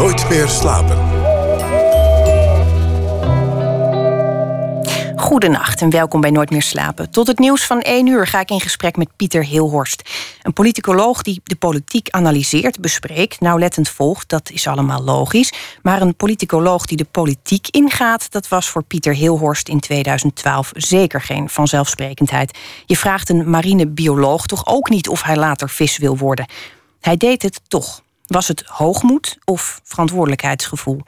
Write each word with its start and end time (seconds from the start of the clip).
Nooit 0.00 0.28
meer 0.28 0.48
slapen. 0.48 0.98
Goedenacht 5.16 5.80
en 5.80 5.90
welkom 5.90 6.20
bij 6.20 6.30
Nooit 6.30 6.50
meer 6.50 6.62
slapen. 6.62 7.10
Tot 7.10 7.26
het 7.26 7.38
nieuws 7.38 7.66
van 7.66 7.80
1 7.80 8.06
uur 8.06 8.26
ga 8.26 8.40
ik 8.40 8.50
in 8.50 8.60
gesprek 8.60 8.96
met 8.96 9.16
Pieter 9.16 9.44
Hilhorst. 9.44 10.10
Een 10.42 10.52
politicoloog 10.52 11.22
die 11.22 11.40
de 11.44 11.56
politiek 11.56 12.10
analyseert, 12.10 12.80
bespreekt, 12.80 13.40
nauwlettend 13.40 13.88
volgt, 13.88 14.28
dat 14.28 14.50
is 14.50 14.66
allemaal 14.66 15.02
logisch. 15.02 15.52
Maar 15.82 16.00
een 16.00 16.16
politicoloog 16.16 16.86
die 16.86 16.96
de 16.96 17.08
politiek 17.10 17.68
ingaat, 17.68 18.30
dat 18.30 18.48
was 18.48 18.68
voor 18.68 18.82
Pieter 18.82 19.14
Hilhorst 19.14 19.68
in 19.68 19.80
2012 19.80 20.70
zeker 20.74 21.20
geen 21.20 21.48
vanzelfsprekendheid. 21.48 22.58
Je 22.86 22.96
vraagt 22.96 23.28
een 23.28 23.50
marinebioloog 23.50 24.46
toch 24.46 24.66
ook 24.66 24.88
niet 24.88 25.08
of 25.08 25.22
hij 25.22 25.36
later 25.36 25.68
vis 25.68 25.98
wil 25.98 26.16
worden. 26.16 26.46
Hij 27.00 27.16
deed 27.16 27.42
het 27.42 27.60
toch. 27.68 28.02
Was 28.30 28.48
het 28.48 28.62
hoogmoed 28.66 29.38
of 29.44 29.80
verantwoordelijkheidsgevoel? 29.84 31.00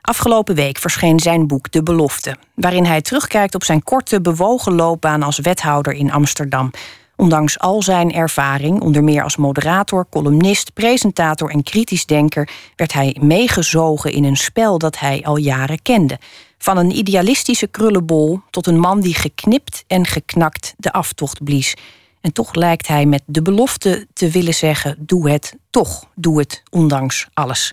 Afgelopen 0.00 0.54
week 0.54 0.78
verscheen 0.78 1.20
zijn 1.20 1.46
boek 1.46 1.72
De 1.72 1.82
Belofte, 1.82 2.36
waarin 2.54 2.84
hij 2.84 3.00
terugkijkt 3.00 3.54
op 3.54 3.64
zijn 3.64 3.82
korte, 3.82 4.20
bewogen 4.20 4.74
loopbaan 4.74 5.22
als 5.22 5.38
wethouder 5.38 5.92
in 5.92 6.12
Amsterdam. 6.12 6.70
Ondanks 7.16 7.58
al 7.58 7.82
zijn 7.82 8.12
ervaring, 8.12 8.80
onder 8.80 9.04
meer 9.04 9.22
als 9.22 9.36
moderator, 9.36 10.06
columnist, 10.10 10.72
presentator 10.72 11.50
en 11.50 11.62
kritisch 11.62 12.06
denker, 12.06 12.48
werd 12.76 12.92
hij 12.92 13.16
meegezogen 13.20 14.12
in 14.12 14.24
een 14.24 14.36
spel 14.36 14.78
dat 14.78 14.98
hij 14.98 15.24
al 15.24 15.36
jaren 15.36 15.82
kende. 15.82 16.18
Van 16.58 16.76
een 16.76 16.96
idealistische 16.96 17.66
krullenbol 17.66 18.40
tot 18.50 18.66
een 18.66 18.78
man 18.78 19.00
die 19.00 19.14
geknipt 19.14 19.84
en 19.86 20.06
geknakt 20.06 20.74
de 20.76 20.92
aftocht 20.92 21.44
blies. 21.44 21.76
En 22.24 22.32
toch 22.32 22.54
lijkt 22.54 22.86
hij 22.86 23.06
met 23.06 23.22
de 23.26 23.42
belofte 23.42 24.06
te 24.12 24.30
willen 24.30 24.54
zeggen: 24.54 24.96
doe 24.98 25.30
het 25.30 25.54
toch, 25.70 26.06
doe 26.14 26.38
het 26.38 26.62
ondanks 26.70 27.26
alles. 27.34 27.72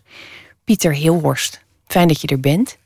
Pieter 0.64 0.94
Hilhorst, 0.94 1.62
fijn 1.88 2.08
dat 2.08 2.22
je 2.22 2.28
er 2.28 2.40
bent. 2.40 2.78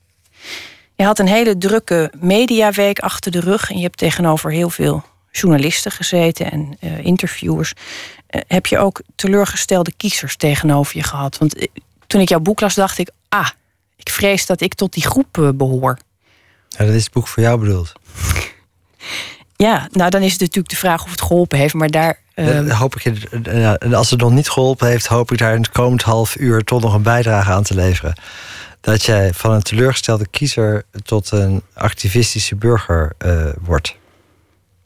Je 0.96 1.04
had 1.04 1.20
een 1.20 1.28
hele 1.28 1.58
drukke 1.58 2.12
mediaweek 2.20 3.00
achter 3.00 3.32
de 3.32 3.40
rug 3.40 3.70
en 3.70 3.78
je 3.78 3.84
hebt 3.84 3.98
tegenover 3.98 4.52
heel 4.52 4.70
veel 4.70 5.04
journalisten 5.32 5.92
gezeten 5.92 6.52
en 6.52 6.78
uh, 6.80 7.06
interviewers. 7.06 7.74
Uh, 7.74 8.42
heb 8.48 8.66
je 8.66 8.78
ook 8.78 9.02
teleurgestelde 9.16 9.94
kiezers 9.98 10.36
tegenover 10.36 10.98
je 10.98 11.04
gehad? 11.04 11.38
Want 11.38 11.58
uh, 11.58 11.68
toen 12.08 12.22
ik 12.22 12.30
jouw 12.30 12.40
boek 12.40 12.60
las, 12.60 12.76
dacht 12.76 12.98
ik: 12.98 13.10
ah, 13.30 13.50
ik 13.96 14.10
vrees 14.10 14.46
dat 14.46 14.62
ik 14.62 14.74
tot 14.74 14.94
die 14.94 15.06
groep 15.06 15.54
behoor. 15.56 15.98
Ja, 16.70 16.86
dat 16.86 16.94
is 16.94 17.04
het 17.04 17.14
boek 17.14 17.28
voor 17.28 17.44
jou 17.44 17.60
bedoeld. 17.60 17.94
Ja, 19.56 19.88
nou 19.92 20.10
dan 20.10 20.22
is 20.22 20.32
het 20.32 20.42
natuurlijk 20.42 20.70
de 20.70 20.76
vraag 20.76 21.04
of 21.04 21.12
het 21.12 21.22
geholpen 21.22 21.58
heeft, 21.58 21.74
maar 21.74 21.90
daar. 21.90 22.20
Uh, 22.36 22.80
hoop 22.80 22.96
ik, 22.96 23.28
als 23.94 24.10
het 24.10 24.20
nog 24.20 24.32
niet 24.32 24.50
geholpen 24.50 24.88
heeft, 24.88 25.08
hoop 25.08 25.32
ik 25.32 25.38
daar 25.38 25.54
in 25.54 25.62
het 25.62 25.72
komend 25.72 26.02
half 26.02 26.38
uur 26.40 26.64
toch 26.64 26.82
nog 26.82 26.94
een 26.94 27.02
bijdrage 27.02 27.52
aan 27.52 27.64
te 27.64 27.76
leveren. 27.76 28.16
Dat 28.82 29.04
jij 29.04 29.34
van 29.34 29.52
een 29.52 29.62
teleurgestelde 29.62 30.28
kiezer 30.28 30.84
tot 31.04 31.32
een 31.32 31.62
activistische 31.74 32.56
burger 32.56 33.14
uh, 33.26 33.50
wordt. 33.62 33.96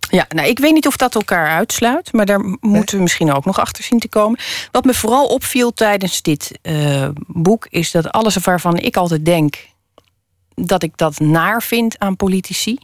Ja, 0.10 0.26
nou, 0.30 0.48
ik 0.48 0.60
weet 0.60 0.74
niet 0.74 0.88
of 0.88 0.98
dat 0.98 1.16
elkaar 1.16 1.48
uitsluit, 1.48 2.14
maar 2.14 2.26
daar 2.26 2.58
moeten 2.60 2.96
we 2.96 3.02
misschien 3.02 3.34
ook 3.34 3.46
nog 3.46 3.60
achter 3.60 3.84
zien 3.84 4.00
te 4.00 4.10
komen. 4.10 4.40
Wat 4.72 4.86
me 4.86 4.94
vooral 4.94 5.28
opviel 5.28 5.74
tijdens 5.74 6.22
dit 6.22 6.60
uh, 6.62 7.10
boek 7.28 7.68
is 7.70 7.92
dat 7.92 8.12
alles 8.12 8.36
waarvan 8.36 8.78
ik 8.78 8.98
altijd 8.98 9.26
denk 9.26 9.68
dat 10.56 10.84
ik 10.84 10.98
dat 10.98 11.20
naar 11.20 11.64
vind 11.64 12.00
aan 12.00 12.16
politici. 12.16 12.78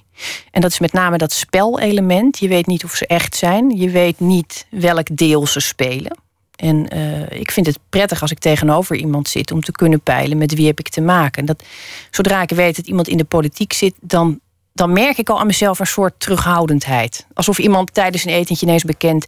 En 0.52 0.62
dat 0.62 0.72
is 0.72 0.80
met 0.80 0.94
name 0.94 1.18
dat 1.18 1.32
spelelement. 1.32 2.40
Je 2.40 2.48
weet 2.48 2.66
niet 2.66 2.84
of 2.84 2.92
ze 2.92 3.08
echt 3.08 3.36
zijn. 3.36 3.78
Je 3.78 3.90
weet 3.90 4.20
niet 4.20 4.66
welk 4.70 5.18
deel 5.18 5.48
ze 5.48 5.60
spelen. 5.60 6.18
En 6.56 6.96
uh, 6.96 7.40
ik 7.40 7.52
vind 7.52 7.66
het 7.66 7.80
prettig 7.90 8.22
als 8.22 8.32
ik 8.32 8.40
tegenover 8.40 8.96
iemand 8.96 9.28
zit 9.30 9.52
om 9.52 9.62
te 9.62 9.72
kunnen 9.72 10.02
peilen 10.02 10.38
met 10.38 10.54
wie 10.54 10.66
heb 10.66 10.80
ik 10.80 10.90
te 10.90 11.02
maken. 11.02 11.46
Dat, 11.46 11.64
zodra 12.12 12.42
ik 12.42 12.50
weet 12.50 12.76
dat 12.76 12.88
iemand 12.88 13.08
in 13.08 13.18
de 13.18 13.24
politiek 13.24 13.74
zit, 13.74 13.94
dan, 14.02 14.40
dan 14.74 14.94
merk 14.94 15.18
ik 15.18 15.30
al 15.30 15.40
aan 15.40 15.48
mezelf 15.48 15.80
een 15.80 15.88
soort 15.88 16.20
terughoudendheid. 16.20 17.28
Alsof 17.34 17.60
iemand 17.60 17.94
tijdens 17.94 18.26
een 18.26 18.32
etentje 18.32 18.66
ineens 18.66 18.84
bekend. 18.84 19.26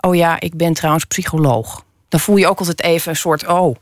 Oh 0.00 0.14
ja, 0.14 0.40
ik 0.40 0.56
ben 0.56 0.72
trouwens 0.72 1.04
psycholoog. 1.04 1.84
Dan 2.08 2.20
voel 2.20 2.36
je 2.36 2.48
ook 2.48 2.58
altijd 2.58 2.82
even 2.82 3.10
een 3.10 3.16
soort. 3.16 3.46
Oh, 3.46 3.76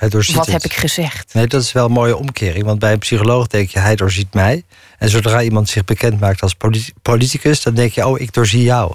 wat 0.00 0.26
het. 0.26 0.46
heb 0.46 0.64
ik 0.64 0.72
gezegd? 0.72 1.34
Nee, 1.34 1.46
dat 1.46 1.62
is 1.62 1.72
wel 1.72 1.84
een 1.84 1.92
mooie 1.92 2.16
omkering. 2.16 2.64
Want 2.64 2.78
bij 2.78 2.92
een 2.92 2.98
psycholoog 2.98 3.46
denk 3.46 3.68
je, 3.68 3.78
hij 3.78 3.96
doorziet 3.96 4.34
mij. 4.34 4.64
En 4.98 5.08
zodra 5.08 5.42
iemand 5.42 5.68
zich 5.68 5.84
bekend 5.84 6.20
maakt 6.20 6.42
als 6.42 6.56
politicus, 7.02 7.62
dan 7.62 7.74
denk 7.74 7.92
je, 7.92 8.06
oh, 8.06 8.20
ik 8.20 8.32
doorzie 8.32 8.62
jou. 8.62 8.94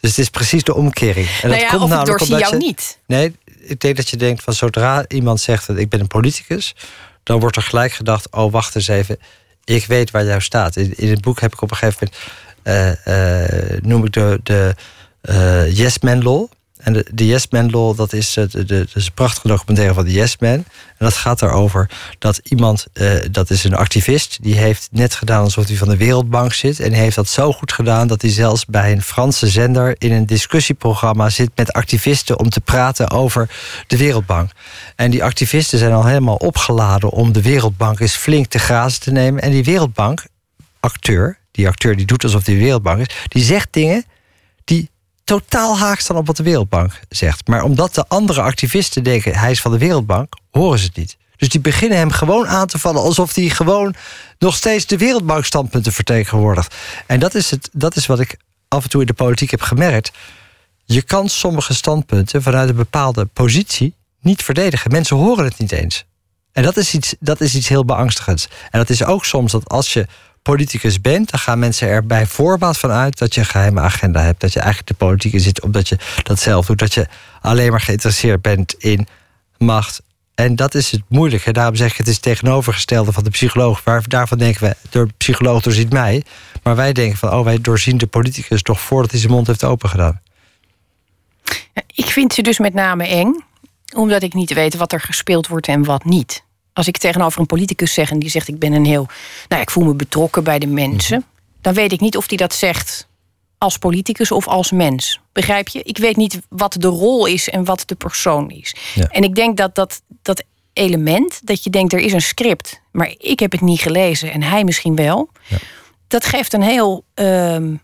Dus 0.00 0.10
het 0.10 0.18
is 0.18 0.28
precies 0.28 0.62
de 0.62 0.74
omkering. 0.74 1.28
En 1.42 1.48
nou 1.48 1.60
ja, 1.60 1.70
dat 1.70 1.80
komt 1.80 1.92
of 1.92 2.00
ik 2.00 2.06
doorzie 2.06 2.36
jou 2.36 2.52
je, 2.52 2.64
niet. 2.64 2.98
Nee, 3.06 3.36
ik 3.60 3.80
denk 3.80 3.96
dat 3.96 4.08
je 4.08 4.16
denkt 4.16 4.42
van 4.42 4.52
zodra 4.52 5.04
iemand 5.08 5.40
zegt 5.40 5.66
dat 5.66 5.76
ik 5.76 5.88
ben 5.88 6.00
een 6.00 6.06
politicus, 6.06 6.74
dan 7.22 7.40
wordt 7.40 7.56
er 7.56 7.62
gelijk 7.62 7.92
gedacht, 7.92 8.30
oh, 8.30 8.52
wacht 8.52 8.74
eens 8.74 8.88
even, 8.88 9.18
ik 9.64 9.86
weet 9.86 10.10
waar 10.10 10.24
jou 10.24 10.40
staat. 10.40 10.76
In, 10.76 10.92
in 10.96 11.10
het 11.10 11.20
boek 11.20 11.40
heb 11.40 11.52
ik 11.52 11.62
op 11.62 11.70
een 11.70 11.76
gegeven 11.76 12.08
moment, 12.64 12.96
uh, 13.06 13.74
uh, 13.74 13.80
noem 13.82 14.04
ik 14.04 14.12
de, 14.12 14.40
de 14.42 14.74
uh, 15.22 15.76
Yes 15.76 15.98
Man 15.98 16.22
Law. 16.22 16.46
En 16.84 16.92
de, 16.92 17.06
de 17.12 17.26
Yes 17.26 17.48
Man 17.50 17.70
Law, 17.70 17.96
dat 17.96 18.12
is, 18.12 18.32
de, 18.32 18.46
de, 18.46 18.64
de, 18.64 18.86
een 18.92 19.02
prachtige 19.14 19.48
documentaire 19.48 19.94
van 19.94 20.04
de 20.04 20.12
Yes 20.12 20.38
Man. 20.38 20.50
En 20.50 20.64
dat 20.98 21.14
gaat 21.14 21.42
erover 21.42 21.90
dat 22.18 22.40
iemand, 22.42 22.86
uh, 22.94 23.12
dat 23.30 23.50
is 23.50 23.64
een 23.64 23.74
activist... 23.74 24.38
die 24.42 24.54
heeft 24.54 24.88
net 24.92 25.14
gedaan 25.14 25.42
alsof 25.42 25.66
hij 25.66 25.76
van 25.76 25.88
de 25.88 25.96
Wereldbank 25.96 26.52
zit... 26.52 26.80
en 26.80 26.92
heeft 26.92 27.16
dat 27.16 27.28
zo 27.28 27.52
goed 27.52 27.72
gedaan 27.72 28.06
dat 28.06 28.22
hij 28.22 28.30
zelfs 28.30 28.66
bij 28.66 28.92
een 28.92 29.02
Franse 29.02 29.46
zender... 29.46 29.94
in 29.98 30.12
een 30.12 30.26
discussieprogramma 30.26 31.30
zit 31.30 31.50
met 31.54 31.72
activisten... 31.72 32.38
om 32.38 32.48
te 32.48 32.60
praten 32.60 33.10
over 33.10 33.50
de 33.86 33.96
Wereldbank. 33.96 34.50
En 34.96 35.10
die 35.10 35.24
activisten 35.24 35.78
zijn 35.78 35.92
al 35.92 36.06
helemaal 36.06 36.36
opgeladen... 36.36 37.10
om 37.10 37.32
de 37.32 37.42
Wereldbank 37.42 38.00
eens 38.00 38.16
flink 38.16 38.46
te 38.46 38.58
grazen 38.58 39.00
te 39.00 39.12
nemen. 39.12 39.42
En 39.42 39.50
die 39.50 39.64
Wereldbank, 39.64 40.26
acteur, 40.80 41.38
die 41.50 41.68
acteur 41.68 41.96
die 41.96 42.06
doet 42.06 42.24
alsof 42.24 42.46
hij 42.46 42.54
de 42.54 42.60
Wereldbank 42.60 43.00
is... 43.00 43.16
die 43.28 43.44
zegt 43.44 43.68
dingen 43.70 44.04
die 44.64 44.90
totaal 45.24 45.78
haaks 45.78 46.06
dan 46.06 46.16
op 46.16 46.26
wat 46.26 46.36
de 46.36 46.42
Wereldbank 46.42 47.00
zegt. 47.08 47.46
Maar 47.46 47.62
omdat 47.62 47.94
de 47.94 48.04
andere 48.08 48.40
activisten 48.40 49.02
denken 49.02 49.34
hij 49.34 49.50
is 49.50 49.60
van 49.60 49.72
de 49.72 49.78
Wereldbank, 49.78 50.34
horen 50.50 50.78
ze 50.78 50.84
het 50.86 50.96
niet. 50.96 51.16
Dus 51.36 51.48
die 51.48 51.60
beginnen 51.60 51.98
hem 51.98 52.10
gewoon 52.10 52.46
aan 52.46 52.66
te 52.66 52.78
vallen 52.78 53.02
alsof 53.02 53.34
hij 53.34 53.48
gewoon 53.48 53.94
nog 54.38 54.56
steeds 54.56 54.86
de 54.86 54.96
Wereldbankstandpunten 54.96 55.92
vertegenwoordigt. 55.92 56.74
En 57.06 57.20
dat 57.20 57.34
is, 57.34 57.50
het, 57.50 57.68
dat 57.72 57.96
is 57.96 58.06
wat 58.06 58.20
ik 58.20 58.36
af 58.68 58.82
en 58.82 58.90
toe 58.90 59.00
in 59.00 59.06
de 59.06 59.12
politiek 59.12 59.50
heb 59.50 59.60
gemerkt. 59.60 60.12
Je 60.84 61.02
kan 61.02 61.28
sommige 61.28 61.74
standpunten 61.74 62.42
vanuit 62.42 62.68
een 62.68 62.76
bepaalde 62.76 63.24
positie 63.24 63.94
niet 64.20 64.42
verdedigen. 64.42 64.90
Mensen 64.90 65.16
horen 65.16 65.44
het 65.44 65.58
niet 65.58 65.72
eens. 65.72 66.04
En 66.52 66.62
dat 66.62 66.76
is 66.76 66.94
iets, 66.94 67.14
dat 67.20 67.40
is 67.40 67.54
iets 67.54 67.68
heel 67.68 67.84
beangstigends. 67.84 68.48
En 68.70 68.78
dat 68.78 68.90
is 68.90 69.04
ook 69.04 69.24
soms 69.24 69.52
dat 69.52 69.68
als 69.68 69.92
je 69.92 70.06
politicus 70.44 71.00
bent, 71.00 71.30
dan 71.30 71.40
gaan 71.40 71.58
mensen 71.58 71.88
er 71.88 72.06
bij 72.06 72.26
voorbaat 72.26 72.78
van 72.78 72.90
uit 72.90 73.18
dat 73.18 73.34
je 73.34 73.40
een 73.40 73.46
geheime 73.46 73.80
agenda 73.80 74.20
hebt. 74.20 74.40
Dat 74.40 74.52
je 74.52 74.58
eigenlijk 74.58 74.88
de 74.88 75.04
politiek 75.04 75.32
in 75.32 75.40
zit 75.40 75.62
omdat 75.62 75.88
je 75.88 75.98
dat 76.22 76.38
zelf 76.38 76.66
doet. 76.66 76.78
Dat 76.78 76.94
je 76.94 77.06
alleen 77.40 77.70
maar 77.70 77.80
geïnteresseerd 77.80 78.42
bent 78.42 78.74
in 78.78 79.06
macht. 79.58 80.02
En 80.34 80.56
dat 80.56 80.74
is 80.74 80.90
het 80.90 81.02
moeilijke. 81.08 81.52
Daarom 81.52 81.74
zeg 81.74 81.90
ik, 81.90 81.96
het 81.96 82.06
is 82.06 82.14
het 82.14 82.22
tegenovergestelde 82.22 83.12
van 83.12 83.24
de 83.24 83.30
psycholoog. 83.30 83.84
Waar, 83.84 84.08
daarvan 84.08 84.38
denken 84.38 84.62
we, 84.68 84.76
de 84.90 85.06
psycholoog 85.16 85.62
doorziet 85.62 85.92
mij. 85.92 86.24
Maar 86.62 86.76
wij 86.76 86.92
denken 86.92 87.18
van, 87.18 87.32
oh, 87.32 87.44
wij 87.44 87.60
doorzien 87.60 87.98
de 87.98 88.06
politicus 88.06 88.62
toch 88.62 88.80
voordat 88.80 89.10
hij 89.10 89.20
zijn 89.20 89.32
mond 89.32 89.46
heeft 89.46 89.64
opengedaan. 89.64 90.20
Ik 91.94 92.06
vind 92.06 92.32
ze 92.32 92.42
dus 92.42 92.58
met 92.58 92.74
name 92.74 93.06
eng, 93.06 93.44
omdat 93.94 94.22
ik 94.22 94.34
niet 94.34 94.52
weet 94.52 94.76
wat 94.76 94.92
er 94.92 95.00
gespeeld 95.00 95.46
wordt 95.46 95.68
en 95.68 95.84
wat 95.84 96.04
niet 96.04 96.43
als 96.74 96.86
ik 96.86 96.96
tegenover 96.96 97.40
een 97.40 97.46
politicus 97.46 97.92
zeg 97.92 98.10
en 98.10 98.18
die 98.18 98.30
zegt: 98.30 98.48
Ik 98.48 98.58
ben 98.58 98.72
een 98.72 98.84
heel. 98.84 99.06
Nou, 99.48 99.62
ik 99.62 99.70
voel 99.70 99.84
me 99.84 99.94
betrokken 99.94 100.44
bij 100.44 100.58
de 100.58 100.66
mensen. 100.66 101.18
Mhm. 101.18 101.26
Dan 101.60 101.74
weet 101.74 101.92
ik 101.92 102.00
niet 102.00 102.16
of 102.16 102.26
die 102.26 102.38
dat 102.38 102.54
zegt 102.54 103.08
als 103.58 103.78
politicus 103.78 104.30
of 104.30 104.48
als 104.48 104.70
mens. 104.70 105.20
Begrijp 105.32 105.68
je? 105.68 105.82
Ik 105.82 105.98
weet 105.98 106.16
niet 106.16 106.40
wat 106.48 106.76
de 106.78 106.88
rol 106.88 107.26
is 107.26 107.48
en 107.48 107.64
wat 107.64 107.82
de 107.86 107.94
persoon 107.94 108.50
is. 108.50 108.74
En 109.10 109.22
ik 109.22 109.34
denk 109.34 109.56
dat, 109.56 109.74
dat 109.74 110.02
dat 110.22 110.44
element, 110.72 111.40
dat 111.44 111.64
je 111.64 111.70
denkt 111.70 111.92
er 111.92 111.98
is 111.98 112.12
een 112.12 112.22
script, 112.22 112.80
maar 112.92 113.14
ik 113.18 113.40
heb 113.40 113.52
het 113.52 113.60
niet 113.60 113.80
gelezen 113.80 114.32
en 114.32 114.42
hij 114.42 114.64
misschien 114.64 114.96
wel. 114.96 115.28
Ja. 115.46 115.56
Dat 116.08 116.24
geeft 116.24 116.52
een 116.52 116.62
heel 116.62 117.04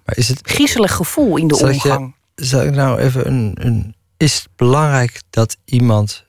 is 0.05 0.29
het, 0.29 0.41
griezelig 0.43 0.93
gevoel 0.93 1.37
in 1.37 1.49
de 1.49 1.59
omgang. 1.59 2.15
Je, 2.35 2.45
zal 2.45 2.63
ik 2.63 2.75
nou 2.75 3.01
even 3.01 3.27
een, 3.27 3.57
een. 3.59 3.95
Is 4.17 4.35
het 4.35 4.49
belangrijk 4.57 5.23
dat 5.31 5.57
iemand 5.65 6.25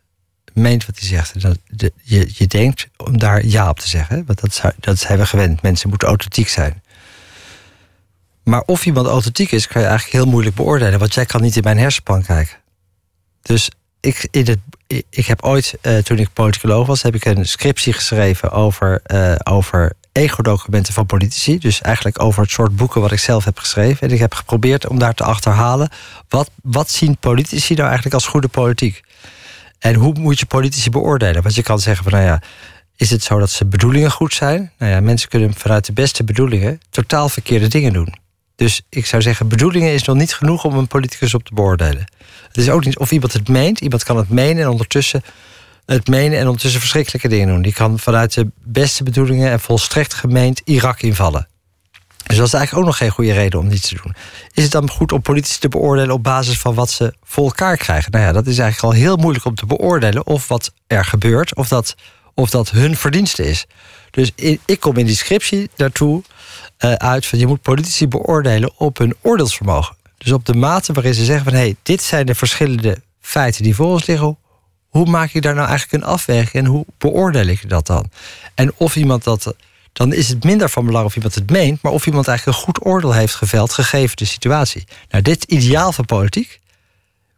meent 0.54 0.86
wat 0.86 1.00
hij 1.00 1.08
zegt. 1.08 1.42
Dat, 1.42 1.58
je, 2.02 2.30
je 2.34 2.48
denkt 2.48 2.88
om 2.98 3.18
daar 3.18 3.46
ja 3.46 3.70
op 3.70 3.80
te 3.80 3.90
zeggen. 3.90 4.24
Want 4.26 4.42
dat, 4.42 4.74
dat 4.80 5.00
zijn 5.00 5.18
we 5.18 5.26
gewend. 5.26 5.62
Mensen 5.62 5.90
moeten 5.90 6.08
authentiek 6.08 6.50
zijn. 6.50 6.82
Maar 8.44 8.62
of 8.66 8.86
iemand 8.86 9.08
authentiek 9.08 9.52
is, 9.52 9.68
kan 9.68 9.82
je 9.82 9.88
eigenlijk 9.88 10.18
heel 10.18 10.32
moeilijk 10.32 10.56
beoordelen. 10.56 11.00
Want 11.00 11.14
jij 11.14 11.26
kan 11.26 11.42
niet 11.42 11.56
in 11.56 11.64
mijn 11.64 11.78
hersenpan 11.78 12.24
kijken. 12.24 12.58
Dus 13.42 13.70
ik, 14.00 14.28
in 14.32 14.48
het, 14.48 14.60
ik 15.10 15.26
heb 15.26 15.44
ooit, 15.44 15.78
uh, 15.82 15.98
toen 15.98 16.18
ik 16.18 16.34
politicoloog 16.34 16.88
was, 16.88 17.02
heb 17.02 17.16
ik 17.16 17.26
een 17.26 17.48
scriptie 17.48 17.94
geschreven 17.94 18.52
over, 18.52 19.02
uh, 19.14 19.36
over 19.44 19.94
ego-documenten 20.12 20.94
van 20.94 21.06
politici. 21.06 21.58
Dus 21.60 21.82
eigenlijk 21.82 22.22
over 22.22 22.42
het 22.42 22.52
soort 22.52 22.76
boeken 22.76 23.02
wat 23.02 23.12
ik 23.12 23.20
zelf 23.20 23.46
heb 23.46 23.60
geschreven. 23.60 24.08
En 24.08 24.14
ik 24.14 24.20
heb 24.20 24.34
geprobeerd 24.34 24.88
om 24.88 25.00
daar 25.00 25.14
te 25.14 25.24
achterhalen. 25.24 25.90
Wat, 26.30 26.50
wat 26.64 26.90
zien 26.90 27.18
politici 27.18 27.74
nou 27.74 27.86
eigenlijk 27.86 28.16
als 28.16 28.28
goede 28.28 28.48
politiek? 28.48 29.04
En 29.82 29.96
hoe 29.96 30.14
moet 30.20 30.40
je 30.40 30.46
politici 30.46 30.90
beoordelen? 30.90 31.42
Want 31.42 31.56
je 31.56 31.64
kan 31.64 31.80
zeggen 31.80 32.04
van 32.04 32.14
nou 32.14 32.26
ja, 32.26 32.42
is 32.96 33.10
het 33.10 33.24
zo 33.24 33.40
dat 33.40 33.50
ze 33.50 33.66
bedoelingen 33.66 34.12
goed 34.12 34.34
zijn? 34.34 34.72
Nou 34.78 34.92
ja, 34.92 35.02
mensen 35.02 35.30
kunnen 35.30 35.54
vanuit 35.54 35.86
de 35.86 35.94
beste 35.94 36.24
bedoelingen 36.24 36.80
totaal 36.90 37.30
verkeerde 37.30 37.68
dingen 37.68 37.94
doen. 37.94 38.14
Dus 38.56 38.82
ik 38.90 39.06
zou 39.06 39.22
zeggen, 39.22 39.48
bedoelingen 39.48 39.94
is 39.94 40.04
nog 40.04 40.16
niet 40.16 40.34
genoeg 40.34 40.64
om 40.64 40.78
een 40.78 40.88
politicus 40.88 41.34
op 41.34 41.44
te 41.44 41.54
beoordelen. 41.54 42.06
Het 42.48 42.58
is 42.58 42.70
ook 42.70 42.86
niet 42.86 42.98
of 42.98 43.12
iemand 43.12 43.34
het 43.34 43.48
meent. 43.48 43.80
Iemand 43.80 44.04
kan 44.04 44.18
het 44.18 44.30
menen 44.30 44.64
en 44.64 44.70
ondertussen 44.70 45.24
het 45.86 46.08
menen 46.08 46.40
en 46.40 46.46
ondertussen 46.46 46.80
verschrikkelijke 46.80 47.28
dingen 47.28 47.48
doen. 47.48 47.62
Die 47.62 47.74
kan 47.74 48.00
vanuit 48.00 48.34
de 48.34 48.52
beste 48.64 49.04
bedoelingen 49.04 49.52
en 49.52 49.60
volstrekt 49.60 50.14
gemeend 50.14 50.62
Irak 50.64 51.02
invallen. 51.02 51.48
Dus 52.24 52.38
dat 52.38 52.48
is 52.48 52.54
eigenlijk 52.54 52.84
ook 52.84 52.92
nog 52.92 52.98
geen 52.98 53.10
goede 53.10 53.34
reden 53.34 53.60
om 53.60 53.68
niets 53.68 53.88
te 53.88 54.00
doen. 54.04 54.16
Is 54.54 54.64
het 54.64 54.72
dan 54.72 54.90
goed 54.90 55.12
om 55.12 55.22
politici 55.22 55.60
te 55.60 55.70
beoordelen 55.70 56.16
op 56.16 56.24
basis 56.24 56.60
van 56.60 56.74
wat 56.74 56.90
ze 56.90 57.14
voor 57.24 57.46
elkaar 57.46 57.78
krijgen? 57.78 58.12
Nou 58.12 58.24
ja, 58.24 58.32
dat 58.32 58.48
is 58.48 58.58
eigenlijk 58.58 58.94
al 58.94 59.02
heel 59.02 59.16
moeilijk 59.16 59.46
om 59.46 59.56
te 59.56 59.66
beoordelen 59.66 60.26
of 60.26 60.48
wat 60.48 60.74
er 60.88 61.06
gebeurt, 61.06 61.56
of 61.56 61.68
dat, 61.68 61.96
of 62.34 62.50
dat 62.50 62.70
hun 62.70 62.98
verdienste 62.98 63.50
is. 63.50 63.66
Dus 64.12 64.32
ik 64.66 64.80
kom 64.80 64.98
in 64.98 65.06
die 65.06 65.16
scriptie 65.16 65.70
daartoe 65.76 66.24
uh, 66.86 66.94
uit 66.94 67.26
van 67.26 67.40
je 67.40 67.48
moet 67.48 67.62
politici 67.62 68.08
beoordelen 68.08 68.72
op 68.78 68.98
hun 68.98 69.16
oordeelsvermogen. 69.22 69.96
Dus 70.18 70.32
op 70.32 70.46
de 70.46 70.54
mate 70.54 70.94
waarin 70.94 71.14
ze 71.14 71.26
zeggen 71.26 71.44
van 71.44 71.54
hé, 71.54 71.60
hey, 71.60 71.76
dit 71.84 72.02
zijn 72.02 72.26
de 72.26 72.36
verschillende 72.36 73.02
feiten 73.22 73.64
die 73.64 73.76
voor 73.76 73.86
ons 73.86 74.06
liggen. 74.06 74.38
Hoe 74.88 75.06
maak 75.06 75.34
ik 75.34 75.42
daar 75.42 75.56
nou 75.56 75.68
eigenlijk 75.68 76.04
een 76.04 76.10
afweging 76.10 76.54
en 76.54 76.66
hoe 76.66 76.86
beoordeel 76.98 77.48
ik 77.48 77.70
dat 77.70 77.88
dan? 77.88 78.10
En 78.56 78.74
of 78.78 78.96
iemand 78.96 79.24
dat 79.24 79.56
dan 79.94 80.14
is 80.14 80.30
het 80.30 80.44
minder 80.44 80.70
van 80.70 80.86
belang 80.86 81.06
of 81.06 81.16
iemand 81.16 81.36
het 81.36 81.50
meent, 81.50 81.82
maar 81.82 81.92
of 81.92 82.06
iemand 82.06 82.28
eigenlijk 82.28 82.58
een 82.58 82.64
goed 82.64 82.86
oordeel 82.86 83.14
heeft 83.14 83.36
geveld 83.36 83.74
gegeven 83.74 84.18
de 84.18 84.26
situatie. 84.26 84.84
Nou, 85.10 85.24
dit 85.24 85.44
ideaal 85.44 85.92
van 85.92 86.06
politiek 86.06 86.60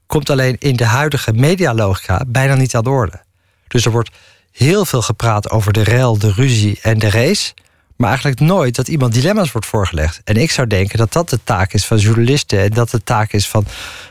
komt 0.06 0.30
alleen 0.30 0.56
in 0.60 0.76
de 0.76 0.86
huidige 0.86 1.34
medialogica 1.34 2.24
bijna 2.28 2.56
niet 2.56 2.76
aan 2.76 2.84
de 2.84 2.90
orde. 2.90 3.22
Dus 3.68 3.86
er 3.86 3.92
wordt 3.92 4.10
heel 4.52 4.86
veel 4.86 5.02
gepraat 5.02 5.50
over 5.50 5.74
de 5.74 5.84
rel, 5.84 6.18
de 6.18 6.32
ruzie 6.32 6.80
en 6.82 7.00
de 7.00 7.10
race. 7.10 7.54
Maar 7.96 8.10
eigenlijk 8.10 8.40
nooit 8.40 8.76
dat 8.76 8.88
iemand 8.88 9.14
dilemma's 9.14 9.52
wordt 9.52 9.68
voorgelegd. 9.68 10.22
En 10.24 10.36
ik 10.36 10.52
zou 10.52 10.68
denken 10.68 10.98
dat 10.98 11.14
dat 11.14 11.30
de 11.30 11.40
taak 11.44 11.74
is 11.74 11.86
van 11.86 11.98
journalisten 11.98 12.60
en 12.60 12.70
dat 12.70 12.90
de 12.90 13.04
taak 13.04 13.32
is 13.32 13.48
van, 13.48 13.66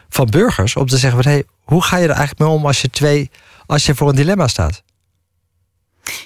van 0.09 0.27
burgers. 0.27 0.77
Om 0.77 0.87
te 0.87 0.97
zeggen: 0.97 1.23
van, 1.23 1.33
hey, 1.33 1.45
hoe 1.65 1.83
ga 1.83 1.97
je 1.97 2.03
er 2.03 2.11
eigenlijk 2.11 2.39
mee 2.39 2.49
om 2.49 2.67
als 2.67 2.81
je, 2.81 2.91
twee, 2.91 3.31
als 3.67 3.87
je 3.87 3.95
voor 3.95 4.09
een 4.09 4.15
dilemma 4.15 4.47
staat? 4.49 4.83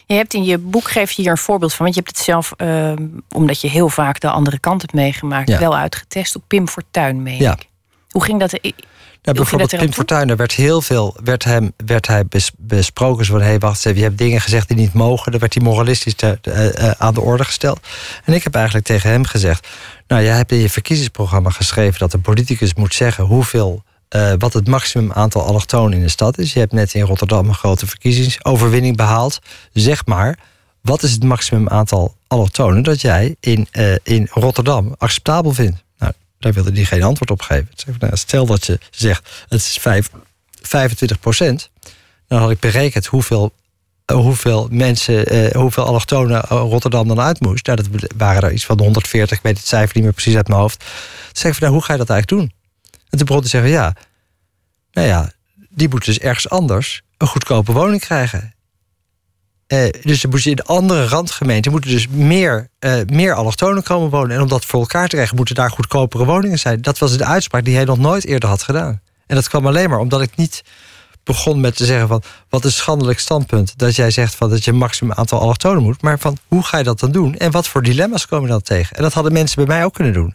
Je 0.07 0.15
hebt 0.15 0.35
in 0.35 0.45
je 0.45 0.59
boek 0.59 0.91
geef 0.91 1.11
je 1.11 1.23
hier 1.23 1.31
een 1.31 1.39
voorbeeld 1.39 1.75
van. 1.75 1.85
Want 1.85 1.97
je 1.97 2.03
hebt 2.05 2.17
het 2.17 2.27
zelf, 2.27 2.53
ehm, 2.57 3.07
omdat 3.29 3.61
je 3.61 3.69
heel 3.69 3.89
vaak 3.89 4.21
de 4.21 4.31
andere 4.31 4.59
kant 4.59 4.81
hebt 4.81 4.95
meegemaakt, 4.95 5.59
wel 5.59 5.77
uitgetest 5.77 6.37
op 6.37 6.43
Pim 6.47 6.69
Fortuyn 6.69 7.23
mee. 7.23 7.41
Ja. 7.41 7.59
Hoe 8.11 8.25
ging 8.25 8.41
dat? 8.41 8.53
Nou, 8.53 9.39
bijvoorbeeld 9.39 9.77
Pim 9.77 9.93
Fortuyn, 9.93 10.29
er 10.29 10.37
werd 10.37 10.53
heel 10.53 10.81
veel 10.81 11.17
werd 11.25 11.45
hem, 11.45 11.73
werd 11.87 12.07
hij 12.07 12.25
besproken. 12.57 13.25
Zo 13.25 13.33
van, 13.33 13.41
hé, 13.41 13.49
hey, 13.49 13.59
wacht 13.59 13.87
even, 13.87 13.99
je 13.99 14.05
hebt 14.05 14.19
dingen 14.19 14.41
gezegd 14.41 14.69
die 14.69 14.77
niet 14.77 14.93
mogen. 14.93 15.31
Dan 15.31 15.41
werd 15.41 15.55
hij 15.55 15.63
moralistisch 15.63 16.15
te, 16.15 16.39
uh, 16.49 16.91
aan 16.91 17.15
de 17.15 17.21
orde 17.21 17.45
gesteld. 17.45 17.81
En 18.25 18.33
ik 18.33 18.43
heb 18.43 18.55
eigenlijk 18.55 18.87
tegen 18.87 19.11
hem 19.11 19.25
gezegd... 19.25 19.69
nou, 20.07 20.23
jij 20.23 20.37
hebt 20.37 20.53
in 20.53 20.59
je 20.59 20.71
verkiezingsprogramma 20.71 21.51
geschreven... 21.51 21.99
dat 21.99 22.13
een 22.13 22.21
politicus 22.21 22.75
moet 22.75 22.95
zeggen 22.95 23.25
hoeveel 23.25 23.83
uh, 24.15 24.33
wat 24.39 24.53
het 24.53 24.69
maximum 24.69 25.13
aantal 25.13 25.43
allochtonen 25.43 25.99
in 25.99 26.05
de 26.05 26.09
stad 26.09 26.39
is. 26.39 26.53
Je 26.53 26.59
hebt 26.59 26.73
net 26.73 26.95
in 26.95 27.03
Rotterdam 27.03 27.49
een 27.49 27.55
grote 27.55 27.87
verkiezingsoverwinning 27.87 28.97
behaald. 28.97 29.39
Zeg 29.73 30.07
maar, 30.07 30.39
wat 30.81 31.03
is 31.03 31.13
het 31.13 31.23
maximum 31.23 31.69
aantal 31.69 32.17
allochtonen 32.27 32.83
dat 32.83 33.01
jij 33.01 33.37
in, 33.41 33.69
uh, 33.73 33.95
in 34.03 34.29
Rotterdam 34.31 34.95
acceptabel 34.99 35.53
vindt? 35.53 35.85
Nou, 35.99 36.13
daar 36.39 36.53
wilde 36.53 36.73
hij 36.73 36.85
geen 36.85 37.03
antwoord 37.03 37.31
op 37.31 37.43
geven. 37.43 37.69
Nou, 37.99 38.17
stel 38.17 38.47
dat 38.47 38.67
je 38.67 38.79
zegt, 38.91 39.45
het 39.49 39.61
is 39.61 39.79
5, 39.79 40.11
25 40.63 41.21
procent. 41.21 41.71
Dan 42.29 42.41
had 42.41 42.51
ik 42.51 42.61
berekend 42.61 43.07
hoeveel, 43.07 43.53
uh, 44.13 44.17
hoeveel 44.17 44.69
mensen, 44.71 45.51
hoeveel 45.57 45.85
allochtonen 45.85 46.41
Rotterdam 46.41 47.09
dan 47.09 47.21
uit 47.21 47.41
moest. 47.41 47.67
Nou, 47.67 47.83
dat 47.83 48.13
waren 48.17 48.43
er 48.43 48.53
iets 48.53 48.67
van 48.67 48.79
140, 48.79 49.37
ik 49.37 49.43
weet 49.43 49.57
het 49.57 49.67
cijfer 49.67 49.95
niet 49.95 50.05
meer 50.05 50.13
precies 50.13 50.37
uit 50.37 50.49
mijn 50.49 50.61
hoofd. 50.61 50.79
Dan 50.79 50.89
zeg 51.33 51.55
ik, 51.55 51.61
nou, 51.61 51.73
hoe 51.73 51.83
ga 51.83 51.93
je 51.93 51.99
dat 51.99 52.11
eigenlijk 52.11 52.43
doen? 52.43 52.56
En 53.21 53.27
toen 53.27 53.41
te 53.41 53.49
zeggen, 53.49 53.71
ja, 53.71 53.95
nou 54.93 55.07
ja, 55.07 55.33
die 55.69 55.89
moeten 55.89 56.13
dus 56.13 56.23
ergens 56.23 56.49
anders 56.49 57.03
een 57.17 57.27
goedkope 57.27 57.73
woning 57.73 58.01
krijgen. 58.01 58.55
Eh, 59.67 59.89
dus 60.03 60.21
dan 60.21 60.31
moeten 60.31 60.51
in 60.51 60.63
andere 60.63 61.07
randgemeenten 61.07 61.73
moeten 61.73 61.91
dus 61.91 62.09
meer, 62.09 62.69
uh, 62.81 62.95
meer 63.07 63.35
allochtonen 63.35 63.83
komen 63.83 64.11
wonen. 64.11 64.37
En 64.37 64.43
om 64.43 64.49
dat 64.49 64.65
voor 64.65 64.81
elkaar 64.81 65.09
te 65.09 65.15
krijgen, 65.15 65.37
moeten 65.37 65.55
daar 65.55 65.71
goedkopere 65.71 66.25
woningen 66.25 66.59
zijn. 66.59 66.83
Dat 66.83 66.99
was 66.99 67.17
de 67.17 67.25
uitspraak 67.25 67.65
die 67.65 67.75
hij 67.75 67.85
nog 67.85 67.99
nooit 67.99 68.25
eerder 68.25 68.49
had 68.49 68.63
gedaan. 68.63 69.01
En 69.27 69.35
dat 69.35 69.49
kwam 69.49 69.67
alleen 69.67 69.91
maar 69.91 69.99
omdat 69.99 70.23
ik 70.23 70.37
niet 70.37 70.63
begon 71.25 71.61
met 71.61 71.77
te 71.77 71.85
zeggen 71.85 72.09
van 72.09 72.23
wat 72.49 72.65
een 72.65 72.73
schandelijk 72.73 73.19
standpunt 73.19 73.79
dat 73.79 73.97
jij 73.97 74.11
zegt 74.11 74.35
van 74.35 74.51
dat 74.51 74.65
je 74.65 74.71
een 74.71 74.77
maximum 74.77 75.13
aantal 75.13 75.41
allochtonen 75.41 75.83
moet, 75.83 76.03
maar 76.03 76.19
van 76.19 76.39
hoe 76.49 76.63
ga 76.63 76.79
je 76.79 76.85
dat 76.85 77.01
dan 77.01 77.13
doen 77.13 77.35
en 77.35 77.51
wat 77.51 77.69
voor 77.69 77.83
dilemma's 77.83 78.27
komen 78.27 78.49
dan 78.49 78.63
tegen? 78.63 78.97
En 78.97 79.03
dat 79.03 79.13
hadden 79.13 79.33
mensen 79.33 79.57
bij 79.57 79.77
mij 79.77 79.85
ook 79.85 79.95
kunnen 79.95 80.13
doen. 80.13 80.35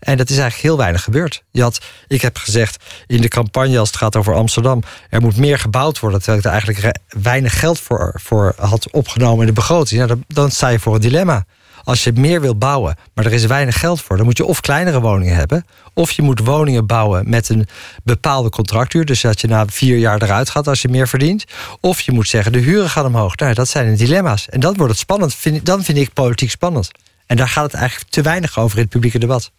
En 0.00 0.16
dat 0.16 0.30
is 0.30 0.38
eigenlijk 0.38 0.68
heel 0.68 0.76
weinig 0.76 1.02
gebeurd. 1.02 1.42
Je 1.50 1.70
ik 2.08 2.22
heb 2.22 2.36
gezegd 2.36 2.84
in 3.06 3.20
de 3.20 3.28
campagne 3.28 3.78
als 3.78 3.88
het 3.88 3.96
gaat 3.96 4.16
over 4.16 4.34
Amsterdam... 4.34 4.82
er 5.10 5.20
moet 5.20 5.36
meer 5.36 5.58
gebouwd 5.58 5.98
worden, 5.98 6.18
terwijl 6.18 6.38
ik 6.38 6.44
er 6.44 6.52
eigenlijk 6.52 6.98
weinig 7.22 7.58
geld 7.58 7.80
voor, 7.80 8.14
voor 8.22 8.54
had 8.56 8.90
opgenomen 8.90 9.40
in 9.40 9.46
de 9.46 9.52
begroting. 9.52 10.04
dan, 10.04 10.24
dan 10.26 10.50
sta 10.50 10.68
je 10.68 10.78
voor 10.78 10.94
een 10.94 11.00
dilemma. 11.00 11.44
Als 11.84 12.04
je 12.04 12.12
meer 12.12 12.40
wil 12.40 12.56
bouwen, 12.56 12.96
maar 13.14 13.24
er 13.24 13.32
is 13.32 13.46
weinig 13.46 13.78
geld 13.78 14.00
voor... 14.02 14.16
dan 14.16 14.26
moet 14.26 14.36
je 14.36 14.44
of 14.44 14.60
kleinere 14.60 15.00
woningen 15.00 15.34
hebben... 15.34 15.66
of 15.94 16.10
je 16.10 16.22
moet 16.22 16.40
woningen 16.40 16.86
bouwen 16.86 17.30
met 17.30 17.48
een 17.48 17.68
bepaalde 18.04 18.48
contractuur... 18.48 19.04
dus 19.04 19.20
dat 19.20 19.40
je 19.40 19.46
na 19.46 19.66
vier 19.66 19.98
jaar 19.98 20.22
eruit 20.22 20.50
gaat 20.50 20.68
als 20.68 20.82
je 20.82 20.88
meer 20.88 21.08
verdient. 21.08 21.44
Of 21.80 22.00
je 22.00 22.12
moet 22.12 22.28
zeggen, 22.28 22.52
de 22.52 22.58
huren 22.58 22.90
gaan 22.90 23.06
omhoog. 23.06 23.36
Nou, 23.36 23.54
dat 23.54 23.68
zijn 23.68 23.90
de 23.90 23.96
dilemma's. 23.96 24.48
En 24.48 24.60
dan 24.60 24.74
wordt 24.74 24.92
het 24.92 25.00
spannend. 25.00 25.36
Dan 25.62 25.84
vind 25.84 25.98
ik 25.98 26.12
politiek 26.12 26.50
spannend. 26.50 26.90
En 27.26 27.36
daar 27.36 27.48
gaat 27.48 27.64
het 27.64 27.74
eigenlijk 27.74 28.10
te 28.10 28.22
weinig 28.22 28.58
over 28.58 28.76
in 28.76 28.82
het 28.82 28.92
publieke 28.92 29.18
debat. 29.18 29.50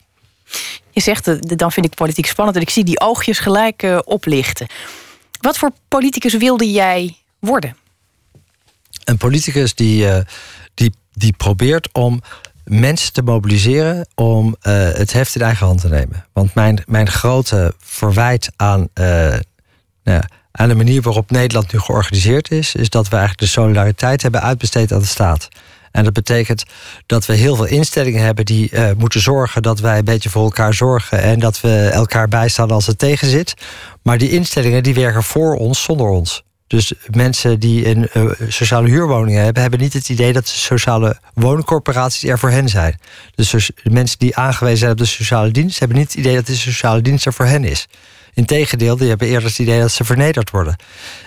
Je 0.92 1.02
zegt, 1.02 1.28
eh, 1.28 1.36
dan 1.40 1.72
vind 1.72 1.86
ik 1.86 1.96
politiek 1.96 2.26
spannend 2.26 2.58
en 2.58 2.64
ik 2.64 2.70
zie 2.70 2.84
die 2.84 3.00
oogjes 3.00 3.40
gelijk 3.40 3.84
uh, 3.84 4.00
oplichten. 4.04 4.68
Wat 5.42 5.58
voor 5.58 5.72
politicus 5.88 6.34
wilde 6.34 6.72
jij 6.72 7.16
worden? 7.40 7.76
Een 9.04 9.18
politicus 9.18 9.76
die, 9.76 10.06
uh, 10.06 10.18
die, 10.74 10.94
die 11.14 11.34
probeert 11.34 11.90
om 11.92 12.22
mensen 12.64 13.14
te 13.14 13.22
mobiliseren 13.22 14.08
om 14.16 14.56
het 14.60 15.14
heft 15.14 15.36
in 15.36 15.42
eigen 15.42 15.66
hand 15.66 15.82
te 15.82 15.90
nemen. 15.90 16.26
Want 16.34 16.54
mijn, 16.54 16.84
mijn 16.86 17.10
grote 17.10 17.74
verwijt 17.80 18.52
aan, 18.56 18.88
nou, 20.04 20.22
aan 20.52 20.68
de 20.68 20.76
manier 20.76 21.02
waarop 21.02 21.32
Nederland 21.32 21.74
nu 21.74 21.80
georganiseerd 21.80 22.52
is, 22.52 22.76
is 22.76 22.90
dat 22.90 23.10
we 23.10 23.16
eigenlijk 23.16 23.40
de 23.40 23.60
solidariteit 23.60 24.22
hebben 24.22 24.42
uitbesteed 24.42 24.92
aan 24.92 25.00
de 25.00 25.06
staat. 25.06 25.48
En 25.92 26.04
dat 26.04 26.14
betekent 26.14 26.64
dat 27.06 27.26
we 27.26 27.34
heel 27.34 27.56
veel 27.56 27.66
instellingen 27.66 28.24
hebben 28.24 28.46
die 28.46 28.70
uh, 28.72 28.92
moeten 28.98 29.22
zorgen 29.22 29.62
dat 29.62 29.80
wij 29.80 29.98
een 29.98 30.06
beetje 30.06 30.30
voor 30.30 30.44
elkaar 30.44 30.74
zorgen 30.74 31.22
en 31.22 31.40
dat 31.40 31.62
we 31.62 31.90
elkaar 31.94 32.28
bijstaan 32.28 32.72
als 32.72 32.88
het 32.88 32.98
tegen 32.98 33.28
zit. 33.28 33.54
Maar 34.04 34.18
die 34.18 34.30
instellingen 34.30 34.84
die 34.84 34.94
werken 34.94 35.24
voor 35.24 35.56
ons 35.56 35.84
zonder 35.84 36.08
ons. 36.08 36.44
Dus 36.68 36.94
mensen 37.10 37.60
die 37.60 37.88
een 37.88 38.10
uh, 38.14 38.32
sociale 38.48 38.90
huurwoningen 38.90 39.44
hebben, 39.44 39.62
hebben 39.62 39.80
niet 39.80 39.94
het 39.94 40.10
idee 40.10 40.34
dat 40.34 40.46
de 40.46 40.52
sociale 40.52 41.20
woningcorporaties 41.34 42.30
er 42.30 42.40
voor 42.40 42.50
hen 42.50 42.70
zijn. 42.70 43.00
Dus 43.36 43.72
mensen 43.84 44.20
die 44.20 44.36
aangewezen 44.36 44.78
zijn 44.78 44.92
op 44.92 44.98
de 44.98 45.06
sociale 45.06 45.52
dienst, 45.52 45.80
hebben 45.80 45.98
niet 45.98 46.08
het 46.08 46.18
idee 46.18 46.36
dat 46.36 46.46
de 46.46 46.56
sociale 46.56 47.02
dienst 47.02 47.26
er 47.26 47.34
voor 47.34 47.46
hen 47.46 47.64
is. 47.64 47.88
Integendeel, 48.34 48.98
die 48.98 49.10
hebben 49.10 49.28
eerder 49.28 49.50
het 49.50 49.60
idee 49.60 49.80
dat 49.80 49.92
ze 49.92 50.04
vernederd 50.04 50.50
worden. 50.50 50.76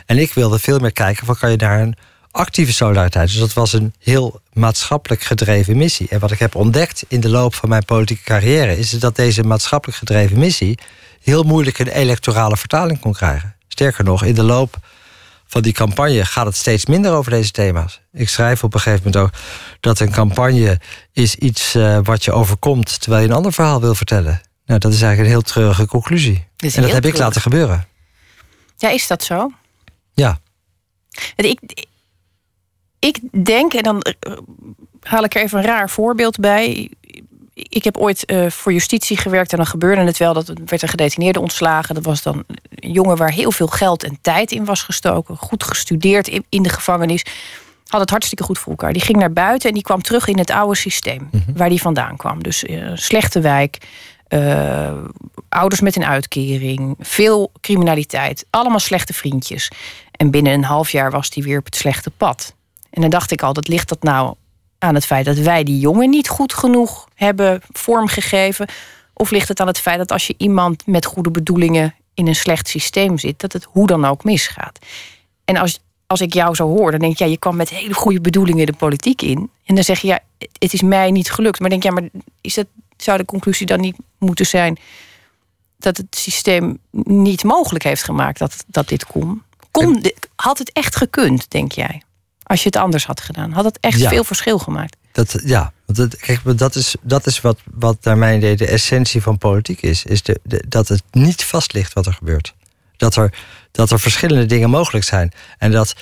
En 0.06 0.18
ik 0.18 0.35
wilde 0.35 0.59
veel 0.59 0.78
meer 0.78 0.92
kijken 0.92 1.26
van 1.26 1.37
kan 1.37 1.50
je 1.50 1.56
daar 1.56 1.80
een 1.80 1.97
actieve 2.35 2.73
solidariteit. 2.73 3.29
Dus 3.29 3.38
dat 3.38 3.53
was 3.53 3.73
een 3.73 3.95
heel 3.99 4.41
maatschappelijk 4.53 5.23
gedreven 5.23 5.76
missie. 5.76 6.09
En 6.09 6.21
wat 6.21 6.31
ik 6.31 6.38
heb 6.38 6.55
ontdekt 6.55 7.05
in 7.09 7.21
de 7.21 7.29
loop 7.29 7.55
van 7.55 7.69
mijn 7.69 7.85
politieke 7.85 8.23
carrière... 8.23 8.79
is 8.79 8.91
dat 8.91 9.17
deze 9.17 9.43
maatschappelijk 9.43 9.99
gedreven 9.99 10.38
missie... 10.38 10.79
heel 11.23 11.43
moeilijk 11.43 11.79
een 11.79 11.88
electorale 11.88 12.57
vertaling 12.57 13.00
kon 13.00 13.12
krijgen. 13.12 13.55
Sterker 13.69 14.05
nog, 14.05 14.25
in 14.25 14.35
de 14.35 14.43
loop 14.43 14.76
van 15.47 15.62
die 15.62 15.73
campagne 15.73 16.25
gaat 16.25 16.47
het 16.47 16.57
steeds 16.57 16.87
minder 16.87 17.12
over 17.12 17.31
deze 17.31 17.50
thema's. 17.50 18.00
Ik 18.12 18.29
schrijf 18.29 18.64
op 18.64 18.75
een 18.75 18.81
gegeven 18.81 19.05
moment 19.05 19.23
ook 19.23 19.41
dat 19.81 20.00
een 20.00 20.11
campagne 20.11 20.81
is 21.12 21.35
iets 21.35 21.75
uh, 21.75 21.99
wat 22.03 22.25
je 22.25 22.33
overkomt 22.33 23.00
terwijl 23.00 23.23
je 23.23 23.29
een 23.29 23.35
ander 23.35 23.53
verhaal 23.53 23.81
wil 23.81 23.95
vertellen. 23.95 24.41
Nou, 24.67 24.81
dat 24.81 24.93
is 24.93 25.03
eigenlijk 25.03 25.21
een 25.21 25.41
heel 25.41 25.53
treurige 25.53 25.87
conclusie. 25.87 26.47
En 26.57 26.83
dat 26.83 26.93
heb 26.93 27.05
ik 27.05 27.19
laten 27.19 27.41
gebeuren. 27.41 27.87
Ja, 28.76 28.91
is 28.91 29.07
dat 29.07 29.25
zo? 29.25 29.53
Ja. 30.14 30.38
Ik, 31.37 31.87
ik 33.04 33.44
denk, 33.44 33.75
en 33.75 33.82
dan 33.82 34.00
eh, 34.00 34.32
haal 35.00 35.25
ik 35.25 35.34
er 35.34 35.42
even 35.42 35.58
een 35.58 35.64
raar 35.64 35.90
voorbeeld 35.90 36.38
bij. 36.38 36.90
Ik 37.54 37.84
heb 37.84 37.96
ooit 37.96 38.30
uh, 38.30 38.50
voor 38.50 38.73
justitie 38.73 39.16
gewerkt 39.16 39.50
en 39.50 39.56
dan 39.56 39.66
gebeurde 39.66 40.02
het 40.02 40.18
wel 40.18 40.34
dat 40.34 40.52
werd 40.64 40.82
een 40.82 40.88
gedetineerde 40.88 41.40
ontslagen. 41.40 41.94
Dat 41.94 42.04
was 42.04 42.23
dan 42.23 42.44
een 42.75 42.92
jongen 42.92 43.16
waar 43.16 43.30
heel 43.30 43.52
veel 43.52 43.66
geld 43.66 44.04
en 44.04 44.18
tijd 44.20 44.52
in 44.52 44.64
was 44.64 44.82
gestoken, 44.82 45.37
goed 45.37 45.64
gestudeerd 45.64 46.28
in, 46.28 46.44
in 46.49 46.62
de 46.62 46.68
gevangenis. 46.68 47.25
Had 47.87 48.00
het 48.00 48.11
hartstikke 48.11 48.44
goed 48.44 48.58
voor 48.58 48.70
elkaar. 48.70 48.92
Die 48.92 49.02
ging 49.02 49.18
naar 49.18 49.32
buiten 49.32 49.68
en 49.68 49.75
die 49.75 49.82
kwam 49.82 50.02
terug 50.02 50.28
in 50.28 50.38
het 50.38 50.50
oude 50.50 50.76
systeem 50.76 51.28
mhm. 51.30 51.56
waar 51.56 51.68
die 51.68 51.80
vandaan 51.80 52.16
kwam. 52.16 52.42
Dus 52.42 52.64
uh, 52.64 52.90
slechte 52.94 53.40
wijk, 53.40 53.78
eh, 54.28 54.94
ouders 55.49 55.80
met 55.80 55.96
een 55.96 56.04
uitkering, 56.04 56.96
veel 57.00 57.52
criminaliteit, 57.61 58.46
allemaal 58.50 58.78
slechte 58.78 59.12
vriendjes. 59.12 59.70
En 60.11 60.30
binnen 60.30 60.52
een 60.52 60.64
half 60.64 60.90
jaar 60.90 61.11
was 61.11 61.30
hij 61.34 61.42
weer 61.42 61.58
op 61.58 61.64
het 61.64 61.76
slechte 61.76 62.11
pad. 62.11 62.54
En 62.94 63.00
dan 63.00 63.10
dacht 63.10 63.30
ik 63.30 63.42
al, 63.42 63.52
dat 63.52 63.68
ligt 63.68 63.88
dat 63.88 64.02
nou 64.02 64.34
aan 64.78 64.94
het 64.94 65.06
feit 65.06 65.24
dat 65.24 65.36
wij 65.36 65.64
die 65.64 65.78
jongen 65.78 66.10
niet 66.10 66.28
goed 66.28 66.54
genoeg 66.54 67.08
hebben 67.14 67.60
vormgegeven? 67.72 68.68
Of 69.14 69.30
ligt 69.30 69.48
het 69.48 69.60
aan 69.60 69.66
het 69.66 69.78
feit 69.78 69.98
dat 69.98 70.12
als 70.12 70.26
je 70.26 70.34
iemand 70.36 70.86
met 70.86 71.04
goede 71.04 71.30
bedoelingen 71.30 71.94
in 72.14 72.26
een 72.26 72.34
slecht 72.34 72.68
systeem 72.68 73.18
zit, 73.18 73.40
dat 73.40 73.52
het 73.52 73.64
hoe 73.64 73.86
dan 73.86 74.04
ook 74.04 74.24
misgaat? 74.24 74.78
En 75.44 75.56
als, 75.56 75.80
als 76.06 76.20
ik 76.20 76.32
jou 76.32 76.54
zo 76.54 76.68
hoor, 76.68 76.90
dan 76.90 77.00
denk 77.00 77.12
ik, 77.12 77.18
ja, 77.18 77.26
je 77.26 77.38
kwam 77.38 77.56
met 77.56 77.70
hele 77.70 77.94
goede 77.94 78.20
bedoelingen 78.20 78.66
de 78.66 78.72
politiek 78.72 79.22
in. 79.22 79.50
En 79.64 79.74
dan 79.74 79.84
zeg 79.84 80.00
je, 80.00 80.06
ja, 80.06 80.18
het 80.58 80.72
is 80.72 80.82
mij 80.82 81.10
niet 81.10 81.30
gelukt. 81.30 81.60
Maar 81.60 81.70
denk 81.70 81.82
je, 81.82 81.88
ja, 81.88 81.94
maar 81.94 82.08
is 82.40 82.54
dat, 82.54 82.66
zou 82.96 83.18
de 83.18 83.24
conclusie 83.24 83.66
dan 83.66 83.80
niet 83.80 83.96
moeten 84.18 84.46
zijn 84.46 84.78
dat 85.76 85.96
het 85.96 86.16
systeem 86.16 86.78
niet 87.02 87.44
mogelijk 87.44 87.84
heeft 87.84 88.02
gemaakt 88.02 88.38
dat, 88.38 88.64
dat 88.66 88.88
dit 88.88 89.06
kon? 89.06 89.42
kon 89.70 90.02
had 90.36 90.58
het 90.58 90.72
echt 90.72 90.96
gekund, 90.96 91.50
denk 91.50 91.72
jij? 91.72 92.02
Als 92.44 92.60
je 92.60 92.66
het 92.66 92.76
anders 92.76 93.06
had 93.06 93.20
gedaan, 93.20 93.52
had 93.52 93.64
het 93.64 93.78
echt 93.80 94.06
veel 94.06 94.24
verschil 94.24 94.58
gemaakt? 94.58 94.96
Dat, 95.12 95.40
ja, 95.44 95.72
dat, 95.86 96.16
kijk, 96.16 96.58
dat 96.58 96.74
is, 96.74 96.94
dat 97.02 97.26
is 97.26 97.40
wat, 97.40 97.58
wat 97.74 97.96
naar 98.02 98.18
mijn 98.18 98.36
idee 98.36 98.56
de 98.56 98.66
essentie 98.66 99.22
van 99.22 99.38
politiek 99.38 99.82
is. 99.82 100.04
is 100.04 100.22
de, 100.22 100.40
dat 100.68 100.88
het 100.88 101.02
niet 101.10 101.44
vast 101.44 101.72
ligt 101.72 101.92
wat 101.92 102.06
er 102.06 102.12
gebeurt. 102.12 102.54
Dat 102.96 103.16
er, 103.16 103.32
dat 103.70 103.90
er 103.90 104.00
verschillende 104.00 104.46
dingen 104.46 104.70
mogelijk 104.70 105.04
zijn. 105.04 105.32
En 105.58 105.70
dat, 105.70 105.94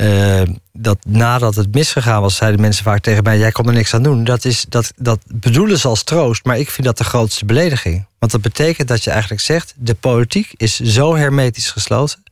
uh, 0.00 0.42
dat 0.72 0.98
nadat 1.06 1.54
het 1.54 1.74
misgegaan 1.74 2.20
was, 2.20 2.36
zeiden 2.36 2.60
mensen 2.60 2.84
vaak 2.84 3.00
tegen 3.00 3.22
mij: 3.22 3.38
Jij 3.38 3.52
kon 3.52 3.66
er 3.66 3.72
niks 3.72 3.94
aan 3.94 4.02
doen. 4.02 4.24
Dat, 4.24 4.44
is, 4.44 4.66
dat, 4.68 4.92
dat 4.96 5.20
bedoelen 5.26 5.78
ze 5.78 5.88
als 5.88 6.02
troost, 6.02 6.44
maar 6.44 6.58
ik 6.58 6.70
vind 6.70 6.86
dat 6.86 6.98
de 6.98 7.04
grootste 7.04 7.44
belediging. 7.44 8.06
Want 8.18 8.32
dat 8.32 8.40
betekent 8.40 8.88
dat 8.88 9.04
je 9.04 9.10
eigenlijk 9.10 9.40
zegt: 9.40 9.74
De 9.76 9.94
politiek 9.94 10.52
is 10.56 10.80
zo 10.80 11.16
hermetisch 11.16 11.70
gesloten, 11.70 12.22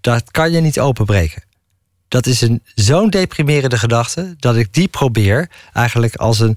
dat 0.00 0.30
kan 0.30 0.52
je 0.52 0.60
niet 0.60 0.80
openbreken. 0.80 1.42
Dat 2.12 2.26
is 2.26 2.40
een 2.40 2.62
zo'n 2.74 3.10
deprimerende 3.10 3.78
gedachte 3.78 4.34
dat 4.38 4.56
ik 4.56 4.72
die 4.72 4.88
probeer 4.88 5.48
eigenlijk 5.72 6.14
als 6.14 6.40
een, 6.40 6.56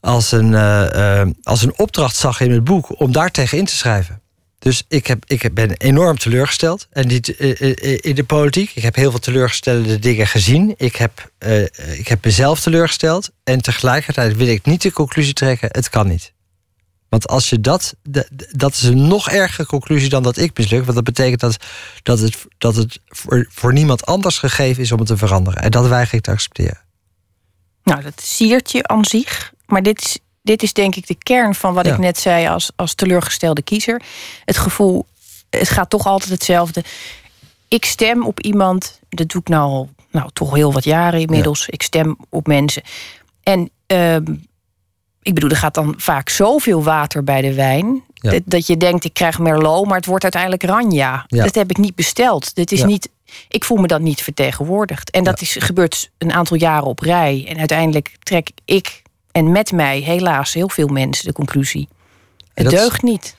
als 0.00 0.32
een, 0.32 0.52
uh, 0.52 0.86
uh, 0.94 1.22
als 1.42 1.62
een 1.62 1.78
opdracht 1.78 2.16
zag 2.16 2.40
in 2.40 2.50
het 2.50 2.64
boek 2.64 3.00
om 3.00 3.12
daar 3.12 3.30
tegen 3.30 3.58
in 3.58 3.64
te 3.64 3.76
schrijven. 3.76 4.20
Dus 4.58 4.84
ik, 4.88 5.06
heb, 5.06 5.24
ik 5.26 5.54
ben 5.54 5.72
enorm 5.72 6.18
teleurgesteld 6.18 6.86
en 6.90 7.06
niet, 7.06 7.28
in 7.28 8.14
de 8.14 8.24
politiek. 8.24 8.70
Ik 8.74 8.82
heb 8.82 8.94
heel 8.94 9.10
veel 9.10 9.20
teleurgestelde 9.20 9.98
dingen 9.98 10.26
gezien. 10.26 10.74
Ik 10.76 10.96
heb, 10.96 11.30
ik 11.96 12.08
heb 12.08 12.24
mezelf 12.24 12.60
teleurgesteld. 12.60 13.30
En 13.44 13.60
tegelijkertijd 13.60 14.36
wil 14.36 14.46
ik 14.46 14.64
niet 14.64 14.82
de 14.82 14.92
conclusie 14.92 15.34
trekken: 15.34 15.68
het 15.72 15.88
kan 15.88 16.08
niet. 16.08 16.32
Want 17.08 17.28
als 17.28 17.50
je 17.50 17.60
dat, 17.60 17.94
dat 18.50 18.72
is 18.72 18.82
een 18.82 19.06
nog 19.06 19.30
ergere 19.30 19.66
conclusie 19.66 20.08
dan 20.08 20.22
dat 20.22 20.36
ik 20.36 20.58
misluk. 20.58 20.82
Want 20.82 20.94
dat 20.94 21.04
betekent 21.04 21.40
dat, 21.40 21.56
dat 22.02 22.18
het, 22.18 22.46
dat 22.58 22.76
het 22.76 23.00
voor, 23.06 23.46
voor 23.50 23.72
niemand 23.72 24.06
anders 24.06 24.38
gegeven 24.38 24.82
is 24.82 24.92
om 24.92 24.98
het 24.98 25.08
te 25.08 25.16
veranderen. 25.16 25.62
En 25.62 25.70
dat 25.70 25.86
weiger 25.86 26.14
ik 26.14 26.24
te 26.24 26.30
accepteren. 26.30 26.80
Nou, 27.82 28.02
dat 28.02 28.20
siert 28.22 28.70
je 28.70 28.86
aan 28.86 29.04
zich. 29.04 29.52
Maar 29.66 29.82
dit 29.82 30.04
is, 30.04 30.18
dit 30.42 30.62
is 30.62 30.72
denk 30.72 30.96
ik 30.96 31.06
de 31.06 31.14
kern 31.14 31.54
van 31.54 31.74
wat 31.74 31.86
ik 31.86 31.98
net 31.98 32.18
zei 32.18 32.46
als, 32.46 32.70
als 32.76 32.94
teleurgestelde 32.94 33.62
kiezer. 33.62 34.02
Het 34.44 34.56
gevoel, 34.56 35.06
het 35.50 35.68
gaat 35.68 35.90
toch 35.90 36.06
altijd 36.06 36.30
hetzelfde. 36.30 36.84
Ik 37.68 37.84
stem 37.84 38.26
op 38.26 38.40
iemand, 38.40 39.00
dat 39.08 39.28
doe 39.28 39.40
ik 39.40 39.48
nou, 39.48 39.88
nou 40.10 40.30
toch 40.32 40.54
heel 40.54 40.72
wat 40.72 40.84
jaren 40.84 41.20
inmiddels. 41.20 41.68
Ik 41.68 41.82
stem 41.82 42.16
op 42.28 42.46
mensen. 42.46 42.82
En 43.42 43.70
uh, 43.86 44.16
ik 45.22 45.34
bedoel, 45.34 45.50
er 45.50 45.56
gaat 45.56 45.74
dan 45.74 45.94
vaak 45.96 46.28
zoveel 46.28 46.82
water 46.82 47.24
bij 47.24 47.40
de 47.40 47.54
wijn. 47.54 48.04
Dat, 48.14 48.42
dat, 48.44 48.66
je 48.66 48.76
denkt, 48.76 49.04
ik 49.04 49.14
krijg 49.14 49.38
Merlot, 49.38 49.86
maar 49.86 49.96
het 49.96 50.06
wordt 50.06 50.22
uiteindelijk 50.22 50.62
Ranja. 50.62 51.24
Dat 51.28 51.54
heb 51.54 51.70
ik 51.70 51.76
niet 51.76 51.94
besteld. 51.94 52.54
Dit 52.54 52.72
is 52.72 52.84
niet, 52.84 53.08
ik 53.48 53.64
voel 53.64 53.78
me 53.78 53.86
dan 53.86 54.02
niet 54.02 54.22
vertegenwoordigd. 54.22 55.10
En 55.10 55.24
dat 55.24 55.40
is 55.40 55.56
gebeurd 55.58 56.10
een 56.18 56.32
aantal 56.32 56.56
jaren 56.56 56.86
op 56.86 57.00
rij. 57.00 57.44
En 57.48 57.58
uiteindelijk 57.58 58.16
trek 58.22 58.50
ik 58.64 59.02
en 59.32 59.52
met 59.52 59.72
mij 59.72 59.98
helaas 60.00 60.54
heel 60.54 60.68
veel 60.68 60.88
mensen 60.88 61.26
de 61.26 61.32
conclusie. 61.32 61.88
Het 62.54 62.70
deugt 62.70 63.02
niet. 63.02 63.36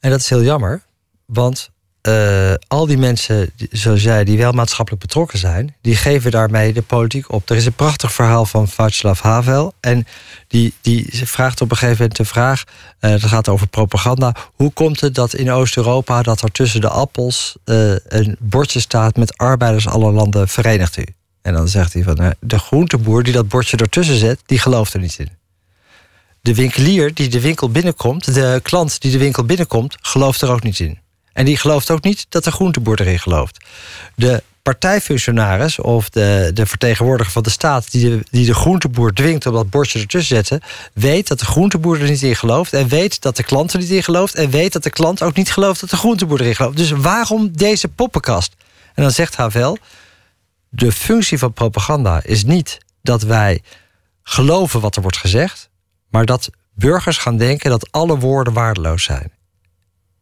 En 0.00 0.10
dat 0.10 0.20
is 0.20 0.28
heel 0.28 0.42
jammer, 0.42 0.82
want 1.26 1.70
uh, 2.06 2.54
al 2.68 2.86
die 2.86 2.98
mensen, 2.98 3.50
zoals 3.70 4.02
jij, 4.02 4.24
die 4.24 4.38
wel 4.38 4.52
maatschappelijk 4.52 5.02
betrokken 5.02 5.38
zijn, 5.38 5.74
die 5.82 5.96
geven 5.96 6.30
daarmee 6.30 6.72
de 6.72 6.82
politiek 6.82 7.32
op. 7.32 7.50
Er 7.50 7.56
is 7.56 7.66
een 7.66 7.72
prachtig 7.72 8.12
verhaal 8.12 8.44
van 8.44 8.68
Václav 8.68 9.20
Havel. 9.20 9.72
En 9.80 10.06
die, 10.48 10.74
die 10.80 11.08
vraagt 11.12 11.60
op 11.60 11.70
een 11.70 11.76
gegeven 11.76 11.98
moment 11.98 12.16
de 12.16 12.24
vraag: 12.24 12.64
uh, 13.00 13.10
dat 13.10 13.24
gaat 13.24 13.48
over 13.48 13.66
propaganda. 13.66 14.34
Hoe 14.54 14.72
komt 14.72 15.00
het 15.00 15.14
dat 15.14 15.34
in 15.34 15.50
Oost-Europa 15.50 16.22
dat 16.22 16.42
er 16.42 16.52
tussen 16.52 16.80
de 16.80 16.88
appels 16.88 17.56
uh, 17.64 17.94
een 18.08 18.36
bordje 18.38 18.80
staat 18.80 19.16
met 19.16 19.36
arbeiders 19.36 19.88
alle 19.88 20.12
landen 20.12 20.48
verenigt 20.48 20.96
u? 20.96 21.04
En 21.42 21.52
dan 21.52 21.68
zegt 21.68 21.92
hij 21.92 22.02
van 22.02 22.34
de 22.40 22.58
groenteboer 22.58 23.22
die 23.22 23.32
dat 23.32 23.48
bordje 23.48 23.76
ertussen 23.76 24.16
zet, 24.16 24.40
die 24.46 24.58
gelooft 24.58 24.94
er 24.94 25.00
niet 25.00 25.18
in. 25.18 25.30
De 26.40 26.54
winkelier 26.54 27.14
die 27.14 27.28
de 27.28 27.40
winkel 27.40 27.70
binnenkomt, 27.70 28.34
de 28.34 28.60
klant 28.62 29.00
die 29.00 29.12
de 29.12 29.18
winkel 29.18 29.44
binnenkomt, 29.44 29.96
gelooft 30.00 30.42
er 30.42 30.50
ook 30.50 30.62
niet 30.62 30.78
in. 30.78 30.98
En 31.36 31.44
die 31.44 31.56
gelooft 31.56 31.90
ook 31.90 32.02
niet 32.02 32.26
dat 32.28 32.44
de 32.44 32.50
groenteboer 32.50 33.00
erin 33.00 33.18
gelooft. 33.18 33.64
De 34.14 34.42
partijfunctionaris 34.62 35.78
of 35.78 36.08
de, 36.08 36.50
de 36.54 36.66
vertegenwoordiger 36.66 37.32
van 37.32 37.42
de 37.42 37.50
staat... 37.50 37.90
Die 37.90 38.10
de, 38.10 38.24
die 38.30 38.46
de 38.46 38.54
groenteboer 38.54 39.12
dwingt 39.12 39.46
om 39.46 39.52
dat 39.52 39.70
bordje 39.70 39.98
ertussen 39.98 40.36
te 40.36 40.50
zetten... 40.50 40.68
weet 40.94 41.28
dat 41.28 41.38
de 41.38 41.44
groenteboer 41.44 42.00
er 42.00 42.08
niet 42.08 42.22
in 42.22 42.36
gelooft... 42.36 42.72
en 42.72 42.88
weet 42.88 43.22
dat 43.22 43.36
de 43.36 43.42
klant 43.42 43.72
er 43.72 43.78
niet 43.78 43.90
in 43.90 44.02
gelooft... 44.02 44.34
en 44.34 44.50
weet 44.50 44.72
dat 44.72 44.82
de 44.82 44.90
klant 44.90 45.22
ook 45.22 45.34
niet 45.36 45.52
gelooft 45.52 45.80
dat 45.80 45.90
de 45.90 45.96
groenteboer 45.96 46.40
erin 46.40 46.56
gelooft. 46.56 46.76
Dus 46.76 46.90
waarom 46.90 47.56
deze 47.56 47.88
poppenkast? 47.88 48.54
En 48.94 49.02
dan 49.02 49.12
zegt 49.12 49.36
Havel... 49.36 49.78
de 50.68 50.92
functie 50.92 51.38
van 51.38 51.52
propaganda 51.52 52.20
is 52.22 52.44
niet 52.44 52.78
dat 53.02 53.22
wij 53.22 53.62
geloven 54.22 54.80
wat 54.80 54.96
er 54.96 55.02
wordt 55.02 55.16
gezegd... 55.16 55.68
maar 56.10 56.24
dat 56.24 56.50
burgers 56.74 57.18
gaan 57.18 57.36
denken 57.36 57.70
dat 57.70 57.92
alle 57.92 58.18
woorden 58.18 58.52
waardeloos 58.52 59.04
zijn. 59.04 59.35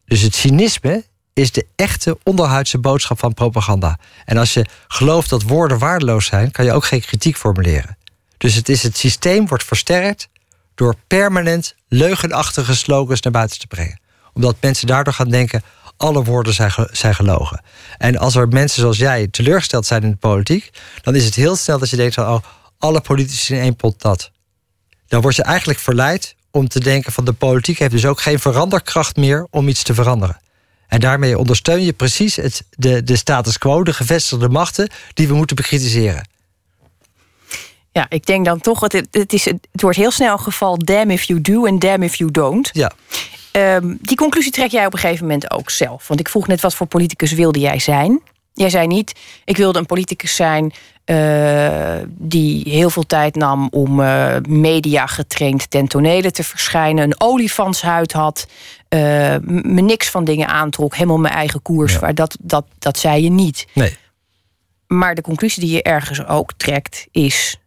Dus 0.07 0.21
het 0.21 0.35
cynisme 0.35 1.05
is 1.33 1.53
de 1.53 1.67
echte 1.77 2.19
onderhuidse 2.23 2.79
boodschap 2.79 3.19
van 3.19 3.35
propaganda. 3.35 3.99
En 4.25 4.37
als 4.37 4.55
je 4.55 4.67
gelooft 4.89 5.31
dat 5.31 5.43
woorden 5.43 5.79
waardeloos 5.79 6.27
zijn, 6.27 6.51
kan 6.51 6.65
je 6.65 6.73
ook 6.73 6.85
geen 6.85 7.01
kritiek 7.01 7.37
formuleren. 7.37 7.97
Dus 8.37 8.55
het, 8.55 8.69
is 8.69 8.83
het 8.83 8.97
systeem 8.97 9.47
wordt 9.47 9.65
versterkt 9.65 10.29
door 10.75 10.95
permanent 11.07 11.75
leugenachtige 11.89 12.75
slogans 12.75 13.21
naar 13.21 13.33
buiten 13.33 13.59
te 13.59 13.67
brengen. 13.67 14.01
Omdat 14.33 14.57
mensen 14.61 14.87
daardoor 14.87 15.13
gaan 15.13 15.29
denken: 15.29 15.63
alle 15.97 16.25
woorden 16.25 16.55
zijn, 16.55 16.73
zijn 16.91 17.15
gelogen. 17.15 17.63
En 17.99 18.17
als 18.17 18.35
er 18.35 18.49
mensen 18.49 18.81
zoals 18.81 18.99
jij 18.99 19.29
teleurgesteld 19.29 19.87
zijn 19.87 20.03
in 20.03 20.11
de 20.11 20.17
politiek, 20.17 20.71
dan 21.03 21.15
is 21.15 21.25
het 21.25 21.35
heel 21.35 21.57
snel 21.57 21.79
dat 21.79 21.91
je 21.91 21.97
denkt: 21.97 22.15
van, 22.15 22.27
oh, 22.27 22.43
alle 22.79 23.01
politici 23.01 23.55
in 23.55 23.61
één 23.61 23.77
pot 23.77 24.03
dat. 24.03 24.31
Dan 25.07 25.21
word 25.21 25.37
je 25.37 25.43
eigenlijk 25.43 25.79
verleid 25.79 26.35
om 26.55 26.69
te 26.69 26.81
denken 26.81 27.13
van 27.13 27.25
de 27.25 27.33
politiek 27.33 27.79
heeft 27.79 27.91
dus 27.91 28.07
ook 28.07 28.21
geen 28.21 28.39
veranderkracht 28.39 29.17
meer 29.17 29.47
om 29.51 29.69
iets 29.69 29.83
te 29.83 29.95
veranderen. 29.95 30.41
En 30.87 31.01
daarmee 31.01 31.39
ondersteun 31.39 31.85
je 31.85 31.93
precies 31.93 32.37
het, 32.37 32.65
de, 32.71 33.03
de 33.03 33.17
status 33.17 33.59
quo, 33.59 33.83
de 33.83 33.93
gevestigde 33.93 34.49
machten 34.49 34.91
die 35.15 35.29
we 35.29 35.35
moeten 35.35 35.57
bekritiseren. 35.57 36.29
Ja, 37.93 38.07
ik 38.09 38.27
denk 38.27 38.45
dan 38.45 38.61
toch, 38.61 38.81
het, 38.81 39.07
het, 39.11 39.33
is, 39.33 39.45
het 39.45 39.81
wordt 39.81 39.97
heel 39.97 40.11
snel 40.11 40.33
een 40.33 40.39
geval 40.39 40.79
damn 40.79 41.11
if 41.11 41.23
you 41.23 41.41
do 41.41 41.65
en 41.65 41.79
damn 41.79 42.03
if 42.03 42.15
you 42.15 42.31
don't. 42.31 42.71
Ja. 42.73 42.93
Um, 43.53 43.99
die 44.01 44.17
conclusie 44.17 44.53
trek 44.53 44.71
jij 44.71 44.87
op 44.87 44.93
een 44.93 44.99
gegeven 44.99 45.27
moment 45.27 45.51
ook 45.51 45.71
zelf. 45.71 46.09
Want 46.09 46.21
ik 46.21 46.29
vroeg 46.29 46.47
net 46.47 46.61
wat 46.61 46.75
voor 46.75 46.87
politicus 46.87 47.33
wilde 47.33 47.59
jij 47.59 47.79
zijn. 47.79 48.21
Jij 48.55 48.71
zei 48.71 48.87
niet, 48.87 49.21
ik 49.45 49.57
wilde 49.57 49.79
een 49.79 49.87
politicus 49.87 50.35
zijn 50.35 50.73
uh, 51.07 51.97
die 52.09 52.71
heel 52.71 52.91
veel 52.91 53.07
tijd 53.07 53.35
nam 53.35 53.69
om 53.71 54.01
uh, 54.01 54.37
media 54.49 55.07
getraind 55.07 55.71
ten 55.71 55.87
tonele 55.87 56.31
te 56.31 56.45
verschijnen, 56.45 57.05
een 57.05 57.21
olifantshuid 57.21 58.13
had, 58.13 58.47
uh, 58.89 59.01
me 59.43 59.81
niks 59.81 60.11
van 60.11 60.25
dingen 60.25 60.49
aantrok, 60.49 60.95
helemaal 60.95 61.19
mijn 61.19 61.35
eigen 61.35 61.63
koers. 61.63 61.93
Ja. 61.93 62.13
Dat, 62.13 62.37
dat, 62.41 62.67
dat 62.79 62.99
zei 62.99 63.23
je 63.23 63.31
niet. 63.31 63.67
Nee. 63.73 63.97
Maar 64.87 65.15
de 65.15 65.23
conclusie 65.23 65.63
die 65.63 65.73
je 65.73 65.83
ergens 65.83 66.27
ook 66.27 66.53
trekt 66.57 67.07
is: 67.11 67.61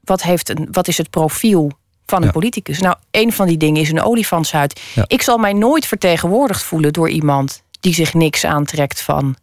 wat, 0.00 0.22
heeft 0.22 0.48
een, 0.48 0.68
wat 0.70 0.88
is 0.88 0.98
het 0.98 1.10
profiel 1.10 1.70
van 2.06 2.18
een 2.18 2.26
ja. 2.26 2.32
politicus? 2.32 2.78
Nou, 2.78 2.96
een 3.10 3.32
van 3.32 3.46
die 3.46 3.56
dingen 3.56 3.82
is 3.82 3.90
een 3.90 4.02
olifantshuid. 4.02 4.80
Ja. 4.94 5.04
Ik 5.06 5.22
zal 5.22 5.38
mij 5.38 5.52
nooit 5.52 5.86
vertegenwoordigd 5.86 6.62
voelen 6.62 6.92
door 6.92 7.08
iemand 7.08 7.62
die 7.80 7.94
zich 7.94 8.14
niks 8.14 8.44
aantrekt 8.44 9.00
van 9.00 9.36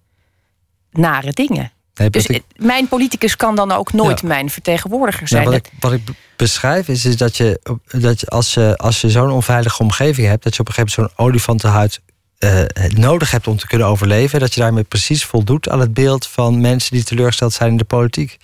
nare 0.93 1.31
dingen. 1.31 1.71
Nee, 1.95 2.09
dus 2.09 2.25
ik... 2.25 2.43
mijn 2.55 2.87
politicus 2.87 3.35
kan 3.35 3.55
dan 3.55 3.71
ook 3.71 3.93
nooit 3.93 4.21
ja. 4.21 4.27
mijn 4.27 4.49
vertegenwoordiger 4.49 5.27
zijn. 5.27 5.45
wat, 5.45 5.53
ik, 5.53 5.69
wat, 5.79 5.91
ik, 5.91 6.01
beschrijf 6.35 6.87
is, 6.87 7.05
is 7.05 7.17
dat 7.17 7.37
je, 7.37 7.59
dat 7.91 8.19
je 8.19 8.27
als 8.27 8.53
je, 8.53 8.77
als 8.77 9.01
je 9.01 9.09
zo'n 9.09 9.31
onveilige 9.31 9.83
omgeving 9.83 10.27
hebt, 10.27 10.43
dat 10.43 10.55
je 10.55 10.59
op 10.59 10.67
een 10.67 10.73
gegeven 10.73 10.93
moment 10.97 11.15
zo'n 11.17 11.25
olifantenhuid 11.25 12.01
uh, 12.39 12.61
nodig 12.95 13.31
hebt 13.31 13.47
om 13.47 13.57
te 13.57 13.67
kunnen 13.67 13.87
overleven, 13.87 14.39
dat 14.39 14.53
je 14.53 14.59
daarmee 14.59 14.83
precies 14.83 15.25
voldoet 15.25 15.69
aan 15.69 15.79
het 15.79 15.93
beeld 15.93 16.27
van 16.27 16.61
mensen 16.61 16.91
die 16.91 17.03
teleurgesteld 17.03 17.53
zijn 17.53 17.69
in 17.69 17.77
de 17.77 17.83
politiek. 17.83 18.37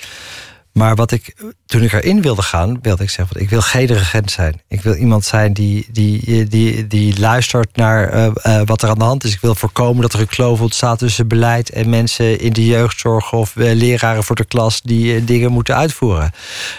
Maar 0.73 0.95
wat 0.95 1.11
ik, 1.11 1.35
toen 1.65 1.83
ik 1.83 1.93
erin 1.93 2.21
wilde 2.21 2.41
gaan, 2.41 2.79
wilde 2.81 3.03
ik 3.03 3.09
zeggen: 3.09 3.41
ik 3.41 3.49
wil 3.49 3.61
geen 3.61 3.85
regent 3.85 4.31
zijn. 4.31 4.61
Ik 4.67 4.81
wil 4.81 4.93
iemand 4.93 5.25
zijn 5.25 5.53
die, 5.53 5.87
die, 5.91 6.47
die, 6.47 6.87
die 6.87 7.19
luistert 7.19 7.75
naar 7.75 8.15
uh, 8.15 8.31
uh, 8.43 8.61
wat 8.65 8.81
er 8.81 8.89
aan 8.89 8.97
de 8.97 9.03
hand 9.03 9.23
is. 9.23 9.33
Ik 9.33 9.41
wil 9.41 9.55
voorkomen 9.55 10.01
dat 10.01 10.13
er 10.13 10.19
een 10.19 10.27
kloof 10.27 10.61
ontstaat 10.61 10.99
tussen 10.99 11.27
beleid 11.27 11.69
en 11.69 11.89
mensen 11.89 12.39
in 12.39 12.53
de 12.53 12.65
jeugdzorg 12.65 13.33
of 13.33 13.55
uh, 13.55 13.73
leraren 13.73 14.23
voor 14.23 14.35
de 14.35 14.45
klas 14.45 14.81
die 14.81 15.23
dingen 15.23 15.51
moeten 15.51 15.75
uitvoeren. 15.75 16.31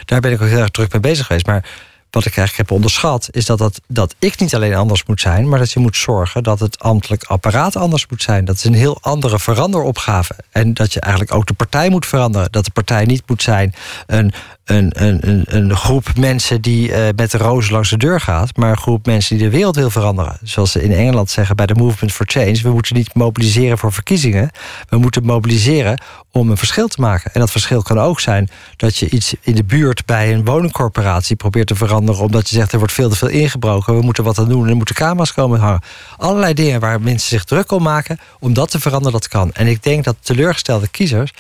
Daar 0.04 0.20
ben 0.20 0.32
ik 0.32 0.42
ook 0.42 0.49
heel 0.49 0.59
erg 0.59 0.70
druk 0.70 0.92
mee 0.92 1.00
bezig 1.00 1.26
geweest. 1.26 1.47
Maar 1.47 1.64
wat 2.11 2.25
ik 2.25 2.37
eigenlijk 2.37 2.69
heb 2.69 2.76
onderschat, 2.76 3.29
is 3.31 3.47
dat, 3.47 3.59
dat, 3.59 3.81
dat 3.87 4.14
ik 4.19 4.38
niet 4.40 4.55
alleen 4.55 4.75
anders 4.75 5.05
moet 5.05 5.21
zijn, 5.21 5.49
maar 5.49 5.59
dat 5.59 5.73
je 5.73 5.81
moet 5.81 5.97
zorgen 5.97 6.43
dat 6.43 6.61
het 6.61 6.79
ambtelijk 6.79 7.25
apparaat 7.25 7.76
anders 7.76 8.07
moet 8.07 8.23
zijn. 8.23 8.45
Dat 8.45 8.57
is 8.57 8.64
een 8.64 8.75
heel 8.75 8.99
andere 9.00 9.38
veranderopgave. 9.38 10.35
En 10.50 10.75
dat 10.75 10.93
je 10.93 11.00
eigenlijk 11.00 11.35
ook 11.35 11.47
de 11.47 11.55
partij 11.55 11.90
moet 11.90 12.07
veranderen. 12.07 12.52
Dat 12.52 12.64
de 12.64 12.71
partij 12.71 13.05
niet 13.05 13.23
moet 13.26 13.43
zijn 13.43 13.75
een, 14.07 14.33
een, 14.70 15.54
een, 15.56 15.76
groep 15.76 16.16
mensen 16.16 16.60
die 16.60 16.88
uh, 16.88 16.96
met 17.16 17.30
de 17.30 17.38
roos 17.38 17.70
langs 17.70 17.90
de 17.90 17.96
deur 17.96 18.20
gaat, 18.20 18.56
maar 18.56 18.70
een 18.70 18.76
groep 18.76 19.06
mensen 19.06 19.36
die 19.36 19.44
de 19.44 19.56
wereld 19.56 19.76
wil 19.76 19.90
veranderen. 19.90 20.38
Zoals 20.42 20.72
ze 20.72 20.82
in 20.82 20.92
Engeland 20.92 21.30
zeggen 21.30 21.56
bij 21.56 21.66
de 21.66 21.74
Movement 21.74 22.12
for 22.12 22.26
Change: 22.28 22.60
we 22.62 22.70
moeten 22.70 22.96
niet 22.96 23.14
mobiliseren 23.14 23.78
voor 23.78 23.92
verkiezingen, 23.92 24.50
we 24.88 24.96
moeten 24.96 25.24
mobiliseren 25.24 26.00
om 26.30 26.50
een 26.50 26.56
verschil 26.56 26.88
te 26.88 27.00
maken. 27.00 27.32
En 27.32 27.40
dat 27.40 27.50
verschil 27.50 27.82
kan 27.82 27.98
ook 27.98 28.20
zijn 28.20 28.48
dat 28.76 28.96
je 28.96 29.10
iets 29.10 29.34
in 29.40 29.54
de 29.54 29.64
buurt 29.64 30.06
bij 30.06 30.32
een 30.32 30.44
woningcorporatie 30.44 31.36
probeert 31.36 31.66
te 31.66 31.74
veranderen, 31.74 32.20
omdat 32.20 32.48
je 32.48 32.56
zegt 32.56 32.72
er 32.72 32.78
wordt 32.78 32.92
veel 32.92 33.08
te 33.08 33.16
veel 33.16 33.28
ingebroken, 33.28 33.96
we 33.96 34.02
moeten 34.02 34.24
wat 34.24 34.38
aan 34.38 34.48
doen 34.48 34.62
en 34.62 34.70
er 34.70 34.76
moeten 34.76 34.94
camera's 34.94 35.32
komen 35.32 35.60
hangen. 35.60 35.82
Allerlei 36.16 36.54
dingen 36.54 36.80
waar 36.80 37.00
mensen 37.00 37.28
zich 37.28 37.44
druk 37.44 37.72
om 37.72 37.82
maken 37.82 38.18
om 38.40 38.52
dat 38.52 38.70
te 38.70 38.80
veranderen, 38.80 39.12
dat 39.12 39.28
kan. 39.28 39.52
En 39.52 39.66
ik 39.66 39.82
denk 39.82 40.04
dat 40.04 40.16
teleurgestelde 40.20 40.88
kiezers 40.88 41.32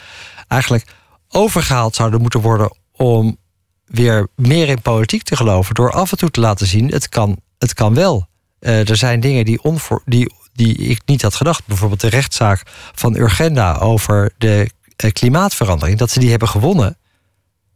eigenlijk 0.48 0.84
overgehaald 1.28 1.94
zouden 1.94 2.20
moeten 2.20 2.40
worden 2.40 2.72
om 3.00 3.36
weer 3.84 4.28
meer 4.36 4.68
in 4.68 4.82
politiek 4.82 5.22
te 5.22 5.36
geloven. 5.36 5.74
Door 5.74 5.92
af 5.92 6.10
en 6.10 6.18
toe 6.18 6.30
te 6.30 6.40
laten 6.40 6.66
zien, 6.66 6.90
het 6.90 7.08
kan, 7.08 7.40
het 7.58 7.74
kan 7.74 7.94
wel. 7.94 8.28
Uh, 8.60 8.88
er 8.88 8.96
zijn 8.96 9.20
dingen 9.20 9.44
die, 9.44 9.60
die, 10.04 10.32
die 10.52 10.76
ik 10.76 11.00
niet 11.04 11.22
had 11.22 11.34
gedacht. 11.34 11.66
Bijvoorbeeld 11.66 12.00
de 12.00 12.08
rechtszaak 12.08 12.62
van 12.94 13.16
Urgenda 13.16 13.76
over 13.76 14.32
de 14.38 14.70
uh, 15.04 15.10
klimaatverandering. 15.10 15.98
Dat 15.98 16.10
ze 16.10 16.20
die 16.20 16.30
hebben 16.30 16.48
gewonnen. 16.48 16.98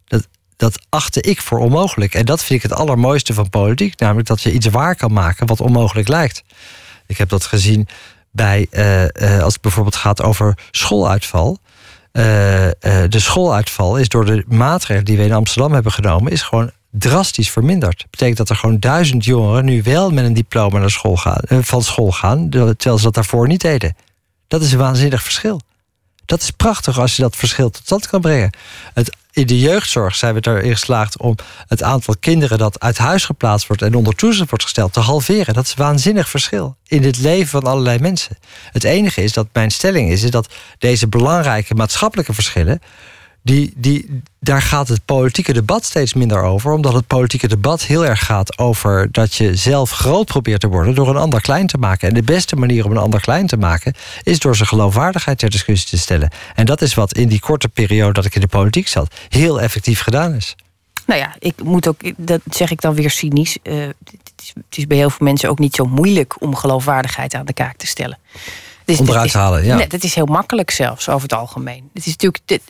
Dat, 0.04 0.28
dat 0.56 0.78
achtte 0.88 1.20
ik 1.20 1.40
voor 1.40 1.58
onmogelijk. 1.58 2.14
En 2.14 2.24
dat 2.24 2.44
vind 2.44 2.64
ik 2.64 2.70
het 2.70 2.78
allermooiste 2.78 3.34
van 3.34 3.50
politiek. 3.50 3.98
Namelijk 3.98 4.28
dat 4.28 4.42
je 4.42 4.52
iets 4.52 4.66
waar 4.66 4.96
kan 4.96 5.12
maken 5.12 5.46
wat 5.46 5.60
onmogelijk 5.60 6.08
lijkt. 6.08 6.42
Ik 7.06 7.18
heb 7.18 7.28
dat 7.28 7.44
gezien 7.44 7.88
bij, 8.30 8.66
uh, 8.70 9.42
als 9.42 9.52
het 9.52 9.62
bijvoorbeeld 9.62 9.96
gaat 9.96 10.22
over 10.22 10.58
schooluitval. 10.70 11.58
Uh, 12.18 12.64
uh, 12.64 12.70
de 13.08 13.18
schooluitval 13.18 13.96
is 13.96 14.08
door 14.08 14.24
de 14.24 14.44
maatregelen 14.48 15.04
die 15.04 15.16
we 15.16 15.24
in 15.24 15.32
Amsterdam 15.32 15.72
hebben 15.72 15.92
genomen, 15.92 16.32
is 16.32 16.42
gewoon 16.42 16.70
drastisch 16.90 17.50
verminderd. 17.50 17.98
Dat 17.98 18.10
betekent 18.10 18.36
dat 18.36 18.48
er 18.48 18.56
gewoon 18.56 18.78
duizend 18.78 19.24
jongeren 19.24 19.64
nu 19.64 19.82
wel 19.82 20.10
met 20.10 20.24
een 20.24 20.34
diploma 20.34 20.78
naar 20.78 20.90
school 20.90 21.16
gaan, 21.16 21.40
uh, 21.48 21.58
van 21.62 21.82
school 21.82 22.12
gaan, 22.12 22.50
terwijl 22.50 22.96
ze 22.98 23.04
dat 23.04 23.14
daarvoor 23.14 23.46
niet 23.46 23.60
deden. 23.60 23.96
Dat 24.48 24.62
is 24.62 24.72
een 24.72 24.78
waanzinnig 24.78 25.22
verschil. 25.22 25.60
Dat 26.26 26.42
is 26.42 26.50
prachtig 26.50 26.98
als 26.98 27.16
je 27.16 27.22
dat 27.22 27.36
verschil 27.36 27.70
tot 27.70 27.82
stand 27.84 28.06
kan 28.06 28.20
brengen. 28.20 28.50
Het, 28.94 29.16
in 29.32 29.46
de 29.46 29.58
jeugdzorg 29.58 30.14
zijn 30.14 30.34
we 30.34 30.40
erin 30.40 30.70
geslaagd 30.70 31.18
om 31.18 31.36
het 31.68 31.82
aantal 31.82 32.14
kinderen 32.20 32.58
dat 32.58 32.80
uit 32.80 32.98
huis 32.98 33.24
geplaatst 33.24 33.66
wordt 33.66 33.82
en 33.82 33.94
onder 33.94 34.14
toezicht 34.14 34.48
wordt 34.48 34.64
gesteld 34.64 34.92
te 34.92 35.00
halveren. 35.00 35.54
Dat 35.54 35.64
is 35.64 35.70
een 35.70 35.84
waanzinnig 35.84 36.28
verschil 36.28 36.76
in 36.86 37.02
het 37.02 37.18
leven 37.18 37.48
van 37.48 37.62
allerlei 37.62 37.98
mensen. 37.98 38.38
Het 38.72 38.84
enige 38.84 39.22
is 39.22 39.32
dat 39.32 39.46
mijn 39.52 39.70
stelling 39.70 40.10
is, 40.10 40.22
is 40.22 40.30
dat 40.30 40.52
deze 40.78 41.08
belangrijke 41.08 41.74
maatschappelijke 41.74 42.34
verschillen 42.34 42.80
die, 43.44 43.72
die, 43.76 44.22
daar 44.38 44.62
gaat 44.62 44.88
het 44.88 45.04
politieke 45.04 45.52
debat 45.52 45.84
steeds 45.84 46.14
minder 46.14 46.42
over. 46.42 46.72
Omdat 46.72 46.92
het 46.92 47.06
politieke 47.06 47.48
debat 47.48 47.82
heel 47.82 48.06
erg 48.06 48.24
gaat 48.24 48.58
over 48.58 49.12
dat 49.12 49.34
je 49.34 49.56
zelf 49.56 49.90
groot 49.90 50.26
probeert 50.26 50.60
te 50.60 50.68
worden 50.68 50.94
door 50.94 51.08
een 51.08 51.16
ander 51.16 51.40
klein 51.40 51.66
te 51.66 51.78
maken. 51.78 52.08
En 52.08 52.14
de 52.14 52.22
beste 52.22 52.56
manier 52.56 52.84
om 52.84 52.90
een 52.90 52.96
ander 52.96 53.20
klein 53.20 53.46
te 53.46 53.56
maken 53.56 53.94
is 54.22 54.38
door 54.38 54.56
zijn 54.56 54.68
geloofwaardigheid 54.68 55.38
ter 55.38 55.50
discussie 55.50 55.88
te 55.88 55.98
stellen. 55.98 56.30
En 56.54 56.66
dat 56.66 56.82
is 56.82 56.94
wat 56.94 57.16
in 57.16 57.28
die 57.28 57.40
korte 57.40 57.68
periode 57.68 58.12
dat 58.12 58.24
ik 58.24 58.34
in 58.34 58.40
de 58.40 58.46
politiek 58.46 58.88
zat 58.88 59.14
heel 59.28 59.60
effectief 59.60 60.00
gedaan 60.00 60.34
is. 60.34 60.56
Nou 61.06 61.20
ja, 61.20 61.34
ik 61.38 61.62
moet 61.62 61.88
ook, 61.88 62.00
dat 62.16 62.40
zeg 62.50 62.70
ik 62.70 62.80
dan 62.80 62.94
weer 62.94 63.10
cynisch. 63.10 63.58
Uh, 63.62 63.86
het, 63.86 64.32
is, 64.42 64.52
het, 64.54 64.78
is, 64.78 64.86
bij 64.86 64.96
heel 64.96 65.10
veel 65.10 65.26
mensen 65.26 65.48
ook 65.48 65.58
niet 65.58 65.74
zo 65.74 65.84
moeilijk 65.84 66.42
om 66.42 66.54
geloofwaardigheid 66.54 67.34
aan 67.34 67.46
de 67.46 67.52
kaak 67.52 67.76
te 67.76 67.86
stellen. 67.86 68.18
Dus 68.84 68.98
Onderuit 68.98 69.32
halen, 69.32 69.64
ja. 69.64 69.76
Nee, 69.76 69.86
dat 69.86 70.02
is 70.02 70.14
heel 70.14 70.26
makkelijk 70.26 70.70
zelfs 70.70 71.08
over 71.08 71.22
het 71.22 71.32
algemeen. 71.32 71.90
Het 71.94 72.06
is 72.06 72.12
natuurlijk, 72.12 72.42
dit, 72.44 72.62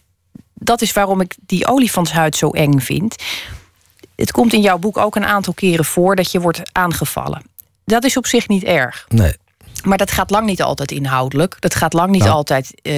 dat 0.65 0.83
is 0.83 0.93
waarom 0.93 1.21
ik 1.21 1.37
die 1.47 1.67
olifantshuid 1.67 2.37
zo 2.37 2.51
eng 2.51 2.79
vind. 2.79 3.23
Het 4.17 4.33
komt 4.33 4.53
in 4.53 4.61
jouw 4.61 4.79
boek 4.79 4.99
ook 4.99 5.17
een 5.17 5.27
aantal 5.27 5.53
keren 5.53 5.85
voor 5.85 6.17
dat 6.17 6.33
je 6.33 6.41
wordt 6.41 6.61
aangevallen. 6.73 7.43
Dat 7.85 8.05
is 8.05 8.17
op 8.17 8.27
zich 8.27 8.49
niet 8.49 8.65
erg. 8.65 9.07
Nee. 9.09 9.37
Maar 9.83 9.99
dat 9.99 10.11
gaat 10.11 10.31
lang 10.31 10.47
niet 10.47 10.63
altijd 10.63 10.91
inhoudelijk. 10.91 11.57
Dat 11.61 11.75
gaat 11.75 11.93
lang 11.93 12.11
niet 12.11 12.23
nou, 12.23 12.35
altijd 12.35 12.71
uh, 12.83 12.93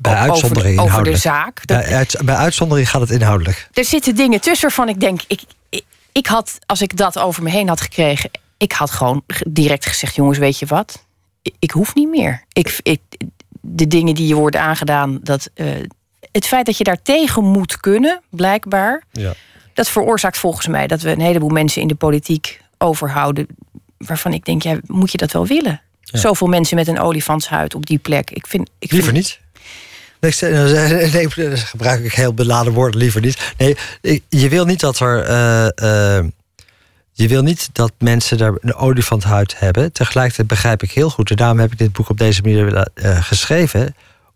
bij 0.00 0.14
uitzondering 0.14 0.78
over, 0.78 0.92
over 0.92 1.04
de 1.04 1.16
zaak. 1.16 1.66
Dat, 1.66 1.78
bij, 1.78 1.94
uit, 1.94 2.16
bij, 2.24 2.34
uitzondering 2.34 2.90
gaat 2.90 3.00
het 3.00 3.10
inhoudelijk. 3.10 3.68
Er 3.72 3.84
zitten 3.84 4.14
dingen 4.14 4.40
tussen 4.40 4.68
waarvan 4.68 4.88
ik 4.88 5.00
denk... 5.00 5.20
Ik, 5.26 5.42
ik, 5.68 5.84
ik, 6.12 6.26
had, 6.26 6.58
als 6.66 6.82
ik 6.82 6.96
dat 6.96 7.18
over 7.18 7.42
me 7.42 7.50
heen 7.50 7.68
had 7.68 7.80
gekregen... 7.80 8.30
ik 8.56 8.72
had 8.72 8.90
gewoon 8.90 9.22
direct 9.48 9.86
gezegd... 9.86 10.14
jongens, 10.14 10.38
weet 10.38 10.58
je 10.58 10.66
wat? 10.66 11.04
Ik, 11.42 11.54
ik 11.58 11.70
hoef 11.70 11.94
niet 11.94 12.08
meer. 12.08 12.44
Ik, 12.52 12.78
ik, 12.82 13.00
de 13.60 13.86
dingen 13.86 14.14
die 14.14 14.26
je 14.26 14.34
worden 14.34 14.60
aangedaan... 14.60 15.18
dat, 15.22 15.50
uh, 15.54 15.68
het 16.34 16.46
feit 16.46 16.66
dat 16.66 16.78
je 16.78 16.84
daar 16.84 17.02
tegen 17.02 17.44
moet 17.44 17.80
kunnen, 17.80 18.20
blijkbaar, 18.30 19.02
ja. 19.12 19.34
dat 19.74 19.88
veroorzaakt 19.88 20.38
volgens 20.38 20.66
mij 20.66 20.86
dat 20.86 21.00
we 21.00 21.10
een 21.10 21.20
heleboel 21.20 21.48
mensen 21.48 21.82
in 21.82 21.88
de 21.88 21.94
politiek 21.94 22.60
overhouden. 22.78 23.46
Waarvan 23.98 24.32
ik 24.32 24.44
denk, 24.44 24.62
ja, 24.62 24.78
moet 24.86 25.10
je 25.10 25.16
dat 25.16 25.32
wel 25.32 25.46
willen? 25.46 25.82
Zoveel 26.02 26.46
mensen 26.46 26.76
met 26.76 26.88
een 26.88 27.00
olifantshuid 27.00 27.74
op 27.74 27.86
die 27.86 27.98
plek. 27.98 28.30
Ik 28.30 28.46
vind, 28.46 28.70
ik 28.78 28.92
Liever 28.92 29.12
niet. 29.12 29.40
Nee, 30.20 30.32
nee, 30.40 31.10
nee, 31.10 31.56
gebruik 31.56 32.04
ik 32.04 32.12
heel 32.12 32.34
beladen 32.34 32.72
woorden, 32.72 33.00
liever 33.00 33.20
niet. 33.20 33.52
Nee, 33.56 33.76
je 34.28 34.48
wil 34.48 34.64
niet 34.64 34.80
dat 34.80 35.00
er. 35.00 35.30
Uh, 35.30 36.18
uh, 36.18 36.30
je 37.12 37.28
wil 37.28 37.42
niet 37.42 37.68
dat 37.72 37.92
mensen 37.98 38.38
daar 38.38 38.52
een 38.60 38.74
olifantshuid 38.74 39.58
hebben. 39.58 39.92
Tegelijkertijd 39.92 40.48
begrijp 40.48 40.82
ik 40.82 40.90
heel 40.90 41.10
goed, 41.10 41.30
en 41.30 41.36
daarom 41.36 41.58
heb 41.58 41.72
ik 41.72 41.78
dit 41.78 41.92
boek 41.92 42.08
op 42.08 42.18
deze 42.18 42.42
manier 42.42 42.88
uh, 42.94 43.22
geschreven 43.24 43.94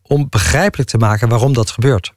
om 0.09 0.27
begrijpelijk 0.31 0.88
te 0.88 0.99
maken 0.99 1.29
waarom 1.29 1.53
dat 1.53 1.71
gebeurt. 1.71 2.12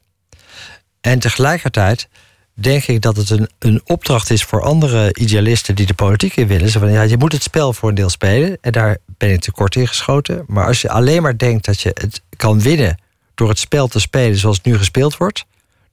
En 1.01 1.19
tegelijkertijd 1.19 2.07
denk 2.53 2.83
ik 2.83 3.01
dat 3.01 3.15
het 3.15 3.29
een, 3.29 3.49
een 3.59 3.81
opdracht 3.85 4.29
is 4.29 4.43
voor 4.43 4.61
andere 4.61 5.13
idealisten 5.13 5.75
die 5.75 5.85
de 5.85 5.93
politiek 5.93 6.35
in 6.35 6.47
willen. 6.47 6.69
Zo 6.69 6.79
van, 6.79 6.91
ja, 6.91 7.01
je 7.01 7.17
moet 7.17 7.31
het 7.31 7.43
spel 7.43 7.73
voor 7.73 7.89
een 7.89 7.95
deel 7.95 8.09
spelen. 8.09 8.57
En 8.61 8.71
daar 8.71 8.97
ben 9.05 9.31
ik 9.31 9.41
tekort 9.41 9.75
in 9.75 9.87
geschoten. 9.87 10.43
Maar 10.47 10.65
als 10.65 10.81
je 10.81 10.89
alleen 10.89 11.21
maar 11.21 11.37
denkt 11.37 11.65
dat 11.65 11.81
je 11.81 11.91
het 11.93 12.21
kan 12.35 12.61
winnen 12.61 12.97
door 13.35 13.49
het 13.49 13.59
spel 13.59 13.87
te 13.87 13.99
spelen 13.99 14.37
zoals 14.37 14.57
het 14.57 14.65
nu 14.65 14.77
gespeeld 14.77 15.17
wordt, 15.17 15.45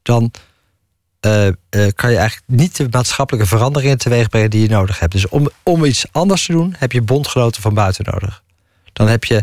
dan 0.03 0.31
uh, 1.27 1.47
uh, 1.47 1.53
kan 1.71 2.11
je 2.11 2.17
eigenlijk 2.17 2.43
niet 2.47 2.77
de 2.77 2.87
maatschappelijke 2.91 3.49
veranderingen 3.49 3.99
teweeg 3.99 4.29
brengen 4.29 4.51
die 4.51 4.63
je 4.63 4.69
nodig 4.69 4.99
hebt. 4.99 5.13
Dus 5.13 5.29
om, 5.29 5.51
om 5.63 5.85
iets 5.85 6.07
anders 6.13 6.47
te 6.47 6.53
doen, 6.53 6.75
heb 6.79 6.93
je 6.93 7.03
bondgenoten 7.03 7.63
van 7.63 7.75
buiten 7.75 8.05
nodig. 8.13 8.43
Dan 8.99 9.09
heb 9.09 9.25
je 9.25 9.43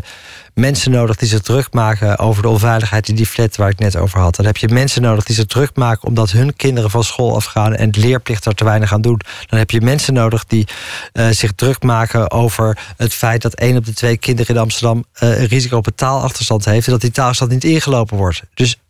mensen 0.54 0.90
nodig 0.90 1.16
die 1.16 1.28
zich 1.28 1.40
druk 1.40 1.72
maken 1.72 2.18
over 2.18 2.42
de 2.42 2.48
onveiligheid 2.48 3.08
in 3.08 3.14
die 3.14 3.26
flat 3.26 3.56
waar 3.56 3.68
ik 3.68 3.78
net 3.78 3.96
over 3.96 4.20
had. 4.20 4.36
Dan 4.36 4.46
heb 4.46 4.56
je 4.56 4.68
mensen 4.68 5.02
nodig 5.02 5.24
die 5.24 5.34
zich 5.34 5.46
druk 5.46 5.70
maken 5.74 6.08
omdat 6.08 6.30
hun 6.30 6.56
kinderen 6.56 6.90
van 6.90 7.04
school 7.04 7.34
afgaan 7.34 7.74
en 7.74 7.86
het 7.86 7.96
leerplicht 7.96 8.44
er 8.44 8.54
te 8.54 8.64
weinig 8.64 8.92
aan 8.92 9.00
doen. 9.00 9.20
Dan 9.46 9.58
heb 9.58 9.70
je 9.70 9.80
mensen 9.80 10.14
nodig 10.14 10.44
die 10.44 10.66
uh, 11.12 11.28
zich 11.30 11.52
druk 11.52 11.82
maken 11.82 12.30
over 12.30 12.78
het 12.96 13.12
feit 13.12 13.42
dat 13.42 13.54
één 13.54 13.76
op 13.76 13.84
de 13.84 13.92
twee 13.92 14.16
kinderen 14.16 14.54
in 14.54 14.60
Amsterdam 14.60 15.04
uh, 15.22 15.40
een 15.40 15.46
risico 15.46 15.76
op 15.76 15.86
een 15.86 15.94
taalachterstand 15.94 16.64
heeft 16.64 16.86
en 16.86 16.92
dat 16.92 17.00
die 17.00 17.10
taalachterstand 17.10 17.62
niet 17.62 17.72
ingelopen 17.72 18.16
wordt. 18.16 18.42
Dus 18.54 18.80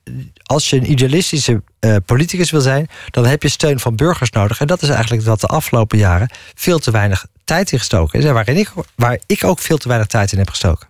als 0.42 0.70
je 0.70 0.76
een 0.76 0.90
idealistische 0.90 1.62
politicus 2.06 2.50
wil 2.50 2.60
zijn, 2.60 2.88
dan 3.10 3.26
heb 3.26 3.42
je 3.42 3.48
steun 3.48 3.80
van 3.80 3.96
burgers 3.96 4.30
nodig. 4.30 4.60
En 4.60 4.66
dat 4.66 4.82
is 4.82 4.88
eigenlijk 4.88 5.22
wat 5.22 5.40
de 5.40 5.46
afgelopen 5.46 5.98
jaren 5.98 6.30
veel 6.54 6.78
te 6.78 6.90
weinig 6.90 7.26
tijd 7.46 7.72
in 7.72 7.78
gestoken 7.78 8.18
is. 8.18 8.24
En 8.24 8.34
waarin 8.34 8.56
ik, 8.56 8.72
waar 8.94 9.18
ik 9.26 9.44
ook 9.44 9.58
veel 9.58 9.78
te 9.78 9.88
weinig 9.88 10.08
tijd 10.08 10.32
in 10.32 10.38
heb 10.38 10.50
gestoken. 10.50 10.88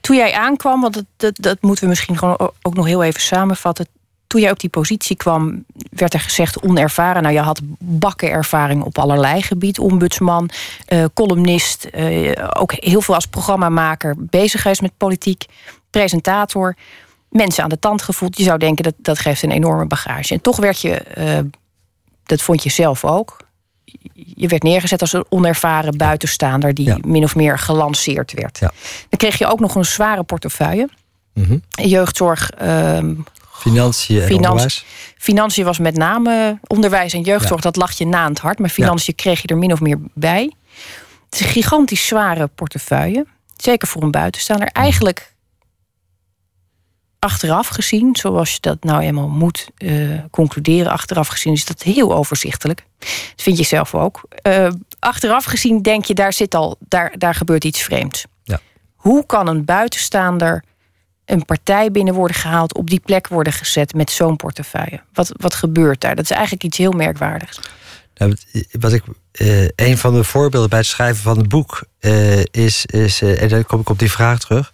Toen 0.00 0.16
jij 0.16 0.34
aankwam, 0.34 0.80
want 0.80 0.94
dat, 0.94 1.04
dat, 1.16 1.36
dat 1.40 1.62
moeten 1.62 1.84
we 1.84 1.90
misschien 1.90 2.18
gewoon 2.18 2.52
ook 2.62 2.74
nog 2.74 2.86
heel 2.86 3.02
even 3.02 3.20
samenvatten. 3.20 3.86
Toen 4.26 4.40
jij 4.40 4.50
op 4.50 4.60
die 4.60 4.70
positie 4.70 5.16
kwam, 5.16 5.64
werd 5.90 6.14
er 6.14 6.20
gezegd 6.20 6.62
onervaren. 6.62 7.22
Nou, 7.22 7.34
je 7.34 7.40
had 7.40 7.60
bakken 7.78 8.30
ervaring 8.30 8.82
op 8.82 8.98
allerlei 8.98 9.42
gebied. 9.42 9.78
Ombudsman, 9.78 10.50
uh, 10.88 11.04
columnist, 11.14 11.88
uh, 11.92 12.32
ook 12.52 12.72
heel 12.72 13.00
veel 13.00 13.14
als 13.14 13.26
programmamaker 13.26 14.14
bezig 14.18 14.62
geweest 14.62 14.82
met 14.82 14.96
politiek, 14.96 15.44
presentator. 15.90 16.76
Mensen 17.28 17.62
aan 17.62 17.68
de 17.68 17.78
tand 17.78 18.02
gevoeld. 18.02 18.38
Je 18.38 18.44
zou 18.44 18.58
denken 18.58 18.84
dat 18.84 18.94
dat 18.96 19.18
geeft 19.18 19.42
een 19.42 19.50
enorme 19.50 19.86
bagage. 19.86 20.34
En 20.34 20.40
toch 20.40 20.56
werd 20.56 20.80
je, 20.80 21.02
uh, 21.18 21.50
dat 22.24 22.42
vond 22.42 22.62
je 22.62 22.70
zelf 22.70 23.04
ook, 23.04 23.36
je 24.14 24.48
werd 24.48 24.62
neergezet 24.62 25.00
als 25.00 25.12
een 25.12 25.24
onervaren 25.28 25.96
buitenstaander 25.96 26.74
die 26.74 27.06
min 27.06 27.24
of 27.24 27.34
meer 27.34 27.58
gelanceerd 27.58 28.32
werd. 28.32 28.58
Ja. 28.58 28.72
Dan 29.08 29.18
kreeg 29.18 29.38
je 29.38 29.46
ook 29.46 29.60
nog 29.60 29.74
een 29.74 29.84
zware 29.84 30.22
portefeuille. 30.22 30.88
Mm 31.32 31.62
Jeugdzorg, 31.70 32.50
um, 32.62 33.24
Financiën 33.52 34.22
en 34.22 34.34
onderwijs. 34.34 34.84
Financiën 35.18 35.64
was 35.64 35.78
met 35.78 35.96
name 35.96 36.58
onderwijs 36.66 37.12
en 37.12 37.20
jeugdzorg. 37.20 37.60
Dat 37.60 37.76
lag 37.76 37.92
je 37.92 38.06
na 38.06 38.28
het 38.28 38.38
hart. 38.38 38.58
Maar 38.58 38.68
financiën 38.68 39.14
kreeg 39.14 39.42
je 39.42 39.48
er 39.48 39.56
min 39.56 39.72
of 39.72 39.80
meer 39.80 39.98
bij. 40.14 40.52
Het 41.24 41.34
is 41.34 41.40
een 41.40 41.52
gigantisch 41.52 42.06
zware 42.06 42.46
portefeuille. 42.46 43.26
Zeker 43.56 43.88
voor 43.88 44.02
een 44.02 44.10
buitenstaander. 44.10 44.68
Eigenlijk 44.68 45.33
achteraf 47.24 47.68
gezien, 47.68 48.16
zoals 48.16 48.52
je 48.52 48.58
dat 48.60 48.84
nou 48.84 49.02
eenmaal 49.02 49.28
moet 49.28 49.68
uh, 49.78 50.18
concluderen, 50.30 50.92
achteraf 50.92 51.28
gezien 51.28 51.52
is 51.52 51.64
dat 51.64 51.82
heel 51.82 52.14
overzichtelijk. 52.14 52.84
Dat 52.98 53.42
vind 53.42 53.58
je 53.58 53.64
zelf 53.64 53.94
ook. 53.94 54.28
Uh, 54.42 54.68
achteraf 54.98 55.44
gezien 55.44 55.82
denk 55.82 56.04
je, 56.04 56.14
daar 56.14 56.32
zit 56.32 56.54
al, 56.54 56.76
daar, 56.88 57.14
daar 57.18 57.34
gebeurt 57.34 57.64
iets 57.64 57.82
vreemds. 57.82 58.24
Ja. 58.42 58.60
Hoe 58.94 59.26
kan 59.26 59.48
een 59.48 59.64
buitenstaander 59.64 60.64
een 61.24 61.44
partij 61.44 61.90
binnen 61.90 62.14
worden 62.14 62.36
gehaald, 62.36 62.74
op 62.74 62.90
die 62.90 63.00
plek 63.00 63.28
worden 63.28 63.52
gezet 63.52 63.94
met 63.94 64.10
zo'n 64.10 64.36
portefeuille? 64.36 65.00
Wat, 65.12 65.32
wat 65.36 65.54
gebeurt 65.54 66.00
daar? 66.00 66.14
Dat 66.14 66.24
is 66.24 66.30
eigenlijk 66.30 66.64
iets 66.64 66.78
heel 66.78 66.92
merkwaardigs. 66.92 67.60
Nou, 68.14 68.36
wat 68.70 68.92
ik, 68.92 69.02
uh, 69.32 69.68
een 69.76 69.98
van 69.98 70.14
de 70.14 70.24
voorbeelden 70.24 70.70
bij 70.70 70.78
het 70.78 70.88
schrijven 70.88 71.22
van 71.22 71.38
het 71.38 71.48
boek 71.48 71.84
is, 72.50 72.86
is 72.86 73.22
en 73.22 73.48
dan 73.48 73.64
kom 73.64 73.80
ik 73.80 73.88
op 73.88 73.98
die 73.98 74.10
vraag 74.10 74.38
terug 74.38 74.72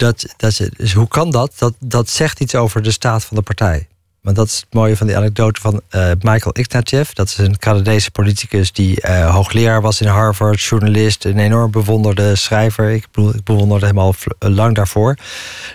dat, 0.00 0.34
dat 0.36 0.60
dus 0.76 0.92
hoe 0.92 1.08
kan 1.08 1.30
dat? 1.30 1.52
dat? 1.58 1.74
Dat 1.78 2.08
zegt 2.08 2.40
iets 2.40 2.54
over 2.54 2.82
de 2.82 2.90
staat 2.90 3.24
van 3.24 3.36
de 3.36 3.42
partij. 3.42 3.88
Want 4.20 4.36
dat 4.36 4.46
is 4.46 4.56
het 4.56 4.74
mooie 4.74 4.96
van 4.96 5.06
die 5.06 5.16
anekdote 5.16 5.60
van 5.60 5.80
uh, 5.90 6.10
Michael 6.20 6.54
Ignatieff. 6.54 7.12
Dat 7.12 7.26
is 7.26 7.38
een 7.38 7.58
Canadese 7.58 8.10
politicus 8.10 8.72
die 8.72 8.98
uh, 9.08 9.34
hoogleraar 9.34 9.80
was 9.80 10.00
in 10.00 10.06
Harvard, 10.06 10.60
journalist, 10.60 11.24
een 11.24 11.38
enorm 11.38 11.70
bewonderde 11.70 12.36
schrijver. 12.36 12.90
Ik, 12.90 13.06
ik 13.34 13.44
bewonderde 13.44 13.86
hem 13.86 13.98
al 13.98 14.14
lang 14.38 14.74
daarvoor. 14.74 15.16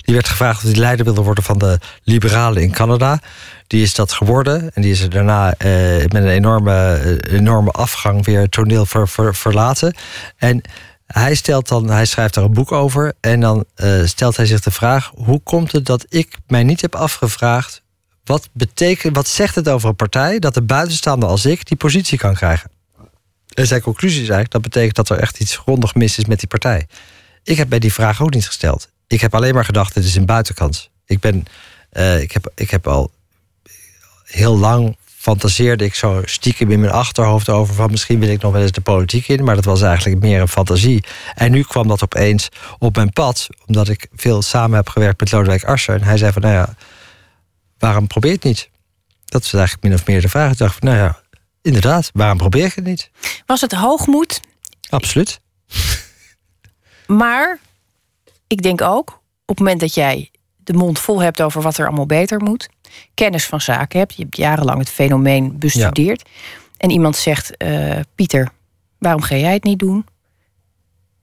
Die 0.01 0.13
werd 0.13 0.27
gevraagd 0.27 0.63
of 0.63 0.69
hij 0.71 0.79
leider 0.79 1.05
wilde 1.05 1.21
worden 1.21 1.43
van 1.43 1.57
de 1.57 1.79
liberalen 2.03 2.61
in 2.61 2.71
Canada. 2.71 3.19
Die 3.67 3.81
is 3.81 3.93
dat 3.93 4.11
geworden 4.11 4.71
en 4.73 4.81
die 4.81 4.91
is 4.91 5.01
er 5.01 5.09
daarna 5.09 5.45
met 5.47 6.13
een 6.13 6.27
enorme, 6.27 6.99
enorme 7.29 7.71
afgang 7.71 8.25
weer 8.25 8.49
toneel 8.49 8.85
ver, 8.85 9.07
ver, 9.07 9.35
verlaten. 9.35 9.95
En 10.38 10.61
hij, 11.07 11.35
stelt 11.35 11.67
dan, 11.67 11.89
hij 11.89 12.05
schrijft 12.05 12.33
daar 12.33 12.43
een 12.43 12.53
boek 12.53 12.71
over 12.71 13.13
en 13.19 13.39
dan 13.39 13.65
uh, 13.75 14.05
stelt 14.05 14.37
hij 14.37 14.45
zich 14.45 14.61
de 14.61 14.71
vraag: 14.71 15.11
hoe 15.15 15.41
komt 15.43 15.71
het 15.71 15.85
dat 15.85 16.05
ik 16.09 16.37
mij 16.47 16.63
niet 16.63 16.81
heb 16.81 16.95
afgevraagd 16.95 17.83
wat, 18.23 18.49
betekent, 18.53 19.15
wat 19.15 19.27
zegt 19.27 19.55
het 19.55 19.69
over 19.69 19.89
een 19.89 19.95
partij 19.95 20.39
dat 20.39 20.53
de 20.53 20.61
buitenstaander 20.61 21.29
als 21.29 21.45
ik 21.45 21.67
die 21.67 21.77
positie 21.77 22.17
kan 22.17 22.33
krijgen? 22.33 22.71
En 23.53 23.67
zijn 23.67 23.81
conclusie 23.81 24.21
is 24.21 24.29
eigenlijk 24.29 24.51
dat 24.51 24.61
betekent 24.61 24.95
dat 24.95 25.09
er 25.09 25.19
echt 25.19 25.39
iets 25.39 25.57
grondig 25.57 25.95
mis 25.95 26.17
is 26.17 26.25
met 26.25 26.39
die 26.39 26.47
partij. 26.47 26.87
Ik 27.43 27.57
heb 27.57 27.69
bij 27.69 27.79
die 27.79 27.93
vraag 27.93 28.21
ook 28.21 28.33
niet 28.33 28.45
gesteld. 28.45 28.89
Ik 29.07 29.21
heb 29.21 29.35
alleen 29.35 29.53
maar 29.53 29.65
gedacht: 29.65 29.93
dit 29.93 30.03
is 30.03 30.15
een 30.15 30.25
buitenkans. 30.25 30.89
Ik, 31.05 31.19
ben, 31.19 31.45
uh, 31.93 32.21
ik, 32.21 32.31
heb, 32.31 32.51
ik 32.55 32.69
heb 32.69 32.87
al 32.87 33.11
heel 34.23 34.57
lang 34.57 34.97
fantaseerde 35.25 35.85
ik 35.85 35.95
zo 35.95 36.21
stiekem 36.25 36.71
in 36.71 36.79
mijn 36.79 36.91
achterhoofd 36.91 37.49
over 37.49 37.75
van 37.75 37.91
misschien 37.91 38.19
wil 38.19 38.29
ik 38.29 38.41
nog 38.41 38.51
wel 38.51 38.61
eens 38.61 38.71
de 38.71 38.81
politiek 38.81 39.27
in, 39.27 39.43
maar 39.43 39.55
dat 39.55 39.65
was 39.65 39.81
eigenlijk 39.81 40.21
meer 40.21 40.41
een 40.41 40.47
fantasie. 40.47 41.03
En 41.35 41.51
nu 41.51 41.63
kwam 41.63 41.88
dat 41.88 42.03
opeens 42.03 42.49
op 42.79 42.95
mijn 42.95 43.13
pad, 43.13 43.47
omdat 43.65 43.88
ik 43.89 44.07
veel 44.15 44.41
samen 44.41 44.75
heb 44.75 44.89
gewerkt 44.89 45.19
met 45.19 45.31
Lodewijk 45.31 45.63
Asscher. 45.63 45.95
En 45.95 46.03
hij 46.03 46.17
zei 46.17 46.31
van, 46.31 46.41
nou 46.41 46.53
ja, 46.53 46.75
waarom 47.77 48.07
probeer 48.07 48.29
je 48.29 48.35
het 48.35 48.45
niet? 48.45 48.69
Dat 49.25 49.43
is 49.43 49.53
eigenlijk 49.53 49.83
min 49.83 49.93
of 49.93 50.07
meer 50.07 50.21
de 50.21 50.29
vraag. 50.29 50.51
Ik 50.51 50.57
dacht 50.57 50.75
van, 50.79 50.88
nou 50.88 50.99
ja, 50.99 51.19
inderdaad, 51.61 52.09
waarom 52.13 52.38
probeer 52.38 52.65
ik 52.65 52.73
het 52.73 52.85
niet? 52.85 53.09
Was 53.45 53.61
het 53.61 53.71
hoogmoed? 53.71 54.39
Absoluut. 54.89 55.39
Maar 57.07 57.59
ik 58.47 58.61
denk 58.61 58.81
ook, 58.81 59.09
op 59.45 59.57
het 59.57 59.59
moment 59.59 59.79
dat 59.79 59.93
jij 59.93 60.31
de 60.57 60.73
mond 60.73 60.99
vol 60.99 61.21
hebt 61.21 61.41
over 61.41 61.61
wat 61.61 61.77
er 61.77 61.88
allemaal 61.88 62.05
beter 62.05 62.41
moet, 62.41 62.69
kennis 63.13 63.45
van 63.45 63.62
zaken 63.62 63.99
hebt, 63.99 64.15
je 64.15 64.23
hebt 64.23 64.38
jarenlang 64.38 64.79
het 64.79 64.89
fenomeen 64.89 65.60
bestudeerd, 65.60 66.29
en 66.77 66.89
iemand 66.89 67.15
zegt: 67.15 67.51
uh, 67.63 67.99
Pieter, 68.15 68.49
waarom 68.97 69.21
ga 69.21 69.36
jij 69.36 69.53
het 69.53 69.63
niet 69.63 69.79
doen? 69.79 70.05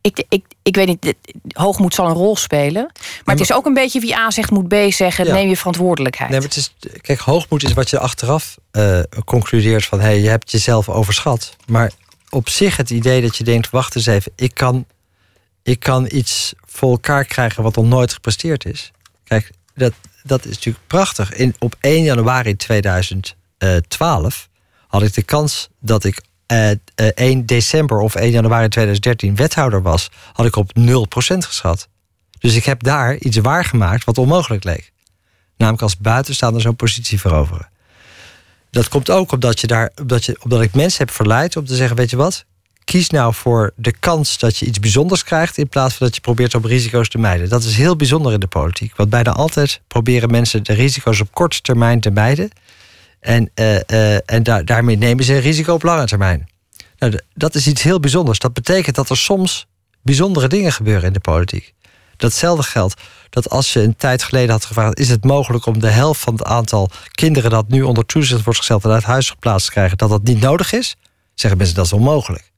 Ik, 0.00 0.24
ik, 0.28 0.44
ik 0.62 0.76
weet 0.76 0.86
niet, 0.86 1.14
hoogmoed 1.48 1.94
zal 1.94 2.06
een 2.06 2.12
rol 2.14 2.36
spelen. 2.36 2.90
Maar, 3.24 3.34
het 3.34 3.40
is 3.44 3.52
ook 3.52 3.66
een 3.66 3.74
beetje 3.74 4.00
wie 4.00 4.16
A 4.16 4.30
zegt, 4.30 4.50
moet 4.50 4.68
B 4.68 4.74
zeggen. 4.88 5.26
Neem 5.26 5.48
je 5.48 5.56
verantwoordelijkheid. 5.56 6.30
Nee, 6.30 6.38
maar 6.40 6.48
het 6.48 6.56
is, 6.56 6.74
kijk, 7.00 7.18
hoogmoed 7.18 7.62
is 7.62 7.72
wat 7.72 7.90
je 7.90 7.98
achteraf 7.98 8.58
uh, 8.72 9.00
concludeert 9.24 9.84
van... 9.84 10.00
hé, 10.00 10.06
hey, 10.06 10.20
je 10.20 10.28
hebt 10.28 10.50
jezelf 10.50 10.88
overschat. 10.88 11.56
Maar 11.66 11.92
op 12.28 12.48
zich 12.48 12.76
het 12.76 12.90
idee 12.90 13.20
dat 13.20 13.36
je 13.36 13.44
denkt... 13.44 13.70
wacht 13.70 13.96
eens 13.96 14.06
even, 14.06 14.32
ik 14.36 14.54
kan, 14.54 14.86
ik 15.62 15.80
kan 15.80 16.08
iets 16.10 16.52
voor 16.66 16.90
elkaar 16.90 17.24
krijgen... 17.24 17.62
wat 17.62 17.76
nog 17.76 17.86
nooit 17.86 18.12
gepresteerd 18.12 18.64
is. 18.64 18.90
Kijk, 19.24 19.50
dat, 19.74 19.92
dat 20.22 20.44
is 20.44 20.54
natuurlijk 20.54 20.86
prachtig. 20.86 21.32
In, 21.32 21.54
op 21.58 21.76
1 21.80 22.02
januari 22.02 22.56
2012 22.56 24.48
had 24.86 25.02
ik 25.02 25.14
de 25.14 25.22
kans 25.22 25.68
dat 25.80 26.04
ik 26.04 26.20
uh, 26.52 26.70
uh, 26.70 26.76
1 26.96 27.46
december 27.46 27.98
of 27.98 28.14
1 28.14 28.30
januari 28.30 28.68
2013 28.68 29.36
wethouder 29.36 29.82
was, 29.82 30.10
had 30.32 30.46
ik 30.46 30.56
op 30.56 30.70
0% 30.78 30.82
geschat. 31.38 31.88
Dus 32.38 32.54
ik 32.54 32.64
heb 32.64 32.82
daar 32.82 33.16
iets 33.16 33.36
waargemaakt 33.36 34.04
wat 34.04 34.18
onmogelijk 34.18 34.64
leek. 34.64 34.92
Namelijk 35.56 35.82
als 35.82 35.96
buitenstaander 35.96 36.62
zo'n 36.62 36.76
positie 36.76 37.20
veroveren. 37.20 37.70
Dat 38.70 38.88
komt 38.88 39.10
ook 39.10 39.32
omdat, 39.32 39.60
je 39.60 39.66
daar, 39.66 39.92
omdat, 40.00 40.24
je, 40.24 40.38
omdat 40.42 40.62
ik 40.62 40.74
mensen 40.74 41.04
heb 41.04 41.14
verleid 41.14 41.56
om 41.56 41.64
te 41.64 41.76
zeggen: 41.76 41.96
Weet 41.96 42.10
je 42.10 42.16
wat, 42.16 42.44
kies 42.84 43.10
nou 43.10 43.34
voor 43.34 43.72
de 43.76 43.92
kans 43.98 44.38
dat 44.38 44.56
je 44.56 44.66
iets 44.66 44.80
bijzonders 44.80 45.24
krijgt... 45.24 45.58
in 45.58 45.68
plaats 45.68 45.94
van 45.94 46.06
dat 46.06 46.14
je 46.14 46.20
probeert 46.20 46.54
om 46.54 46.66
risico's 46.66 47.08
te 47.08 47.18
mijden. 47.18 47.48
Dat 47.48 47.62
is 47.62 47.76
heel 47.76 47.96
bijzonder 47.96 48.32
in 48.32 48.40
de 48.40 48.46
politiek. 48.46 48.96
Want 48.96 49.10
bijna 49.10 49.32
altijd 49.32 49.80
proberen 49.88 50.30
mensen 50.30 50.64
de 50.64 50.72
risico's 50.72 51.20
op 51.20 51.32
korte 51.32 51.60
termijn 51.60 52.00
te 52.00 52.10
mijden. 52.10 52.50
En, 53.20 53.50
uh, 53.54 53.74
uh, 53.74 54.30
en 54.30 54.42
da 54.42 54.62
daarmee 54.62 54.96
nemen 54.96 55.24
ze 55.24 55.34
een 55.34 55.40
risico 55.40 55.74
op 55.74 55.82
lange 55.82 56.06
termijn. 56.06 56.48
Nou, 56.98 57.18
dat 57.34 57.54
is 57.54 57.66
iets 57.66 57.82
heel 57.82 58.00
bijzonders. 58.00 58.38
Dat 58.38 58.52
betekent 58.52 58.96
dat 58.96 59.10
er 59.10 59.16
soms 59.16 59.66
bijzondere 60.02 60.48
dingen 60.48 60.72
gebeuren 60.72 61.06
in 61.06 61.12
de 61.12 61.20
politiek. 61.20 61.74
Datzelfde 62.16 62.62
geldt 62.62 63.00
dat 63.30 63.50
als 63.50 63.72
je 63.72 63.80
een 63.80 63.96
tijd 63.96 64.22
geleden 64.22 64.50
had 64.50 64.64
gevraagd... 64.64 64.98
is 64.98 65.08
het 65.08 65.24
mogelijk 65.24 65.66
om 65.66 65.78
de 65.80 65.90
helft 65.90 66.20
van 66.20 66.34
het 66.34 66.44
aantal 66.44 66.90
kinderen... 67.10 67.50
dat 67.50 67.68
nu 67.68 67.82
onder 67.82 68.06
toezicht 68.06 68.44
wordt 68.44 68.58
gesteld 68.58 68.84
en 68.84 68.90
uit 68.90 69.02
huis 69.02 69.30
geplaatst 69.30 69.66
te 69.66 69.72
krijgen... 69.72 69.98
dat 69.98 70.08
dat 70.08 70.22
niet 70.22 70.40
nodig 70.40 70.72
is? 70.72 70.96
Zeggen 71.34 71.58
mensen 71.58 71.76
dat 71.76 71.86
is 71.86 71.92
onmogelijk. 71.92 72.51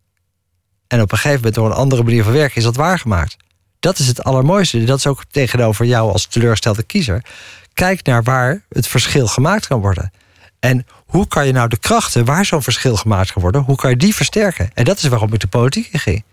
En 0.94 1.00
op 1.00 1.12
een 1.12 1.18
gegeven 1.18 1.36
moment 1.36 1.54
door 1.54 1.66
een 1.66 1.76
andere 1.76 2.02
manier 2.02 2.24
van 2.24 2.32
werken 2.32 2.56
is 2.56 2.64
dat 2.64 2.76
waargemaakt. 2.76 3.36
Dat 3.80 3.98
is 3.98 4.06
het 4.06 4.24
allermooiste. 4.24 4.84
Dat 4.84 4.98
is 4.98 5.06
ook 5.06 5.24
tegenover 5.30 5.86
jou 5.86 6.12
als 6.12 6.26
teleurgestelde 6.26 6.82
kiezer. 6.82 7.24
Kijk 7.72 8.04
naar 8.04 8.22
waar 8.22 8.62
het 8.68 8.86
verschil 8.86 9.26
gemaakt 9.26 9.66
kan 9.66 9.80
worden. 9.80 10.12
En 10.60 10.86
hoe 11.06 11.28
kan 11.28 11.46
je 11.46 11.52
nou 11.52 11.68
de 11.68 11.78
krachten 11.78 12.24
waar 12.24 12.44
zo'n 12.44 12.62
verschil 12.62 12.96
gemaakt 12.96 13.32
kan 13.32 13.42
worden, 13.42 13.62
hoe 13.62 13.76
kan 13.76 13.90
je 13.90 13.96
die 13.96 14.14
versterken? 14.14 14.70
En 14.74 14.84
dat 14.84 14.96
is 14.96 15.04
waarom 15.04 15.32
ik 15.32 15.40
de 15.40 15.46
politiek 15.46 15.88
in 15.92 15.98
ging. 15.98 16.24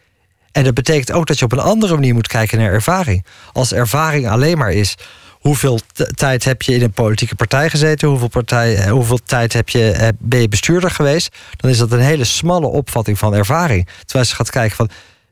En 0.52 0.64
dat 0.64 0.74
betekent 0.74 1.12
ook 1.12 1.28
dat 1.28 1.40
je 1.40 1.46
op 1.46 1.52
een 1.52 1.60
andere 1.60 1.94
manier 1.94 2.14
moet 2.14 2.28
kijken 2.28 2.58
naar 2.58 2.72
ervaring. 2.72 3.26
Als 3.54 3.74
ervaring 3.74 4.30
alleen 4.30 4.58
maar 4.58 4.72
is 4.72 4.98
hoeveel 5.42 5.80
tijd 6.16 6.44
heb 6.44 6.62
je 6.62 6.74
in 6.74 6.82
een 6.82 6.92
politieke 6.92 7.36
partij 7.36 7.70
gezeten? 7.70 8.10
Hoeveel, 8.10 8.28
partij, 8.28 8.76
eh, 8.76 8.92
hoeveel 8.92 9.20
tijd 9.24 9.54
heb 9.54 9.70
je, 9.70 9.92
eh, 9.92 10.08
ben 10.20 10.42
je 10.42 10.48
bestuurder 10.48 10.92
geweest? 10.92 11.36
Dan 11.56 11.70
is 11.70 11.78
dat 11.78 11.92
een 11.92 12.00
hele 12.00 12.24
smalle 12.24 12.68
opvatting 12.68 13.18
van 13.18 13.34
ervaring. 13.34 13.88
Terwijl 14.06 14.30
je 14.30 14.36
gaat 14.36 14.50
kijken 14.50 14.76
van... 14.76 14.90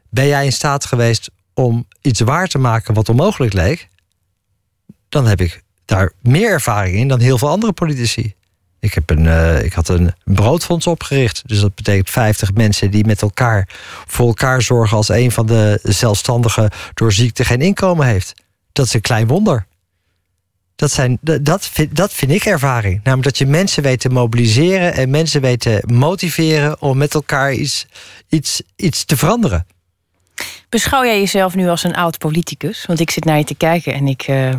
ben 0.10 0.28
jij 0.28 0.46
in 0.46 0.52
staat 0.52 0.86
geweest 0.86 1.30
om 1.54 1.88
iets 2.02 2.20
waar 2.20 2.48
te 2.48 2.58
maken 2.58 2.94
wat 2.94 3.10
onmogelijk 3.10 3.54
leek? 3.54 3.88
Dan 5.10 5.26
heb 5.26 5.42
ik 5.42 5.64
daar 5.86 6.12
meer 6.22 6.52
ervaring 6.52 6.96
in 6.96 7.08
dan 7.08 7.20
heel 7.20 7.38
veel 7.38 7.50
andere 7.50 7.74
politici. 7.74 8.34
Ik, 8.80 8.94
heb 8.94 9.10
een, 9.10 9.26
uh, 9.26 9.64
ik 9.64 9.74
had 9.74 9.88
een 9.88 10.14
broodfonds 10.24 10.88
opgericht. 10.88 11.42
Dus 11.46 11.60
dat 11.60 11.76
betekent 11.76 12.10
50 12.10 12.54
mensen 12.54 12.92
die 12.92 13.06
met 13.06 13.22
elkaar 13.22 13.68
voor 14.06 14.28
elkaar 14.28 14.62
zorgen 14.62 14.98
als 14.98 15.10
een 15.10 15.32
van 15.32 15.46
de 15.46 15.80
zelfstandigen 15.84 16.70
door 16.94 17.12
ziekte 17.12 17.46
geen 17.46 17.62
inkomen 17.62 18.08
heeft. 18.08 18.34
Dat 18.72 18.86
is 18.86 18.94
een 18.94 19.02
klein 19.02 19.28
wonder. 19.28 19.68
Dat, 20.80 20.92
zijn, 20.92 21.18
dat, 21.42 21.66
vind, 21.66 21.96
dat 21.96 22.14
vind 22.14 22.32
ik 22.32 22.46
ervaring. 22.46 22.96
Namelijk 23.04 23.24
dat 23.24 23.38
je 23.38 23.46
mensen 23.46 23.84
weet 23.84 24.00
te 24.00 24.10
mobiliseren 24.10 24.94
en 24.94 25.10
mensen 25.10 25.42
weet 25.42 25.60
te 25.60 25.84
motiveren 25.86 26.82
om 26.82 26.98
met 26.98 27.14
elkaar 27.14 27.54
iets, 27.54 27.86
iets, 28.30 28.62
iets 28.76 29.06
te 29.06 29.18
veranderen. 29.18 29.68
Beschouw 30.70 31.06
jij 31.06 31.20
jezelf 31.20 31.56
nu 31.56 31.68
als 31.68 31.84
een 31.84 31.96
oud 31.96 32.18
politicus? 32.18 32.86
Want 32.86 33.00
ik 33.00 33.10
zit 33.10 33.24
naar 33.24 33.38
je 33.38 33.44
te 33.44 33.56
kijken 33.56 33.94
en 33.94 34.08
ik, 34.08 34.28
uh, 34.28 34.56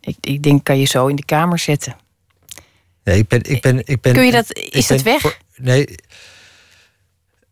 ik, 0.00 0.16
ik 0.20 0.42
denk, 0.42 0.64
kan 0.64 0.78
je 0.78 0.84
zo 0.84 1.06
in 1.06 1.16
de 1.16 1.24
kamer 1.24 1.58
zetten? 1.58 1.96
Nee, 3.04 3.18
ik 3.18 3.28
ben. 3.28 3.42
Ik 3.42 3.62
ben, 3.62 3.82
ik 3.84 4.00
ben 4.00 4.12
Kun 4.12 4.24
je 4.24 4.32
dat, 4.32 4.56
is 4.56 4.86
dat 4.86 5.02
weg? 5.02 5.38
nee, 5.56 5.94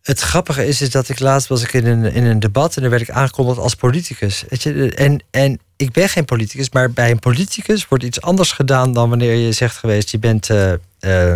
het 0.01 0.19
grappige 0.19 0.67
is, 0.67 0.81
is 0.81 0.89
dat 0.89 1.09
ik 1.09 1.19
laatst 1.19 1.47
was 1.47 1.63
ik 1.63 1.73
in 1.73 1.85
een, 1.85 2.13
in 2.13 2.23
een 2.23 2.39
debat 2.39 2.75
en 2.75 2.81
daar 2.81 2.91
werd 2.91 3.01
ik 3.01 3.09
aangekondigd 3.09 3.59
als 3.59 3.75
politicus. 3.75 4.43
Weet 4.49 4.63
je? 4.63 4.93
En, 4.93 5.23
en 5.31 5.59
ik 5.83 5.91
ben 5.91 6.09
geen 6.09 6.25
politicus, 6.25 6.69
maar 6.69 6.91
bij 6.91 7.11
een 7.11 7.19
politicus 7.19 7.87
wordt 7.87 8.03
iets 8.03 8.21
anders 8.21 8.51
gedaan 8.51 8.93
dan 8.93 9.09
wanneer 9.09 9.33
je 9.33 9.51
zegt 9.51 9.77
geweest, 9.77 10.09
je 10.09 10.19
bent. 10.19 10.49
Uh, 10.49 10.73
uh, 11.01 11.35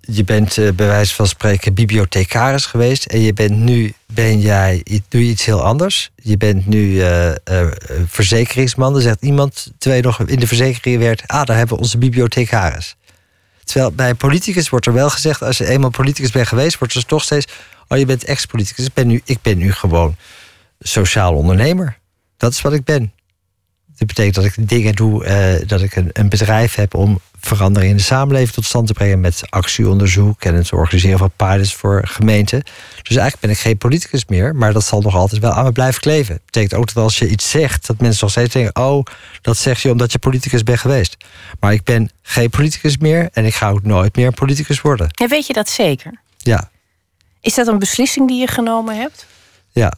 je 0.00 0.24
bent 0.24 0.56
uh, 0.56 0.72
bij 0.72 0.86
wijze 0.86 1.14
van 1.14 1.26
spreken 1.26 1.74
bibliothecaris 1.74 2.66
geweest. 2.66 3.04
En 3.04 3.20
je 3.20 3.32
bent 3.32 3.56
nu 3.56 3.94
ben 4.06 4.40
jij, 4.40 4.84
doe 5.08 5.20
iets 5.20 5.44
heel 5.44 5.62
anders. 5.62 6.10
Je 6.22 6.36
bent 6.36 6.66
nu 6.66 6.92
uh, 6.92 7.30
verzekeringsman. 8.06 8.92
Dan 8.92 9.02
zegt 9.02 9.22
iemand, 9.22 9.72
je 9.78 10.00
nog 10.02 10.20
in 10.20 10.38
de 10.38 10.46
verzekering 10.46 10.98
werd... 10.98 11.22
ah, 11.26 11.44
daar 11.44 11.56
hebben 11.56 11.76
we 11.76 11.82
onze 11.82 11.98
bibliothecaris. 11.98 12.96
Terwijl 13.64 13.92
bij 13.92 14.14
politicus 14.14 14.68
wordt 14.68 14.86
er 14.86 14.92
wel 14.92 15.10
gezegd... 15.10 15.42
als 15.42 15.58
je 15.58 15.66
eenmaal 15.66 15.90
politicus 15.90 16.30
bent 16.30 16.48
geweest, 16.48 16.78
wordt 16.78 16.94
er 16.94 17.06
toch 17.06 17.22
steeds... 17.22 17.46
oh, 17.88 17.98
je 17.98 18.06
bent 18.06 18.24
ex-politicus. 18.24 18.86
Ik 18.86 18.94
ben, 18.94 19.06
nu, 19.06 19.20
ik 19.24 19.38
ben 19.42 19.58
nu 19.58 19.72
gewoon 19.72 20.16
sociaal 20.80 21.34
ondernemer. 21.34 21.98
Dat 22.36 22.52
is 22.52 22.60
wat 22.60 22.72
ik 22.72 22.84
ben. 22.84 23.12
Dat 24.00 24.08
betekent 24.08 24.34
dat 24.34 24.44
ik 24.44 24.68
dingen 24.68 24.94
doe, 24.94 25.24
uh, 25.24 25.68
dat 25.68 25.82
ik 25.82 25.96
een, 25.96 26.10
een, 26.12 26.28
bedrijf 26.28 26.74
heb 26.74 26.94
om 26.94 27.20
verandering 27.40 27.90
in 27.90 27.96
de 27.96 28.02
samenleving 28.02 28.50
tot 28.50 28.64
stand 28.64 28.86
te 28.86 28.92
brengen 28.92 29.20
met 29.20 29.42
actieonderzoek 29.48 30.44
en 30.44 30.54
het 30.54 30.72
organiseren 30.72 31.18
van 31.18 31.30
pilots 31.36 31.74
voor 31.74 32.06
gemeenten. 32.06 32.62
Dus 33.02 33.16
eigenlijk 33.16 33.40
ben 33.40 33.50
ik 33.50 33.58
geen 33.58 33.78
politicus 33.78 34.24
meer, 34.26 34.54
maar 34.54 34.72
dat 34.72 34.84
zal 34.84 35.00
nog 35.00 35.14
altijd 35.14 35.40
wel 35.40 35.52
aan 35.52 35.64
me 35.64 35.72
blijven 35.72 36.00
kleven. 36.00 36.34
Dat 36.34 36.44
betekent 36.44 36.74
ook 36.74 36.94
dat 36.94 37.04
als 37.04 37.18
je 37.18 37.28
iets 37.28 37.50
zegt, 37.50 37.86
dat 37.86 38.00
mensen 38.00 38.20
nog 38.20 38.30
steeds 38.30 38.52
denken: 38.52 38.82
oh, 38.82 39.04
dat 39.40 39.56
zeg 39.56 39.82
je 39.82 39.90
omdat 39.90 40.12
je 40.12 40.18
politicus 40.18 40.62
bent 40.62 40.78
geweest. 40.78 41.16
Maar 41.60 41.72
ik 41.72 41.84
ben 41.84 42.10
geen 42.22 42.50
politicus 42.50 42.96
meer 42.96 43.28
en 43.32 43.44
ik 43.44 43.54
ga 43.54 43.70
ook 43.70 43.82
nooit 43.82 44.16
meer 44.16 44.26
een 44.26 44.34
politicus 44.34 44.80
worden. 44.80 45.10
En 45.10 45.28
weet 45.28 45.46
je 45.46 45.52
dat 45.52 45.68
zeker? 45.68 46.20
Ja. 46.36 46.70
Is 47.40 47.54
dat 47.54 47.66
een 47.66 47.78
beslissing 47.78 48.28
die 48.28 48.40
je 48.40 48.46
genomen 48.46 48.96
hebt? 48.96 49.26
Ja, 49.72 49.92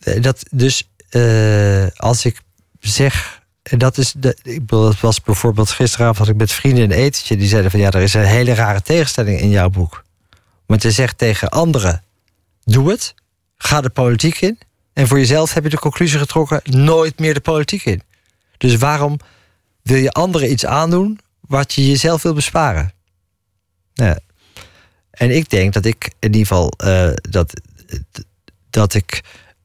dat, 0.00 0.42
dus 0.50 0.90
uh, 1.10 1.86
als 1.96 2.24
ik 2.24 2.40
zeg. 2.80 3.38
Dat, 3.62 3.98
is 3.98 4.12
de, 4.16 4.36
ik 4.42 4.66
bedoel, 4.66 4.84
dat 4.84 5.00
was 5.00 5.20
bijvoorbeeld 5.20 5.70
gisteravond 5.70 6.18
had 6.18 6.28
ik 6.28 6.36
met 6.36 6.52
vrienden 6.52 6.84
een 6.84 6.90
etentje. 6.90 7.36
Die 7.36 7.48
zeiden 7.48 7.70
van 7.70 7.80
ja, 7.80 7.90
er 7.90 8.00
is 8.00 8.14
een 8.14 8.24
hele 8.24 8.54
rare 8.54 8.82
tegenstelling 8.82 9.40
in 9.40 9.50
jouw 9.50 9.68
boek. 9.68 10.04
Want 10.66 10.82
je 10.82 10.90
zegt 10.90 11.18
tegen 11.18 11.48
anderen: 11.48 12.02
doe 12.64 12.90
het, 12.90 13.14
ga 13.56 13.80
de 13.80 13.90
politiek 13.90 14.40
in. 14.40 14.58
En 14.92 15.08
voor 15.08 15.18
jezelf 15.18 15.54
heb 15.54 15.64
je 15.64 15.70
de 15.70 15.78
conclusie 15.78 16.18
getrokken: 16.18 16.60
nooit 16.64 17.18
meer 17.18 17.34
de 17.34 17.40
politiek 17.40 17.84
in. 17.84 18.02
Dus 18.56 18.76
waarom 18.76 19.18
wil 19.82 19.96
je 19.96 20.12
anderen 20.12 20.50
iets 20.50 20.66
aandoen 20.66 21.20
wat 21.40 21.74
je 21.74 21.86
jezelf 21.86 22.22
wil 22.22 22.34
besparen? 22.34 22.92
En 25.10 25.30
ik 25.36 25.50
denk 25.50 25.72
dat 25.72 25.84
ik 25.84 26.12
in 26.18 26.32
ieder 26.32 26.46
geval 26.46 26.72
uh, 26.84 27.10
dat, 27.14 27.60
dat 28.70 28.94
ik 28.94 29.22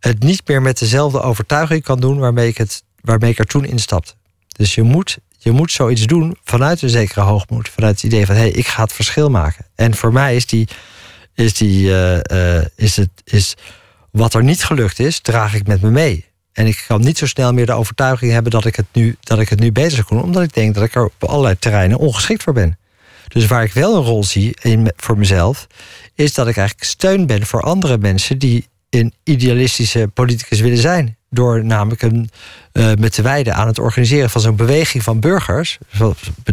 het 0.08 0.24
niet 0.24 0.48
meer 0.48 0.62
met 0.62 0.80
dezelfde 0.80 1.22
overtuiging 1.22 1.84
kan 1.84 2.00
doen 2.00 2.20
waarmee 2.20 2.48
ik, 2.48 2.58
het, 2.58 2.84
waarmee 3.02 3.32
ik 3.32 3.39
er 3.39 3.46
toen 3.46 3.65
instapte. 3.65 4.13
Dus 4.48 4.76
je 4.76 4.82
moet, 4.82 5.18
je 5.38 5.52
moet 5.52 5.72
zoiets 5.72 6.06
doen 6.06 6.38
vanuit 6.44 6.82
een 6.82 6.89
zekere 6.89 7.22
hoogmoed. 7.22 7.70
Vanuit 7.70 7.96
het 7.96 8.04
idee 8.04 8.26
van 8.26 8.36
hé, 8.36 8.41
hey, 8.41 8.52
ik 8.52 8.68
ga 8.68 8.84
het 8.84 8.94
verschil 8.94 9.30
maken. 9.30 9.65
En 9.76 9.96
voor 9.96 10.13
mij 10.13 10.36
is 10.36 10.46
die, 10.46 10.68
is 11.34 11.54
die 11.54 11.88
uh, 11.88 12.18
uh, 12.32 12.65
is 12.76 12.96
het, 12.96 13.10
is 13.24 13.56
wat 14.12 14.34
er 14.34 14.44
niet 14.44 14.63
gelukt 14.63 15.00
is, 15.00 15.20
draag 15.20 15.54
ik 15.54 15.68
met 15.68 15.82
me 15.82 15.89
mee. 15.89 16.26
En 16.54 16.68
ik 16.68 16.84
kan 16.88 17.02
niet 17.02 17.18
zo 17.18 17.28
snel 17.28 17.54
meer 17.54 17.65
de 17.65 17.74
overtuiging 17.74 18.32
hebben 18.32 18.52
dat 18.52 18.65
ik 18.65 18.76
het 18.76 18.86
nu, 18.91 19.15
dat 19.20 19.39
ik 19.39 19.50
het 19.50 19.60
nu 19.60 19.72
beter 19.72 19.91
zou 19.91 20.06
doen, 20.10 20.22
omdat 20.22 20.44
ik 20.44 20.54
denk 20.54 20.74
dat 20.76 20.84
ik 20.84 20.96
er 20.96 21.06
op 21.06 21.24
allerlei 21.24 21.56
terreinen 21.60 21.98
ongeschikt 21.98 22.44
voor 22.44 22.54
ben. 22.54 22.78
Dus 23.28 23.46
waar 23.46 23.63
ik 23.63 23.74
wel 23.74 23.96
een 23.96 24.04
rol 24.04 24.24
zie 24.24 24.58
in, 24.62 24.91
voor 24.96 25.18
mezelf, 25.18 25.68
is 26.13 26.34
dat 26.34 26.48
ik 26.48 26.58
eigenlijk 26.58 26.89
steun 26.89 27.26
ben 27.26 27.46
voor 27.46 27.62
andere 27.62 27.98
mensen 27.98 28.38
die 28.38 28.68
een 28.89 29.13
idealistische 29.24 30.10
politicus 30.13 30.60
willen 30.60 30.78
zijn. 30.78 31.17
Door 31.30 31.65
namelijk 31.65 32.02
een, 32.02 32.30
uh, 32.74 32.93
met 32.93 33.13
te 33.13 33.21
wijden 33.21 33.56
aan 33.56 33.67
het 33.67 33.80
organiseren 33.80 34.30
van 34.30 34.41
zo'n 34.41 34.56
beweging 34.56 35.04
van 35.04 35.19
burgers. 35.19 35.78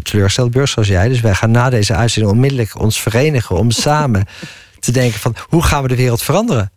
Teleurgestelde 0.03 0.51
burgers 0.51 0.73
zoals 0.73 0.89
jij. 0.89 1.09
Dus 1.09 1.21
wij 1.21 1.35
gaan 1.35 1.51
na 1.51 1.71
deze 1.71 1.95
uitzending 1.95 2.35
onmiddellijk 2.35 2.79
ons 2.81 3.01
verenigen 3.01 3.57
om 3.57 3.71
samen 3.87 4.27
te 4.79 4.93
denken 4.93 5.21
van 5.21 5.37
hoe 5.49 5.63
gaan 5.63 5.83
we 5.83 5.89
de 5.89 5.97
wereld 5.97 6.23
veranderen? 6.23 6.73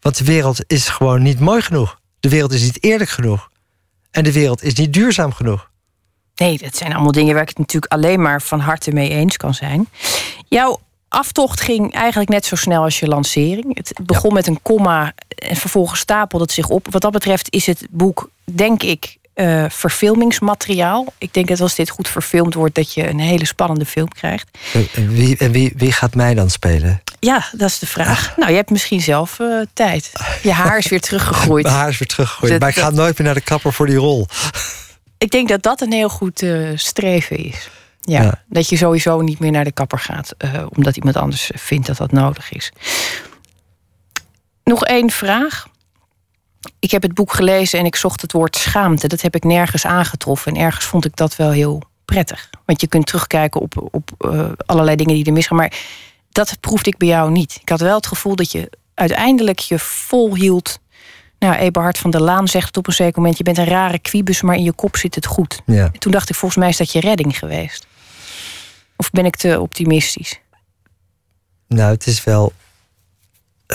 Want 0.00 0.18
de 0.18 0.24
wereld 0.24 0.64
is 0.66 0.88
gewoon 0.88 1.22
niet 1.22 1.40
mooi 1.40 1.62
genoeg. 1.62 2.00
De 2.20 2.28
wereld 2.28 2.52
is 2.52 2.62
niet 2.62 2.82
eerlijk 2.84 3.10
genoeg. 3.10 3.48
En 4.10 4.24
de 4.24 4.32
wereld 4.32 4.62
is 4.62 4.74
niet 4.74 4.92
duurzaam 4.92 5.32
genoeg. 5.32 5.70
Nee, 6.34 6.58
dat 6.58 6.76
zijn 6.76 6.92
allemaal 6.92 7.12
dingen 7.12 7.32
waar 7.32 7.42
ik 7.42 7.48
het 7.48 7.58
natuurlijk 7.58 7.92
alleen 7.92 8.22
maar 8.22 8.42
van 8.42 8.60
harte 8.60 8.92
mee 8.92 9.08
eens 9.08 9.36
kan 9.36 9.54
zijn. 9.54 9.88
Jouw 10.48 10.80
aftocht 11.16 11.60
ging 11.60 11.94
eigenlijk 11.94 12.30
net 12.30 12.44
zo 12.44 12.56
snel 12.56 12.82
als 12.82 12.98
je 12.98 13.06
lancering. 13.06 13.76
Het 13.76 13.92
begon 14.02 14.32
met 14.32 14.46
een 14.46 14.62
komma 14.62 15.12
en 15.28 15.56
vervolgens 15.56 16.00
stapelde 16.00 16.44
het 16.44 16.52
zich 16.52 16.68
op. 16.68 16.86
Wat 16.90 17.02
dat 17.02 17.12
betreft 17.12 17.52
is 17.52 17.66
het 17.66 17.86
boek, 17.90 18.30
denk 18.44 18.82
ik, 18.82 19.16
uh, 19.34 19.64
verfilmingsmateriaal. 19.68 21.06
Ik 21.18 21.34
denk 21.34 21.48
dat 21.48 21.60
als 21.60 21.74
dit 21.74 21.90
goed 21.90 22.08
verfilmd 22.08 22.54
wordt, 22.54 22.74
dat 22.74 22.94
je 22.94 23.08
een 23.08 23.20
hele 23.20 23.46
spannende 23.46 23.86
film 23.86 24.08
krijgt. 24.08 24.48
En 24.94 25.08
wie, 25.08 25.36
en 25.36 25.50
wie, 25.50 25.72
wie 25.76 25.92
gaat 25.92 26.14
mij 26.14 26.34
dan 26.34 26.50
spelen? 26.50 27.02
Ja, 27.20 27.44
dat 27.52 27.68
is 27.68 27.78
de 27.78 27.86
vraag. 27.86 28.36
Nou, 28.36 28.50
je 28.50 28.56
hebt 28.56 28.70
misschien 28.70 29.00
zelf 29.00 29.38
uh, 29.38 29.62
tijd. 29.72 30.12
Je 30.42 30.52
haar 30.52 30.78
is 30.78 30.88
weer 30.88 31.00
teruggegroeid. 31.00 31.64
Mijn 31.66 31.76
haar 31.76 31.88
is 31.88 31.98
weer 31.98 32.08
teruggegroeid. 32.08 32.60
maar 32.60 32.68
ik 32.68 32.78
ga 32.78 32.90
nooit 32.90 33.18
meer 33.18 33.26
naar 33.26 33.36
de 33.36 33.40
kapper 33.40 33.72
voor 33.72 33.86
die 33.86 33.96
rol. 33.96 34.26
Ik 35.18 35.30
denk 35.30 35.48
dat 35.48 35.62
dat 35.62 35.80
een 35.80 35.92
heel 35.92 36.08
goed 36.08 36.42
uh, 36.42 36.68
streven 36.74 37.36
is. 37.36 37.68
Ja, 38.06 38.42
dat 38.48 38.68
je 38.68 38.76
sowieso 38.76 39.20
niet 39.20 39.38
meer 39.38 39.50
naar 39.50 39.64
de 39.64 39.72
kapper 39.72 39.98
gaat, 39.98 40.34
uh, 40.44 40.66
omdat 40.76 40.96
iemand 40.96 41.16
anders 41.16 41.50
vindt 41.54 41.86
dat 41.86 41.96
dat 41.96 42.12
nodig 42.12 42.52
is. 42.52 42.72
Nog 44.64 44.84
één 44.84 45.10
vraag. 45.10 45.66
Ik 46.78 46.90
heb 46.90 47.02
het 47.02 47.14
boek 47.14 47.32
gelezen 47.32 47.78
en 47.78 47.84
ik 47.84 47.96
zocht 47.96 48.20
het 48.20 48.32
woord 48.32 48.56
schaamte. 48.56 49.08
Dat 49.08 49.20
heb 49.20 49.34
ik 49.34 49.44
nergens 49.44 49.86
aangetroffen. 49.86 50.54
En 50.54 50.60
ergens 50.60 50.84
vond 50.84 51.04
ik 51.04 51.16
dat 51.16 51.36
wel 51.36 51.50
heel 51.50 51.82
prettig. 52.04 52.50
Want 52.64 52.80
je 52.80 52.86
kunt 52.86 53.06
terugkijken 53.06 53.60
op, 53.60 53.88
op 53.90 54.10
uh, 54.18 54.48
allerlei 54.66 54.96
dingen 54.96 55.14
die 55.14 55.24
er 55.24 55.32
misgaan. 55.32 55.56
Maar 55.56 55.72
dat 56.30 56.60
proefde 56.60 56.90
ik 56.90 56.98
bij 56.98 57.08
jou 57.08 57.30
niet. 57.30 57.58
Ik 57.60 57.68
had 57.68 57.80
wel 57.80 57.96
het 57.96 58.06
gevoel 58.06 58.36
dat 58.36 58.52
je 58.52 58.70
uiteindelijk 58.94 59.58
je 59.58 59.78
volhield. 59.78 60.78
Nou, 61.38 61.54
Eberhard 61.54 61.98
van 61.98 62.10
der 62.10 62.20
Laan 62.20 62.48
zegt 62.48 62.66
het 62.66 62.76
op 62.76 62.86
een 62.86 62.92
zeker 62.92 63.20
moment: 63.20 63.38
je 63.38 63.44
bent 63.44 63.58
een 63.58 63.64
rare 63.64 63.98
kwiebus, 63.98 64.42
maar 64.42 64.56
in 64.56 64.62
je 64.62 64.72
kop 64.72 64.96
zit 64.96 65.14
het 65.14 65.26
goed. 65.26 65.62
Ja. 65.66 65.90
toen 65.98 66.12
dacht 66.12 66.28
ik, 66.28 66.36
volgens 66.36 66.60
mij 66.60 66.68
is 66.68 66.76
dat 66.76 66.92
je 66.92 67.00
redding 67.00 67.38
geweest. 67.38 67.86
Of 68.96 69.10
ben 69.10 69.24
ik 69.24 69.36
te 69.36 69.60
optimistisch? 69.60 70.40
Nou, 71.68 71.92
het 71.92 72.06
is 72.06 72.24
wel. 72.24 72.52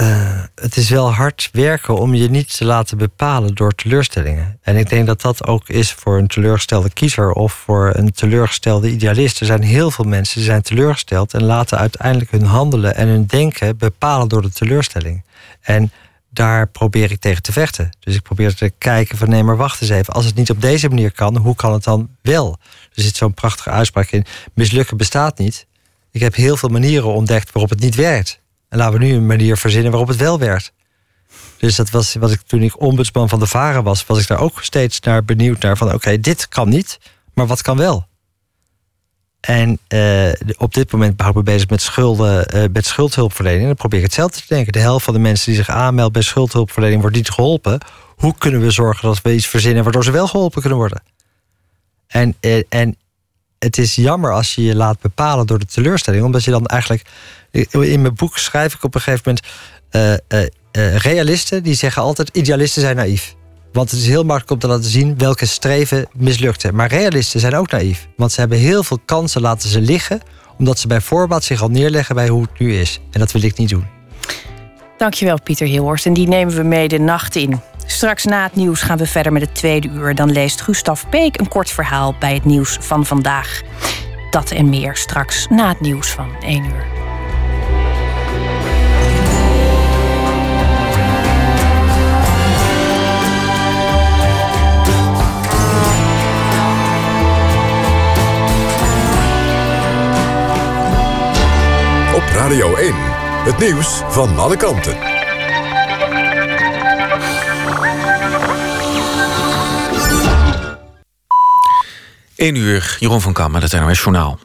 Uh, 0.01 0.43
het 0.55 0.77
is 0.77 0.89
wel 0.89 1.13
hard 1.13 1.49
werken 1.51 1.97
om 1.97 2.13
je 2.13 2.29
niet 2.29 2.57
te 2.57 2.65
laten 2.65 2.97
bepalen 2.97 3.55
door 3.55 3.71
teleurstellingen. 3.71 4.59
En 4.61 4.75
ik 4.75 4.89
denk 4.89 5.05
dat 5.07 5.21
dat 5.21 5.47
ook 5.47 5.69
is 5.69 5.93
voor 5.93 6.17
een 6.17 6.27
teleurgestelde 6.27 6.89
kiezer 6.89 7.31
of 7.31 7.53
voor 7.53 7.91
een 7.95 8.11
teleurgestelde 8.11 8.91
idealist. 8.91 9.39
Er 9.39 9.45
zijn 9.45 9.61
heel 9.61 9.91
veel 9.91 10.05
mensen 10.05 10.35
die 10.35 10.45
zijn 10.45 10.61
teleurgesteld 10.61 11.33
en 11.33 11.43
laten 11.43 11.77
uiteindelijk 11.77 12.31
hun 12.31 12.45
handelen 12.45 12.95
en 12.95 13.07
hun 13.07 13.25
denken 13.25 13.77
bepalen 13.77 14.27
door 14.27 14.41
de 14.41 14.51
teleurstelling. 14.51 15.23
En 15.61 15.91
daar 16.33 16.67
probeer 16.67 17.11
ik 17.11 17.19
tegen 17.19 17.41
te 17.41 17.51
vechten. 17.51 17.89
Dus 17.99 18.15
ik 18.15 18.21
probeer 18.21 18.55
te 18.55 18.73
kijken 18.77 19.17
van 19.17 19.29
nee, 19.29 19.43
maar 19.43 19.57
wacht 19.57 19.81
eens 19.81 19.89
even. 19.89 20.13
Als 20.13 20.25
het 20.25 20.35
niet 20.35 20.49
op 20.49 20.61
deze 20.61 20.89
manier 20.89 21.11
kan, 21.11 21.37
hoe 21.37 21.55
kan 21.55 21.73
het 21.73 21.83
dan 21.83 22.09
wel? 22.21 22.57
Er 22.93 23.03
zit 23.03 23.15
zo'n 23.15 23.33
prachtige 23.33 23.69
uitspraak 23.69 24.11
in. 24.11 24.25
Mislukken 24.53 24.97
bestaat 24.97 25.37
niet. 25.37 25.67
Ik 26.11 26.21
heb 26.21 26.35
heel 26.35 26.57
veel 26.57 26.69
manieren 26.69 27.13
ontdekt 27.13 27.51
waarop 27.51 27.69
het 27.69 27.79
niet 27.79 27.95
werkt. 27.95 28.39
En 28.69 28.77
laten 28.77 28.99
we 28.99 29.05
nu 29.05 29.13
een 29.13 29.25
manier 29.25 29.57
verzinnen 29.57 29.91
waarop 29.91 30.09
het 30.09 30.17
wel 30.17 30.39
werkt. 30.39 30.73
Dus 31.57 31.75
dat 31.75 31.89
was 31.89 32.13
wat 32.13 32.31
ik 32.31 32.41
toen 32.41 32.63
ik 32.63 32.81
ombudsman 32.81 33.29
van 33.29 33.39
de 33.39 33.47
Varen 33.47 33.83
was, 33.83 34.05
was 34.05 34.19
ik 34.19 34.27
daar 34.27 34.39
ook 34.39 34.63
steeds 34.63 34.99
naar 34.99 35.25
benieuwd 35.25 35.61
naar 35.61 35.77
van 35.77 35.93
oké, 35.93 36.19
dit 36.19 36.47
kan 36.47 36.69
niet, 36.69 36.99
maar 37.33 37.47
wat 37.47 37.61
kan 37.61 37.77
wel? 37.77 38.07
En 39.41 39.79
uh, 39.89 40.31
op 40.57 40.73
dit 40.73 40.91
moment 40.91 41.15
ben 41.15 41.31
me 41.33 41.43
bezig 41.43 41.69
met, 41.69 41.81
schulden, 41.81 42.55
uh, 42.55 42.63
met 42.73 42.85
schuldhulpverlening. 42.85 43.61
En 43.61 43.67
dan 43.67 43.75
probeer 43.75 43.99
ik 43.99 44.05
hetzelfde 44.05 44.39
te 44.39 44.45
denken. 44.47 44.73
De 44.73 44.79
helft 44.79 45.05
van 45.05 45.13
de 45.13 45.19
mensen 45.19 45.45
die 45.45 45.55
zich 45.55 45.69
aanmelden 45.69 46.13
bij 46.13 46.21
schuldhulpverlening 46.21 47.01
wordt 47.01 47.15
niet 47.15 47.29
geholpen. 47.29 47.79
Hoe 48.15 48.35
kunnen 48.37 48.61
we 48.61 48.71
zorgen 48.71 49.07
dat 49.07 49.21
we 49.21 49.33
iets 49.33 49.47
verzinnen 49.47 49.83
waardoor 49.83 50.03
ze 50.03 50.11
wel 50.11 50.27
geholpen 50.27 50.61
kunnen 50.61 50.79
worden? 50.79 51.03
En, 52.07 52.35
uh, 52.41 52.63
en 52.69 52.95
het 53.59 53.77
is 53.77 53.95
jammer 53.95 54.33
als 54.33 54.55
je 54.55 54.63
je 54.63 54.75
laat 54.75 54.99
bepalen 54.99 55.47
door 55.47 55.59
de 55.59 55.65
teleurstelling, 55.65 56.23
omdat 56.23 56.43
je 56.43 56.51
dan 56.51 56.65
eigenlijk. 56.65 57.09
In 57.51 58.01
mijn 58.01 58.15
boek 58.15 58.37
schrijf 58.37 58.73
ik 58.73 58.83
op 58.83 58.95
een 58.95 59.01
gegeven 59.01 59.37
moment. 59.91 61.01
realisten 61.01 61.63
die 61.63 61.73
zeggen 61.73 62.01
altijd: 62.01 62.29
idealisten 62.29 62.81
zijn 62.81 62.95
naïef. 62.95 63.35
Want 63.71 63.91
het 63.91 63.99
is 63.99 64.07
heel 64.07 64.23
makkelijk 64.23 64.51
om 64.51 64.59
te 64.59 64.67
laten 64.67 64.89
zien 64.89 65.17
welke 65.17 65.45
streven 65.45 66.07
mislukten. 66.13 66.75
Maar 66.75 66.87
realisten 66.87 67.39
zijn 67.39 67.55
ook 67.55 67.71
naïef. 67.71 68.07
Want 68.15 68.31
ze 68.31 68.39
hebben 68.39 68.57
heel 68.57 68.83
veel 68.83 68.99
kansen 69.05 69.41
laten 69.41 69.69
ze 69.69 69.81
liggen. 69.81 70.21
Omdat 70.57 70.79
ze 70.79 70.87
bij 70.87 71.01
voorbaat 71.01 71.43
zich 71.43 71.61
al 71.61 71.69
neerleggen 71.69 72.15
bij 72.15 72.27
hoe 72.27 72.41
het 72.41 72.59
nu 72.59 72.73
is. 72.75 72.99
En 73.11 73.19
dat 73.19 73.31
wil 73.31 73.43
ik 73.43 73.57
niet 73.57 73.69
doen. 73.69 73.85
Dankjewel 74.97 75.41
Pieter 75.41 75.67
Hilhorst. 75.67 76.05
En 76.05 76.13
die 76.13 76.27
nemen 76.27 76.55
we 76.55 76.63
mee 76.63 76.87
de 76.87 76.99
nacht 76.99 77.35
in. 77.35 77.61
Straks 77.85 78.25
na 78.25 78.43
het 78.43 78.55
nieuws 78.55 78.81
gaan 78.81 78.97
we 78.97 79.05
verder 79.07 79.31
met 79.31 79.41
het 79.41 79.55
tweede 79.55 79.87
uur. 79.87 80.15
Dan 80.15 80.31
leest 80.31 80.61
Gustav 80.61 81.03
Peek 81.09 81.39
een 81.39 81.47
kort 81.47 81.69
verhaal 81.69 82.15
bij 82.19 82.33
het 82.33 82.45
nieuws 82.45 82.77
van 82.81 83.05
vandaag. 83.05 83.61
Dat 84.31 84.51
en 84.51 84.69
meer 84.69 84.95
straks 84.95 85.47
na 85.49 85.67
het 85.67 85.79
nieuws 85.79 86.09
van 86.09 86.29
1 86.41 86.63
uur. 86.63 87.00
Radio 102.51 102.75
1. 102.75 102.93
Het 103.43 103.57
nieuws 103.57 104.01
van 104.09 104.37
alle 104.37 104.57
kanten. 104.57 104.97
1 112.35 112.55
uur, 112.55 112.97
Jeroen 112.99 113.21
van 113.21 113.33
Kam 113.33 113.51
met 113.51 113.61
het 113.61 113.81
NOS 113.81 113.99
Journaal. 113.99 114.39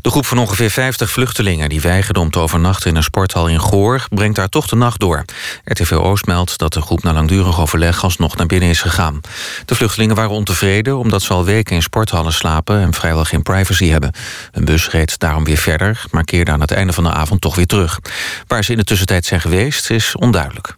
De 0.00 0.10
groep 0.10 0.26
van 0.26 0.38
ongeveer 0.38 0.70
50 0.70 1.10
vluchtelingen 1.10 1.68
die 1.68 1.80
weigerden 1.80 2.22
om 2.22 2.30
te 2.30 2.38
overnachten 2.38 2.90
in 2.90 2.96
een 2.96 3.02
sporthal 3.02 3.48
in 3.48 3.60
Goor 3.60 4.04
brengt 4.08 4.36
daar 4.36 4.48
toch 4.48 4.66
de 4.66 4.76
nacht 4.76 5.00
door. 5.00 5.24
RTV 5.64 5.92
Oost 5.92 6.26
meldt 6.26 6.58
dat 6.58 6.72
de 6.72 6.80
groep 6.80 7.02
na 7.02 7.12
langdurig 7.12 7.60
overleg 7.60 8.02
alsnog 8.02 8.36
naar 8.36 8.46
binnen 8.46 8.68
is 8.68 8.80
gegaan. 8.80 9.20
De 9.64 9.74
vluchtelingen 9.74 10.16
waren 10.16 10.30
ontevreden 10.30 10.98
omdat 10.98 11.22
ze 11.22 11.32
al 11.32 11.44
weken 11.44 11.74
in 11.74 11.82
sporthallen 11.82 12.32
slapen 12.32 12.80
en 12.80 12.94
vrijwel 12.94 13.24
geen 13.24 13.42
privacy 13.42 13.88
hebben. 13.88 14.12
Een 14.52 14.64
bus 14.64 14.90
reed 14.90 15.18
daarom 15.18 15.44
weer 15.44 15.56
verder, 15.56 16.04
maar 16.10 16.24
keerde 16.24 16.50
aan 16.50 16.60
het 16.60 16.70
einde 16.70 16.92
van 16.92 17.04
de 17.04 17.10
avond 17.10 17.40
toch 17.40 17.54
weer 17.54 17.66
terug. 17.66 17.98
Waar 18.46 18.64
ze 18.64 18.72
in 18.72 18.78
de 18.78 18.84
tussentijd 18.84 19.24
zijn 19.24 19.40
geweest 19.40 19.90
is 19.90 20.16
onduidelijk. 20.16 20.76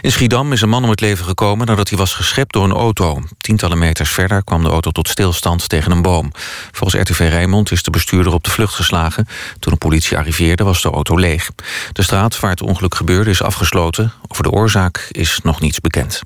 In 0.00 0.12
Schiedam 0.12 0.52
is 0.52 0.60
een 0.60 0.68
man 0.68 0.84
om 0.84 0.90
het 0.90 1.00
leven 1.00 1.24
gekomen 1.24 1.66
nadat 1.66 1.88
hij 1.88 1.98
was 1.98 2.14
geschept 2.14 2.52
door 2.52 2.64
een 2.64 2.72
auto. 2.72 3.22
Tientallen 3.38 3.78
meters 3.78 4.10
verder 4.10 4.44
kwam 4.44 4.62
de 4.62 4.68
auto 4.68 4.90
tot 4.90 5.08
stilstand 5.08 5.68
tegen 5.68 5.92
een 5.92 6.02
boom. 6.02 6.32
Volgens 6.72 7.02
RTV 7.02 7.18
Rijnmond 7.18 7.70
is 7.70 7.82
de 7.82 7.90
bestuurder 7.90 8.32
op 8.32 8.44
de 8.44 8.50
vlucht 8.50 8.74
geslagen. 8.74 9.28
Toen 9.58 9.72
de 9.72 9.78
politie 9.78 10.16
arriveerde 10.16 10.64
was 10.64 10.82
de 10.82 10.90
auto 10.90 11.18
leeg. 11.18 11.50
De 11.92 12.02
straat 12.02 12.40
waar 12.40 12.50
het 12.50 12.62
ongeluk 12.62 12.94
gebeurde 12.94 13.30
is 13.30 13.42
afgesloten. 13.42 14.12
Over 14.28 14.42
de 14.42 14.50
oorzaak 14.50 15.08
is 15.10 15.40
nog 15.42 15.60
niets 15.60 15.80
bekend. 15.80 16.22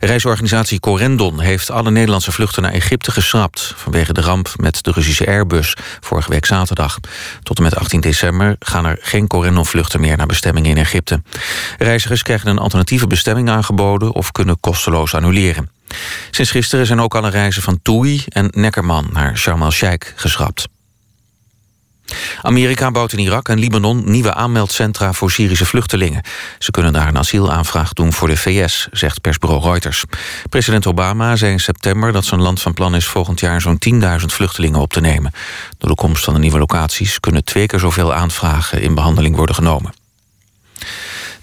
Reisorganisatie 0.00 0.80
Corendon 0.80 1.40
heeft 1.40 1.70
alle 1.70 1.90
Nederlandse 1.90 2.32
vluchten 2.32 2.62
naar 2.62 2.72
Egypte 2.72 3.10
geschrapt... 3.10 3.72
vanwege 3.76 4.12
de 4.12 4.20
ramp 4.20 4.52
met 4.56 4.84
de 4.84 4.90
Russische 4.90 5.26
Airbus 5.26 5.76
vorige 6.00 6.30
week 6.30 6.46
zaterdag. 6.46 6.98
Tot 7.42 7.56
en 7.56 7.62
met 7.62 7.76
18 7.76 8.00
december 8.00 8.56
gaan 8.58 8.86
er 8.86 8.98
geen 9.00 9.26
Corendon-vluchten 9.26 10.00
meer... 10.00 10.16
naar 10.16 10.26
bestemmingen 10.26 10.70
in 10.70 10.76
Egypte. 10.76 11.22
Reizigers 11.78 12.22
krijgen 12.22 12.48
een 12.48 12.58
alternatieve 12.58 13.06
bestemming 13.06 13.50
aangeboden... 13.50 14.14
of 14.14 14.32
kunnen 14.32 14.60
kosteloos 14.60 15.14
annuleren. 15.14 15.70
Sinds 16.30 16.50
gisteren 16.50 16.86
zijn 16.86 17.00
ook 17.00 17.14
alle 17.14 17.30
reizen 17.30 17.62
van 17.62 17.82
Toei 17.82 18.24
en 18.28 18.48
Neckerman 18.50 19.08
naar 19.12 19.36
Sharm 19.36 19.62
el-Sheikh 19.62 20.12
geschrapt. 20.16 20.68
Amerika 22.42 22.90
bouwt 22.90 23.12
in 23.12 23.18
Irak 23.18 23.48
en 23.48 23.58
Libanon 23.58 24.02
nieuwe 24.10 24.34
aanmeldcentra 24.34 25.12
voor 25.12 25.30
Syrische 25.30 25.66
vluchtelingen. 25.66 26.22
Ze 26.58 26.70
kunnen 26.70 26.92
daar 26.92 27.08
een 27.08 27.18
asielaanvraag 27.18 27.92
doen 27.92 28.12
voor 28.12 28.28
de 28.28 28.36
VS, 28.36 28.88
zegt 28.90 29.20
persbureau 29.20 29.62
Reuters. 29.62 30.04
President 30.48 30.86
Obama 30.86 31.36
zei 31.36 31.52
in 31.52 31.60
september 31.60 32.12
dat 32.12 32.24
zijn 32.24 32.42
land 32.42 32.60
van 32.60 32.74
plan 32.74 32.94
is 32.94 33.06
volgend 33.06 33.40
jaar 33.40 33.60
zo'n 33.60 33.78
10.000 33.92 34.00
vluchtelingen 34.26 34.80
op 34.80 34.92
te 34.92 35.00
nemen. 35.00 35.32
Door 35.78 35.90
de 35.90 35.96
komst 35.96 36.24
van 36.24 36.34
de 36.34 36.40
nieuwe 36.40 36.58
locaties 36.58 37.20
kunnen 37.20 37.44
twee 37.44 37.66
keer 37.66 37.78
zoveel 37.78 38.14
aanvragen 38.14 38.80
in 38.80 38.94
behandeling 38.94 39.36
worden 39.36 39.54
genomen. 39.54 39.92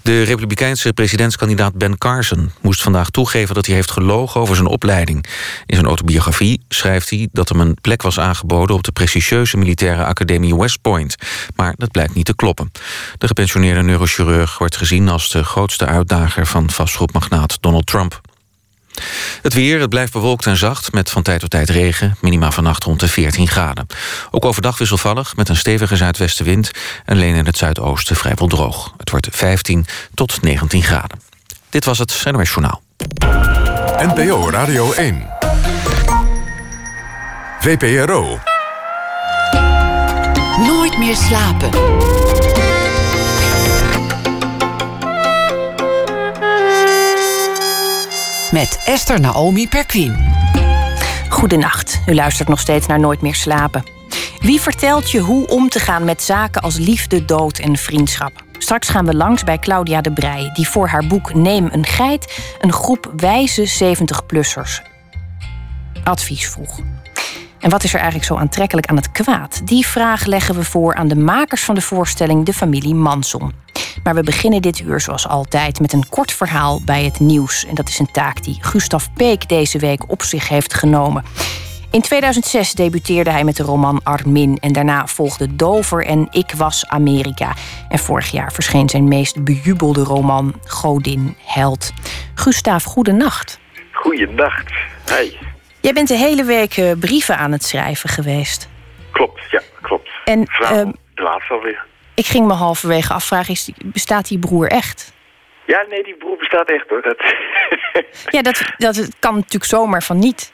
De 0.06 0.22
republikeinse 0.22 0.92
presidentskandidaat 0.92 1.74
Ben 1.74 1.98
Carson 1.98 2.50
moest 2.60 2.82
vandaag 2.82 3.10
toegeven 3.10 3.54
dat 3.54 3.66
hij 3.66 3.74
heeft 3.74 3.90
gelogen 3.90 4.40
over 4.40 4.56
zijn 4.56 4.68
opleiding. 4.68 5.26
In 5.66 5.74
zijn 5.74 5.86
autobiografie 5.86 6.64
schrijft 6.68 7.10
hij 7.10 7.28
dat 7.32 7.48
hem 7.48 7.60
een 7.60 7.76
plek 7.80 8.02
was 8.02 8.18
aangeboden 8.18 8.76
op 8.76 8.82
de 8.82 8.92
prestigieuze 8.92 9.56
militaire 9.56 10.04
academie 10.04 10.56
West 10.56 10.80
Point. 10.80 11.16
Maar 11.56 11.74
dat 11.76 11.90
blijkt 11.90 12.14
niet 12.14 12.24
te 12.24 12.34
kloppen. 12.34 12.72
De 13.18 13.26
gepensioneerde 13.26 13.82
neurochirurg 13.82 14.58
wordt 14.58 14.76
gezien 14.76 15.08
als 15.08 15.30
de 15.30 15.44
grootste 15.44 15.86
uitdager 15.86 16.46
van 16.46 16.70
vastgoedmagnaat 16.70 17.58
Donald 17.60 17.86
Trump. 17.86 18.20
Het 19.42 19.54
weer, 19.54 19.80
het 19.80 19.90
blijft 19.90 20.12
bewolkt 20.12 20.46
en 20.46 20.56
zacht 20.56 20.92
met 20.92 21.10
van 21.10 21.22
tijd 21.22 21.40
tot 21.40 21.50
tijd 21.50 21.70
regen. 21.70 22.16
Minima 22.20 22.50
vannacht 22.50 22.84
rond 22.84 23.00
de 23.00 23.08
14 23.08 23.48
graden. 23.48 23.86
Ook 24.30 24.44
overdag 24.44 24.78
wisselvallig 24.78 25.36
met 25.36 25.48
een 25.48 25.56
stevige 25.56 25.96
zuidwestenwind... 25.96 26.70
en 27.04 27.16
alleen 27.16 27.34
in 27.34 27.46
het 27.46 27.56
zuidoosten 27.56 28.16
vrijwel 28.16 28.46
droog. 28.46 28.94
Het 28.96 29.10
wordt 29.10 29.28
15 29.30 29.86
tot 30.14 30.42
19 30.42 30.82
graden. 30.82 31.20
Dit 31.70 31.84
was 31.84 31.98
het 31.98 32.22
NOS 32.30 32.48
Journaal. 32.48 32.82
NPO 33.98 34.50
Radio 34.50 34.92
1. 34.92 35.26
VPRO. 37.60 38.40
Nooit 40.58 40.98
meer 40.98 41.16
slapen. 41.16 41.70
Met 48.56 48.82
Esther 48.84 49.20
Naomi 49.20 49.68
Perquin. 49.68 50.16
Goedenacht, 51.28 52.00
u 52.06 52.14
luistert 52.14 52.48
nog 52.48 52.60
steeds 52.60 52.86
naar 52.86 53.00
Nooit 53.00 53.20
meer 53.20 53.34
slapen. 53.34 53.84
Wie 54.38 54.60
vertelt 54.60 55.10
je 55.10 55.20
hoe 55.20 55.46
om 55.46 55.68
te 55.68 55.78
gaan 55.78 56.04
met 56.04 56.22
zaken 56.22 56.62
als 56.62 56.78
liefde, 56.78 57.24
dood 57.24 57.58
en 57.58 57.76
vriendschap? 57.76 58.32
Straks 58.58 58.88
gaan 58.88 59.06
we 59.06 59.14
langs 59.14 59.44
bij 59.44 59.58
Claudia 59.58 60.00
de 60.00 60.12
Brij, 60.12 60.50
die 60.54 60.68
voor 60.68 60.88
haar 60.88 61.06
boek 61.06 61.34
Neem 61.34 61.68
een 61.72 61.86
geit 61.86 62.54
een 62.60 62.72
groep 62.72 63.12
wijze 63.16 63.94
70-plussers 63.94 64.82
advies 66.04 66.48
vroeg. 66.48 66.80
En 67.66 67.72
wat 67.72 67.84
is 67.84 67.92
er 67.92 68.00
eigenlijk 68.00 68.28
zo 68.28 68.36
aantrekkelijk 68.36 68.86
aan 68.86 68.96
het 68.96 69.12
kwaad? 69.12 69.66
Die 69.66 69.86
vraag 69.86 70.24
leggen 70.24 70.54
we 70.54 70.64
voor 70.64 70.94
aan 70.94 71.08
de 71.08 71.16
makers 71.16 71.64
van 71.64 71.74
de 71.74 71.80
voorstelling 71.80 72.44
De 72.44 72.52
Familie 72.52 72.94
Manson. 72.94 73.52
Maar 74.02 74.14
we 74.14 74.22
beginnen 74.22 74.62
dit 74.62 74.80
uur 74.80 75.00
zoals 75.00 75.28
altijd 75.28 75.80
met 75.80 75.92
een 75.92 76.08
kort 76.08 76.32
verhaal 76.32 76.80
bij 76.84 77.04
het 77.04 77.20
nieuws. 77.20 77.64
En 77.64 77.74
dat 77.74 77.88
is 77.88 77.98
een 77.98 78.10
taak 78.10 78.42
die 78.42 78.58
Gustav 78.60 79.06
Peek 79.14 79.48
deze 79.48 79.78
week 79.78 80.10
op 80.10 80.22
zich 80.22 80.48
heeft 80.48 80.74
genomen. 80.74 81.24
In 81.90 82.00
2006 82.00 82.72
debuteerde 82.72 83.30
hij 83.30 83.44
met 83.44 83.56
de 83.56 83.62
roman 83.62 84.00
Armin 84.02 84.58
en 84.60 84.72
daarna 84.72 85.06
volgde 85.06 85.56
Dover 85.56 86.04
en 86.04 86.28
Ik 86.30 86.52
was 86.56 86.88
Amerika. 86.88 87.54
En 87.88 87.98
vorig 87.98 88.30
jaar 88.30 88.52
verscheen 88.52 88.88
zijn 88.88 89.08
meest 89.08 89.44
bejubelde 89.44 90.02
roman 90.02 90.54
Godin 90.64 91.36
Held. 91.44 91.92
Gustav, 92.34 92.84
goedenacht. 92.84 93.58
Goedenacht. 93.92 94.72
Hey. 95.04 95.55
Jij 95.86 95.94
bent 95.94 96.08
de 96.08 96.24
hele 96.28 96.44
week 96.44 96.76
eh, 96.76 96.92
brieven 97.00 97.36
aan 97.36 97.52
het 97.52 97.62
schrijven 97.62 98.08
geweest. 98.08 98.68
Klopt, 99.12 99.50
ja, 99.50 99.60
klopt. 99.80 100.10
En 100.24 100.40
uh, 100.40 100.70
de 101.14 101.22
laatste 101.22 101.52
alweer. 101.52 101.84
Ik 102.14 102.26
ging 102.26 102.46
me 102.46 102.52
halverwege 102.52 103.12
afvragen, 103.12 103.52
is, 103.52 103.72
bestaat 103.84 104.28
die 104.28 104.38
broer 104.38 104.66
echt? 104.66 105.14
Ja, 105.64 105.84
nee, 105.88 106.02
die 106.02 106.14
broer 106.14 106.36
bestaat 106.36 106.68
echt 106.70 106.88
hoor. 106.88 107.02
Dat... 107.02 107.16
ja, 108.36 108.42
dat, 108.42 108.74
dat 108.76 109.16
kan 109.18 109.34
natuurlijk 109.34 109.64
zomaar 109.64 110.02
van 110.02 110.18
niet. 110.18 110.52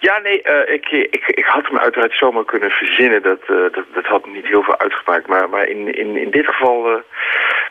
Ja, 0.00 0.18
nee, 0.18 0.42
uh, 0.44 0.74
ik, 0.74 0.88
ik, 0.90 1.26
ik 1.26 1.44
had 1.44 1.66
hem 1.66 1.78
uiteraard 1.78 2.16
zomaar 2.16 2.44
kunnen 2.44 2.70
verzinnen. 2.70 3.22
Dat, 3.22 3.40
uh, 3.48 3.72
dat, 3.72 3.84
dat 3.94 4.06
had 4.06 4.26
niet 4.26 4.46
heel 4.46 4.62
veel 4.62 4.78
uitgemaakt. 4.78 5.26
Maar, 5.26 5.48
maar 5.48 5.68
in, 5.68 5.94
in, 5.98 6.16
in 6.16 6.30
dit 6.30 6.46
geval 6.46 6.90
uh, 6.92 6.98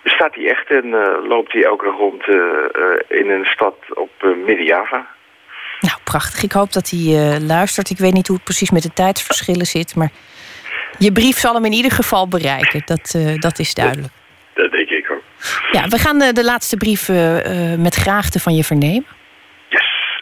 bestaat 0.04 0.36
hij 0.36 0.50
echt 0.50 0.70
en 0.70 0.90
loopt 1.28 1.52
hij 1.52 1.64
elke 1.64 1.88
rond 1.88 2.28
in 3.08 3.30
een 3.30 3.46
stad 3.46 3.76
op 3.94 4.12
Midden-Java. 4.46 5.14
Nou, 5.80 5.98
prachtig. 6.04 6.44
Ik 6.44 6.52
hoop 6.52 6.74
dat 6.74 6.90
hij 6.90 7.40
luistert. 7.40 7.90
Ik 7.90 7.98
weet 7.98 8.14
niet 8.14 8.28
hoe 8.28 8.36
het 8.36 8.46
precies 8.46 8.72
met 8.72 8.84
de 8.84 8.94
tijdsverschillen 8.94 9.66
zit, 9.66 9.96
maar... 9.96 10.12
Je 10.98 11.12
brief 11.12 11.38
zal 11.38 11.54
hem 11.54 11.66
in 11.66 11.72
ieder 11.72 11.92
geval 11.92 12.28
bereiken, 12.28 12.82
dat, 12.86 13.14
uh, 13.16 13.40
dat 13.40 13.60
is 13.60 13.74
duidelijk. 13.74 14.14
Dat, 14.54 14.64
dat, 14.64 14.72
denk 14.72 14.90
ik 14.90 15.12
ook. 15.12 15.24
Ja, 15.72 15.88
we 15.88 15.98
gaan 15.98 16.20
de, 16.20 16.34
de 16.34 16.44
laatste 16.44 16.78
brief 16.78 17.10
uh, 17.10 17.76
met 17.78 17.96
graagte 17.96 18.40
van 18.40 18.56
je 18.56 18.64
vernemen. 18.64 19.08
Yes. 19.70 20.22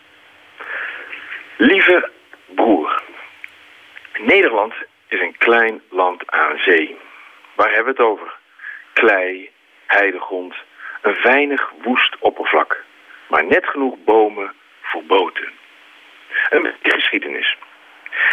Lieve 1.58 2.10
broer. 2.56 3.02
Nederland 4.26 4.74
is 5.08 5.20
een 5.20 5.36
klein 5.38 5.82
land 5.90 6.32
aan 6.32 6.58
zee. 6.58 6.98
Waar 7.56 7.72
hebben 7.74 7.96
we 7.96 8.02
het 8.02 8.12
over? 8.12 8.34
Klei, 8.94 9.50
heidegrond, 9.86 10.56
een 11.02 11.18
weinig 11.24 11.72
woest 11.84 12.16
oppervlak. 12.20 12.84
Maar 13.30 13.46
net 13.46 13.66
genoeg 13.66 13.96
bomen 14.06 14.54
voor 14.94 15.04
boten. 15.04 15.50
Een 16.50 16.74
geschiedenis. 16.82 17.58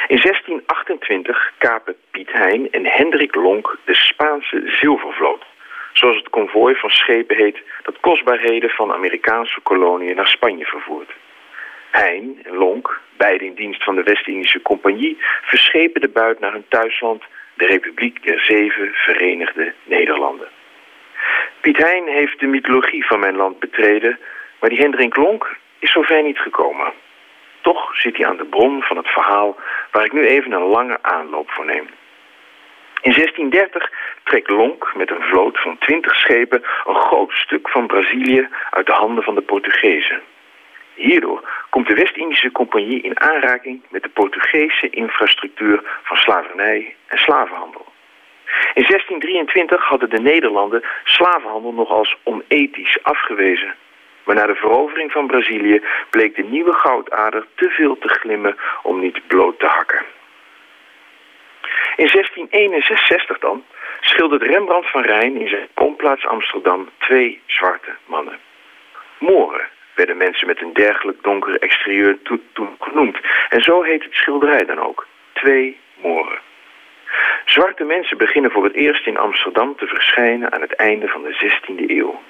In 0.07 0.21
1628 0.21 1.53
kapen 1.59 1.97
Piet 2.11 2.33
Hein 2.33 2.71
en 2.71 2.87
Hendrik 2.87 3.35
Lonk 3.35 3.79
de 3.85 3.95
Spaanse 3.95 4.63
zilvervloot. 4.81 5.45
Zoals 5.93 6.17
het 6.17 6.29
konvooi 6.29 6.75
van 6.75 6.91
schepen 6.91 7.37
heet 7.37 7.59
dat 7.83 8.01
kostbaarheden 8.01 8.71
van 8.71 8.93
Amerikaanse 8.93 9.61
koloniën 9.61 10.17
naar 10.17 10.27
Spanje 10.27 10.65
vervoert. 10.65 11.11
Hein 11.91 12.41
en 12.43 12.55
Lonk, 12.55 13.01
beide 13.17 13.45
in 13.45 13.55
dienst 13.55 13.85
van 13.85 13.95
de 13.95 14.03
West-Indische 14.03 14.63
Compagnie, 14.63 15.19
verschepen 15.43 16.01
de 16.01 16.09
buit 16.09 16.41
naar 16.41 16.53
hun 16.53 16.69
thuisland, 16.69 17.23
de 17.55 17.67
Republiek 17.67 18.23
der 18.23 18.41
Zeven 18.41 18.91
Verenigde 18.93 19.73
Nederlanden. 19.85 20.49
Piet 21.61 21.77
Hein 21.77 22.07
heeft 22.07 22.41
de 22.41 22.47
mythologie 22.47 23.07
van 23.07 23.21
mijn 23.21 23.37
land 23.37 23.59
betreden, 23.59 24.19
maar 24.61 24.71
die 24.71 24.79
Hendrik 24.79 25.17
Lonk 25.17 25.59
is 25.81 25.93
zover 25.93 26.23
niet 26.23 26.39
gekomen. 26.39 26.93
Toch 27.61 27.97
zit 27.97 28.17
hij 28.17 28.27
aan 28.27 28.37
de 28.37 28.45
bron 28.45 28.83
van 28.83 28.97
het 28.97 29.09
verhaal 29.09 29.57
waar 29.91 30.05
ik 30.05 30.13
nu 30.13 30.27
even 30.27 30.53
een 30.53 30.63
lange 30.63 30.99
aanloop 31.03 31.51
voor 31.51 31.65
neem. 31.65 31.89
In 33.03 33.13
1630 33.13 33.91
trekt 34.25 34.51
Lonk 34.51 34.93
met 34.95 35.11
een 35.11 35.23
vloot 35.23 35.61
van 35.61 35.79
20 35.79 36.15
schepen 36.15 36.63
een 36.85 37.01
groot 37.01 37.33
stuk 37.33 37.69
van 37.69 37.87
Brazilië 37.87 38.49
uit 38.71 38.87
de 38.87 38.93
handen 38.93 39.25
van 39.25 39.35
de 39.35 39.41
Portugezen. 39.41 40.21
Hierdoor 40.95 41.49
komt 41.71 41.89
de 41.89 41.95
West-Indische 41.95 42.53
Compagnie 42.53 43.03
in 43.03 43.21
aanraking 43.21 43.83
met 43.89 44.03
de 44.03 44.09
Portugese 44.09 44.91
infrastructuur 44.91 45.81
van 46.03 46.17
slavernij 46.17 46.95
en 47.07 47.19
slavenhandel. 47.19 47.87
In 48.75 48.85
1623 48.87 49.85
hadden 49.85 50.11
de 50.11 50.21
Nederlanden 50.21 50.85
slavenhandel 51.05 51.73
nog 51.73 51.91
als 51.91 52.17
onethisch 52.23 52.99
afgewezen. 53.03 53.75
Maar 54.31 54.39
na 54.39 54.47
de 54.47 54.61
verovering 54.61 55.13
van 55.13 55.27
Brazilië 55.27 55.83
bleek 56.11 56.37
de 56.37 56.43
nieuwe 56.43 56.73
goudader 56.73 57.47
te 57.55 57.71
veel 57.71 57.99
te 57.99 58.09
glimmen 58.09 58.57
om 58.83 59.01
niet 59.01 59.27
bloot 59.27 59.59
te 59.59 59.67
hakken. 59.67 60.05
In 61.97 62.09
1661 62.13 63.39
dan 63.39 63.65
schildert 64.01 64.43
Rembrandt 64.43 64.91
van 64.91 65.03
Rijn 65.03 65.37
in 65.37 65.49
zijn 65.49 65.69
komplaats 65.75 66.27
Amsterdam 66.27 66.89
twee 66.99 67.41
zwarte 67.47 67.91
mannen. 68.07 68.39
Moren 69.19 69.69
werden 69.95 70.17
mensen 70.17 70.47
met 70.47 70.61
een 70.61 70.73
dergelijk 70.73 71.23
donker 71.23 71.59
exterieur 71.59 72.19
toen 72.53 72.77
genoemd. 72.81 73.19
En 73.49 73.61
zo 73.61 73.83
heet 73.83 74.05
het 74.05 74.15
schilderij 74.15 74.65
dan 74.65 74.79
ook. 74.79 75.07
Twee 75.33 75.79
Moren. 76.03 76.39
Zwarte 77.45 77.85
mensen 77.85 78.19
beginnen 78.19 78.51
voor 78.51 78.65
het 78.65 78.75
eerst 78.75 79.07
in 79.07 79.19
Amsterdam 79.19 79.77
te 79.77 79.87
verschijnen 79.87 80.53
aan 80.53 80.61
het 80.61 80.75
einde 80.75 81.09
van 81.09 81.23
de 81.23 81.35
16e 81.35 81.91
eeuw. 81.91 82.21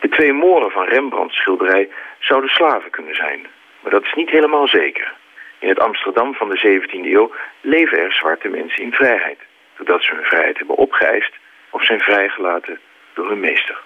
De 0.00 0.08
twee 0.08 0.32
Moren 0.32 0.70
van 0.70 0.84
Rembrandts 0.84 1.36
schilderij 1.36 1.88
zouden 2.18 2.50
slaven 2.50 2.90
kunnen 2.90 3.14
zijn, 3.14 3.46
maar 3.80 3.92
dat 3.92 4.04
is 4.04 4.14
niet 4.14 4.30
helemaal 4.30 4.68
zeker. 4.68 5.12
In 5.58 5.68
het 5.68 5.80
Amsterdam 5.80 6.34
van 6.34 6.48
de 6.48 6.58
17e 6.58 6.90
eeuw 6.90 7.32
leven 7.60 7.98
er 7.98 8.12
zwarte 8.12 8.48
mensen 8.48 8.82
in 8.82 8.92
vrijheid, 8.92 9.38
doordat 9.76 10.02
ze 10.02 10.14
hun 10.14 10.24
vrijheid 10.24 10.58
hebben 10.58 10.76
opgeëist 10.76 11.32
of 11.70 11.84
zijn 11.84 12.00
vrijgelaten 12.00 12.80
door 13.14 13.28
hun 13.28 13.40
meester. 13.40 13.80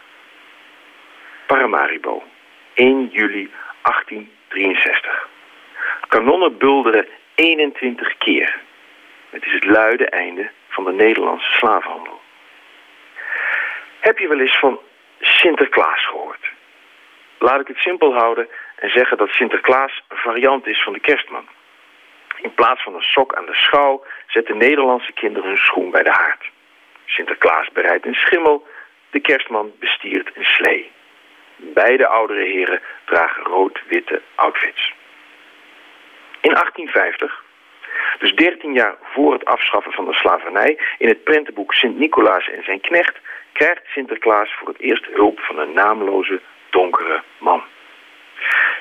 Paramaribo, 1.46 2.22
1 2.74 3.08
juli 3.12 3.50
1863. 3.82 5.28
Kanonnen 6.08 6.58
bulderen 6.58 7.06
21 7.34 8.18
keer. 8.18 8.60
Het 9.30 9.46
is 9.46 9.52
het 9.52 9.64
luide 9.64 10.06
einde 10.06 10.50
van 10.68 10.84
de 10.84 10.92
Nederlandse 10.92 11.52
slavenhandel. 11.52 12.20
Heb 14.00 14.18
je 14.18 14.28
wel 14.28 14.40
eens 14.40 14.58
van 14.58 14.80
Sinterklaas 15.20 16.06
gehoord? 16.06 16.52
Laat 17.38 17.60
ik 17.60 17.66
het 17.68 17.78
simpel 17.78 18.14
houden 18.14 18.48
en 18.76 18.90
zeggen 18.90 19.16
dat 19.16 19.28
Sinterklaas 19.28 20.02
een 20.08 20.16
variant 20.16 20.66
is 20.66 20.82
van 20.82 20.92
de 20.92 21.00
kerstman. 21.00 21.48
In 22.36 22.54
plaats 22.54 22.82
van 22.82 22.94
een 22.94 23.02
sok 23.02 23.34
aan 23.34 23.46
de 23.46 23.54
schouw 23.54 24.04
zetten 24.26 24.56
Nederlandse 24.56 25.12
kinderen 25.12 25.48
hun 25.48 25.58
schoen 25.58 25.90
bij 25.90 26.02
de 26.02 26.10
haard. 26.10 26.50
Sinterklaas 27.04 27.70
bereidt 27.72 28.06
een 28.06 28.14
schimmel, 28.14 28.66
de 29.10 29.20
kerstman 29.20 29.72
bestiert 29.78 30.36
een 30.36 30.44
slee. 30.44 30.92
Beide 31.56 32.06
oudere 32.06 32.44
heren 32.44 32.80
dragen 33.04 33.42
rood-witte 33.42 34.22
outfits. 34.34 34.92
In 36.40 36.50
1850, 36.50 37.43
dus 38.18 38.34
13 38.34 38.72
jaar 38.72 38.96
voor 39.02 39.32
het 39.32 39.44
afschaffen 39.44 39.92
van 39.92 40.04
de 40.04 40.12
slavernij, 40.14 40.78
in 40.98 41.08
het 41.08 41.24
prentenboek 41.24 41.74
Sint-Nicolaas 41.74 42.50
en 42.50 42.64
zijn 42.64 42.80
knecht, 42.80 43.16
krijgt 43.52 43.82
Sinterklaas 43.86 44.54
voor 44.58 44.68
het 44.68 44.80
eerst 44.80 45.06
hulp 45.12 45.40
van 45.40 45.58
een 45.58 45.72
naamloze, 45.72 46.40
donkere 46.70 47.22
man. 47.38 47.62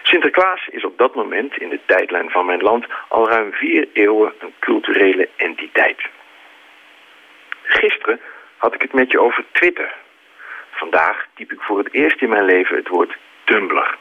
Sinterklaas 0.03 0.67
is 0.67 0.83
op 0.83 0.97
dat 0.97 1.15
moment 1.15 1.57
in 1.57 1.69
de 1.69 1.79
tijdlijn 1.85 2.29
van 2.29 2.45
mijn 2.45 2.61
land 2.61 2.85
al 3.07 3.29
ruim 3.29 3.53
vier 3.53 3.87
eeuwen 3.93 4.33
een 4.39 4.53
culturele 4.59 5.29
entiteit. 5.35 6.01
Gisteren 7.61 8.19
had 8.57 8.73
ik 8.73 8.81
het 8.81 8.93
met 8.93 9.11
je 9.11 9.19
over 9.19 9.45
Twitter. 9.51 9.93
Vandaag 10.71 11.27
typ 11.33 11.51
ik 11.51 11.61
voor 11.61 11.77
het 11.77 11.93
eerst 11.93 12.21
in 12.21 12.29
mijn 12.29 12.45
leven 12.45 12.75
het 12.75 12.87
woord 12.87 13.17
Tumblr. 13.43 13.97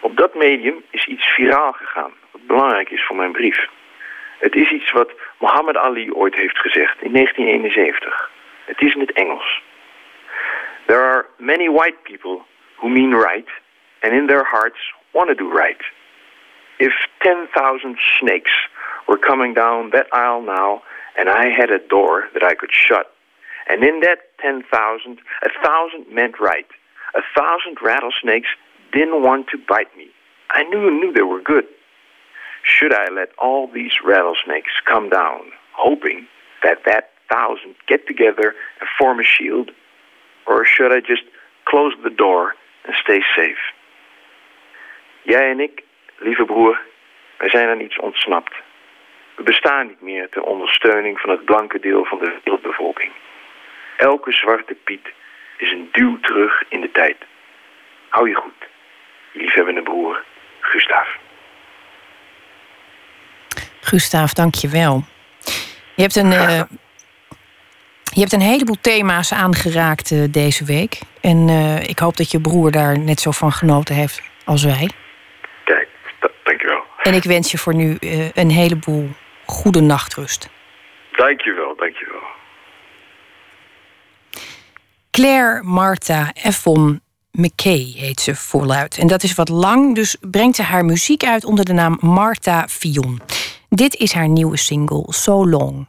Op 0.00 0.16
dat 0.16 0.34
medium 0.34 0.84
is 0.90 1.06
iets 1.06 1.26
viraal 1.26 1.72
gegaan, 1.72 2.12
wat 2.30 2.46
belangrijk 2.46 2.90
is 2.90 3.04
voor 3.04 3.16
mijn 3.16 3.32
brief. 3.32 3.66
Het 4.38 4.54
is 4.54 4.70
iets 4.70 4.92
wat 4.92 5.12
Muhammad 5.40 5.76
Ali 5.76 6.12
ooit 6.12 6.34
heeft 6.34 6.58
gezegd 6.58 7.02
in 7.02 7.12
1971. 7.12 8.30
Het 8.64 8.80
is 8.80 8.94
in 8.94 9.00
het 9.00 9.12
Engels. 9.12 9.62
There 10.86 11.00
are 11.00 11.26
many 11.36 11.68
white 11.70 11.98
people 12.02 12.44
who 12.76 12.88
mean 12.88 13.14
right 13.14 13.48
and 14.00 14.12
in 14.12 14.26
their 14.26 14.44
hearts 14.44 14.94
want 15.10 15.28
to 15.28 15.34
do 15.34 15.50
right. 15.58 15.82
If 16.78 17.06
10,000 17.18 17.98
snakes 17.98 18.68
were 19.06 19.18
coming 19.18 19.54
down 19.54 19.90
that 19.90 20.12
aisle 20.12 20.42
now 20.42 20.82
and 21.16 21.28
I 21.28 21.48
had 21.48 21.70
a 21.70 21.78
door 21.88 22.28
that 22.32 22.42
I 22.42 22.54
could 22.54 22.72
shut, 22.72 23.06
and 23.68 23.82
in 23.82 24.00
that 24.00 24.18
10,000, 24.40 25.18
a 25.42 25.50
thousand 25.64 26.12
meant 26.12 26.38
right. 26.38 26.66
A 27.14 27.22
thousand 27.34 27.78
rattlesnakes 27.82 28.48
didn't 28.92 29.22
want 29.22 29.48
to 29.48 29.58
bite 29.58 29.96
me. 29.96 30.08
I 30.50 30.62
knew 30.64 30.90
knew 30.90 31.12
they 31.12 31.22
were 31.22 31.40
good. 31.40 31.66
Should 32.66 32.92
I 32.92 33.06
let 33.12 33.30
all 33.38 33.68
these 33.68 33.92
rattlesnakes 34.04 34.72
come 34.84 35.08
down, 35.08 35.52
hoping 35.72 36.26
that 36.62 36.78
that 36.84 37.10
thousand 37.28 37.76
get 37.86 38.06
together 38.06 38.54
and 38.80 38.88
form 38.98 39.20
a 39.20 39.22
shield? 39.22 39.70
Or 40.46 40.64
should 40.64 40.92
I 40.92 41.00
just 41.00 41.22
close 41.64 41.94
the 42.02 42.10
door 42.10 42.54
and 42.84 42.94
stay 42.96 43.20
safe? 43.36 43.72
Jij 45.22 45.50
en 45.50 45.60
ik, 45.60 45.82
lieve 46.18 46.44
broer, 46.44 46.80
wij 47.38 47.48
zijn 47.48 47.68
aan 47.68 47.80
iets 47.80 47.98
ontsnapt. 47.98 48.54
We 49.36 49.42
bestaan 49.42 49.86
niet 49.86 50.00
meer 50.00 50.28
ter 50.28 50.42
ondersteuning 50.42 51.20
van 51.20 51.30
het 51.30 51.44
blanke 51.44 51.80
deel 51.80 52.04
van 52.04 52.18
de 52.18 52.38
wereldbevolking. 52.44 53.12
Elke 53.96 54.32
zwarte 54.32 54.74
piet 54.74 55.12
is 55.58 55.72
een 55.72 55.88
duw 55.92 56.20
terug 56.20 56.62
in 56.68 56.80
de 56.80 56.90
tijd. 56.90 57.16
Hou 58.08 58.28
je 58.28 58.34
goed, 58.34 58.66
liefhebbende 59.32 59.82
broer, 59.82 60.24
Gustav. 60.60 61.08
Gustav, 63.86 64.32
dank 64.32 64.54
je 64.54 64.68
wel. 64.68 65.04
Je 65.94 66.02
hebt 66.02 66.16
een, 66.16 66.32
uh, 66.32 66.62
je 68.02 68.20
hebt 68.20 68.32
een 68.32 68.40
heleboel 68.40 68.76
thema's 68.80 69.32
aangeraakt 69.32 70.10
uh, 70.10 70.24
deze 70.30 70.64
week. 70.64 71.00
En 71.20 71.48
uh, 71.48 71.82
ik 71.82 71.98
hoop 71.98 72.16
dat 72.16 72.30
je 72.30 72.40
broer 72.40 72.70
daar 72.70 72.98
net 72.98 73.20
zo 73.20 73.30
van 73.30 73.52
genoten 73.52 73.94
heeft 73.94 74.22
als 74.44 74.64
wij. 74.64 74.90
Kijk, 75.64 75.88
dank 76.44 76.60
je 76.60 76.66
wel. 76.66 76.82
En 77.02 77.14
ik 77.14 77.22
wens 77.22 77.50
je 77.50 77.58
voor 77.58 77.74
nu 77.74 77.96
een 78.34 78.50
heleboel 78.50 79.08
goede 79.44 79.80
nachtrust. 79.80 80.48
Dank 81.12 81.40
je 81.40 81.52
wel, 81.52 81.76
dank 81.76 81.96
je 81.96 82.06
wel. 82.10 82.28
Claire 85.10 85.62
Martha 85.62 86.30
Effon 86.32 87.00
McKay 87.32 87.94
heet 87.96 88.20
ze 88.20 88.34
voluit. 88.34 88.98
En 88.98 89.06
dat 89.06 89.22
is 89.22 89.34
wat 89.34 89.48
lang, 89.48 89.94
dus 89.94 90.16
brengt 90.20 90.56
ze 90.56 90.62
haar 90.62 90.84
muziek 90.84 91.24
uit 91.24 91.44
onder 91.44 91.64
de 91.64 91.72
naam 91.72 91.98
Martha 92.00 92.68
Fion. 92.68 93.20
Dit 93.68 93.94
is 93.94 94.12
haar 94.12 94.28
nieuwe 94.28 94.56
single, 94.56 95.04
So 95.08 95.48
Long. 95.48 95.88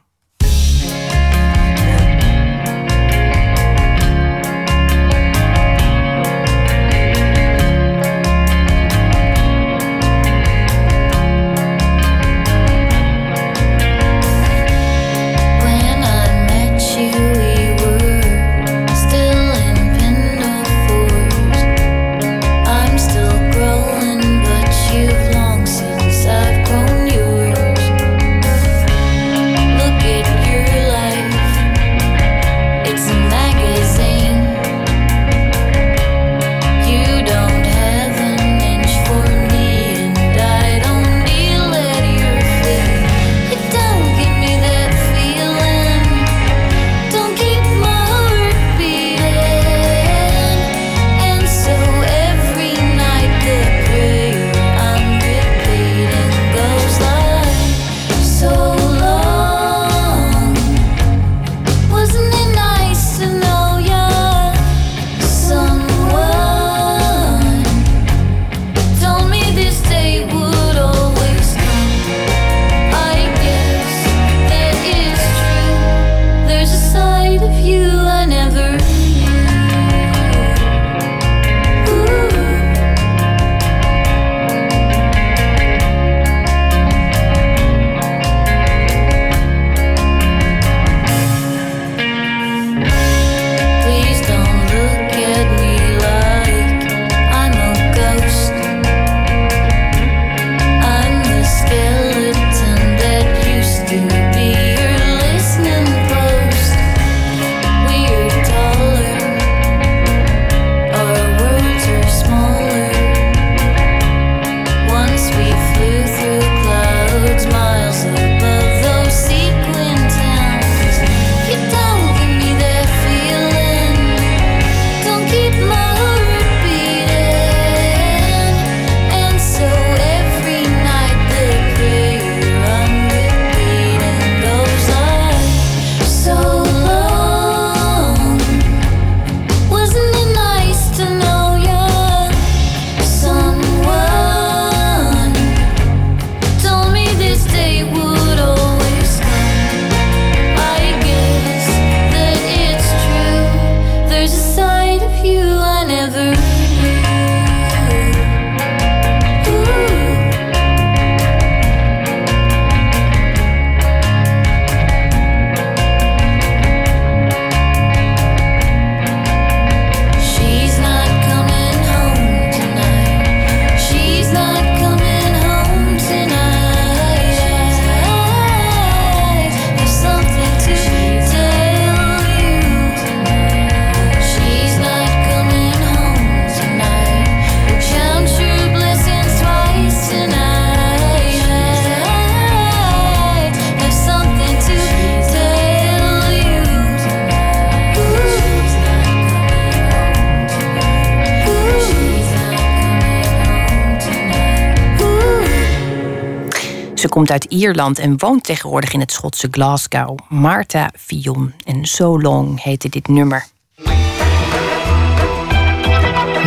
Komt 207.18 207.30
uit 207.30 207.44
Ierland 207.44 207.98
en 207.98 208.18
woont 208.18 208.44
tegenwoordig 208.44 208.92
in 208.92 209.00
het 209.00 209.12
Schotse 209.12 209.48
Glasgow. 209.50 210.18
Martha 210.28 210.90
Fion. 210.96 211.54
En 211.64 211.84
So 211.84 212.20
Long 212.20 212.62
heette 212.62 212.88
dit 212.88 213.08
nummer. 213.08 213.46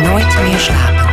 Nooit 0.02 0.42
meer 0.42 0.58
slapen. 0.58 1.10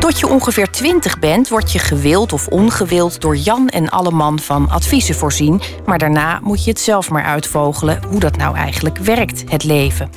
Tot 0.00 0.18
je 0.18 0.28
ongeveer 0.28 0.70
20 0.70 1.18
bent, 1.18 1.48
word 1.48 1.72
je 1.72 1.78
gewild 1.78 2.32
of 2.32 2.48
ongewild 2.48 3.20
door 3.20 3.36
Jan 3.36 3.68
en 3.68 3.88
Alleman 3.88 4.38
van 4.38 4.68
adviezen 4.68 5.14
voorzien. 5.14 5.60
Maar 5.86 5.98
daarna 5.98 6.40
moet 6.42 6.64
je 6.64 6.70
het 6.70 6.80
zelf 6.80 7.10
maar 7.10 7.24
uitvogelen 7.24 8.02
hoe 8.08 8.20
dat 8.20 8.36
nou 8.36 8.56
eigenlijk 8.56 8.98
werkt, 8.98 9.50
het 9.50 9.64
leven. 9.64 10.10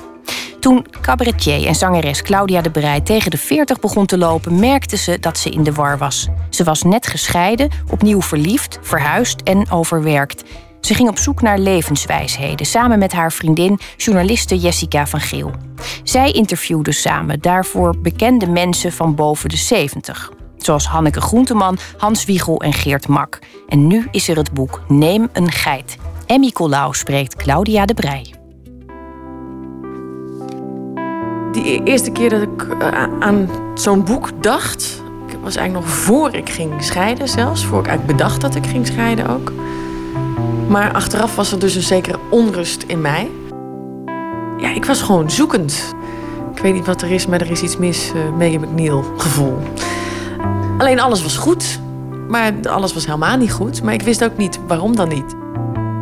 Toen 0.59 0.85
cabaretier 1.01 1.67
en 1.67 1.75
zangeres 1.75 2.21
Claudia 2.21 2.61
de 2.61 2.71
Brij 2.71 3.01
tegen 3.01 3.31
de 3.31 3.37
40 3.37 3.79
begon 3.79 4.05
te 4.05 4.17
lopen, 4.17 4.59
merkte 4.59 4.97
ze 4.97 5.19
dat 5.19 5.37
ze 5.37 5.49
in 5.49 5.63
de 5.63 5.73
war 5.73 5.97
was. 5.97 6.27
Ze 6.53 6.63
was 6.63 6.83
net 6.83 7.07
gescheiden, 7.07 7.69
opnieuw 7.91 8.21
verliefd, 8.21 8.79
verhuisd 8.81 9.41
en 9.41 9.71
overwerkt. 9.71 10.43
Ze 10.81 10.93
ging 10.93 11.09
op 11.09 11.17
zoek 11.17 11.41
naar 11.41 11.59
levenswijsheden 11.59 12.65
samen 12.65 12.99
met 12.99 13.11
haar 13.11 13.31
vriendin, 13.31 13.79
journaliste 13.97 14.57
Jessica 14.57 15.07
van 15.07 15.19
Geel. 15.19 15.51
Zij 16.03 16.31
interviewde 16.31 16.91
samen 16.91 17.39
daarvoor 17.41 17.97
bekende 17.97 18.47
mensen 18.47 18.91
van 18.91 19.15
boven 19.15 19.49
de 19.49 19.57
70. 19.57 20.31
Zoals 20.57 20.87
Hanneke 20.87 21.21
Groenteman, 21.21 21.77
Hans 21.97 22.25
Wiegel 22.25 22.61
en 22.61 22.73
Geert 22.73 23.07
Mak. 23.07 23.39
En 23.67 23.87
nu 23.87 24.07
is 24.11 24.27
er 24.27 24.37
het 24.37 24.53
boek 24.53 24.81
Neem 24.87 25.29
een 25.33 25.51
geit. 25.51 25.97
Emmy 26.25 26.51
Collau 26.51 26.93
spreekt 26.93 27.35
Claudia 27.35 27.85
de 27.85 27.93
Brij. 27.93 28.33
Die 31.51 31.83
eerste 31.83 32.11
keer 32.11 32.29
dat 32.29 32.41
ik 32.41 32.67
eh, 32.79 33.03
aan 33.19 33.49
zo'n 33.75 34.03
boek 34.03 34.43
dacht, 34.43 35.03
was 35.43 35.55
eigenlijk 35.55 35.85
nog 35.85 35.95
voor 35.95 36.33
ik 36.33 36.49
ging 36.49 36.83
scheiden 36.83 37.29
zelfs. 37.29 37.65
Voor 37.65 37.79
ik 37.79 37.87
eigenlijk 37.87 38.17
bedacht 38.17 38.41
dat 38.41 38.55
ik 38.55 38.65
ging 38.65 38.87
scheiden 38.87 39.29
ook. 39.29 39.51
Maar 40.67 40.93
achteraf 40.93 41.35
was 41.35 41.51
er 41.51 41.59
dus 41.59 41.75
een 41.75 41.81
zekere 41.81 42.19
onrust 42.29 42.83
in 42.87 43.01
mij. 43.01 43.29
Ja, 44.57 44.75
ik 44.75 44.85
was 44.85 45.01
gewoon 45.01 45.31
zoekend. 45.31 45.93
Ik 46.55 46.61
weet 46.61 46.73
niet 46.73 46.85
wat 46.85 47.01
er 47.01 47.11
is, 47.11 47.27
maar 47.27 47.41
er 47.41 47.51
is 47.51 47.61
iets 47.61 47.77
mis. 47.77 48.11
Uh, 48.15 48.37
Megan 48.37 48.61
McNeil 48.61 49.03
gevoel. 49.17 49.57
Alleen 50.77 50.99
alles 50.99 51.23
was 51.23 51.37
goed. 51.37 51.79
Maar 52.27 52.53
alles 52.69 52.93
was 52.93 53.05
helemaal 53.05 53.37
niet 53.37 53.51
goed. 53.51 53.83
Maar 53.83 53.93
ik 53.93 54.01
wist 54.01 54.23
ook 54.23 54.37
niet 54.37 54.59
waarom 54.67 54.95
dan 54.95 55.07
niet. 55.07 55.35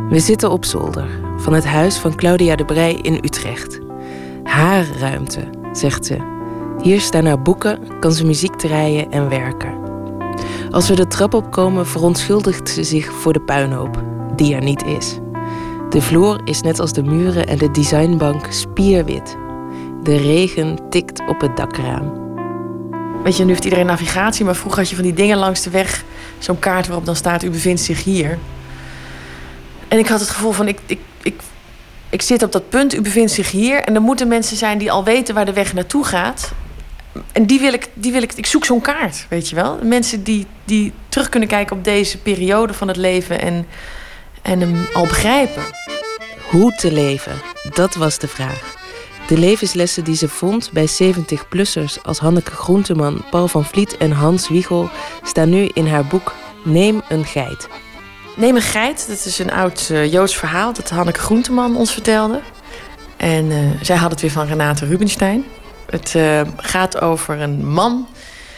We 0.08 0.18
zitten 0.18 0.50
op 0.50 0.64
zolder 0.64 1.06
van 1.36 1.52
het 1.52 1.64
huis 1.64 1.96
van 1.96 2.14
Claudia 2.14 2.56
de 2.56 2.64
Brij 2.64 2.98
in 3.02 3.14
Utrecht. 3.14 3.80
Haar 4.44 4.86
ruimte, 5.00 5.40
zegt 5.72 6.06
ze. 6.06 6.31
Hier 6.82 7.00
staan 7.00 7.24
haar 7.24 7.42
boeken, 7.42 7.98
kan 8.00 8.12
ze 8.12 8.26
muziek 8.26 8.54
draaien 8.54 9.10
en 9.10 9.28
werken. 9.28 9.74
Als 10.70 10.88
we 10.88 10.94
de 10.94 11.06
trap 11.06 11.34
opkomen, 11.34 11.86
verontschuldigt 11.86 12.68
ze 12.68 12.84
zich 12.84 13.12
voor 13.12 13.32
de 13.32 13.40
puinhoop, 13.40 14.02
die 14.36 14.54
er 14.54 14.62
niet 14.62 14.84
is. 14.84 15.18
De 15.90 16.00
vloer 16.00 16.40
is 16.44 16.60
net 16.60 16.80
als 16.80 16.92
de 16.92 17.02
muren 17.02 17.46
en 17.46 17.58
de 17.58 17.70
designbank 17.70 18.46
spierwit. 18.52 19.36
De 20.02 20.16
regen 20.16 20.78
tikt 20.90 21.28
op 21.28 21.40
het 21.40 21.56
dakraam. 21.56 22.12
Weet 23.22 23.36
je, 23.36 23.44
nu 23.44 23.50
heeft 23.50 23.64
iedereen 23.64 23.86
navigatie, 23.86 24.44
maar 24.44 24.56
vroeger 24.56 24.80
had 24.80 24.88
je 24.88 24.94
van 24.94 25.04
die 25.04 25.14
dingen 25.14 25.38
langs 25.38 25.62
de 25.62 25.70
weg. 25.70 26.04
Zo'n 26.38 26.58
kaart 26.58 26.86
waarop 26.86 27.06
dan 27.06 27.16
staat, 27.16 27.42
u 27.42 27.50
bevindt 27.50 27.80
zich 27.80 28.04
hier. 28.04 28.38
En 29.88 29.98
ik 29.98 30.08
had 30.08 30.20
het 30.20 30.30
gevoel 30.30 30.52
van, 30.52 30.68
ik, 30.68 30.78
ik, 30.86 31.00
ik, 31.22 31.40
ik 32.10 32.22
zit 32.22 32.42
op 32.42 32.52
dat 32.52 32.68
punt, 32.68 32.94
u 32.94 33.00
bevindt 33.00 33.32
zich 33.32 33.50
hier. 33.50 33.80
En 33.80 33.94
er 33.94 34.02
moeten 34.02 34.28
mensen 34.28 34.56
zijn 34.56 34.78
die 34.78 34.92
al 34.92 35.04
weten 35.04 35.34
waar 35.34 35.46
de 35.46 35.52
weg 35.52 35.74
naartoe 35.74 36.04
gaat. 36.04 36.52
En 37.32 37.46
die 37.46 37.60
wil 37.60 37.72
ik, 37.72 37.88
die 37.94 38.12
wil 38.12 38.22
ik, 38.22 38.32
ik 38.32 38.46
zoek 38.46 38.64
zo'n 38.64 38.80
kaart, 38.80 39.26
weet 39.28 39.48
je 39.48 39.54
wel. 39.54 39.78
Mensen 39.82 40.22
die, 40.22 40.46
die 40.64 40.92
terug 41.08 41.28
kunnen 41.28 41.48
kijken 41.48 41.76
op 41.76 41.84
deze 41.84 42.18
periode 42.18 42.72
van 42.72 42.88
het 42.88 42.96
leven 42.96 43.40
en, 43.40 43.66
en 44.42 44.60
hem 44.60 44.86
al 44.92 45.06
begrijpen. 45.06 45.62
Hoe 46.50 46.74
te 46.74 46.92
leven, 46.92 47.40
dat 47.74 47.94
was 47.94 48.18
de 48.18 48.28
vraag. 48.28 48.80
De 49.26 49.38
levenslessen 49.38 50.04
die 50.04 50.16
ze 50.16 50.28
vond 50.28 50.70
bij 50.72 50.88
70-plussers 51.02 52.02
als 52.02 52.18
Hanneke 52.18 52.50
Groenteman, 52.50 53.24
Paul 53.30 53.48
van 53.48 53.64
Vliet 53.64 53.96
en 53.96 54.12
Hans 54.12 54.48
Wiegel 54.48 54.90
staan 55.22 55.48
nu 55.48 55.70
in 55.72 55.86
haar 55.86 56.04
boek 56.04 56.34
Neem 56.64 57.02
een 57.08 57.24
geit. 57.24 57.68
Neem 58.36 58.56
een 58.56 58.62
geit, 58.62 59.08
dat 59.08 59.24
is 59.24 59.38
een 59.38 59.52
oud 59.52 59.88
uh, 59.92 60.12
Joods 60.12 60.36
verhaal 60.36 60.72
dat 60.72 60.90
Hanneke 60.90 61.20
Groenteman 61.20 61.76
ons 61.76 61.92
vertelde. 61.92 62.40
En 63.16 63.44
uh, 63.44 63.70
zij 63.80 63.96
had 63.96 64.10
het 64.10 64.20
weer 64.20 64.30
van 64.30 64.46
Renate 64.46 64.86
Rubinstein. 64.86 65.44
Het 65.92 66.14
uh, 66.16 66.40
gaat 66.56 67.00
over 67.00 67.40
een 67.40 67.68
man 67.68 68.06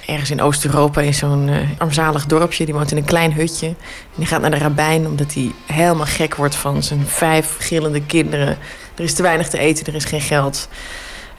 ergens 0.06 0.30
in 0.30 0.40
Oost-Europa 0.40 1.00
in 1.00 1.14
zo'n 1.14 1.48
uh, 1.48 1.56
armzalig 1.78 2.26
dorpje. 2.26 2.64
Die 2.64 2.74
woont 2.74 2.90
in 2.90 2.96
een 2.96 3.04
klein 3.04 3.32
hutje. 3.32 3.66
En 3.66 3.76
die 4.14 4.26
gaat 4.26 4.40
naar 4.40 4.50
de 4.50 4.58
rabbijn 4.58 5.06
omdat 5.06 5.34
hij 5.34 5.52
helemaal 5.66 6.06
gek 6.06 6.34
wordt 6.34 6.54
van 6.54 6.82
zijn 6.82 7.06
vijf 7.06 7.56
gillende 7.58 8.02
kinderen. 8.02 8.58
Er 8.94 9.04
is 9.04 9.14
te 9.14 9.22
weinig 9.22 9.48
te 9.48 9.58
eten, 9.58 9.86
er 9.86 9.94
is 9.94 10.04
geen 10.04 10.20
geld. 10.20 10.68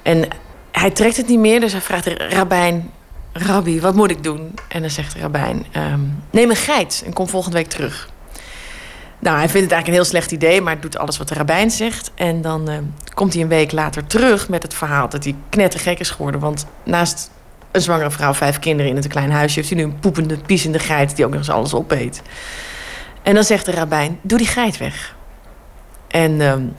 En 0.01 0.27
hij 0.71 0.91
trekt 0.91 1.17
het 1.17 1.27
niet 1.27 1.39
meer, 1.39 1.59
dus 1.59 1.71
hij 1.71 1.81
vraagt 1.81 2.03
de 2.03 2.27
rabbijn... 2.29 2.91
Rabbi, 3.37 3.81
wat 3.81 3.95
moet 3.95 4.11
ik 4.11 4.23
doen? 4.23 4.53
En 4.67 4.81
dan 4.81 4.89
zegt 4.89 5.13
de 5.13 5.19
rabbijn, 5.19 5.65
um, 5.77 6.23
neem 6.29 6.49
een 6.49 6.55
geit 6.55 7.03
en 7.05 7.13
kom 7.13 7.27
volgende 7.27 7.57
week 7.57 7.67
terug. 7.67 8.09
Nou, 9.19 9.37
hij 9.37 9.49
vindt 9.49 9.63
het 9.63 9.71
eigenlijk 9.71 9.87
een 9.87 9.93
heel 9.93 10.03
slecht 10.03 10.31
idee, 10.31 10.61
maar 10.61 10.79
doet 10.79 10.97
alles 10.97 11.17
wat 11.17 11.27
de 11.27 11.33
rabbijn 11.33 11.71
zegt. 11.71 12.11
En 12.15 12.41
dan 12.41 12.71
uh, 12.71 12.77
komt 13.13 13.33
hij 13.33 13.41
een 13.41 13.47
week 13.47 13.71
later 13.71 14.07
terug 14.07 14.49
met 14.49 14.63
het 14.63 14.73
verhaal 14.73 15.09
dat 15.09 15.23
hij 15.23 15.35
knettergek 15.49 15.99
is 15.99 16.09
geworden. 16.09 16.39
Want 16.39 16.65
naast 16.83 17.31
een 17.71 17.81
zwangere 17.81 18.11
vrouw, 18.11 18.33
vijf 18.33 18.59
kinderen 18.59 18.91
in 18.91 18.97
het 18.97 19.07
klein 19.07 19.31
huisje... 19.31 19.55
heeft 19.55 19.69
hij 19.69 19.77
nu 19.77 19.83
een 19.83 19.99
poepende, 19.99 20.37
piezende 20.37 20.79
geit 20.79 21.15
die 21.15 21.25
ook 21.25 21.31
nog 21.31 21.39
eens 21.39 21.49
alles 21.49 21.73
opeet. 21.73 22.21
En 23.23 23.33
dan 23.33 23.43
zegt 23.43 23.65
de 23.65 23.71
rabbijn, 23.71 24.19
doe 24.21 24.37
die 24.37 24.47
geit 24.47 24.77
weg. 24.77 25.15
En 26.07 26.41
um, 26.41 26.75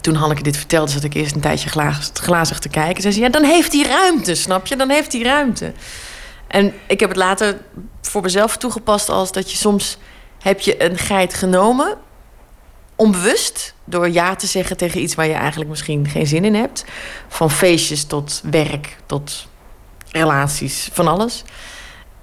toen 0.00 0.14
Hanneke 0.14 0.42
dit 0.42 0.56
vertelde, 0.56 0.90
zat 0.90 1.04
ik 1.04 1.14
eerst 1.14 1.34
een 1.34 1.40
tijdje 1.40 1.68
glazig, 2.12 2.58
te 2.58 2.68
kijken. 2.68 3.02
Zei 3.02 3.14
ze, 3.14 3.20
ja, 3.20 3.28
dan 3.28 3.44
heeft 3.44 3.72
hij 3.72 3.82
ruimte, 3.82 4.34
snap 4.34 4.66
je? 4.66 4.76
Dan 4.76 4.90
heeft 4.90 5.12
hij 5.12 5.22
ruimte. 5.22 5.72
En 6.46 6.72
ik 6.86 7.00
heb 7.00 7.08
het 7.08 7.18
later 7.18 7.56
voor 8.02 8.22
mezelf 8.22 8.56
toegepast 8.56 9.08
als 9.08 9.32
dat 9.32 9.50
je 9.50 9.56
soms... 9.56 9.98
heb 10.46 10.60
je 10.60 10.84
een 10.84 10.98
geit 10.98 11.34
genomen, 11.34 11.96
onbewust... 12.94 13.74
door 13.84 14.10
ja 14.10 14.34
te 14.34 14.46
zeggen 14.46 14.76
tegen 14.76 15.02
iets 15.02 15.14
waar 15.14 15.26
je 15.26 15.32
eigenlijk 15.32 15.70
misschien 15.70 16.08
geen 16.08 16.26
zin 16.26 16.44
in 16.44 16.54
hebt. 16.54 16.84
Van 17.28 17.50
feestjes 17.50 18.04
tot 18.04 18.42
werk, 18.50 18.96
tot 19.06 19.46
relaties, 20.10 20.88
van 20.92 21.08
alles. 21.08 21.44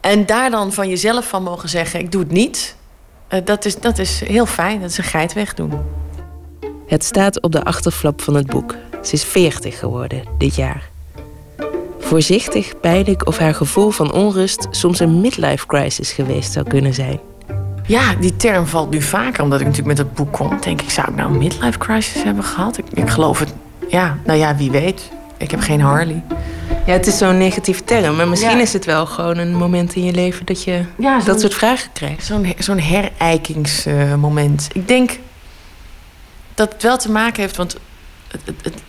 En 0.01 0.25
daar 0.25 0.51
dan 0.51 0.73
van 0.73 0.89
jezelf 0.89 1.27
van 1.27 1.43
mogen 1.43 1.69
zeggen, 1.69 1.99
ik 1.99 2.11
doe 2.11 2.21
het 2.21 2.31
niet... 2.31 2.75
Uh, 3.29 3.39
dat, 3.43 3.65
is, 3.65 3.79
dat 3.79 3.97
is 3.97 4.19
heel 4.19 4.45
fijn, 4.45 4.81
dat 4.81 4.89
is 4.89 4.97
een 4.97 5.03
geit 5.03 5.33
wegdoen. 5.33 5.81
Het 6.87 7.03
staat 7.03 7.41
op 7.41 7.51
de 7.51 7.63
achterflap 7.63 8.21
van 8.21 8.35
het 8.35 8.47
boek. 8.47 8.75
Ze 9.01 9.13
is 9.13 9.23
40 9.23 9.79
geworden 9.79 10.23
dit 10.37 10.55
jaar. 10.55 10.89
Voorzichtig 11.99 12.79
peil 12.79 13.07
ik 13.07 13.27
of 13.27 13.37
haar 13.37 13.55
gevoel 13.55 13.89
van 13.89 14.13
onrust 14.13 14.67
soms 14.71 14.99
een 14.99 15.21
midlife 15.21 15.65
crisis 15.65 16.11
geweest 16.11 16.51
zou 16.51 16.67
kunnen 16.67 16.93
zijn. 16.93 17.19
Ja, 17.87 18.15
die 18.19 18.35
term 18.35 18.65
valt 18.65 18.89
nu 18.89 19.01
vaker 19.01 19.43
omdat 19.43 19.59
ik 19.59 19.65
natuurlijk 19.65 19.97
met 19.97 20.05
het 20.07 20.13
boek 20.13 20.31
kom. 20.31 20.61
Denk 20.61 20.81
ik, 20.81 20.89
zou 20.89 21.09
ik 21.09 21.15
nou 21.15 21.31
een 21.31 21.37
midlife 21.37 21.77
crisis 21.77 22.23
hebben 22.23 22.43
gehad? 22.43 22.77
Ik, 22.77 22.85
ik 22.93 23.09
geloof 23.09 23.39
het. 23.39 23.53
Ja, 23.89 24.17
nou 24.25 24.39
ja, 24.39 24.55
wie 24.55 24.71
weet. 24.71 25.11
Ik 25.37 25.51
heb 25.51 25.59
geen 25.59 25.81
Harley. 25.81 26.23
Ja, 26.85 26.93
het 26.93 27.07
is 27.07 27.17
zo'n 27.17 27.37
negatieve 27.37 27.83
term. 27.83 28.15
Maar 28.15 28.27
misschien 28.27 28.57
ja. 28.57 28.61
is 28.61 28.73
het 28.73 28.85
wel 28.85 29.05
gewoon 29.05 29.37
een 29.37 29.55
moment 29.55 29.95
in 29.95 30.03
je 30.03 30.13
leven 30.13 30.45
dat 30.45 30.63
je 30.63 30.85
ja, 30.97 31.19
dat 31.19 31.41
soort 31.41 31.53
vragen 31.53 31.91
krijgt. 31.93 32.25
Zo'n 32.25 32.53
zo'n 32.57 32.79
herijkingsmoment. 32.79 34.61
Uh, 34.61 34.81
ik 34.81 34.87
denk 34.87 35.19
dat 36.53 36.73
het 36.73 36.83
wel 36.83 36.97
te 36.97 37.11
maken 37.11 37.41
heeft, 37.41 37.55
want 37.55 37.77
het, 38.27 38.41
het, 38.45 38.55
het, 38.61 38.81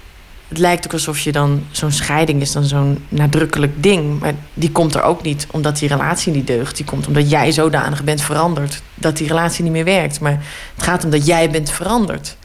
het 0.55 0.63
lijkt 0.63 0.85
ook 0.85 0.93
alsof 0.93 1.21
je 1.21 1.33
dan 1.33 1.67
zo'n 1.71 1.93
scheiding 1.93 2.41
is 2.41 2.53
dan 2.53 2.65
zo'n 2.65 3.05
nadrukkelijk 3.09 3.83
ding. 3.83 4.21
Maar 4.21 4.35
die 4.55 4.73
komt 4.73 4.95
er 4.95 5.03
ook 5.03 5.23
niet 5.23 5.47
omdat 5.51 5.79
die 5.79 5.89
relatie 5.89 6.33
niet 6.33 6.47
deugt. 6.47 6.77
Die 6.77 6.85
komt 6.85 7.07
omdat 7.07 7.31
jij 7.31 7.53
zodanig 7.53 8.05
bent 8.05 8.21
veranderd 8.23 8.83
dat 8.95 9.17
die 9.17 9.29
relatie 9.29 9.63
niet 9.63 9.73
meer 9.73 9.85
werkt. 9.85 10.21
Maar 10.21 10.43
het 10.75 10.85
gaat 10.85 11.05
om 11.05 11.11
dat 11.11 11.27
jij 11.27 11.51
bent 11.51 11.71
veranderd. 11.71 12.37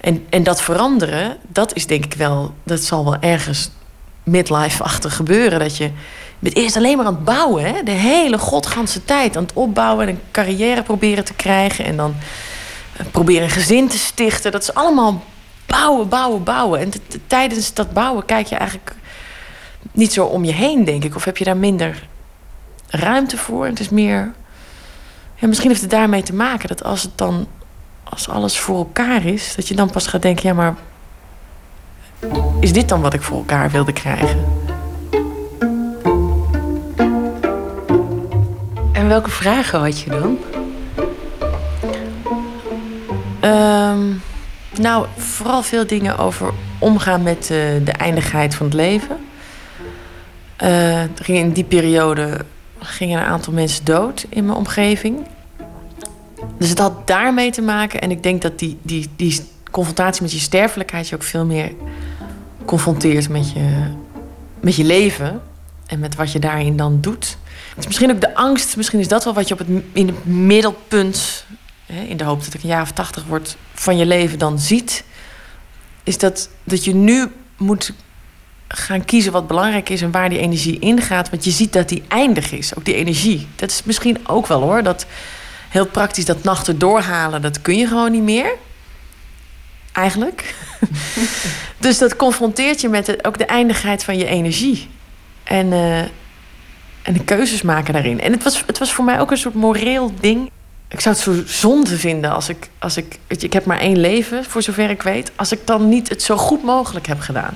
En, 0.00 0.26
en 0.28 0.42
dat 0.42 0.62
veranderen, 0.62 1.36
dat 1.48 1.74
is 1.74 1.86
denk 1.86 2.04
ik 2.04 2.14
wel, 2.14 2.54
dat 2.62 2.80
zal 2.80 3.04
wel 3.04 3.16
ergens 3.20 3.70
midlife-achtig 4.22 5.16
gebeuren. 5.16 5.58
Dat 5.58 5.76
je, 5.76 5.90
bent 6.38 6.56
eerst 6.56 6.76
alleen 6.76 6.96
maar 6.96 7.06
aan 7.06 7.14
het 7.14 7.24
bouwen, 7.24 7.64
hè? 7.64 7.82
de 7.82 7.90
hele 7.90 8.38
godganse 8.38 9.04
tijd 9.04 9.36
aan 9.36 9.42
het 9.42 9.52
opbouwen 9.52 10.08
en 10.08 10.14
een 10.14 10.20
carrière 10.30 10.82
proberen 10.82 11.24
te 11.24 11.34
krijgen. 11.34 11.84
En 11.84 11.96
dan 11.96 12.14
proberen 13.10 13.42
een 13.42 13.50
gezin 13.50 13.88
te 13.88 13.98
stichten. 13.98 14.52
Dat 14.52 14.62
is 14.62 14.74
allemaal 14.74 15.22
bouwen, 15.66 16.08
bouwen, 16.08 16.42
bouwen. 16.44 16.80
En 16.80 16.90
tijdens 17.26 17.74
dat 17.74 17.92
bouwen 17.92 18.24
kijk 18.24 18.46
je 18.46 18.56
eigenlijk 18.56 18.94
niet 19.92 20.12
zo 20.12 20.24
om 20.24 20.44
je 20.44 20.52
heen, 20.52 20.84
denk 20.84 21.04
ik. 21.04 21.16
Of 21.16 21.24
heb 21.24 21.36
je 21.36 21.44
daar 21.44 21.56
minder 21.56 22.08
ruimte 22.88 23.36
voor? 23.36 23.66
Het 23.66 23.80
is 23.80 23.88
meer. 23.88 24.32
Ja, 25.34 25.48
misschien 25.48 25.68
heeft 25.68 25.80
het 25.80 25.90
daarmee 25.90 26.22
te 26.22 26.34
maken 26.34 26.68
dat 26.68 26.84
als 26.84 27.02
het 27.02 27.18
dan. 27.18 27.46
Als 28.04 28.28
alles 28.28 28.58
voor 28.58 28.76
elkaar 28.76 29.24
is, 29.24 29.54
dat 29.54 29.68
je 29.68 29.74
dan 29.74 29.90
pas 29.90 30.06
gaat 30.06 30.22
denken: 30.22 30.48
ja, 30.48 30.54
maar. 30.54 30.74
Is 32.60 32.72
dit 32.72 32.88
dan 32.88 33.00
wat 33.00 33.14
ik 33.14 33.22
voor 33.22 33.36
elkaar 33.36 33.70
wilde 33.70 33.92
krijgen? 33.92 34.44
En 38.92 39.08
welke 39.08 39.30
vragen 39.30 39.80
had 39.80 40.00
je 40.00 40.10
dan? 40.10 40.38
Ehm, 43.40 44.12
nou, 44.78 45.06
vooral 45.16 45.62
veel 45.62 45.86
dingen 45.86 46.18
over 46.18 46.52
omgaan 46.78 47.22
met 47.22 47.42
uh, 47.42 47.48
de 47.84 47.92
eindigheid 47.92 48.54
van 48.54 48.66
het 48.66 48.74
leven. 48.74 49.16
Uh, 50.62 51.02
in 51.26 51.52
die 51.52 51.64
periode 51.64 52.44
gingen 52.78 53.20
een 53.20 53.26
aantal 53.26 53.52
mensen 53.52 53.84
dood 53.84 54.26
in 54.28 54.44
mijn 54.44 54.56
omgeving. 54.56 55.26
Dus 56.58 56.68
het 56.68 56.78
had 56.78 57.06
daarmee 57.06 57.50
te 57.50 57.62
maken. 57.62 58.00
En 58.00 58.10
ik 58.10 58.22
denk 58.22 58.42
dat 58.42 58.58
die, 58.58 58.78
die, 58.82 59.08
die 59.16 59.40
confrontatie 59.70 60.22
met 60.22 60.32
je 60.32 60.38
sterfelijkheid 60.38 61.08
je 61.08 61.14
ook 61.14 61.22
veel 61.22 61.44
meer 61.44 61.72
confronteert 62.64 63.28
met 63.28 63.52
je, 63.52 63.86
met 64.60 64.74
je 64.74 64.84
leven. 64.84 65.42
En 65.86 65.98
met 65.98 66.14
wat 66.14 66.32
je 66.32 66.38
daarin 66.38 66.76
dan 66.76 67.00
doet. 67.00 67.36
Het 67.68 67.78
is 67.78 67.86
misschien 67.86 68.10
ook 68.10 68.20
de 68.20 68.34
angst, 68.34 68.76
misschien 68.76 69.00
is 69.00 69.08
dat 69.08 69.24
wel 69.24 69.34
wat 69.34 69.48
je 69.48 69.54
op 69.54 69.60
het, 69.60 69.68
in 69.92 70.06
het 70.06 70.26
middelpunt, 70.26 71.44
in 71.92 72.16
de 72.16 72.24
hoop 72.24 72.44
dat 72.44 72.54
ik 72.54 72.62
een 72.62 72.68
jaar 72.68 72.82
of 72.82 72.92
tachtig 72.92 73.24
word, 73.24 73.56
van 73.74 73.96
je 73.96 74.06
leven 74.06 74.38
dan 74.38 74.58
ziet. 74.58 75.04
Is 76.02 76.18
dat, 76.18 76.48
dat 76.64 76.84
je 76.84 76.94
nu 76.94 77.28
moet 77.56 77.92
gaan 78.68 79.04
kiezen 79.04 79.32
wat 79.32 79.46
belangrijk 79.46 79.88
is 79.88 80.02
en 80.02 80.10
waar 80.10 80.28
die 80.28 80.38
energie 80.38 80.78
ingaat. 80.78 81.30
Want 81.30 81.44
je 81.44 81.50
ziet 81.50 81.72
dat 81.72 81.88
die 81.88 82.02
eindig 82.08 82.52
is, 82.52 82.76
ook 82.76 82.84
die 82.84 82.94
energie. 82.94 83.48
Dat 83.56 83.70
is 83.70 83.82
misschien 83.82 84.28
ook 84.28 84.46
wel 84.46 84.60
hoor. 84.60 84.82
Dat 84.82 85.06
heel 85.68 85.86
praktisch 85.86 86.24
dat 86.24 86.42
nachten 86.42 86.78
doorhalen, 86.78 87.42
dat 87.42 87.62
kun 87.62 87.76
je 87.76 87.86
gewoon 87.86 88.12
niet 88.12 88.22
meer. 88.22 88.52
Eigenlijk. 89.92 90.54
dus 91.78 91.98
dat 91.98 92.16
confronteert 92.16 92.80
je 92.80 92.88
met 92.88 93.24
ook 93.26 93.38
de 93.38 93.46
eindigheid 93.46 94.04
van 94.04 94.18
je 94.18 94.26
energie. 94.26 94.88
En, 95.42 95.66
uh, 95.66 95.98
en 97.02 97.12
de 97.12 97.24
keuzes 97.24 97.62
maken 97.62 97.92
daarin. 97.92 98.20
En 98.20 98.32
het 98.32 98.42
was, 98.42 98.62
het 98.66 98.78
was 98.78 98.92
voor 98.92 99.04
mij 99.04 99.20
ook 99.20 99.30
een 99.30 99.36
soort 99.36 99.54
moreel 99.54 100.12
ding. 100.20 100.50
Ik 100.92 101.00
zou 101.00 101.14
het 101.14 101.24
zo 101.24 101.42
zonde 101.46 101.96
vinden 101.96 102.32
als 102.32 102.48
ik, 102.48 102.68
als 102.78 102.96
ik. 102.96 103.18
Ik 103.26 103.52
heb 103.52 103.64
maar 103.64 103.78
één 103.78 103.98
leven, 103.98 104.44
voor 104.44 104.62
zover 104.62 104.90
ik 104.90 105.02
weet. 105.02 105.32
Als 105.36 105.52
ik 105.52 105.66
dan 105.66 105.88
niet 105.88 106.08
het 106.08 106.22
zo 106.22 106.36
goed 106.36 106.62
mogelijk 106.62 107.06
heb 107.06 107.20
gedaan. 107.20 107.54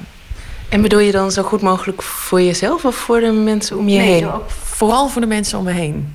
En 0.68 0.82
bedoel 0.82 0.98
je 0.98 1.12
dan 1.12 1.32
zo 1.32 1.42
goed 1.42 1.60
mogelijk 1.60 2.02
voor 2.02 2.40
jezelf 2.40 2.84
of 2.84 2.96
voor 2.96 3.20
de 3.20 3.32
mensen 3.32 3.78
om 3.78 3.88
je 3.88 3.98
nee, 3.98 4.08
heen? 4.08 4.32
Ook 4.32 4.50
vooral 4.50 5.08
voor 5.08 5.20
de 5.20 5.26
mensen 5.26 5.58
om 5.58 5.64
me 5.64 5.72
heen. 5.72 6.14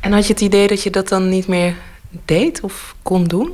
En 0.00 0.12
had 0.12 0.26
je 0.26 0.32
het 0.32 0.42
idee 0.42 0.66
dat 0.66 0.82
je 0.82 0.90
dat 0.90 1.08
dan 1.08 1.28
niet 1.28 1.46
meer 1.46 1.74
deed 2.24 2.60
of 2.60 2.94
kon 3.02 3.24
doen? 3.24 3.52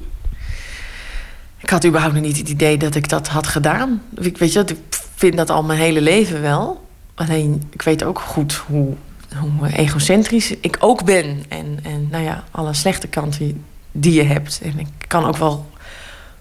Ik 1.59 1.71
had 1.71 1.87
überhaupt 1.87 2.15
nog 2.15 2.25
niet 2.25 2.39
het 2.39 2.49
idee 2.49 2.77
dat 2.77 2.95
ik 2.95 3.09
dat 3.09 3.29
had 3.29 3.47
gedaan. 3.47 4.03
Ik, 4.21 4.39
weet 4.39 4.53
je, 4.53 4.61
ik 4.61 4.77
vind 5.15 5.37
dat 5.37 5.51
al 5.51 5.63
mijn 5.63 5.79
hele 5.79 6.01
leven 6.01 6.43
wel. 6.43 6.89
Alleen, 7.15 7.63
ik 7.71 7.83
weet 7.83 8.05
ook 8.05 8.19
goed 8.19 8.55
hoe, 8.67 8.95
hoe 9.37 9.73
egocentrisch 9.73 10.55
ik 10.61 10.77
ook 10.79 11.05
ben. 11.05 11.45
En, 11.49 11.79
en 11.83 12.09
nou 12.11 12.25
ja, 12.25 12.45
alle 12.51 12.75
slechte 12.75 13.09
kanten 13.09 13.65
die 13.93 14.13
je 14.13 14.23
hebt. 14.23 14.61
En 14.63 14.79
ik 14.79 14.89
kan 15.07 15.25
ook 15.25 15.37
wel 15.37 15.71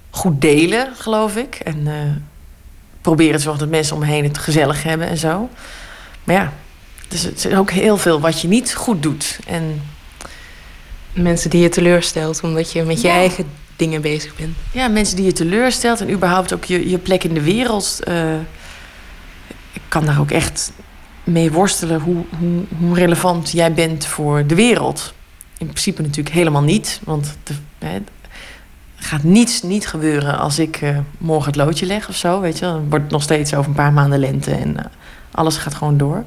goed 0.09 0.41
delen, 0.41 0.87
geloof 0.95 1.35
ik. 1.35 1.55
En 1.55 1.77
uh, 1.79 1.93
proberen 3.01 3.35
te 3.35 3.41
zorgen 3.41 3.61
dat 3.61 3.69
mensen 3.69 3.95
om 3.95 4.01
me 4.01 4.07
heen 4.07 4.23
het 4.23 4.37
gezellig 4.37 4.83
hebben 4.83 5.07
en 5.07 5.17
zo. 5.17 5.49
Maar 6.23 6.35
ja, 6.35 6.53
dus 7.07 7.21
het 7.21 7.45
is 7.45 7.53
ook 7.53 7.71
heel 7.71 7.97
veel 7.97 8.19
wat 8.19 8.41
je 8.41 8.47
niet 8.47 8.73
goed 8.73 9.03
doet. 9.03 9.39
En 9.47 9.81
mensen 11.13 11.49
die 11.49 11.61
je 11.61 11.69
teleurstelt 11.69 12.43
omdat 12.43 12.71
je 12.71 12.83
met 12.83 13.01
je 13.01 13.09
eigen 13.09 13.45
dingen 13.75 14.01
bezig 14.01 14.35
bent. 14.35 14.57
Ja, 14.71 14.87
mensen 14.87 15.15
die 15.15 15.25
je 15.25 15.33
teleurstelt 15.33 16.01
en 16.01 16.11
überhaupt 16.11 16.53
ook 16.53 16.63
je, 16.63 16.89
je 16.89 16.97
plek 16.97 17.23
in 17.23 17.33
de 17.33 17.41
wereld. 17.41 17.99
Uh, 18.07 18.33
ik 19.73 19.81
kan 19.87 20.05
daar 20.05 20.19
ook 20.19 20.31
echt 20.31 20.71
mee 21.31 21.51
worstelen 21.51 22.01
hoe, 22.01 22.25
hoe, 22.39 22.63
hoe, 22.79 22.95
relevant 22.95 23.51
jij 23.51 23.73
bent 23.73 24.05
voor 24.05 24.45
de 24.45 24.55
wereld. 24.55 25.13
In 25.57 25.67
principe 25.67 26.01
natuurlijk 26.01 26.35
helemaal 26.35 26.61
niet, 26.61 27.01
want 27.03 27.37
hè, 27.77 27.97
gaat 28.95 29.23
niets 29.23 29.61
niet 29.61 29.87
gebeuren 29.87 30.39
als 30.39 30.59
ik 30.59 30.81
uh, 30.81 30.97
morgen 31.17 31.51
het 31.51 31.55
loodje 31.55 31.85
leg 31.85 32.09
of 32.09 32.15
zo. 32.15 32.39
Weet 32.39 32.59
je, 32.59 32.65
dan 32.65 32.89
wordt 32.89 33.03
het 33.03 33.13
nog 33.13 33.21
steeds 33.21 33.53
over 33.53 33.69
een 33.69 33.75
paar 33.75 33.93
maanden 33.93 34.19
lente 34.19 34.51
en 34.51 34.69
uh, 34.69 34.83
alles 35.31 35.57
gaat 35.57 35.73
gewoon 35.73 35.97
door. 35.97 36.23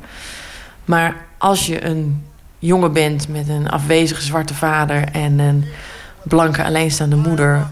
Maar 0.84 1.16
als 1.38 1.66
je 1.66 1.84
een 1.84 2.24
jongen 2.58 2.92
bent 2.92 3.28
met 3.28 3.48
een 3.48 3.70
afwezige 3.70 4.22
zwarte 4.22 4.54
vader 4.54 5.04
en 5.12 5.38
een 5.38 5.64
blanke 6.24 6.64
alleenstaande 6.64 7.16
moeder 7.16 7.66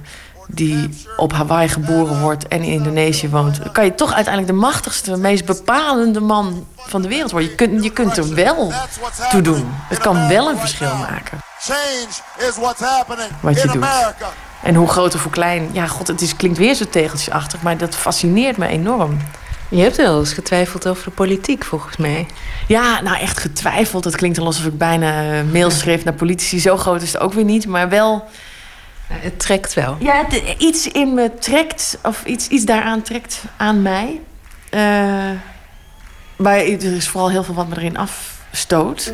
die 0.55 0.89
op 1.17 1.33
Hawaii 1.33 1.69
geboren 1.69 2.21
wordt 2.21 2.49
en 2.49 2.63
in 2.63 2.73
Indonesië 2.73 3.29
woont, 3.29 3.73
kan 3.73 3.85
je 3.85 3.95
toch 3.95 4.15
uiteindelijk 4.15 4.55
de 4.55 4.61
machtigste, 4.61 5.17
meest 5.17 5.45
bepalende 5.45 6.21
man 6.21 6.67
van 6.77 7.03
de 7.03 7.09
wereld 7.09 7.31
worden. 7.31 7.51
Je 7.51 7.55
kunt, 7.55 7.85
je 7.85 7.91
kunt 7.91 8.17
er 8.17 8.35
wel 8.35 8.73
toe 9.31 9.43
doen. 9.43 9.65
Het 9.89 9.99
kan 9.99 10.29
wel 10.29 10.49
een 10.49 10.59
verschil 10.59 10.97
maken. 10.97 11.39
Wat 13.41 13.63
je 13.63 13.69
doet. 13.69 13.87
En 14.63 14.75
hoe 14.75 14.89
groot 14.89 15.15
of 15.15 15.23
hoe 15.23 15.33
klein. 15.33 15.69
Ja, 15.73 15.87
god, 15.87 16.07
het 16.07 16.21
is, 16.21 16.37
klinkt 16.37 16.59
weer 16.59 16.75
zo 16.75 16.85
tegeltjesachtig, 16.91 17.63
maar 17.63 17.77
dat 17.77 17.97
fascineert 17.97 18.57
me 18.57 18.67
enorm. 18.67 19.19
Je 19.69 19.83
hebt 19.83 19.97
wel 19.97 20.19
eens 20.19 20.33
getwijfeld 20.33 20.87
over 20.87 21.05
de 21.05 21.11
politiek, 21.11 21.65
volgens 21.65 21.97
mij. 21.97 22.27
Ja, 22.67 23.01
nou 23.01 23.17
echt 23.17 23.39
getwijfeld. 23.39 24.05
Het 24.05 24.17
klinkt 24.17 24.39
alsof 24.39 24.65
ik 24.65 24.79
bijna 24.79 25.23
eh, 25.23 25.45
mails 25.53 25.79
schreef 25.79 26.05
naar 26.05 26.15
politici. 26.15 26.61
Zo 26.61 26.77
groot 26.77 27.03
is 27.03 27.13
het 27.13 27.23
ook 27.23 27.33
weer 27.33 27.45
niet, 27.45 27.67
maar 27.67 27.89
wel... 27.89 28.29
Het 29.11 29.39
trekt 29.39 29.75
wel. 29.75 29.97
Ja, 29.99 30.27
iets 30.59 30.89
in 30.89 31.15
me 31.15 31.31
trekt, 31.39 31.99
of 32.03 32.25
iets, 32.25 32.49
iets 32.49 32.65
daaraan 32.65 33.03
trekt 33.03 33.43
aan 33.57 33.83
mij. 33.83 34.21
Uh, 34.71 34.81
maar 36.37 36.59
er 36.59 36.83
is 36.83 37.09
vooral 37.09 37.31
heel 37.31 37.45
veel 37.45 37.55
wat 37.55 37.69
me 37.69 37.77
erin 37.77 37.97
afstoot. 37.97 39.13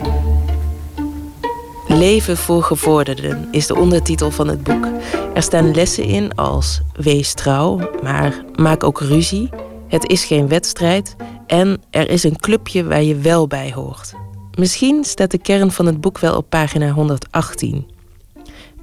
Leven 1.88 2.36
voor 2.36 2.62
gevorderden 2.62 3.48
is 3.50 3.66
de 3.66 3.76
ondertitel 3.76 4.30
van 4.30 4.48
het 4.48 4.62
boek. 4.62 4.88
Er 5.34 5.42
staan 5.42 5.74
lessen 5.74 6.04
in 6.04 6.34
als 6.34 6.80
wees 6.92 7.34
trouw, 7.34 7.90
maar 8.02 8.44
maak 8.54 8.84
ook 8.84 9.00
ruzie. 9.00 9.48
Het 9.88 10.06
is 10.06 10.24
geen 10.24 10.48
wedstrijd 10.48 11.16
en 11.46 11.82
er 11.90 12.10
is 12.10 12.24
een 12.24 12.36
clubje 12.36 12.84
waar 12.84 13.02
je 13.02 13.16
wel 13.16 13.46
bij 13.46 13.72
hoort. 13.74 14.14
Misschien 14.54 15.04
staat 15.04 15.30
de 15.30 15.38
kern 15.38 15.72
van 15.72 15.86
het 15.86 16.00
boek 16.00 16.18
wel 16.18 16.36
op 16.36 16.50
pagina 16.50 16.90
118. 16.90 17.95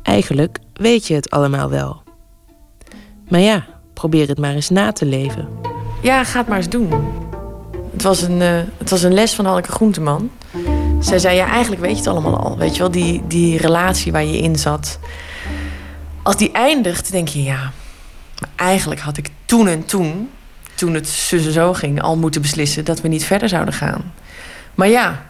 Eigenlijk 0.04 0.60
weet 0.74 1.08
je 1.08 1.14
het 1.14 1.30
allemaal 1.30 1.70
wel. 1.70 2.02
Maar 3.30 3.40
ja, 3.40 3.66
probeer 3.94 4.28
het 4.28 4.38
maar 4.38 4.54
eens 4.54 4.70
na 4.70 4.92
te 4.92 5.06
leven. 5.06 5.48
Ja, 6.02 6.24
ga 6.24 6.40
het 6.40 6.48
maar 6.48 6.58
eens 6.58 6.70
doen. 6.70 6.92
Het 7.92 8.02
was 8.02 8.22
een, 8.22 8.42
uh, 8.42 8.60
het 8.78 8.90
was 8.90 9.04
een 9.04 9.14
les 9.14 9.34
van 9.34 9.46
Hanneke 9.46 9.72
Groenteman. 9.72 10.32
Zij 11.00 11.20
zei, 11.20 11.36
ja, 11.36 11.48
eigenlijk 11.48 11.82
weet 11.82 11.92
je 11.92 11.98
het 11.98 12.08
allemaal 12.08 12.38
al. 12.38 12.58
Weet 12.58 12.74
je 12.74 12.80
wel, 12.80 12.92
die, 12.92 13.24
die 13.28 13.58
relatie 13.58 14.12
waar 14.12 14.24
je 14.24 14.38
in 14.38 14.56
zat. 14.56 15.00
Als 16.22 16.38
die 16.38 16.52
eindigt, 16.52 17.12
denk 17.12 17.28
je, 17.28 17.44
ja... 17.44 17.72
Eigenlijk 18.56 19.02
had 19.02 19.18
ik 19.18 19.30
toen 19.46 19.68
en 19.68 19.86
toen 19.86 20.30
toen 20.76 20.94
het 20.94 21.08
zo 21.52 21.74
ging, 21.74 22.02
al 22.02 22.18
moeten 22.18 22.42
beslissen 22.42 22.86
dat 22.86 23.02
we 23.02 23.08
niet 23.08 23.26
verder 23.26 23.50
zouden 23.50 23.74
gaan. 23.74 24.14
Maar 24.76 24.88
ja, 24.88 25.26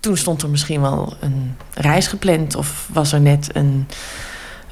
toen 0.00 0.16
stond 0.16 0.42
er 0.42 0.48
misschien 0.48 0.80
wel 0.80 1.16
een 1.20 1.56
reis 1.74 2.06
gepland. 2.06 2.56
Of 2.56 2.88
was 2.92 3.12
er 3.12 3.20
net 3.20 3.48
een, 3.52 3.88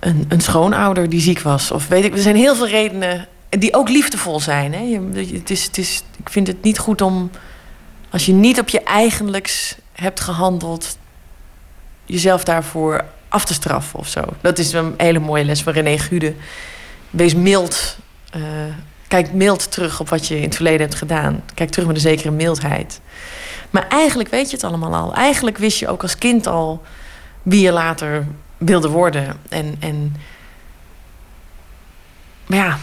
een, 0.00 0.24
een 0.28 0.40
schoonouder 0.40 1.08
die 1.08 1.20
ziek 1.20 1.40
was. 1.40 1.70
Of 1.70 1.88
weet 1.88 2.04
ik, 2.04 2.12
er 2.12 2.22
zijn 2.22 2.36
heel 2.36 2.54
veel 2.54 2.68
redenen 2.68 3.28
die 3.48 3.74
ook 3.74 3.88
liefdevol 3.88 4.40
zijn. 4.40 4.74
Hè? 4.74 5.00
Het 5.36 5.50
is, 5.50 5.64
het 5.64 5.78
is, 5.78 6.02
ik 6.18 6.30
vind 6.30 6.46
het 6.46 6.62
niet 6.62 6.78
goed 6.78 7.00
om, 7.00 7.30
als 8.10 8.26
je 8.26 8.32
niet 8.32 8.60
op 8.60 8.68
je 8.68 8.82
eigenlijks 8.82 9.76
hebt 9.92 10.20
gehandeld, 10.20 10.98
jezelf 12.04 12.44
daarvoor 12.44 13.04
af 13.28 13.44
te 13.44 13.54
straffen 13.54 13.98
of 13.98 14.08
zo. 14.08 14.22
Dat 14.40 14.58
is 14.58 14.72
een 14.72 14.94
hele 14.96 15.18
mooie 15.18 15.44
les 15.44 15.62
van 15.62 15.72
René 15.72 15.98
Gude. 15.98 16.34
Wees 17.10 17.34
mild. 17.34 17.96
Uh, 18.36 18.42
Kijk 19.08 19.32
mild 19.32 19.70
terug 19.70 20.00
op 20.00 20.08
wat 20.08 20.26
je 20.26 20.36
in 20.36 20.42
het 20.42 20.54
verleden 20.54 20.80
hebt 20.80 20.94
gedaan. 20.94 21.42
Kijk 21.54 21.70
terug 21.70 21.86
met 21.86 21.96
een 21.96 22.02
zekere 22.02 22.30
mildheid. 22.30 23.00
Maar 23.70 23.88
eigenlijk 23.88 24.28
weet 24.28 24.50
je 24.50 24.56
het 24.56 24.64
allemaal 24.64 24.94
al. 24.94 25.14
Eigenlijk 25.14 25.58
wist 25.58 25.78
je 25.78 25.88
ook 25.88 26.02
als 26.02 26.18
kind 26.18 26.46
al 26.46 26.82
wie 27.42 27.60
je 27.60 27.72
later 27.72 28.26
wilde 28.58 28.88
worden. 28.88 29.36
En, 29.48 29.76
en 29.78 30.16
maar 32.46 32.58
ja, 32.58 32.78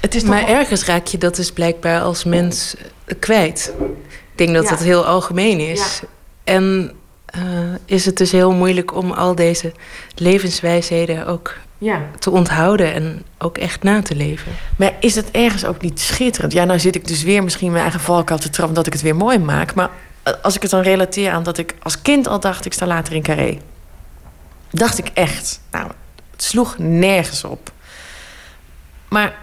het 0.00 0.14
is 0.14 0.22
maar 0.22 0.48
ergens 0.48 0.84
raak 0.84 1.06
je 1.06 1.18
dat 1.18 1.36
dus 1.36 1.52
blijkbaar 1.52 2.00
als 2.00 2.24
mens 2.24 2.74
kwijt. 3.18 3.72
Ik 4.32 4.38
denk 4.38 4.54
dat 4.54 4.64
ja. 4.64 4.70
dat 4.70 4.80
heel 4.80 5.06
algemeen 5.06 5.60
is. 5.60 6.00
Ja. 6.00 6.08
En 6.44 6.92
uh, 7.36 7.42
is 7.84 8.04
het 8.06 8.16
dus 8.16 8.32
heel 8.32 8.52
moeilijk 8.52 8.94
om 8.94 9.10
al 9.10 9.34
deze 9.34 9.72
levenswijsheden 10.14 11.26
ook 11.26 11.54
ja. 11.78 12.02
te 12.18 12.30
onthouden 12.30 12.92
en 12.94 13.24
ook 13.38 13.58
echt 13.58 13.82
na 13.82 14.02
te 14.02 14.14
leven. 14.14 14.52
Maar 14.76 14.92
is 15.00 15.14
het 15.14 15.30
ergens 15.30 15.64
ook 15.64 15.80
niet 15.80 16.00
schitterend? 16.00 16.52
Ja, 16.52 16.64
nou 16.64 16.78
zit 16.78 16.94
ik 16.94 17.06
dus 17.06 17.22
weer 17.22 17.42
misschien 17.42 17.70
mijn 17.70 17.82
eigen 17.82 18.00
valkuil 18.00 18.40
te 18.40 18.50
trappen... 18.50 18.74
dat 18.74 18.86
ik 18.86 18.92
het 18.92 19.02
weer 19.02 19.16
mooi 19.16 19.38
maak. 19.38 19.74
Maar 19.74 19.90
als 20.42 20.54
ik 20.54 20.62
het 20.62 20.70
dan 20.70 20.80
relateer 20.80 21.30
aan 21.30 21.42
dat 21.42 21.58
ik 21.58 21.74
als 21.82 22.02
kind 22.02 22.28
al 22.28 22.40
dacht... 22.40 22.64
ik 22.64 22.72
sta 22.72 22.86
later 22.86 23.14
in 23.14 23.22
Carré. 23.22 23.58
Dacht 24.70 24.98
ik 24.98 25.08
echt. 25.14 25.60
Nou, 25.70 25.90
het 26.30 26.42
sloeg 26.42 26.78
nergens 26.78 27.44
op. 27.44 27.70
Maar 29.08 29.34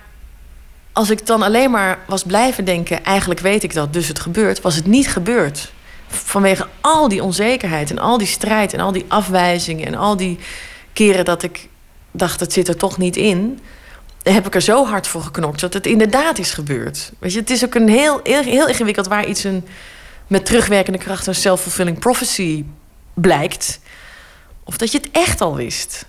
als 0.92 1.10
ik 1.10 1.26
dan 1.26 1.42
alleen 1.42 1.72
maar 1.72 2.00
was 2.08 2.24
blijven 2.24 2.66
denken... 2.66 3.04
eigenlijk 3.04 3.40
weet 3.40 3.64
ik 3.64 3.74
dat, 3.74 3.94
dus 3.94 4.08
het 4.08 4.20
gebeurt... 4.20 4.62
was 4.62 4.76
het 4.76 4.86
niet 4.86 5.08
gebeurd. 5.08 5.72
vanwege 6.08 6.68
al 6.82 7.08
die 7.08 7.24
onzekerheid 7.24 7.90
en 7.90 8.00
al 8.00 8.18
die 8.18 8.28
strijd 8.28 8.74
en 8.74 8.80
al 8.80 8.92
die 8.92 9.06
afwijzingen 9.08 9.88
en 9.88 9.96
al 9.96 10.18
die 10.18 10.40
keren 10.94 11.26
dat 11.26 11.44
ik 11.44 11.68
dacht, 12.14 12.40
het 12.40 12.54
zit 12.54 12.68
er 12.68 12.78
toch 12.78 12.98
niet 12.98 13.16
in, 13.16 13.60
heb 14.24 14.46
ik 14.46 14.56
er 14.56 14.62
zo 14.62 14.86
hard 14.86 15.08
voor 15.08 15.22
geknokt 15.22 15.60
dat 15.60 15.74
het 15.74 15.86
inderdaad 15.86 16.40
is 16.40 16.52
gebeurd. 16.52 17.12
Weet 17.20 17.34
je, 17.34 17.40
het 17.40 17.50
is 17.50 17.66
ook 17.66 17.76
een 17.76 17.90
heel, 17.90 18.20
heel, 18.24 18.44
heel 18.44 18.68
ingewikkeld 18.68 19.08
waar 19.08 19.26
iets 19.26 19.44
een, 19.44 19.66
met 20.28 20.46
terugwerkende 20.46 21.00
kracht 21.00 21.28
een 21.28 21.36
self-fulfilling 21.36 22.00
prophecy 22.00 22.66
blijkt. 23.14 23.80
Of 24.64 24.78
dat 24.78 24.92
je 24.92 24.98
het 24.98 25.10
echt 25.12 25.42
al 25.42 25.56
wist. 25.56 26.06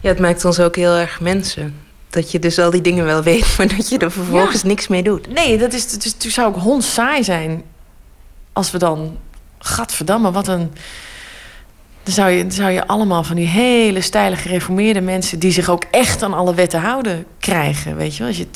Ja, 0.00 0.08
het 0.08 0.18
maakt 0.18 0.44
ons 0.44 0.60
ook 0.60 0.76
heel 0.76 0.94
erg 0.94 1.20
mensen. 1.20 1.80
Dat 2.10 2.30
je 2.30 2.38
dus 2.38 2.58
al 2.58 2.70
die 2.70 2.80
dingen 2.80 3.04
wel 3.04 3.22
weet, 3.22 3.46
maar 3.58 3.76
dat 3.76 3.88
je 3.88 3.98
er 3.98 4.12
vervolgens 4.12 4.62
niks 4.62 4.88
mee 4.88 5.02
doet. 5.02 5.32
Nee, 5.32 5.58
dat 5.58 5.72
is, 5.72 5.92
het 5.92 6.16
zou 6.18 6.48
ook 6.48 6.60
hondsaai 6.60 7.24
zijn 7.24 7.62
als 8.52 8.70
we 8.70 8.78
dan... 8.78 9.18
Gadverdamme, 9.58 10.30
wat 10.30 10.48
een... 10.48 10.72
Dan 12.02 12.14
zou, 12.14 12.30
je, 12.30 12.42
dan 12.42 12.52
zou 12.52 12.70
je 12.70 12.86
allemaal 12.86 13.24
van 13.24 13.36
die 13.36 13.46
hele 13.46 14.00
stijle 14.00 14.36
gereformeerde 14.36 15.00
mensen... 15.00 15.38
die 15.38 15.52
zich 15.52 15.68
ook 15.68 15.84
echt 15.90 16.22
aan 16.22 16.34
alle 16.34 16.54
wetten 16.54 16.80
houden, 16.80 17.26
krijgen. 17.38 17.96
Weet 17.96 18.12
je 18.12 18.18
wel? 18.18 18.28
Als 18.28 18.36
je 18.36 18.46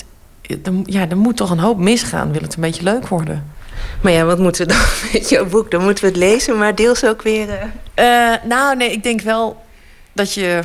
het, 0.42 0.64
dan, 0.64 0.82
ja, 0.86 1.08
er 1.08 1.16
moet 1.16 1.36
toch 1.36 1.50
een 1.50 1.58
hoop 1.58 1.78
misgaan, 1.78 2.32
wil 2.32 2.42
het 2.42 2.54
een 2.54 2.60
beetje 2.60 2.82
leuk 2.82 3.08
worden. 3.08 3.52
Maar 4.00 4.12
ja, 4.12 4.24
wat 4.24 4.38
moeten 4.38 4.66
we 4.66 4.72
dan 4.72 4.82
met 5.12 5.28
jouw 5.28 5.46
boek? 5.46 5.70
Dan 5.70 5.82
moeten 5.82 6.04
we 6.04 6.10
het 6.10 6.18
lezen, 6.18 6.58
maar 6.58 6.74
deels 6.74 7.04
ook 7.04 7.22
weer... 7.22 7.48
Uh... 7.94 8.34
nou, 8.44 8.76
nee, 8.76 8.92
ik 8.92 9.02
denk 9.02 9.20
wel 9.20 9.64
dat 10.12 10.34
je... 10.34 10.60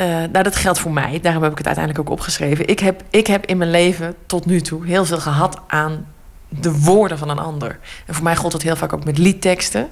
Uh, 0.00 0.06
nou, 0.06 0.42
dat 0.42 0.56
geldt 0.56 0.78
voor 0.78 0.92
mij. 0.92 1.18
Daarom 1.22 1.42
heb 1.42 1.52
ik 1.52 1.58
het 1.58 1.66
uiteindelijk 1.66 2.08
ook 2.08 2.14
opgeschreven. 2.18 2.68
Ik 2.68 2.78
heb, 2.78 3.02
ik 3.10 3.26
heb 3.26 3.46
in 3.46 3.56
mijn 3.56 3.70
leven 3.70 4.14
tot 4.26 4.46
nu 4.46 4.60
toe 4.60 4.86
heel 4.86 5.04
veel 5.04 5.18
gehad 5.18 5.60
aan 5.66 6.06
de 6.48 6.80
woorden 6.80 7.18
van 7.18 7.28
een 7.28 7.38
ander. 7.38 7.78
En 8.06 8.14
voor 8.14 8.24
mij 8.24 8.36
gold 8.36 8.52
het 8.52 8.62
heel 8.62 8.76
vaak 8.76 8.92
ook 8.92 9.04
met 9.04 9.18
liedteksten. 9.18 9.88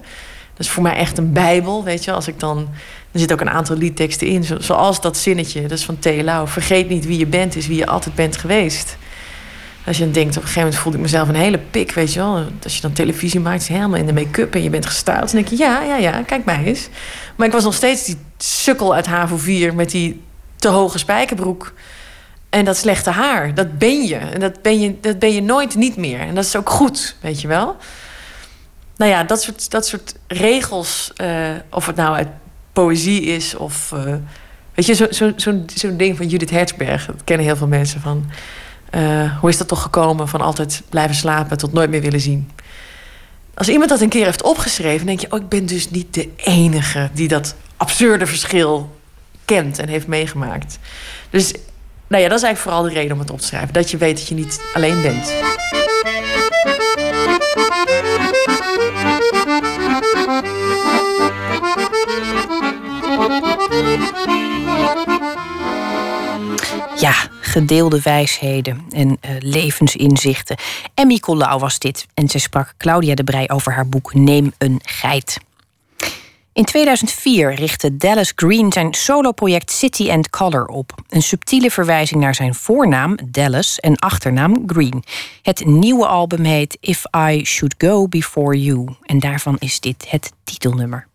Dat 0.57 0.65
is 0.65 0.69
voor 0.69 0.83
mij 0.83 0.95
echt 0.95 1.17
een 1.17 1.33
bijbel, 1.33 1.83
weet 1.83 2.03
je. 2.03 2.11
Als 2.11 2.27
ik 2.27 2.39
dan... 2.39 2.57
Er 3.11 3.19
zitten 3.19 3.39
ook 3.39 3.47
een 3.47 3.55
aantal 3.55 3.77
liedteksten 3.77 4.27
in. 4.27 4.45
Zoals 4.59 5.01
dat 5.01 5.17
zinnetje, 5.17 5.61
dat 5.61 5.71
is 5.71 5.85
van 5.85 5.99
T. 5.99 6.05
Lau. 6.05 6.47
Vergeet 6.47 6.89
niet 6.89 7.05
wie 7.05 7.17
je 7.17 7.25
bent, 7.25 7.55
is 7.55 7.67
wie 7.67 7.77
je 7.77 7.85
altijd 7.85 8.15
bent 8.15 8.37
geweest. 8.37 8.97
Als 9.85 9.97
je 9.97 10.03
dan 10.03 10.11
denkt, 10.11 10.29
op 10.29 10.35
een 10.35 10.47
gegeven 10.47 10.61
moment 10.61 10.81
voelde 10.81 10.97
ik 10.97 11.03
mezelf 11.03 11.27
een 11.27 11.35
hele 11.35 11.59
pik, 11.71 11.91
weet 11.91 12.13
je 12.13 12.19
wel. 12.19 12.45
Als 12.63 12.75
je 12.75 12.81
dan 12.81 12.91
televisie 12.91 13.39
maakt, 13.39 13.67
helemaal 13.67 13.99
in 13.99 14.05
de 14.05 14.13
make-up 14.13 14.55
en 14.55 14.63
je 14.63 14.69
bent 14.69 14.85
gestyled. 14.85 15.19
Dan 15.19 15.31
denk 15.31 15.47
je, 15.47 15.57
ja, 15.57 15.83
ja, 15.83 15.97
ja, 15.97 16.21
kijk 16.21 16.45
mij 16.45 16.63
eens. 16.63 16.89
Maar 17.35 17.47
ik 17.47 17.53
was 17.53 17.63
nog 17.63 17.73
steeds 17.73 18.05
die 18.05 18.17
sukkel 18.37 18.93
uit 18.93 19.05
HAVO 19.05 19.37
4 19.37 19.75
met 19.75 19.91
die 19.91 20.21
te 20.55 20.67
hoge 20.67 20.97
spijkerbroek. 20.97 21.73
En 22.49 22.65
dat 22.65 22.77
slechte 22.77 23.09
haar, 23.09 23.53
dat 23.53 23.77
ben 23.77 24.05
je. 24.05 24.15
En 24.15 24.39
dat 24.39 24.61
ben 24.61 24.79
je, 24.79 24.95
dat 25.01 25.19
ben 25.19 25.33
je 25.33 25.41
nooit 25.41 25.75
niet 25.75 25.97
meer. 25.97 26.19
En 26.19 26.35
dat 26.35 26.45
is 26.45 26.55
ook 26.55 26.69
goed, 26.69 27.15
weet 27.21 27.41
je 27.41 27.47
wel. 27.47 27.75
Nou 28.97 29.11
ja, 29.11 29.23
dat 29.23 29.41
soort, 29.41 29.71
dat 29.71 29.87
soort 29.87 30.15
regels, 30.27 31.11
uh, 31.21 31.49
of 31.71 31.85
het 31.85 31.95
nou 31.95 32.15
uit 32.15 32.27
poëzie 32.73 33.21
is 33.21 33.55
of... 33.55 33.91
Uh, 33.95 34.15
weet 34.73 34.85
je, 34.85 34.95
zo'n 34.95 35.33
zo, 35.37 35.63
zo, 35.75 35.95
ding 35.95 36.17
van 36.17 36.27
Judith 36.27 36.49
Hertzberg, 36.49 37.05
dat 37.05 37.23
kennen 37.23 37.45
heel 37.45 37.55
veel 37.55 37.67
mensen 37.67 38.01
van... 38.01 38.25
Uh, 38.95 39.37
hoe 39.39 39.49
is 39.49 39.57
dat 39.57 39.67
toch 39.67 39.81
gekomen 39.81 40.27
van 40.27 40.41
altijd 40.41 40.81
blijven 40.89 41.15
slapen 41.15 41.57
tot 41.57 41.73
nooit 41.73 41.89
meer 41.89 42.01
willen 42.01 42.19
zien? 42.19 42.51
Als 43.57 43.69
iemand 43.69 43.89
dat 43.89 44.01
een 44.01 44.09
keer 44.09 44.25
heeft 44.25 44.43
opgeschreven, 44.43 45.05
denk 45.05 45.19
je: 45.19 45.31
Oh, 45.31 45.39
ik 45.39 45.49
ben 45.49 45.65
dus 45.65 45.89
niet 45.89 46.13
de 46.13 46.29
enige 46.35 47.09
die 47.13 47.27
dat 47.27 47.55
absurde 47.77 48.25
verschil 48.25 48.97
kent 49.45 49.79
en 49.79 49.87
heeft 49.87 50.07
meegemaakt. 50.07 50.79
Dus 51.29 51.51
nou 52.07 52.23
ja, 52.23 52.29
dat 52.29 52.37
is 52.37 52.43
eigenlijk 52.43 52.57
vooral 52.57 52.81
de 52.81 52.99
reden 52.99 53.11
om 53.11 53.19
het 53.19 53.29
op 53.29 53.39
te 53.39 53.45
schrijven. 53.45 53.73
Dat 53.73 53.91
je 53.91 53.97
weet 53.97 54.17
dat 54.17 54.27
je 54.27 54.35
niet 54.35 54.61
alleen 54.73 55.01
bent. 55.01 55.33
Ja, 66.99 67.13
gedeelde 67.41 68.01
wijsheden 68.01 68.85
en 68.89 69.09
uh, 69.09 69.31
levensinzichten. 69.39 70.57
Emmy 70.93 71.17
Colau 71.17 71.59
was 71.59 71.79
dit 71.79 72.05
en 72.13 72.29
ze 72.29 72.39
sprak 72.39 72.73
Claudia 72.77 73.15
de 73.15 73.23
Brij 73.23 73.49
over 73.49 73.73
haar 73.73 73.87
boek 73.87 74.13
Neem 74.13 74.53
een 74.57 74.79
geit. 74.83 75.37
In 76.53 76.65
2004 76.65 77.53
richtte 77.53 77.97
Dallas 77.97 78.31
Green 78.35 78.71
zijn 78.71 78.93
soloproject 78.93 79.71
City 79.71 80.11
and 80.11 80.29
Color 80.29 80.65
op. 80.65 80.91
Een 81.09 81.21
subtiele 81.21 81.71
verwijzing 81.71 82.21
naar 82.21 82.35
zijn 82.35 82.55
voornaam 82.55 83.17
Dallas 83.25 83.79
en 83.79 83.95
achternaam 83.95 84.63
Green. 84.65 85.03
Het 85.41 85.65
nieuwe 85.65 86.07
album 86.07 86.43
heet 86.43 86.77
If 86.79 87.03
I 87.29 87.45
Should 87.45 87.75
Go 87.77 88.07
Before 88.07 88.61
You. 88.61 88.85
En 89.03 89.19
daarvan 89.19 89.55
is 89.59 89.79
dit 89.79 90.05
het 90.09 90.31
titelnummer. 90.43 91.07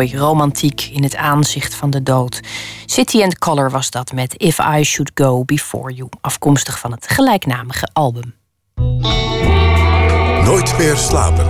Mooi, 0.00 0.16
romantiek 0.16 0.90
in 0.92 1.02
het 1.02 1.16
aanzicht 1.16 1.74
van 1.74 1.90
de 1.90 2.02
dood. 2.02 2.40
City 2.86 3.22
and 3.22 3.38
Color 3.38 3.70
was 3.70 3.90
dat 3.90 4.12
met 4.12 4.34
If 4.36 4.58
I 4.58 4.84
Should 4.84 5.10
Go 5.14 5.44
Before 5.44 5.92
You, 5.92 6.08
afkomstig 6.20 6.78
van 6.78 6.92
het 6.92 7.08
gelijknamige 7.08 7.88
album. 7.92 8.34
Nooit 10.44 10.78
meer 10.78 10.96
slapen. 10.96 11.46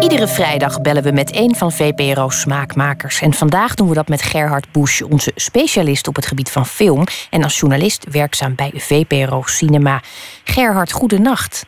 Iedere 0.00 0.28
vrijdag 0.28 0.80
bellen 0.80 1.02
we 1.02 1.12
met 1.12 1.36
een 1.36 1.54
van 1.56 1.72
VPRO's 1.72 2.40
smaakmakers. 2.40 3.20
En 3.20 3.32
vandaag 3.32 3.74
doen 3.74 3.88
we 3.88 3.94
dat 3.94 4.08
met 4.08 4.22
Gerhard 4.22 4.72
Busch, 4.72 5.02
onze 5.02 5.32
specialist 5.34 6.08
op 6.08 6.16
het 6.16 6.26
gebied 6.26 6.50
van 6.50 6.66
film... 6.66 7.04
en 7.30 7.42
als 7.42 7.58
journalist 7.58 8.06
werkzaam 8.10 8.54
bij 8.54 8.72
VPRO 8.74 9.42
Cinema. 9.42 10.00
Gerhard, 10.44 10.92
goedenacht. 10.92 11.66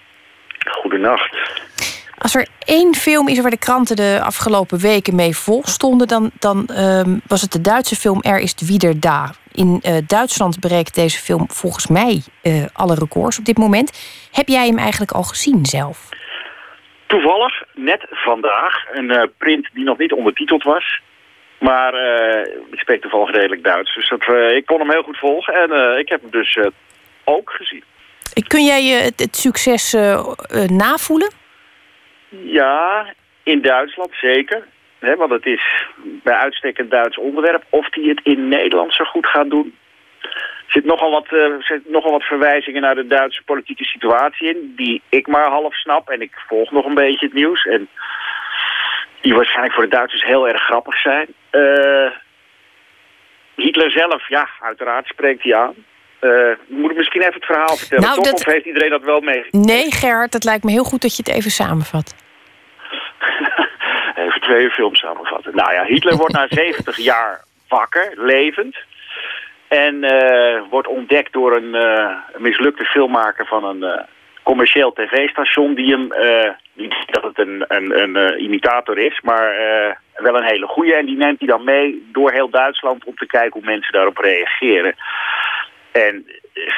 Goedenacht. 0.59 1.63
Als 2.25 2.35
er 2.35 2.47
één 2.59 2.95
film 2.95 3.29
is 3.29 3.41
waar 3.41 3.51
de 3.51 3.59
kranten 3.59 3.97
de 3.97 4.21
afgelopen 4.23 4.79
weken 4.79 5.15
mee 5.15 5.37
vol 5.37 5.63
stonden... 5.65 6.09
dan, 6.09 6.31
dan 6.39 6.67
ehm, 6.67 7.19
was 7.27 7.41
het 7.41 7.53
de 7.53 7.61
Duitse 7.61 7.97
film 7.97 8.21
Er 8.23 8.39
is 8.39 8.55
wieder 8.67 9.01
da. 9.01 9.35
In 9.53 9.81
uh, 9.83 9.97
Duitsland 10.07 10.61
bereikt 10.61 10.95
deze 10.95 11.19
film 11.19 11.45
volgens 11.51 11.87
mij 11.87 12.23
uh, 12.43 12.65
alle 12.73 12.95
records 12.95 13.39
op 13.39 13.45
dit 13.45 13.59
moment. 13.59 13.89
Heb 14.33 14.49
jij 14.49 14.67
hem 14.67 14.79
eigenlijk 14.79 15.13
al 15.13 15.23
gezien 15.23 15.67
zelf? 15.67 16.09
Toevallig, 17.07 17.63
net 17.75 18.07
vandaag, 18.11 18.75
een 18.93 19.11
uh, 19.11 19.23
print 19.39 19.69
die 19.73 19.85
nog 19.85 19.99
niet 19.99 20.13
ondertiteld 20.13 20.63
was. 20.63 21.01
Maar 21.59 21.95
ik 22.71 22.79
spreek 22.79 23.01
toevallig 23.01 23.31
redelijk 23.31 23.65
Duits, 23.65 23.95
dus 23.95 24.09
dat, 24.09 24.23
ik 24.53 24.67
kon 24.67 24.79
hem 24.79 24.91
heel 24.91 25.03
goed 25.03 25.19
volgen. 25.19 25.55
En 25.55 25.99
ik 25.99 26.09
heb 26.09 26.21
hem 26.21 26.31
dus 26.31 26.59
ook 27.25 27.51
gezien. 27.51 27.85
Kun 28.47 28.65
jij 28.65 28.85
het, 28.85 29.21
het 29.21 29.37
succes 29.37 29.97
navoelen? 30.67 31.43
Ja, 32.43 33.07
in 33.43 33.63
Duitsland 33.63 34.11
zeker. 34.21 34.67
He, 34.99 35.17
want 35.17 35.31
het 35.31 35.47
is 35.47 35.85
bij 35.99 36.35
uitstek 36.35 36.79
een 36.79 36.89
Duits 36.89 37.19
onderwerp. 37.19 37.65
Of 37.69 37.89
die 37.89 38.09
het 38.09 38.21
in 38.23 38.49
Nederland 38.49 38.95
zo 38.95 39.05
goed 39.05 39.27
gaat 39.27 39.51
doen. 39.51 39.75
Er 40.21 40.73
zit 40.81 40.85
nogal 40.85 41.11
wat, 41.11 41.27
uh, 41.31 41.55
zit 41.59 41.91
nogal 41.91 42.11
wat 42.11 42.23
verwijzingen 42.23 42.83
naar 42.83 42.95
de 42.95 43.07
Duitse 43.07 43.43
politieke 43.45 43.85
situatie 43.85 44.49
in. 44.49 44.73
Die 44.77 45.03
ik 45.09 45.27
maar 45.27 45.49
half 45.49 45.75
snap. 45.75 46.09
En 46.09 46.21
ik 46.21 46.33
volg 46.49 46.71
nog 46.71 46.85
een 46.85 46.95
beetje 46.95 47.27
het 47.27 47.35
nieuws. 47.35 47.65
En 47.65 47.89
die 49.21 49.35
waarschijnlijk 49.35 49.75
voor 49.75 49.85
de 49.85 49.97
Duitsers 49.97 50.25
heel 50.25 50.49
erg 50.49 50.63
grappig 50.63 51.01
zijn. 51.01 51.27
Uh, 51.53 52.11
Hitler 53.55 53.91
zelf, 53.91 54.29
ja, 54.29 54.49
uiteraard 54.61 55.07
spreekt 55.07 55.43
hij 55.43 55.55
aan. 55.55 55.75
Uh, 56.21 56.57
moet 56.67 56.91
ik 56.91 56.97
misschien 56.97 57.21
even 57.21 57.35
het 57.35 57.45
verhaal 57.45 57.77
vertellen, 57.77 58.05
nou, 58.05 58.17
toch? 58.17 58.25
Dat... 58.25 58.35
Of 58.35 58.53
heeft 58.53 58.67
iedereen 58.67 58.91
dat 58.91 59.03
wel 59.03 59.21
mee? 59.21 59.45
Nee, 59.51 59.93
Gerhard, 59.93 60.33
het 60.33 60.45
lijkt 60.45 60.65
me 60.65 60.71
heel 60.71 60.85
goed 60.85 61.03
dat 61.03 61.17
je 61.17 61.23
het 61.27 61.35
even 61.37 61.51
samenvat. 61.51 62.24
even 64.25 64.41
twee 64.41 64.71
films 64.71 64.99
samenvatten. 64.99 65.57
Nou 65.57 65.73
ja, 65.73 65.85
Hitler 65.85 66.17
wordt 66.17 66.33
na 66.33 66.47
70 66.65 66.97
jaar 66.97 67.45
wakker, 67.69 68.13
levend. 68.17 68.77
En 69.69 69.95
uh, 69.95 70.63
wordt 70.71 70.89
ontdekt 70.89 71.33
door 71.33 71.57
een 71.57 71.75
uh, 71.75 72.17
mislukte 72.37 72.85
filmmaker 72.85 73.47
van 73.47 73.65
een 73.65 74.05
commercieel 74.43 74.93
tv-station... 74.93 75.75
die 75.75 75.91
hem, 75.91 76.09
niet 76.73 76.95
dat 77.07 77.23
het 77.23 77.39
een, 77.39 77.65
een, 77.69 77.99
een 77.99 78.43
imitator 78.43 78.99
is, 78.99 79.21
maar 79.21 79.57
wel 80.15 80.37
een 80.37 80.45
hele 80.45 80.67
goede. 80.67 80.95
En 80.95 81.07
die 81.07 81.17
neemt 81.17 81.39
hij 81.39 81.49
dan 81.49 81.65
mee 81.65 82.09
door 82.13 82.33
heel 82.33 82.51
Duitsland 82.51 83.05
om 83.05 83.15
te 83.17 83.27
kijken 83.27 83.53
hoe 83.53 83.71
mensen 83.71 83.93
daarop 83.93 84.19
reageren. 84.19 84.95
En 85.93 86.25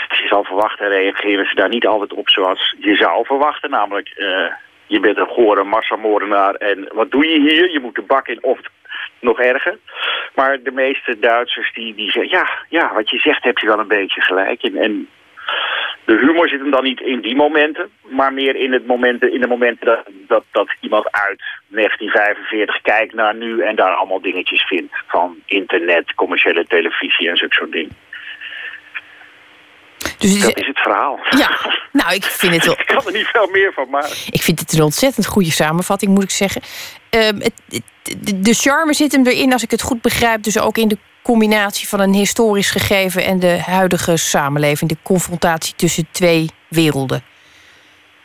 je 0.08 0.26
zal 0.28 0.44
verwachten, 0.44 0.88
reageren 0.88 1.46
ze 1.46 1.54
daar 1.54 1.68
niet 1.68 1.86
altijd 1.86 2.12
op 2.12 2.30
zoals 2.30 2.74
je 2.78 2.94
zou 2.94 3.26
verwachten. 3.26 3.70
Namelijk, 3.70 4.12
uh, 4.16 4.52
je 4.86 5.00
bent 5.00 5.18
een 5.18 5.26
gore 5.26 5.64
massamoordenaar 5.64 6.54
en 6.54 6.88
wat 6.92 7.10
doe 7.10 7.26
je 7.26 7.40
hier? 7.40 7.70
Je 7.72 7.80
moet 7.80 7.94
de 7.94 8.02
bak 8.02 8.28
in 8.28 8.42
of 8.42 8.58
nog 9.20 9.40
erger. 9.40 9.78
Maar 10.34 10.62
de 10.62 10.70
meeste 10.70 11.18
Duitsers 11.18 11.72
die, 11.74 11.94
die 11.94 12.10
zeggen, 12.10 12.38
ja, 12.38 12.48
ja, 12.68 12.94
wat 12.94 13.10
je 13.10 13.18
zegt 13.18 13.44
heb 13.44 13.58
je 13.58 13.66
wel 13.66 13.78
een 13.78 13.88
beetje 13.88 14.20
gelijk. 14.20 14.62
En, 14.62 14.76
en 14.76 15.08
de 16.04 16.16
humor 16.16 16.48
zit 16.48 16.60
hem 16.60 16.70
dan 16.70 16.84
niet 16.84 17.00
in 17.00 17.20
die 17.20 17.36
momenten, 17.36 17.90
maar 18.02 18.32
meer 18.32 18.56
in, 18.56 18.72
het 18.72 18.86
momenten, 18.86 19.32
in 19.32 19.40
de 19.40 19.46
momenten 19.46 19.86
dat, 19.86 20.04
dat, 20.26 20.44
dat 20.50 20.74
iemand 20.80 21.10
uit 21.10 21.42
1945 21.68 22.80
kijkt 22.82 23.14
naar 23.14 23.34
nu 23.34 23.60
en 23.60 23.76
daar 23.76 23.94
allemaal 23.94 24.20
dingetjes 24.20 24.62
vindt. 24.62 24.92
Van 25.06 25.36
internet, 25.46 26.14
commerciële 26.14 26.64
televisie 26.66 27.28
en 27.28 27.36
zulke 27.36 27.54
soort 27.54 27.72
dingen. 27.72 28.05
Dus 30.18 30.40
dat 30.40 30.56
is 30.56 30.66
het 30.66 30.78
verhaal. 30.78 31.18
Ja, 31.30 31.50
nou, 31.92 32.14
ik 32.14 32.24
vind 32.24 32.54
het 32.54 32.64
wel... 32.66 32.78
ik 32.78 32.86
kan 32.86 33.06
er 33.06 33.12
niet 33.12 33.26
veel 33.26 33.48
meer 33.52 33.72
van 33.72 33.88
maken. 33.90 34.16
Ik 34.30 34.42
vind 34.42 34.60
het 34.60 34.72
een 34.72 34.82
ontzettend 34.82 35.26
goede 35.26 35.50
samenvatting, 35.50 36.14
moet 36.14 36.22
ik 36.22 36.30
zeggen. 36.30 36.62
Uh, 37.10 37.20
het, 37.22 37.84
de 38.44 38.54
charme 38.54 38.94
zit 38.94 39.12
hem 39.12 39.26
erin, 39.26 39.52
als 39.52 39.62
ik 39.62 39.70
het 39.70 39.82
goed 39.82 40.00
begrijp... 40.00 40.42
dus 40.42 40.58
ook 40.60 40.76
in 40.76 40.88
de 40.88 40.98
combinatie 41.22 41.88
van 41.88 42.00
een 42.00 42.12
historisch 42.12 42.70
gegeven... 42.70 43.24
en 43.24 43.40
de 43.40 43.60
huidige 43.66 44.16
samenleving, 44.16 44.90
de 44.90 44.96
confrontatie 45.02 45.74
tussen 45.74 46.06
twee 46.10 46.50
werelden. 46.68 47.22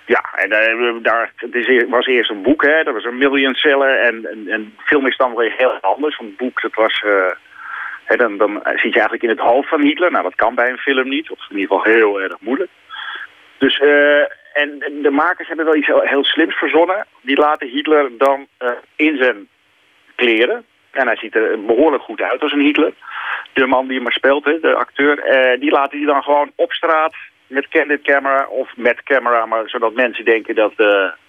Ja, 0.05 0.23
en 0.35 0.49
uh, 0.51 1.03
daar, 1.03 1.33
het 1.35 1.89
was 1.89 2.05
eerst 2.05 2.29
een 2.29 2.41
boek, 2.41 2.63
hè, 2.63 2.83
dat 2.83 2.93
was 2.93 3.03
een 3.03 3.17
million 3.17 3.53
seller. 3.53 3.99
En, 3.99 4.25
en, 4.31 4.47
en 4.47 4.73
film 4.77 5.07
is 5.07 5.17
dan 5.17 5.35
weer 5.35 5.53
heel 5.57 5.71
anders. 5.81 6.17
Want 6.17 6.29
het 6.29 6.37
boek, 6.37 6.61
dat 6.61 6.73
was... 6.73 7.03
Uh, 7.05 7.11
dan, 8.17 8.37
dan 8.37 8.61
zit 8.63 8.93
je 8.93 8.99
eigenlijk 8.99 9.23
in 9.23 9.29
het 9.29 9.39
hoofd 9.39 9.69
van 9.69 9.81
Hitler. 9.81 10.11
Nou, 10.11 10.23
dat 10.23 10.35
kan 10.35 10.55
bij 10.55 10.69
een 10.69 10.77
film 10.77 11.09
niet. 11.09 11.29
Of 11.29 11.39
in 11.49 11.57
ieder 11.57 11.77
geval 11.77 11.93
heel 11.93 12.21
erg 12.21 12.35
moeilijk. 12.39 12.69
Dus, 13.57 13.79
uh, 13.79 14.23
en 14.53 14.83
de 15.01 15.11
makers 15.11 15.47
hebben 15.47 15.65
wel 15.65 15.75
iets 15.75 15.87
heel 15.87 16.23
slims 16.23 16.55
verzonnen. 16.55 17.05
Die 17.21 17.39
laten 17.39 17.67
Hitler 17.67 18.09
dan 18.17 18.47
uh, 18.59 18.71
in 18.95 19.17
zijn 19.17 19.47
kleren. 20.15 20.65
En 20.91 21.05
hij 21.07 21.15
ziet 21.15 21.35
er 21.35 21.65
behoorlijk 21.65 22.03
goed 22.03 22.21
uit 22.21 22.41
als 22.41 22.51
een 22.51 22.61
Hitler. 22.61 22.93
De 23.53 23.65
man 23.65 23.85
die 23.85 23.93
hem 23.93 24.03
maar 24.03 24.11
speelt, 24.11 24.43
de 24.43 24.75
acteur. 24.75 25.17
Uh, 25.17 25.59
die 25.59 25.71
laten 25.71 25.97
die 25.97 26.07
dan 26.07 26.23
gewoon 26.23 26.51
op 26.55 26.71
straat 26.71 27.15
met 27.47 27.67
candid 27.67 28.01
camera 28.01 28.47
of 28.47 28.71
met 28.75 29.03
camera. 29.03 29.45
Maar 29.45 29.69
zodat 29.69 29.93
mensen 29.93 30.25
denken 30.25 30.55
dat, 30.55 30.73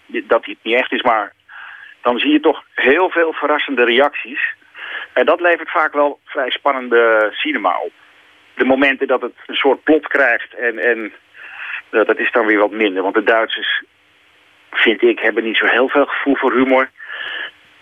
dat 0.06 0.44
hij 0.44 0.54
het 0.54 0.62
niet 0.62 0.76
echt 0.76 0.92
is. 0.92 1.02
Maar 1.02 1.32
dan 2.02 2.18
zie 2.18 2.32
je 2.32 2.40
toch 2.40 2.62
heel 2.74 3.10
veel 3.10 3.32
verrassende 3.32 3.84
reacties. 3.84 4.54
En 5.12 5.26
dat 5.26 5.40
levert 5.40 5.70
vaak 5.70 5.92
wel 5.92 6.20
vrij 6.24 6.50
spannende 6.50 7.28
cinema 7.32 7.78
op. 7.78 7.92
De 8.54 8.64
momenten 8.64 9.06
dat 9.06 9.22
het 9.22 9.34
een 9.46 9.54
soort 9.54 9.82
plot 9.82 10.08
krijgt 10.08 10.54
en, 10.54 10.78
en 10.78 11.12
dat 11.90 12.18
is 12.18 12.32
dan 12.32 12.46
weer 12.46 12.58
wat 12.58 12.70
minder. 12.70 13.02
Want 13.02 13.14
de 13.14 13.22
Duitsers, 13.22 13.82
vind 14.70 15.02
ik, 15.02 15.18
hebben 15.18 15.44
niet 15.44 15.56
zo 15.56 15.66
heel 15.66 15.88
veel 15.88 16.06
gevoel 16.06 16.36
voor 16.36 16.52
humor. 16.52 16.90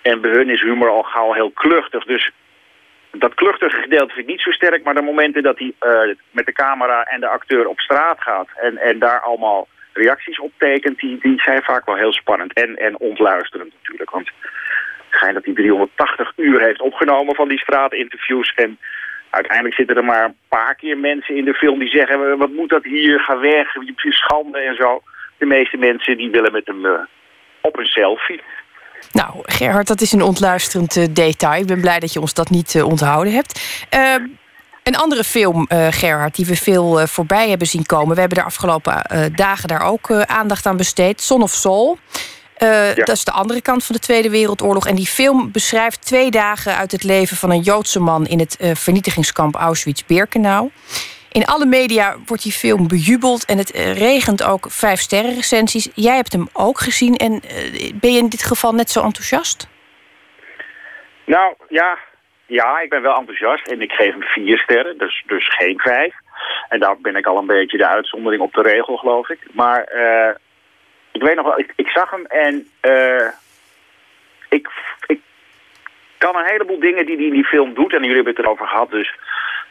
En 0.03 0.21
bij 0.21 0.31
hun 0.31 0.51
is 0.51 0.63
humor 0.63 0.89
al 0.89 1.03
gauw 1.03 1.33
heel 1.33 1.51
kluchtig. 1.51 2.05
Dus 2.05 2.31
dat 3.11 3.35
kluchtige 3.35 3.81
gedeelte 3.81 4.15
vind 4.15 4.27
ik 4.27 4.33
niet 4.33 4.41
zo 4.41 4.51
sterk. 4.51 4.85
Maar 4.85 4.95
de 4.95 5.03
momenten 5.03 5.43
dat 5.43 5.59
hij 5.59 5.73
uh, 5.81 6.15
met 6.31 6.47
de 6.47 6.53
camera 6.53 7.03
en 7.05 7.21
de 7.21 7.29
acteur 7.29 7.67
op 7.67 7.81
straat 7.81 8.21
gaat... 8.21 8.49
en, 8.57 8.79
en 8.79 8.99
daar 8.99 9.21
allemaal 9.21 9.69
reacties 9.93 10.39
op 10.39 10.53
tekent, 10.59 10.99
die, 10.99 11.19
die 11.21 11.41
zijn 11.41 11.63
vaak 11.63 11.87
wel 11.87 11.97
heel 11.97 12.13
spannend. 12.13 12.53
En, 12.53 12.77
en 12.77 12.99
ontluisterend 12.99 13.73
natuurlijk. 13.73 14.11
Want 14.11 14.31
schijnt 15.11 15.35
dat 15.35 15.45
hij 15.45 15.55
380 15.55 16.33
uur 16.37 16.61
heeft 16.61 16.81
opgenomen 16.81 17.35
van 17.35 17.49
die 17.49 17.59
straatinterviews. 17.59 18.53
En 18.55 18.79
uiteindelijk 19.31 19.75
zitten 19.75 19.97
er 19.97 20.05
maar 20.05 20.25
een 20.25 20.37
paar 20.49 20.75
keer 20.75 20.99
mensen 20.99 21.37
in 21.37 21.45
de 21.45 21.55
film 21.55 21.79
die 21.79 21.89
zeggen... 21.89 22.39
wat 22.39 22.51
moet 22.51 22.69
dat 22.69 22.85
hier, 22.85 23.21
ga 23.21 23.39
weg, 23.39 23.77
schande 23.97 24.59
en 24.59 24.75
zo. 24.75 25.03
De 25.39 25.47
meeste 25.47 25.77
mensen 25.77 26.17
die 26.17 26.31
willen 26.31 26.53
met 26.53 26.67
hem 26.67 26.85
uh, 26.85 26.93
op 27.61 27.79
een 27.79 27.87
selfie. 27.87 28.41
Nou, 29.13 29.31
Gerhard, 29.43 29.87
dat 29.87 30.01
is 30.01 30.13
een 30.13 30.23
ontluisterend 30.23 30.97
uh, 30.97 31.05
detail. 31.11 31.61
Ik 31.61 31.67
ben 31.67 31.81
blij 31.81 32.01
dat 32.01 32.13
je 32.13 32.21
ons 32.21 32.35
dat 32.35 32.51
niet 32.51 32.75
uh, 32.75 32.87
onthouden 32.87 33.33
hebt. 33.33 33.87
Ehm, 33.91 34.27
een 34.83 34.97
andere 34.97 35.25
film, 35.25 35.67
Gerhard, 35.91 36.37
die 36.37 36.47
we 36.47 36.57
veel 36.57 37.07
voorbij 37.07 37.49
hebben 37.49 37.67
zien 37.67 37.87
komen. 37.87 38.15
We 38.15 38.21
hebben 38.21 38.39
de 38.39 38.45
afgelopen 38.45 39.03
dagen 39.35 39.69
daar 39.69 39.83
ook 39.83 40.11
aandacht 40.11 40.67
aan 40.67 40.77
besteed. 40.77 41.21
Son 41.21 41.43
of 41.43 41.51
Soul. 41.51 41.99
Uh, 42.63 42.95
Dat 42.95 43.09
is 43.09 43.25
de 43.25 43.33
andere 43.33 43.63
kant 43.63 43.85
van 43.85 43.95
de 43.95 44.01
Tweede 44.01 44.31
Wereldoorlog. 44.31 44.87
En 44.87 44.95
die 44.95 45.07
film 45.07 45.53
beschrijft 45.53 46.07
twee 46.07 46.31
dagen 46.31 46.77
uit 46.77 46.93
het 46.93 47.03
leven 47.03 47.37
van 47.37 47.51
een 47.51 47.61
Joodse 47.61 48.01
man... 48.01 48.27
in 48.27 48.39
het 48.39 48.59
uh, 48.61 48.75
vernietigingskamp 48.75 49.55
Auschwitz-Birkenau. 49.55 50.71
In 51.33 51.45
alle 51.45 51.67
media 51.67 52.17
wordt 52.27 52.43
die 52.43 52.53
film 52.53 52.89
bejubeld 52.89 53.45
en 53.45 53.59
het 53.59 53.75
uh, 53.75 53.99
regent 53.99 54.43
ook 54.43 54.67
vijf 54.71 55.01
sterren 55.01 55.35
recensies. 55.35 55.89
Jij 55.95 56.17
hebt 56.17 56.33
hem 56.33 56.49
ook 56.53 56.81
gezien 56.81 57.17
en 57.17 57.43
ben 57.95 58.13
je 58.13 58.19
in 58.19 58.29
dit 58.29 58.43
geval 58.43 58.73
net 58.73 58.91
zo 58.91 59.03
enthousiast? 59.03 59.69
Nou, 61.27 61.55
ja, 61.69 61.99
ja, 62.47 62.81
ik 62.81 62.91
ben 62.91 63.03
wel 63.03 63.17
enthousiast 63.17 63.67
en 63.67 63.81
ik 63.81 63.93
geef 63.93 64.13
hem 64.13 64.23
vier 64.23 64.59
sterren, 64.59 64.99
dus, 64.99 65.25
dus 65.27 65.55
geen 65.59 65.79
vijf. 65.79 66.15
En 66.69 66.81
daar 66.81 66.97
ben 67.01 67.17
ik 67.17 67.27
al 67.27 67.37
een 67.39 67.47
beetje 67.47 67.77
de 67.77 67.89
uitzondering 67.89 68.43
op 68.43 68.53
de 68.53 68.63
regel, 68.63 68.97
geloof 68.97 69.29
ik. 69.29 69.39
Maar 69.53 69.89
ik 71.13 71.23
weet 71.23 71.37
nog 71.37 71.47
wel, 71.47 71.59
ik, 71.59 71.73
ik 71.77 71.89
zag 71.89 72.11
hem 72.11 72.27
en 72.27 72.69
uh, 72.83 73.29
ik, 74.49 74.69
ik 75.07 75.21
kan 76.19 76.37
een 76.37 76.47
heleboel 76.47 76.81
dingen 76.81 77.07
die 77.07 77.17
die 77.17 77.45
film 77.45 77.75
doet, 77.75 77.93
en 77.93 78.01
jullie 78.01 78.15
hebben 78.15 78.35
het 78.35 78.45
erover 78.45 78.67
gehad, 78.67 78.91
dus 78.91 79.15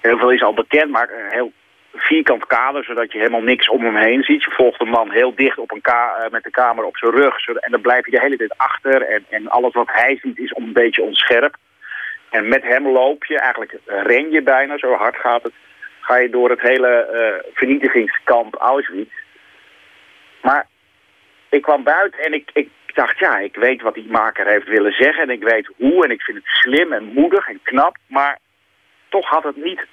heel 0.02 0.18
veel 0.18 0.32
is 0.32 0.44
al 0.44 0.54
bekend, 0.54 0.92
maar 0.92 1.10
heel 1.30 1.52
vierkant 1.94 2.46
kader, 2.46 2.84
zodat 2.84 3.12
je 3.12 3.18
helemaal 3.18 3.42
niks 3.42 3.70
om 3.70 3.84
hem 3.84 3.96
heen 3.96 4.24
ziet. 4.24 4.44
Je 4.44 4.52
volgt 4.52 4.80
de 4.80 4.86
man 4.86 5.12
heel 5.12 5.36
dicht 5.36 5.58
op 5.58 5.72
een 5.72 5.82
ka 5.82 6.16
eh, 6.16 6.32
met 6.32 6.44
de 6.44 6.52
camera 6.52 6.88
op 6.88 6.98
zijn 6.98 7.12
rug. 7.12 7.48
En 7.48 7.72
dan 7.72 7.82
blijf 7.82 8.06
je 8.06 8.12
de 8.12 8.20
hele 8.20 8.38
tijd 8.38 8.58
achter. 8.58 9.02
En, 9.02 9.26
en 9.30 9.48
alles 9.48 9.74
wat 9.74 9.90
hij 9.92 10.18
ziet 10.22 10.38
is 10.38 10.54
een 10.56 10.74
beetje 10.74 11.02
onscherp. 11.02 11.56
En 12.30 12.48
met 12.48 12.64
hem 12.64 12.88
loop 12.88 13.26
je, 13.26 13.40
eigenlijk 13.40 13.78
ren 13.86 14.32
je 14.32 14.42
bijna, 14.42 14.78
zo 14.78 14.94
hard 14.94 15.16
gaat 15.16 15.44
het. 15.44 15.54
Ga 16.00 16.18
je 16.18 16.30
door 16.30 16.50
het 16.50 16.62
hele 16.62 17.10
uh, 17.14 17.52
vernietigingskamp 17.54 18.56
Auschwitz. 18.56 19.12
Maar 20.42 20.68
ik 21.50 21.62
kwam 21.62 21.84
buiten 21.84 22.20
en 22.20 22.34
ik, 22.34 22.50
ik 22.54 22.70
dacht, 22.94 23.20
ja, 23.20 23.38
ik 23.38 23.56
weet 23.56 23.82
wat 23.82 23.94
die 23.94 24.12
maker 24.12 24.48
heeft 24.48 24.68
willen 24.68 24.94
zeggen. 24.94 25.24
En 25.24 25.30
ik 25.30 25.44
weet 25.44 25.70
hoe 25.78 26.04
en 26.04 26.12
ik 26.12 26.22
vind 26.22 26.38
het 26.38 26.48
slim 26.48 26.94
en 26.94 27.04
moedig 27.04 27.48
en 27.48 27.60
knap. 27.64 27.98
Maar 28.08 28.40
toch 29.10 29.30
had 29.30 29.44
het 29.44 29.56
niet 29.56 29.86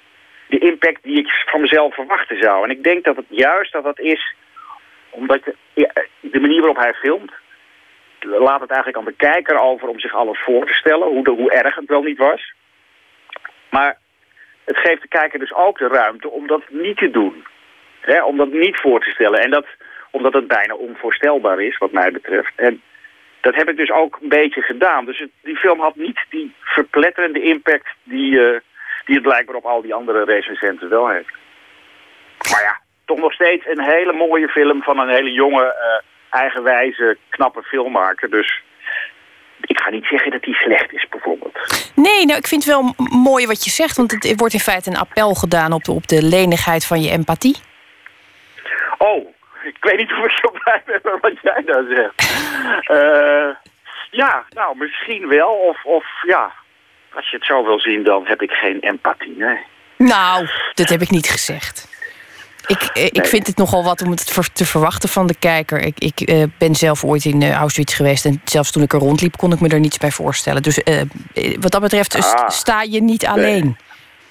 de 0.47 0.57
impact 0.57 1.03
die 1.03 1.19
ik 1.19 1.43
van 1.45 1.61
mezelf 1.61 1.93
verwachten 1.93 2.37
zou. 2.37 2.63
En 2.63 2.69
ik 2.69 2.83
denk 2.83 3.03
dat 3.03 3.15
het 3.15 3.25
juist 3.29 3.71
dat 3.71 3.83
dat 3.83 3.99
is 3.99 4.35
omdat 5.09 5.43
de, 5.43 5.55
de 6.19 6.39
manier 6.39 6.59
waarop 6.59 6.77
hij 6.77 6.93
filmt... 6.93 7.31
laat 8.19 8.61
het 8.61 8.69
eigenlijk 8.69 8.97
aan 8.97 9.13
de 9.13 9.31
kijker 9.31 9.59
over 9.59 9.87
om 9.87 9.99
zich 9.99 10.15
alles 10.15 10.39
voor 10.39 10.65
te 10.65 10.73
stellen... 10.73 11.07
hoe, 11.07 11.29
hoe 11.29 11.51
erg 11.51 11.75
het 11.75 11.87
wel 11.87 12.01
niet 12.01 12.17
was. 12.17 12.53
Maar 13.69 13.97
het 14.65 14.77
geeft 14.77 15.01
de 15.01 15.07
kijker 15.07 15.39
dus 15.39 15.53
ook 15.53 15.77
de 15.77 15.87
ruimte 15.87 16.29
om 16.29 16.47
dat 16.47 16.63
niet 16.69 16.97
te 16.97 17.09
doen. 17.09 17.45
Hè, 18.01 18.23
om 18.23 18.37
dat 18.37 18.51
niet 18.51 18.79
voor 18.79 19.03
te 19.03 19.09
stellen. 19.09 19.39
En 19.39 19.49
dat 19.49 19.65
omdat 20.11 20.33
het 20.33 20.47
bijna 20.47 20.73
onvoorstelbaar 20.73 21.61
is, 21.61 21.77
wat 21.77 21.91
mij 21.91 22.11
betreft. 22.11 22.51
En 22.55 22.81
dat 23.41 23.55
heb 23.55 23.69
ik 23.69 23.77
dus 23.77 23.91
ook 23.91 24.17
een 24.21 24.29
beetje 24.29 24.61
gedaan. 24.61 25.05
Dus 25.05 25.25
die 25.41 25.55
film 25.55 25.79
had 25.79 25.95
niet 25.95 26.25
die 26.29 26.53
verpletterende 26.61 27.41
impact 27.41 27.87
die, 28.03 28.31
uh, 28.31 28.59
die 29.05 29.15
het 29.15 29.23
blijkbaar 29.23 29.55
op 29.55 29.65
al 29.65 29.81
die 29.81 29.93
andere 29.93 30.23
recensenten 30.23 30.89
wel 30.89 31.09
heeft. 31.09 31.33
Maar 32.51 32.61
ja, 32.61 32.79
toch 33.05 33.17
nog 33.17 33.33
steeds 33.33 33.65
een 33.67 33.81
hele 33.81 34.13
mooie 34.13 34.47
film 34.47 34.83
van 34.83 34.99
een 34.99 35.09
hele 35.09 35.31
jonge, 35.31 35.63
uh, 35.63 36.39
eigenwijze, 36.41 37.17
knappe 37.29 37.63
filmmaker. 37.63 38.29
Dus 38.29 38.63
ik 39.61 39.79
ga 39.79 39.89
niet 39.89 40.05
zeggen 40.05 40.31
dat 40.31 40.41
die 40.41 40.55
slecht 40.55 40.93
is, 40.93 41.07
bijvoorbeeld. 41.09 41.91
Nee, 41.95 42.25
nou, 42.25 42.39
ik 42.39 42.47
vind 42.47 42.65
het 42.65 42.73
wel 42.73 42.93
mooi 43.23 43.47
wat 43.47 43.63
je 43.63 43.69
zegt. 43.69 43.97
Want 43.97 44.11
het 44.11 44.39
wordt 44.39 44.53
in 44.53 44.59
feite 44.59 44.89
een 44.89 44.97
appel 44.97 45.33
gedaan 45.33 45.73
op 45.73 45.83
de, 45.83 45.91
op 45.91 46.07
de 46.07 46.23
lenigheid 46.23 46.85
van 46.85 47.01
je 47.01 47.09
empathie. 47.09 47.55
Oh, 48.97 49.27
ik 49.67 49.77
weet 49.79 49.97
niet 49.97 50.11
of 50.11 50.25
ik 50.25 50.31
zo 50.31 50.51
blij 50.63 50.81
ben 50.85 50.99
met 51.03 51.21
wat 51.21 51.41
jij 51.41 51.63
daar 51.65 51.83
zegt. 51.89 52.13
Uh, 52.91 53.55
ja, 54.21 54.45
nou, 54.49 54.77
misschien 54.77 55.27
wel. 55.27 55.49
Of, 55.49 55.85
of 55.85 56.05
ja, 56.21 56.51
als 57.13 57.29
je 57.29 57.35
het 57.35 57.45
zo 57.45 57.63
wil 57.63 57.79
zien, 57.79 58.03
dan 58.03 58.25
heb 58.25 58.41
ik 58.41 58.51
geen 58.51 58.79
empathie, 58.79 59.37
nee. 59.37 59.59
Nou, 59.97 60.47
dat 60.73 60.89
heb 60.89 61.01
ik 61.01 61.09
niet 61.09 61.29
gezegd. 61.29 61.95
Ik, 62.67 62.81
eh, 62.93 63.05
ik 63.05 63.25
vind 63.25 63.47
het 63.47 63.57
nogal 63.57 63.83
wat 63.83 64.01
om 64.01 64.11
het 64.11 64.55
te 64.55 64.65
verwachten 64.65 65.09
van 65.09 65.27
de 65.27 65.35
kijker. 65.39 65.79
Ik, 65.79 65.99
ik 65.99 66.29
uh, 66.29 66.43
ben 66.57 66.75
zelf 66.75 67.03
ooit 67.03 67.25
in 67.25 67.41
uh, 67.41 67.55
Auschwitz 67.55 67.95
geweest... 67.95 68.25
en 68.25 68.41
zelfs 68.43 68.71
toen 68.71 68.83
ik 68.83 68.93
er 68.93 68.99
rondliep 68.99 69.37
kon 69.37 69.53
ik 69.53 69.59
me 69.59 69.69
er 69.69 69.79
niets 69.79 69.97
bij 69.97 70.11
voorstellen. 70.11 70.61
Dus 70.61 70.81
wat 71.59 71.71
dat 71.71 71.81
betreft 71.81 72.15
ah, 72.15 72.49
sta 72.49 72.81
je 72.81 73.01
niet 73.01 73.25
alleen. 73.25 73.77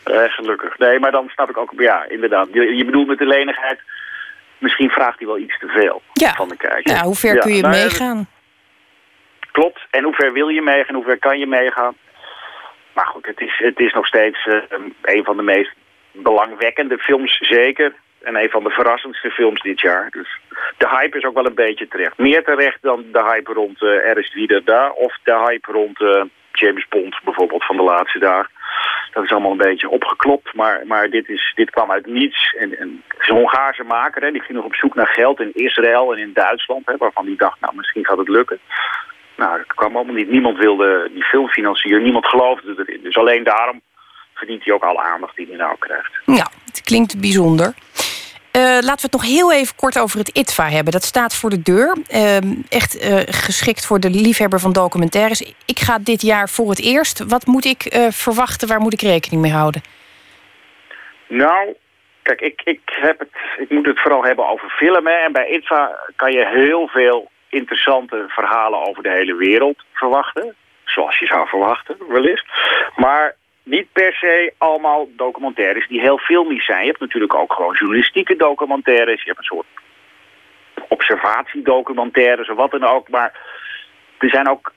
Nee. 0.05 0.29
gelukkig. 0.29 0.79
Nee, 0.79 0.99
maar 0.99 1.11
dan 1.11 1.29
snap 1.29 1.51
ik 1.51 1.57
ook... 1.57 1.73
Ja, 1.77 2.09
inderdaad. 2.09 2.49
Je, 2.53 2.77
je 2.77 2.85
bedoelt 2.85 3.07
met 3.07 3.19
de 3.19 3.27
lenigheid 3.27 3.81
misschien 4.59 4.91
vraagt 4.91 5.19
hij 5.19 5.27
wel 5.27 5.39
iets 5.39 5.59
te 5.59 5.69
veel 5.69 6.03
van 6.13 6.49
de 6.49 6.57
kijker. 6.57 6.95
Ja, 6.95 7.03
hoe 7.03 7.15
ver 7.15 7.39
kun 7.39 7.55
je 7.55 7.63
nou 7.63 7.75
meegaan? 7.75 8.29
Klopt. 9.53 9.87
En 9.91 10.05
hoe 10.05 10.15
ver 10.15 10.33
wil 10.33 10.49
je 10.49 10.63
meegaan? 10.63 10.95
Hoe 10.95 11.05
ver 11.05 11.19
kan 11.19 11.39
je 11.39 11.47
meegaan? 11.47 11.95
Maar 12.93 13.07
goed, 13.07 13.27
het 13.27 13.41
is, 13.41 13.55
het 13.59 13.79
is 13.79 13.93
nog 13.93 14.07
steeds 14.07 14.47
uh, 14.47 14.63
een 15.03 15.25
van 15.25 15.37
de 15.37 15.43
meest 15.43 15.73
belangwekkende 16.13 16.99
films 16.99 17.39
zeker. 17.41 17.95
En 18.23 18.37
een 18.37 18.51
van 18.51 18.65
de 18.65 18.71
verrassendste 18.71 19.31
films 19.31 19.63
dit 19.63 19.81
jaar. 19.81 20.11
Dus 20.11 20.41
de 20.77 20.89
hype 20.89 21.19
is 21.19 21.25
ook 21.25 21.35
wel 21.35 21.47
een 21.47 21.55
beetje 21.55 21.89
terecht. 21.89 22.19
Meer 22.19 22.45
terecht 22.45 22.79
dan 22.83 23.05
de 23.13 23.23
hype 23.23 23.53
rond 23.53 23.83
uh, 23.83 24.09
Er 24.09 24.19
is 24.19 24.35
wieder. 24.35 24.93
Of 24.93 25.19
de 25.23 25.45
hype 25.47 25.73
rond 25.73 26.01
uh, 26.01 26.23
James 26.59 26.87
Bond 26.89 27.17
bijvoorbeeld 27.25 27.65
van 27.65 27.77
de 27.77 27.83
laatste 27.83 28.19
dagen. 28.19 28.51
Dat 29.13 29.25
is 29.25 29.31
allemaal 29.31 29.51
een 29.51 29.57
beetje 29.71 29.89
opgeklopt, 29.89 30.55
maar, 30.55 30.83
maar 30.87 31.11
dit, 31.11 31.29
is, 31.29 31.53
dit 31.55 31.71
kwam 31.71 31.91
uit 31.91 32.07
niets. 32.07 32.55
En, 32.59 32.79
en 32.79 33.03
het 33.09 33.21
is 33.21 33.29
een 33.29 33.37
Hongaarse 33.37 33.85
maker, 33.85 34.23
hè, 34.23 34.31
die 34.31 34.43
ging 34.43 34.57
nog 34.57 34.67
op 34.67 34.75
zoek 34.75 34.95
naar 34.95 35.07
geld 35.07 35.41
in 35.41 35.55
Israël 35.55 36.13
en 36.13 36.19
in 36.19 36.33
Duitsland. 36.33 36.87
Hè, 36.87 36.97
waarvan 36.97 37.27
die 37.27 37.37
dacht, 37.37 37.61
nou 37.61 37.77
misschien 37.77 38.05
gaat 38.05 38.19
het 38.19 38.29
lukken. 38.29 38.59
Nou, 39.37 39.57
dat 39.57 39.67
kwam 39.67 39.97
allemaal 39.97 40.15
niet. 40.15 40.31
Niemand 40.31 40.59
wilde 40.59 41.11
die 41.13 41.25
film 41.25 41.49
financieren, 41.49 42.03
niemand 42.03 42.27
geloofde 42.27 42.75
erin. 42.77 43.03
Dus 43.03 43.17
alleen 43.17 43.45
daarom 43.45 43.81
verdient 44.35 44.65
hij 44.65 44.75
ook 44.75 44.85
alle 44.85 45.03
aandacht 45.03 45.37
die 45.37 45.47
hij 45.47 45.57
nou 45.57 45.77
krijgt. 45.79 46.13
Ja, 46.25 46.51
het 46.65 46.83
klinkt 46.83 47.21
bijzonder. 47.21 47.75
Uh, 48.57 48.63
laten 48.63 48.97
we 48.97 49.03
het 49.03 49.13
nog 49.13 49.23
heel 49.23 49.53
even 49.53 49.77
kort 49.77 49.99
over 49.99 50.19
het 50.19 50.29
ITVA 50.29 50.69
hebben. 50.69 50.93
Dat 50.93 51.03
staat 51.03 51.37
voor 51.37 51.51
de 51.51 51.63
deur. 51.63 51.97
Uh, 52.15 52.37
echt 52.69 53.05
uh, 53.05 53.21
geschikt 53.27 53.87
voor 53.87 54.01
de 54.01 54.11
liefhebber 54.11 54.61
van 54.61 54.73
documentaires. 54.73 55.55
Ik 55.67 55.79
ga 55.79 55.99
dit 55.99 56.23
jaar 56.23 56.49
voor 56.49 56.69
het 56.69 56.81
eerst. 56.81 57.25
Wat 57.27 57.47
moet 57.47 57.65
ik 57.65 57.85
eh, 57.85 58.07
verwachten? 58.11 58.69
Waar 58.69 58.81
moet 58.81 58.93
ik 58.93 59.01
rekening 59.01 59.43
mee 59.43 59.53
houden? 59.53 59.83
Nou, 61.27 61.75
kijk, 62.23 62.41
ik, 62.41 62.61
ik, 62.65 62.81
heb 62.85 63.19
het, 63.19 63.29
ik 63.59 63.71
moet 63.71 63.87
het 63.87 64.01
vooral 64.01 64.25
hebben 64.25 64.49
over 64.49 64.71
filmen. 64.71 65.23
En 65.23 65.33
bij 65.33 65.49
ITVA 65.49 65.99
kan 66.17 66.33
je 66.33 66.47
heel 66.47 66.89
veel 66.89 67.31
interessante 67.49 68.25
verhalen 68.29 68.87
over 68.89 69.03
de 69.03 69.11
hele 69.11 69.35
wereld 69.35 69.85
verwachten. 69.93 70.55
Zoals 70.85 71.19
je 71.19 71.27
zou 71.27 71.49
verwachten, 71.49 71.97
wellicht. 72.09 72.47
Maar 72.95 73.37
niet 73.67 73.93
per 73.93 74.13
se 74.13 74.53
allemaal 74.59 75.09
documentaires 75.17 75.89
die 75.89 76.01
heel 76.01 76.19
filmisch 76.19 76.65
zijn. 76.65 76.81
Je 76.81 76.87
hebt 76.87 77.01
natuurlijk 77.01 77.35
ook 77.35 77.53
gewoon 77.53 77.75
journalistieke 77.75 78.37
documentaires. 78.37 79.23
Je 79.23 79.27
hebt 79.27 79.39
een 79.39 79.45
soort 79.45 79.67
observatiedocumentaires 80.89 82.51
of 82.51 82.57
wat 82.57 82.71
dan 82.71 82.85
ook. 82.85 83.09
Maar 83.09 83.33
er 84.19 84.29
zijn 84.29 84.49
ook 84.49 84.73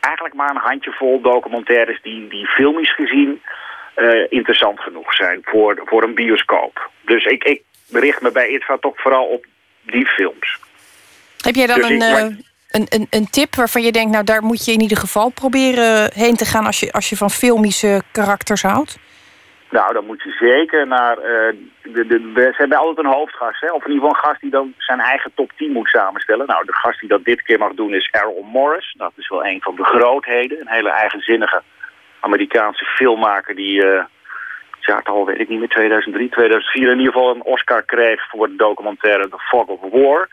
eigenlijk 0.00 0.34
maar 0.34 0.50
een 0.50 0.56
handjevol 0.56 1.20
documentaires 1.20 2.02
die, 2.02 2.28
die 2.28 2.46
filmisch 2.46 2.94
gezien 2.94 3.42
uh, 3.96 4.26
interessant 4.28 4.80
genoeg 4.80 5.14
zijn 5.14 5.40
voor, 5.42 5.82
voor 5.84 6.02
een 6.02 6.14
bioscoop. 6.14 6.90
Dus 7.00 7.24
ik, 7.24 7.44
ik 7.44 7.62
richt 7.90 8.20
me 8.20 8.32
bij 8.32 8.48
ITVA 8.48 8.76
toch 8.76 9.00
vooral 9.00 9.26
op 9.26 9.46
die 9.82 10.06
films. 10.06 10.58
Heb 11.36 11.54
jij 11.54 11.66
dan 11.66 11.80
dus 11.80 11.88
een... 11.88 12.28
Ik, 12.28 12.49
een, 12.70 12.86
een, 12.88 13.06
een 13.10 13.30
tip 13.30 13.54
waarvan 13.54 13.82
je 13.82 13.92
denkt, 13.92 14.12
nou 14.12 14.24
daar 14.24 14.42
moet 14.42 14.64
je 14.64 14.72
in 14.72 14.80
ieder 14.80 14.96
geval 14.96 15.30
proberen 15.30 16.10
heen 16.14 16.36
te 16.36 16.44
gaan 16.44 16.66
als 16.66 16.80
je, 16.80 16.92
als 16.92 17.08
je 17.08 17.16
van 17.16 17.30
filmische 17.30 18.02
karakters 18.12 18.62
houdt? 18.62 18.98
Nou, 19.70 19.92
dan 19.92 20.06
moet 20.06 20.22
je 20.22 20.30
zeker 20.30 20.86
naar... 20.86 21.16
Uh, 21.18 21.24
de, 21.82 22.06
de, 22.06 22.20
ze 22.34 22.54
hebben 22.56 22.78
altijd 22.78 23.06
een 23.06 23.12
hoofdgast, 23.12 23.60
hè? 23.60 23.72
of 23.72 23.84
in 23.84 23.92
ieder 23.92 24.06
geval 24.06 24.22
een 24.22 24.28
gast 24.28 24.40
die 24.40 24.50
dan 24.50 24.74
zijn 24.78 25.00
eigen 25.00 25.32
top 25.34 25.52
10 25.56 25.72
moet 25.72 25.88
samenstellen. 25.88 26.46
Nou, 26.46 26.64
de 26.64 26.74
gast 26.74 27.00
die 27.00 27.08
dat 27.08 27.24
dit 27.24 27.42
keer 27.42 27.58
mag 27.58 27.72
doen 27.72 27.94
is 27.94 28.08
Errol 28.10 28.42
Morris. 28.42 28.94
Dat 28.98 29.12
is 29.16 29.28
wel 29.28 29.44
een 29.44 29.62
van 29.62 29.76
de 29.76 29.84
grootheden. 29.84 30.60
Een 30.60 30.68
hele 30.68 30.90
eigenzinnige 30.90 31.62
Amerikaanse 32.20 32.84
filmmaker 32.84 33.54
die... 33.54 33.84
Uh, 33.84 34.04
jaartal 34.80 35.26
weet 35.26 35.40
ik 35.40 35.48
niet 35.48 35.58
meer, 35.58 35.68
2003, 35.68 36.28
2004 36.28 36.90
in 36.90 36.98
ieder 36.98 37.12
geval 37.12 37.34
een 37.34 37.42
Oscar 37.42 37.82
kreeg 37.82 38.28
voor 38.28 38.48
de 38.48 38.56
documentaire 38.56 39.28
The 39.28 39.38
Fog 39.38 39.66
of 39.66 39.80
War. 39.90 40.28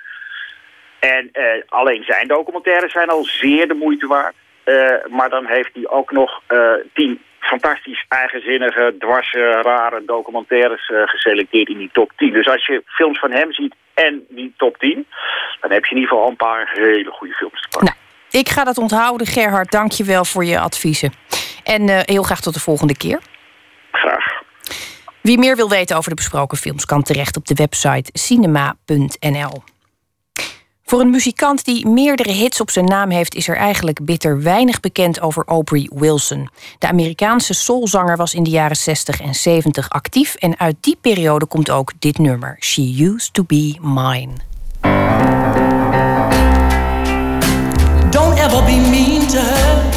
En 0.99 1.29
uh, 1.33 1.43
alleen 1.67 2.03
zijn 2.03 2.27
documentaires 2.27 2.91
zijn 2.91 3.09
al 3.09 3.23
zeer 3.23 3.67
de 3.67 3.73
moeite 3.73 4.07
waard. 4.07 4.35
Uh, 4.65 4.91
maar 5.09 5.29
dan 5.29 5.45
heeft 5.45 5.69
hij 5.73 5.87
ook 5.87 6.11
nog 6.11 6.41
uh, 6.47 6.73
tien 6.93 7.21
fantastisch 7.39 8.05
eigenzinnige, 8.07 8.95
dwarse, 8.99 9.61
rare 9.61 10.05
documentaires 10.05 10.91
geselecteerd 11.05 11.69
in 11.69 11.77
die 11.77 11.89
top 11.93 12.11
10. 12.15 12.33
Dus 12.33 12.47
als 12.47 12.65
je 12.65 12.83
films 12.85 13.19
van 13.19 13.31
hem 13.31 13.53
ziet 13.53 13.75
en 13.93 14.25
die 14.29 14.53
top 14.57 14.77
10, 14.77 15.07
dan 15.61 15.71
heb 15.71 15.85
je 15.85 15.95
in 15.95 16.01
ieder 16.01 16.13
geval 16.13 16.29
een 16.29 16.35
paar 16.35 16.71
hele 16.73 17.11
goede 17.11 17.33
films 17.33 17.61
te 17.61 17.67
pakken. 17.69 17.95
Nou, 18.31 18.41
ik 18.43 18.49
ga 18.49 18.63
dat 18.63 18.77
onthouden, 18.77 19.27
Gerhard. 19.27 19.71
Dank 19.71 19.91
je 19.91 20.03
wel 20.03 20.25
voor 20.25 20.45
je 20.45 20.59
adviezen. 20.59 21.11
En 21.63 21.89
heel 21.89 22.23
graag 22.23 22.41
tot 22.41 22.53
de 22.53 22.59
volgende 22.59 22.97
keer. 22.97 23.19
Graag. 23.91 24.41
Wie 25.21 25.37
meer 25.37 25.55
wil 25.55 25.69
weten 25.69 25.97
over 25.97 26.09
de 26.09 26.15
besproken 26.15 26.57
films 26.57 26.85
kan 26.85 27.03
terecht 27.03 27.37
op 27.37 27.45
de 27.45 27.53
website 27.53 28.09
cinema.nl. 28.13 29.63
Voor 30.89 30.99
een 30.99 31.09
muzikant 31.09 31.65
die 31.65 31.88
meerdere 31.88 32.31
hits 32.31 32.61
op 32.61 32.69
zijn 32.69 32.85
naam 32.85 33.09
heeft, 33.09 33.35
is 33.35 33.47
er 33.47 33.55
eigenlijk 33.55 34.05
bitter 34.05 34.41
weinig 34.41 34.79
bekend 34.79 35.21
over 35.21 35.43
Aubrey 35.45 35.89
Wilson. 35.93 36.49
De 36.79 36.88
Amerikaanse 36.88 37.53
soulzanger 37.53 38.17
was 38.17 38.33
in 38.33 38.43
de 38.43 38.49
jaren 38.49 38.75
60 38.75 39.21
en 39.21 39.35
70 39.35 39.89
actief 39.89 40.35
en 40.35 40.59
uit 40.59 40.75
die 40.79 40.97
periode 41.01 41.45
komt 41.45 41.69
ook 41.69 41.91
dit 41.99 42.17
nummer, 42.17 42.57
She 42.59 42.95
Used 42.99 43.33
to 43.33 43.43
Be 43.43 43.75
Mine. 43.81 44.31
Don't 48.09 48.38
ever 48.38 48.63
be 48.63 48.88
mean 48.89 49.27
to 49.27 49.39
her. 49.39 49.96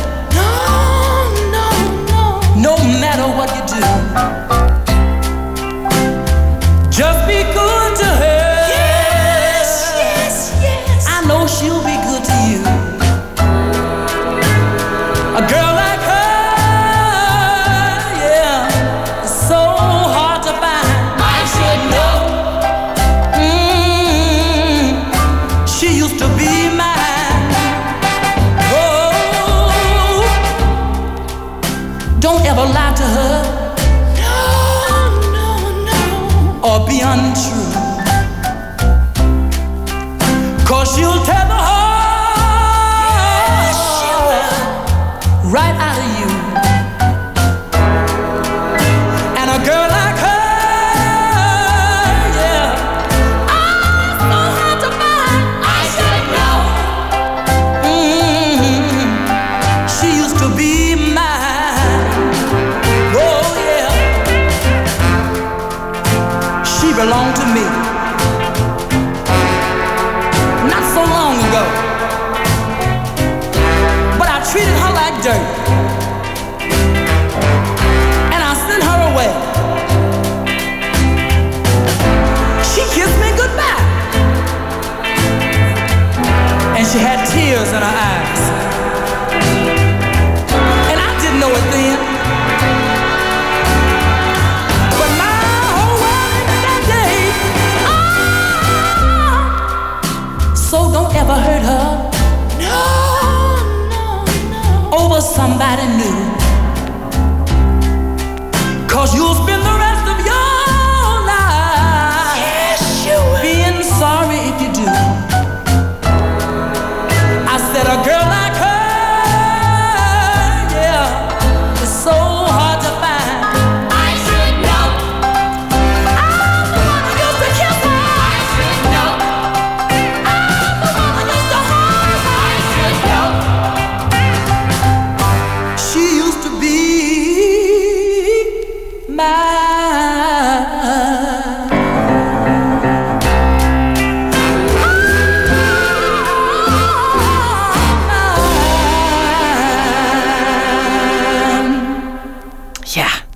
Somebody 105.61 105.87
new. 105.99 106.20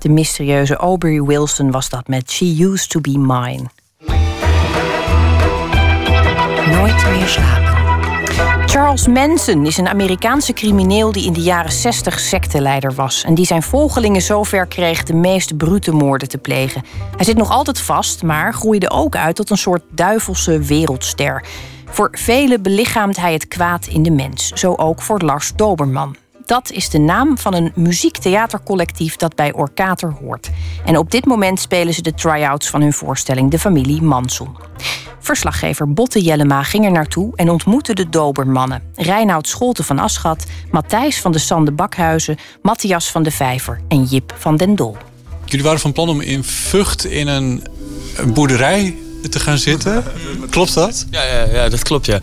De 0.05 0.11
mysterieuze 0.11 0.75
Aubrey 0.75 1.21
Wilson 1.21 1.71
was 1.71 1.89
dat 1.89 2.07
met 2.07 2.31
She 2.31 2.55
Used 2.59 2.89
to 2.89 3.01
Be 3.01 3.17
Mine. 3.17 3.63
Nooit 6.71 7.05
meer 7.11 7.27
slapen. 7.27 7.73
Charles 8.69 9.07
Manson 9.07 9.65
is 9.65 9.77
een 9.77 9.87
Amerikaanse 9.87 10.53
crimineel 10.53 11.11
die 11.11 11.25
in 11.25 11.33
de 11.33 11.41
jaren 11.41 11.71
60 11.71 12.19
secteleider 12.19 12.93
was. 12.93 13.23
En 13.23 13.35
die 13.35 13.45
zijn 13.45 13.63
volgelingen 13.63 14.21
zover 14.21 14.65
kreeg 14.65 15.03
de 15.03 15.13
meest 15.13 15.57
brute 15.57 15.91
moorden 15.91 16.27
te 16.27 16.37
plegen. 16.37 16.83
Hij 17.15 17.25
zit 17.25 17.37
nog 17.37 17.49
altijd 17.49 17.79
vast, 17.79 18.23
maar 18.23 18.53
groeide 18.53 18.89
ook 18.89 19.15
uit 19.15 19.35
tot 19.35 19.49
een 19.49 19.57
soort 19.57 19.83
duivelse 19.89 20.59
wereldster. 20.59 21.45
Voor 21.85 22.09
velen 22.11 22.61
belichaamt 22.61 23.17
hij 23.17 23.33
het 23.33 23.47
kwaad 23.47 23.87
in 23.87 24.03
de 24.03 24.11
mens. 24.11 24.47
Zo 24.47 24.73
ook 24.73 25.01
voor 25.01 25.19
Lars 25.19 25.51
Doberman. 25.55 26.15
Dat 26.45 26.71
is 26.71 26.89
de 26.89 26.97
naam 26.97 27.37
van 27.37 27.53
een 27.53 27.71
muziektheatercollectief 27.75 29.15
dat 29.15 29.35
bij 29.35 29.53
Orkater 29.53 30.15
hoort. 30.21 30.49
En 30.85 30.97
op 30.97 31.11
dit 31.11 31.25
moment 31.25 31.59
spelen 31.59 31.93
ze 31.93 32.01
de 32.01 32.13
try-outs 32.13 32.69
van 32.69 32.81
hun 32.81 32.93
voorstelling 32.93 33.51
De 33.51 33.59
Familie 33.59 34.01
Manson. 34.01 34.57
Verslaggever 35.19 35.93
Botte 35.93 36.21
Jellema 36.21 36.63
ging 36.63 36.85
er 36.85 36.91
naartoe 36.91 37.31
en 37.35 37.49
ontmoette 37.49 37.93
de 37.93 38.09
Dobermannen. 38.09 38.83
Reinoud 38.95 39.47
Scholte 39.47 39.83
van 39.83 39.99
Aschat, 39.99 40.45
Matthijs 40.71 41.21
van 41.21 41.31
de 41.31 41.39
Sande 41.39 41.71
Bakhuizen... 41.71 42.37
Matthias 42.61 43.11
van 43.11 43.23
de 43.23 43.31
Vijver 43.31 43.81
en 43.87 44.03
Jip 44.03 44.33
van 44.37 44.57
den 44.57 44.75
Dol. 44.75 44.97
Jullie 45.45 45.65
waren 45.65 45.79
van 45.79 45.93
plan 45.93 46.09
om 46.09 46.21
in 46.21 46.43
Vught 46.43 47.05
in 47.05 47.27
een 47.27 47.63
een 48.17 48.33
boerderij 48.33 48.95
te 49.29 49.39
gaan 49.39 49.57
zitten. 49.57 50.03
Klopt 50.49 50.73
dat? 50.73 51.05
Ja, 51.11 51.23
ja, 51.23 51.45
ja 51.53 51.69
dat 51.69 51.83
klopt, 51.83 52.05
ja. 52.05 52.19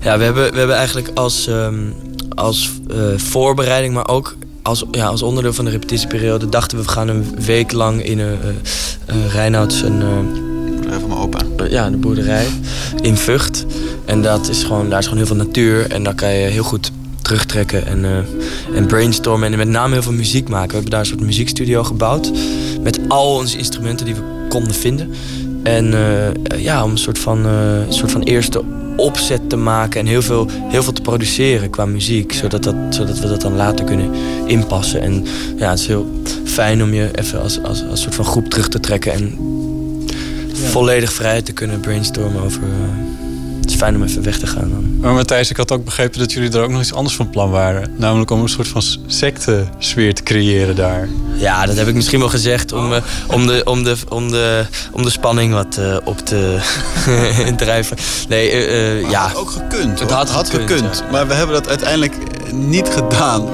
Ja, 0.00 0.18
we 0.18 0.24
hebben, 0.24 0.52
we 0.52 0.58
hebben 0.58 0.76
eigenlijk 0.76 1.10
als, 1.14 1.46
ehm, 1.46 1.90
als 2.34 2.70
eh, 2.90 2.96
voorbereiding, 3.16 3.94
maar 3.94 4.08
ook 4.08 4.36
als, 4.62 4.84
ja, 4.90 5.06
als 5.06 5.22
onderdeel 5.22 5.52
van 5.52 5.64
de 5.64 5.70
repetitieperiode... 5.70 6.48
dachten 6.48 6.78
we, 6.78 6.84
we 6.84 6.90
gaan 6.90 7.08
een 7.08 7.24
week 7.44 7.72
lang 7.72 8.04
in 8.04 8.18
een 8.18 8.38
uh, 9.10 9.32
Reinouds... 9.32 9.82
Een, 9.82 10.02
boerderij 10.88 11.00
van 11.00 11.08
mijn 11.08 11.20
opa. 11.20 11.66
ja, 11.68 11.90
de 11.90 11.96
boerderij 11.96 12.46
in 13.00 13.16
Vught. 13.16 13.66
En 14.04 14.22
dat 14.22 14.48
is 14.48 14.62
gewoon, 14.62 14.88
daar 14.88 14.98
is 14.98 15.04
gewoon 15.04 15.18
heel 15.18 15.36
veel 15.36 15.44
natuur. 15.44 15.90
En 15.90 16.02
daar 16.02 16.14
kan 16.14 16.34
je 16.34 16.46
heel 16.46 16.62
goed 16.62 16.90
terugtrekken 17.22 17.86
en, 17.86 17.98
uh, 17.98 18.76
en 18.76 18.86
brainstormen. 18.86 19.52
En 19.52 19.58
met 19.58 19.68
name 19.68 19.92
heel 19.92 20.02
veel 20.02 20.12
muziek 20.12 20.48
maken. 20.48 20.68
We 20.68 20.74
hebben 20.74 20.90
daar 20.90 21.00
een 21.00 21.06
soort 21.06 21.20
muziekstudio 21.20 21.84
gebouwd. 21.84 22.30
Met 22.82 23.00
al 23.08 23.34
onze 23.34 23.58
instrumenten 23.58 24.06
die 24.06 24.14
we 24.14 24.46
konden 24.48 24.74
vinden. 24.74 25.10
En 25.62 25.92
uh, 25.92 26.60
ja, 26.62 26.84
om 26.84 26.90
een 26.90 26.98
soort 26.98 27.18
van, 27.18 27.46
uh, 27.46 27.86
een 27.86 27.92
soort 27.92 28.10
van 28.10 28.22
eerste 28.22 28.62
opzet 28.98 29.48
te 29.48 29.56
maken. 29.56 30.00
En 30.00 30.06
heel 30.06 30.22
veel, 30.22 30.48
heel 30.50 30.82
veel 30.82 30.92
te 30.92 31.02
produceren 31.02 31.70
qua 31.70 31.86
muziek. 31.86 32.32
Zodat, 32.32 32.62
dat, 32.62 32.74
zodat 32.90 33.18
we 33.18 33.28
dat 33.28 33.40
dan 33.40 33.56
later 33.56 33.84
kunnen 33.84 34.10
inpassen. 34.46 35.00
En 35.00 35.24
ja, 35.56 35.70
het 35.70 35.78
is 35.78 35.86
heel 35.86 36.22
fijn 36.44 36.82
om 36.82 36.94
je 36.94 37.08
even 37.12 37.42
als, 37.42 37.62
als, 37.62 37.84
als 37.90 38.02
soort 38.02 38.14
van 38.14 38.24
groep 38.24 38.48
terug 38.48 38.68
te 38.68 38.80
trekken. 38.80 39.12
En 39.12 39.38
ja. 40.52 40.68
volledig 40.68 41.12
vrij 41.12 41.42
te 41.42 41.52
kunnen 41.52 41.80
brainstormen 41.80 42.42
over... 42.42 42.62
Uh, 42.62 42.68
is 42.68 43.17
fijn 43.78 43.94
om 43.94 44.02
even 44.02 44.22
weg 44.22 44.38
te 44.38 44.46
gaan 44.46 44.70
dan. 44.70 44.98
Maar 45.00 45.12
Matthijs, 45.12 45.50
ik 45.50 45.56
had 45.56 45.72
ook 45.72 45.84
begrepen 45.84 46.18
dat 46.18 46.32
jullie 46.32 46.50
er 46.50 46.62
ook 46.62 46.70
nog 46.70 46.80
iets 46.80 46.92
anders 46.92 47.16
van 47.16 47.30
plan 47.30 47.50
waren. 47.50 47.94
Namelijk 47.96 48.30
om 48.30 48.42
een 48.42 48.48
soort 48.48 48.68
van 48.68 48.82
secte-sfeer 49.06 50.14
te 50.14 50.22
creëren 50.22 50.76
daar. 50.76 51.08
Ja, 51.34 51.66
dat 51.66 51.76
heb 51.76 51.88
ik 51.88 51.94
misschien 51.94 52.18
wel 52.18 52.28
gezegd 52.28 52.72
om, 52.72 52.92
uh, 52.92 52.98
om, 53.28 53.46
de, 53.46 53.62
om, 53.64 53.84
de, 53.84 53.96
om, 54.08 54.30
de, 54.30 54.66
om 54.92 55.02
de 55.02 55.10
spanning 55.10 55.52
wat 55.52 55.76
uh, 55.78 55.96
op 56.04 56.18
te 56.18 56.58
drijven. 57.56 57.96
Nee, 58.28 58.52
uh, 58.52 59.10
ja. 59.10 59.22
Het 59.22 59.32
had 59.32 59.40
ook 59.40 59.50
gekund. 59.50 60.00
Het 60.00 60.10
had, 60.10 60.30
had 60.30 60.50
gekund. 60.50 60.70
gekund 60.70 60.98
ja. 61.04 61.10
Maar 61.10 61.26
we 61.26 61.34
hebben 61.34 61.54
dat 61.54 61.68
uiteindelijk 61.68 62.14
niet 62.52 62.88
gedaan. 62.88 63.48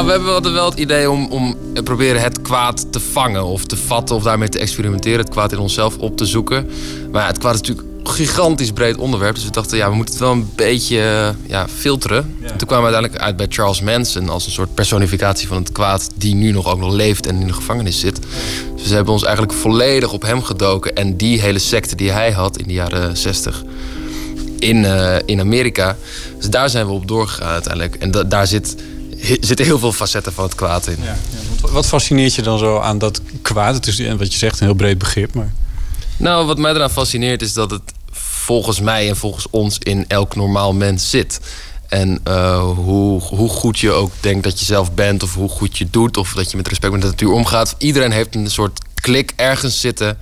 Nou, 0.00 0.12
we 0.12 0.18
hebben 0.18 0.34
altijd 0.34 0.54
wel 0.54 0.70
het 0.70 0.78
idee 0.78 1.10
om, 1.10 1.26
om 1.30 1.56
proberen 1.84 2.22
het 2.22 2.42
kwaad 2.42 2.92
te 2.92 3.00
vangen 3.00 3.44
of 3.44 3.64
te 3.64 3.76
vatten 3.76 4.16
of 4.16 4.22
daarmee 4.22 4.48
te 4.48 4.58
experimenteren. 4.58 5.18
Het 5.18 5.28
kwaad 5.28 5.52
in 5.52 5.58
onszelf 5.58 5.96
op 5.96 6.16
te 6.16 6.26
zoeken. 6.26 6.70
Maar 7.12 7.26
het 7.26 7.38
kwaad 7.38 7.54
is 7.54 7.60
natuurlijk 7.60 7.88
een 8.02 8.10
gigantisch 8.10 8.70
breed 8.70 8.96
onderwerp. 8.96 9.34
Dus 9.34 9.44
we 9.44 9.50
dachten, 9.50 9.76
ja, 9.76 9.90
we 9.90 9.94
moeten 9.94 10.14
het 10.14 10.22
wel 10.22 10.32
een 10.32 10.50
beetje 10.54 11.34
ja, 11.46 11.68
filteren. 11.68 12.36
Ja. 12.40 12.56
Toen 12.56 12.68
kwamen 12.68 12.88
we 12.88 12.94
uiteindelijk 12.94 13.22
uit 13.22 13.36
bij 13.36 13.46
Charles 13.48 13.80
Manson 13.80 14.28
als 14.28 14.46
een 14.46 14.52
soort 14.52 14.74
personificatie 14.74 15.48
van 15.48 15.56
het 15.56 15.72
kwaad 15.72 16.10
die 16.14 16.34
nu 16.34 16.50
nog 16.50 16.66
ook 16.66 16.78
nog 16.78 16.92
leeft 16.92 17.26
en 17.26 17.40
in 17.40 17.46
de 17.46 17.52
gevangenis 17.52 18.00
zit. 18.00 18.20
Dus 18.76 18.88
we 18.88 18.94
hebben 18.94 19.12
ons 19.12 19.24
eigenlijk 19.24 19.54
volledig 19.54 20.12
op 20.12 20.22
hem 20.22 20.42
gedoken 20.42 20.94
en 20.94 21.16
die 21.16 21.40
hele 21.40 21.58
secte 21.58 21.96
die 21.96 22.10
hij 22.10 22.32
had 22.32 22.58
in 22.58 22.66
de 22.66 22.72
jaren 22.72 23.16
60 23.16 23.62
in, 24.58 24.76
uh, 24.76 25.16
in 25.24 25.40
Amerika. 25.40 25.96
Dus 26.36 26.50
daar 26.50 26.70
zijn 26.70 26.86
we 26.86 26.92
op 26.92 27.08
doorgegaan 27.08 27.48
uiteindelijk. 27.48 27.94
En 27.94 28.10
da 28.10 28.24
daar 28.24 28.46
zit 28.46 28.76
zitten 29.40 29.66
heel 29.66 29.78
veel 29.78 29.92
facetten 29.92 30.32
van 30.32 30.44
het 30.44 30.54
kwaad 30.54 30.86
in. 30.86 30.96
Ja, 31.02 31.16
ja. 31.60 31.68
Wat 31.68 31.86
fascineert 31.86 32.34
je 32.34 32.42
dan 32.42 32.58
zo 32.58 32.78
aan 32.78 32.98
dat 32.98 33.20
kwaad? 33.42 33.74
Het 33.74 33.86
is 33.86 34.14
wat 34.16 34.32
je 34.32 34.38
zegt 34.38 34.60
een 34.60 34.66
heel 34.66 34.74
breed 34.74 34.98
begrip, 34.98 35.34
maar... 35.34 35.52
Nou, 36.16 36.46
wat 36.46 36.58
mij 36.58 36.72
eraan 36.72 36.90
fascineert 36.90 37.42
is 37.42 37.52
dat 37.52 37.70
het 37.70 37.82
volgens 38.12 38.80
mij 38.80 39.08
en 39.08 39.16
volgens 39.16 39.46
ons 39.50 39.78
in 39.78 40.04
elk 40.08 40.36
normaal 40.36 40.72
mens 40.72 41.10
zit. 41.10 41.40
En 41.88 42.20
uh, 42.28 42.62
hoe, 42.62 43.20
hoe 43.20 43.48
goed 43.48 43.78
je 43.78 43.90
ook 43.90 44.12
denkt 44.20 44.44
dat 44.44 44.58
je 44.58 44.64
zelf 44.64 44.92
bent, 44.92 45.22
of 45.22 45.34
hoe 45.34 45.48
goed 45.48 45.78
je 45.78 45.90
doet, 45.90 46.16
of 46.16 46.32
dat 46.32 46.50
je 46.50 46.56
met 46.56 46.68
respect 46.68 46.92
met 46.92 47.02
de 47.02 47.08
natuur 47.08 47.30
omgaat. 47.30 47.74
Iedereen 47.78 48.12
heeft 48.12 48.34
een 48.34 48.50
soort 48.50 48.80
klik 48.94 49.32
ergens 49.36 49.80
zitten 49.80 50.18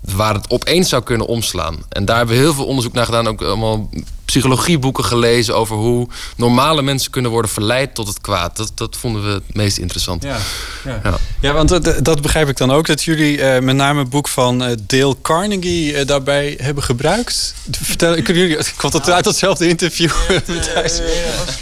waar 0.00 0.34
het 0.34 0.50
opeens 0.50 0.88
zou 0.88 1.02
kunnen 1.02 1.26
omslaan. 1.26 1.76
En 1.88 2.04
daar 2.04 2.16
hebben 2.16 2.36
we 2.36 2.42
heel 2.42 2.54
veel 2.54 2.66
onderzoek 2.66 2.92
naar 2.92 3.04
gedaan. 3.04 3.28
Ook 3.28 3.42
allemaal 3.42 3.88
psychologieboeken 4.32 5.04
gelezen 5.04 5.56
over 5.56 5.76
hoe 5.76 6.08
normale 6.36 6.82
mensen 6.82 7.10
kunnen 7.10 7.30
worden 7.30 7.50
verleid 7.50 7.94
tot 7.94 8.06
het 8.08 8.20
kwaad. 8.20 8.56
Dat, 8.56 8.72
dat 8.74 8.96
vonden 8.96 9.22
we 9.24 9.28
het 9.28 9.54
meest 9.54 9.78
interessant. 9.78 10.22
Ja, 10.22 10.36
ja. 10.84 11.00
Ja. 11.04 11.18
Ja, 11.40 11.52
want 11.52 11.68
dat, 11.68 12.04
dat 12.04 12.22
begrijp 12.22 12.48
ik 12.48 12.56
dan 12.56 12.70
ook. 12.72 12.86
Dat 12.86 13.02
jullie 13.02 13.42
eh, 13.42 13.62
met 13.62 13.76
name 13.76 13.98
het 14.00 14.10
boek 14.10 14.28
van 14.28 14.62
eh, 14.64 14.76
Dale 14.86 15.16
Carnegie 15.22 15.96
eh, 15.96 16.06
daarbij 16.06 16.58
hebben 16.62 16.82
gebruikt. 16.82 17.54
Vertel, 17.70 18.22
kunnen 18.22 18.42
jullie, 18.48 18.58
komt 18.76 18.92
dat 18.92 19.10
uit 19.10 19.24
datzelfde 19.24 19.68
interview? 19.68 20.10
Dat 20.46 20.72
was, 20.82 21.00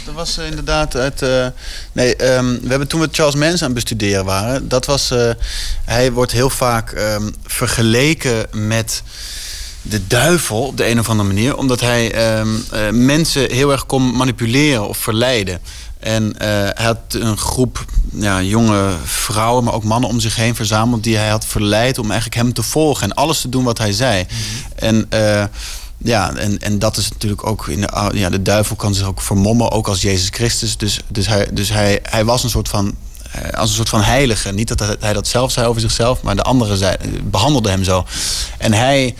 dat 0.05 0.13
was 0.13 0.37
inderdaad 0.37 0.95
uit. 0.95 1.21
eh, 1.21 1.47
nee, 1.91 2.15
ehm, 2.15 2.45
we 2.61 2.67
hebben 2.69 2.87
toen 2.87 2.99
we 2.99 3.07
Charles 3.11 3.35
Manson 3.35 3.57
aan 3.59 3.63
het 3.65 3.73
bestuderen 3.73 4.25
waren. 4.25 4.67
Dat 4.67 4.85
was. 4.85 5.11
eh, 5.11 5.29
hij 5.85 6.11
wordt 6.11 6.31
heel 6.31 6.49
vaak 6.49 6.91
ehm, 6.91 7.29
vergeleken 7.45 8.45
met 8.51 9.03
de 9.81 10.07
duivel 10.07 10.61
op 10.65 10.77
de 10.77 10.89
een 10.89 10.99
of 10.99 11.09
andere 11.09 11.27
manier. 11.27 11.57
Omdat 11.57 11.79
hij 11.79 12.11
ehm, 12.13 12.47
eh, 12.71 12.89
mensen 12.89 13.51
heel 13.51 13.71
erg 13.71 13.85
kon 13.85 14.15
manipuleren 14.15 14.87
of 14.87 14.97
verleiden. 14.97 15.59
En 15.99 16.37
eh, 16.39 16.47
hij 16.47 16.85
had 16.85 16.97
een 17.09 17.37
groep 17.37 17.85
ja, 18.11 18.41
jonge 18.41 18.89
vrouwen, 19.03 19.63
maar 19.63 19.73
ook 19.73 19.83
mannen 19.83 20.09
om 20.09 20.19
zich 20.19 20.35
heen 20.35 20.55
verzameld... 20.55 21.03
die 21.03 21.17
hij 21.17 21.29
had 21.29 21.45
verleid 21.45 21.97
om 21.97 22.11
eigenlijk 22.11 22.41
hem 22.41 22.53
te 22.53 22.63
volgen 22.63 23.03
en 23.09 23.15
alles 23.15 23.41
te 23.41 23.49
doen 23.49 23.63
wat 23.63 23.77
hij 23.77 23.91
zei. 23.93 24.25
En, 24.75 25.05
eh, 25.09 25.43
ja, 25.97 26.35
en, 26.35 26.59
en 26.59 26.79
dat 26.79 26.97
is 26.97 27.09
natuurlijk 27.09 27.47
ook... 27.47 27.67
In 27.67 27.81
de, 27.81 28.09
ja, 28.13 28.29
de 28.29 28.41
duivel 28.41 28.75
kan 28.75 28.93
zich 28.93 29.05
ook 29.07 29.21
vermommen, 29.21 29.71
ook 29.71 29.87
als 29.87 30.01
Jezus 30.01 30.27
Christus. 30.31 30.77
Dus, 30.77 30.99
dus, 31.07 31.27
hij, 31.27 31.47
dus 31.53 31.69
hij, 31.69 31.99
hij 32.03 32.25
was 32.25 32.43
een 32.43 32.49
soort 32.49 32.69
van... 32.69 32.95
Als 33.53 33.69
een 33.69 33.75
soort 33.75 33.89
van 33.89 34.01
heilige. 34.01 34.51
Niet 34.51 34.67
dat 34.67 34.79
hij- 34.79 34.95
hij 34.99 35.13
dat 35.13 35.27
zelf 35.27 35.51
zei 35.51 35.67
over 35.67 35.81
zichzelf, 35.81 36.21
maar 36.21 36.35
de 36.35 36.41
anderen 36.41 36.77
zei, 36.77 36.95
behandelden 37.23 37.71
hem 37.71 37.83
zo. 37.83 38.05
En 38.57 38.73
hij 38.73 39.15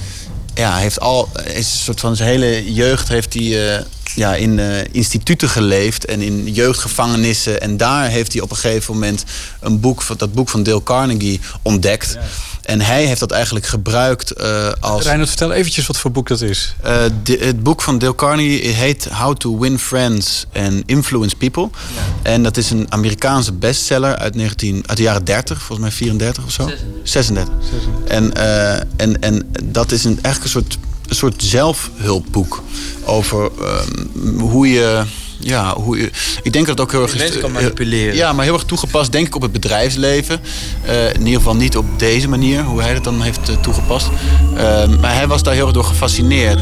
ja, 0.61 0.75
heeft 0.77 0.99
al 0.99 1.29
is 1.45 1.55
een 1.55 1.63
soort 1.63 1.99
van 1.99 2.15
zijn 2.15 2.29
hele 2.29 2.73
jeugd 2.73 3.07
heeft 3.07 3.33
hij 3.33 3.75
eh, 3.75 3.83
ja, 4.15 4.35
in 4.35 4.59
eh, 4.59 4.83
instituten 4.91 5.49
geleefd 5.49 6.05
en 6.05 6.21
in 6.21 6.53
jeugdgevangenissen. 6.53 7.61
En 7.61 7.77
daar 7.77 8.07
heeft 8.09 8.33
hij 8.33 8.41
op 8.41 8.51
een 8.51 8.57
gegeven 8.57 8.93
moment 8.93 9.23
een 9.59 9.79
boek, 9.79 10.03
dat 10.17 10.33
boek 10.33 10.49
van 10.49 10.63
Dale 10.63 10.83
Carnegie 10.83 11.39
ontdekt. 11.61 12.17
En 12.61 12.81
hij 12.81 13.05
heeft 13.05 13.19
dat 13.19 13.31
eigenlijk 13.31 13.65
gebruikt 13.65 14.31
eh, 14.31 14.71
als. 14.79 15.03
Reinhard, 15.03 15.29
vertel 15.29 15.51
eventjes 15.51 15.87
wat 15.87 15.97
voor 15.97 16.11
boek 16.11 16.27
dat 16.27 16.41
is. 16.41 16.75
Eh, 16.81 17.03
de- 17.23 17.37
het 17.41 17.63
boek 17.63 17.81
van 17.81 17.97
Dale 17.97 18.15
Carnegie 18.15 18.67
heet 18.67 19.07
How 19.11 19.35
to 19.35 19.59
Win 19.59 19.79
Friends 19.79 20.45
and 20.53 20.83
Influence 20.85 21.35
People. 21.35 21.69
En 22.21 22.43
dat 22.43 22.57
is 22.57 22.69
een 22.69 22.85
Amerikaanse 22.89 23.51
bestseller 23.53 24.15
uit, 24.15 24.35
19, 24.35 24.83
uit 24.85 24.97
de 24.97 25.03
jaren 25.03 25.25
30, 25.25 25.57
volgens 25.61 25.79
mij 25.79 25.91
34 25.97 26.43
of 26.43 26.51
zo. 26.51 26.69
36. 27.03 27.53
En, 28.07 28.33
eh, 28.33 28.73
en, 28.95 29.21
en 29.21 29.51
dat 29.63 29.91
is 29.91 30.03
een, 30.03 30.19
eigenlijk 30.21 30.43
een 30.55 30.61
soort, 30.61 30.77
een 31.07 31.15
soort 31.15 31.43
zelfhulpboek 31.43 32.63
over 33.05 33.51
ehm, 33.61 34.39
hoe 34.39 34.67
je. 34.69 35.03
Ja, 35.43 35.73
hoe 35.75 35.97
je, 35.97 36.09
ik 36.43 36.53
denk 36.53 36.65
dat 36.65 36.77
het 36.77 36.79
ook 36.79 36.91
heel 36.91 37.01
erg 37.01 37.17
mensen 37.17 37.39
kan 37.39 37.49
eh, 37.49 37.55
manipuleren. 37.55 38.15
Ja, 38.15 38.33
maar 38.33 38.45
heel 38.45 38.53
erg 38.53 38.63
toegepast, 38.63 39.11
denk 39.11 39.27
ik, 39.27 39.35
op 39.35 39.41
het 39.41 39.51
bedrijfsleven. 39.51 40.39
Eh, 40.85 41.13
in 41.13 41.19
ieder 41.19 41.35
geval 41.35 41.55
niet 41.55 41.77
op 41.77 41.85
deze 41.97 42.29
manier, 42.29 42.63
hoe 42.63 42.81
hij 42.81 42.93
het 42.93 43.03
dan 43.03 43.21
heeft 43.21 43.49
eh, 43.49 43.55
toegepast. 43.55 44.07
Maar 44.99 45.15
hij 45.15 45.27
was 45.27 45.43
daar 45.43 45.53
heel 45.53 45.65
erg 45.65 45.73
door 45.73 45.83
gefascineerd. 45.83 46.61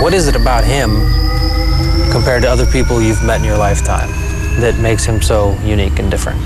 What 0.00 0.12
is 0.12 0.26
it 0.26 0.34
about 0.34 0.64
him 0.64 0.90
compared 2.10 2.42
to 2.42 2.52
other 2.52 2.66
people 2.66 3.06
you've 3.06 3.24
met 3.24 3.36
in 3.36 3.44
your 3.44 3.68
lifetime 3.68 4.08
that 4.60 4.78
makes 4.80 5.06
him 5.06 5.22
so 5.22 5.56
unique 5.64 6.02
and 6.02 6.10
different? 6.10 6.40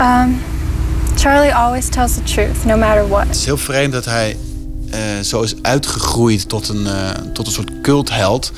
Um, 0.00 0.40
Charlie 1.16 1.54
always 1.54 1.88
tells 1.88 2.14
the 2.14 2.22
truth, 2.22 2.64
no 2.64 2.76
matter 2.76 3.08
what. 3.08 3.26
Het 3.26 3.36
is 3.36 3.44
heel 3.44 3.58
vreemd 3.58 3.92
dat 3.92 4.04
hij 4.04 4.36
zo 5.24 5.42
is 5.42 5.54
uitgegroeid 5.62 6.48
tot 6.48 6.68
een, 6.68 6.86
eh, 6.86 7.10
tot 7.32 7.46
een 7.46 7.52
soort 7.52 7.70
cultheld. 7.82 8.52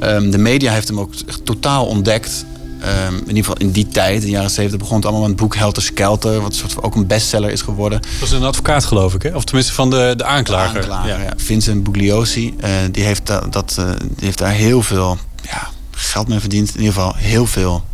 Ehm, 0.00 0.30
de 0.30 0.38
media 0.38 0.72
heeft 0.72 0.88
hem 0.88 1.00
ook 1.00 1.14
totaal 1.44 1.86
ontdekt. 1.86 2.44
Ehm, 2.80 3.14
in 3.14 3.20
ieder 3.20 3.36
geval 3.36 3.56
in 3.56 3.70
die 3.70 3.88
tijd, 3.88 4.14
in 4.20 4.24
de 4.26 4.30
jaren 4.30 4.50
70, 4.50 4.78
begon 4.78 4.96
het 4.96 5.04
allemaal 5.04 5.22
met 5.22 5.30
het 5.30 5.40
boek 5.40 5.56
Helter 5.56 5.82
Skelter. 5.82 6.40
Wat 6.40 6.54
soort 6.54 6.72
van 6.72 6.82
ook 6.82 6.94
een 6.94 7.06
bestseller 7.06 7.50
is 7.50 7.62
geworden. 7.62 8.00
Dat 8.00 8.10
was 8.20 8.30
een 8.30 8.42
advocaat, 8.44 8.84
geloof 8.84 9.14
ik, 9.14 9.22
hè? 9.22 9.34
Of 9.34 9.44
tenminste 9.44 9.72
van 9.72 9.90
de, 9.90 10.14
de 10.16 10.24
aanklager. 10.24 10.80
Aanklager, 10.80 11.22
ja. 11.22 11.32
Vincent 11.36 11.82
Bugliosi, 11.82 12.54
eh, 12.60 12.70
die, 12.90 13.04
heeft 13.04 13.26
da- 13.26 13.46
dat, 13.50 13.74
eh, 13.78 13.90
die 14.00 14.24
heeft 14.24 14.38
daar 14.38 14.52
heel 14.52 14.82
veel 14.82 15.18
ja, 15.42 15.68
geld 15.90 16.28
mee 16.28 16.38
verdiend. 16.40 16.68
In 16.74 16.78
ieder 16.80 16.92
geval 16.94 17.14
heel 17.16 17.46
veel 17.46 17.84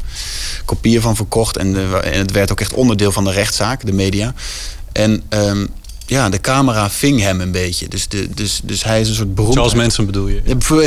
kopieën 0.65 1.01
van 1.01 1.17
verkocht. 1.17 1.57
En, 1.57 1.77
eh, 1.77 2.13
en 2.13 2.19
het 2.19 2.31
werd 2.31 2.51
ook 2.53 2.61
echt 2.61 2.75
onderdeel 2.75 3.13
van 3.13 3.25
de 3.25 3.31
rechtszaak, 3.33 3.87
de 3.87 3.93
media. 3.93 4.35
En 4.93 5.23
ehm, 5.29 5.67
ja, 6.11 6.29
de 6.29 6.41
camera 6.41 6.91
ving 6.91 7.21
hem 7.21 7.41
een 7.41 7.53
beetje. 7.53 7.89
Dus, 7.89 8.09
de, 8.09 8.29
dus, 8.35 8.61
dus 8.65 8.85
hij 8.85 9.01
is 9.01 9.09
een 9.09 9.15
soort 9.15 9.35
beroemd. 9.35 9.55
Charles 9.55 9.75
Manson 9.75 10.07
bedoel 10.07 10.29
je? 10.29 10.43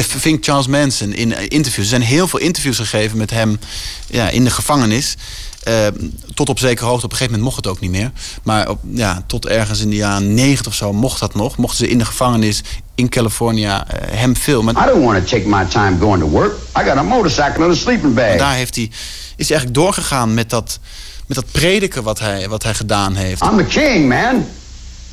Ving 0.08 0.38
Charles 0.42 0.68
Manson 0.68 1.14
in 1.14 1.34
eh, 1.34 1.44
interviews. 1.48 1.92
Er 1.92 1.98
zijn 1.98 2.02
heel 2.02 2.28
veel 2.28 2.40
interviews 2.40 2.78
gegeven 2.78 3.18
met 3.18 3.30
hem 3.30 3.60
ja, 4.08 4.30
in 4.30 4.44
de 4.44 4.50
gevangenis. 4.50 5.16
Eh, 5.64 5.88
tot 6.34 6.50
op 6.50 6.60
zekere 6.60 6.88
hoogte. 6.88 7.06
Op 7.06 7.12
een 7.12 7.18
gegeven 7.18 7.40
moment 7.40 7.56
mocht 7.56 7.66
het 7.66 7.76
ook 7.76 7.80
niet 7.80 7.92
meer. 7.92 8.12
Maar 8.44 8.70
op, 8.70 8.80
ja, 8.90 9.24
tot 9.28 9.46
ergens 9.46 9.80
in 9.80 9.90
de 9.90 9.96
jaren 9.96 10.34
90 10.34 10.68
of 10.68 10.74
zo 10.74 10.94
mocht 10.94 11.20
dat 11.20 11.36
nog. 11.36 11.58
Mochten 11.58 11.86
ze 11.86 11.92
in 11.92 11.98
de 11.98 12.06
gevangenis 12.06 12.62
in 12.96 13.10
California 13.10 13.88
eh, 13.88 14.18
hem 14.18 14.36
filmen. 14.36 14.76
I 14.76 14.86
don't 14.86 15.06
want 15.06 15.28
to 15.28 15.38
take 15.38 15.48
my 15.48 15.66
time 15.66 16.00
going 16.00 16.22
to 16.22 16.30
work. 16.30 16.54
I 16.80 16.84
got 16.84 16.98
a 16.98 17.04
motorcycle 17.04 17.64
and 17.64 17.74
a 17.74 17.76
sleeping 17.76 18.14
bag. 18.14 18.28
Maar 18.28 18.38
daar 18.38 18.56
heeft 18.56 18.76
hij, 18.76 18.90
is 19.36 19.50
hij 19.50 19.58
eigenlijk 19.58 19.74
doorgegaan 19.74 20.34
met 20.34 20.50
dat, 20.50 20.80
met 21.26 21.38
dat 21.38 21.46
prediken 21.52 22.04
wat 22.04 22.20
hij, 22.20 22.50
wat 22.50 22.64
hij 22.64 22.74
gedaan 22.74 23.16
heeft. 23.16 23.42
I'm 23.42 23.58
the 23.58 23.64
king, 23.64 24.08
man. 24.08 24.46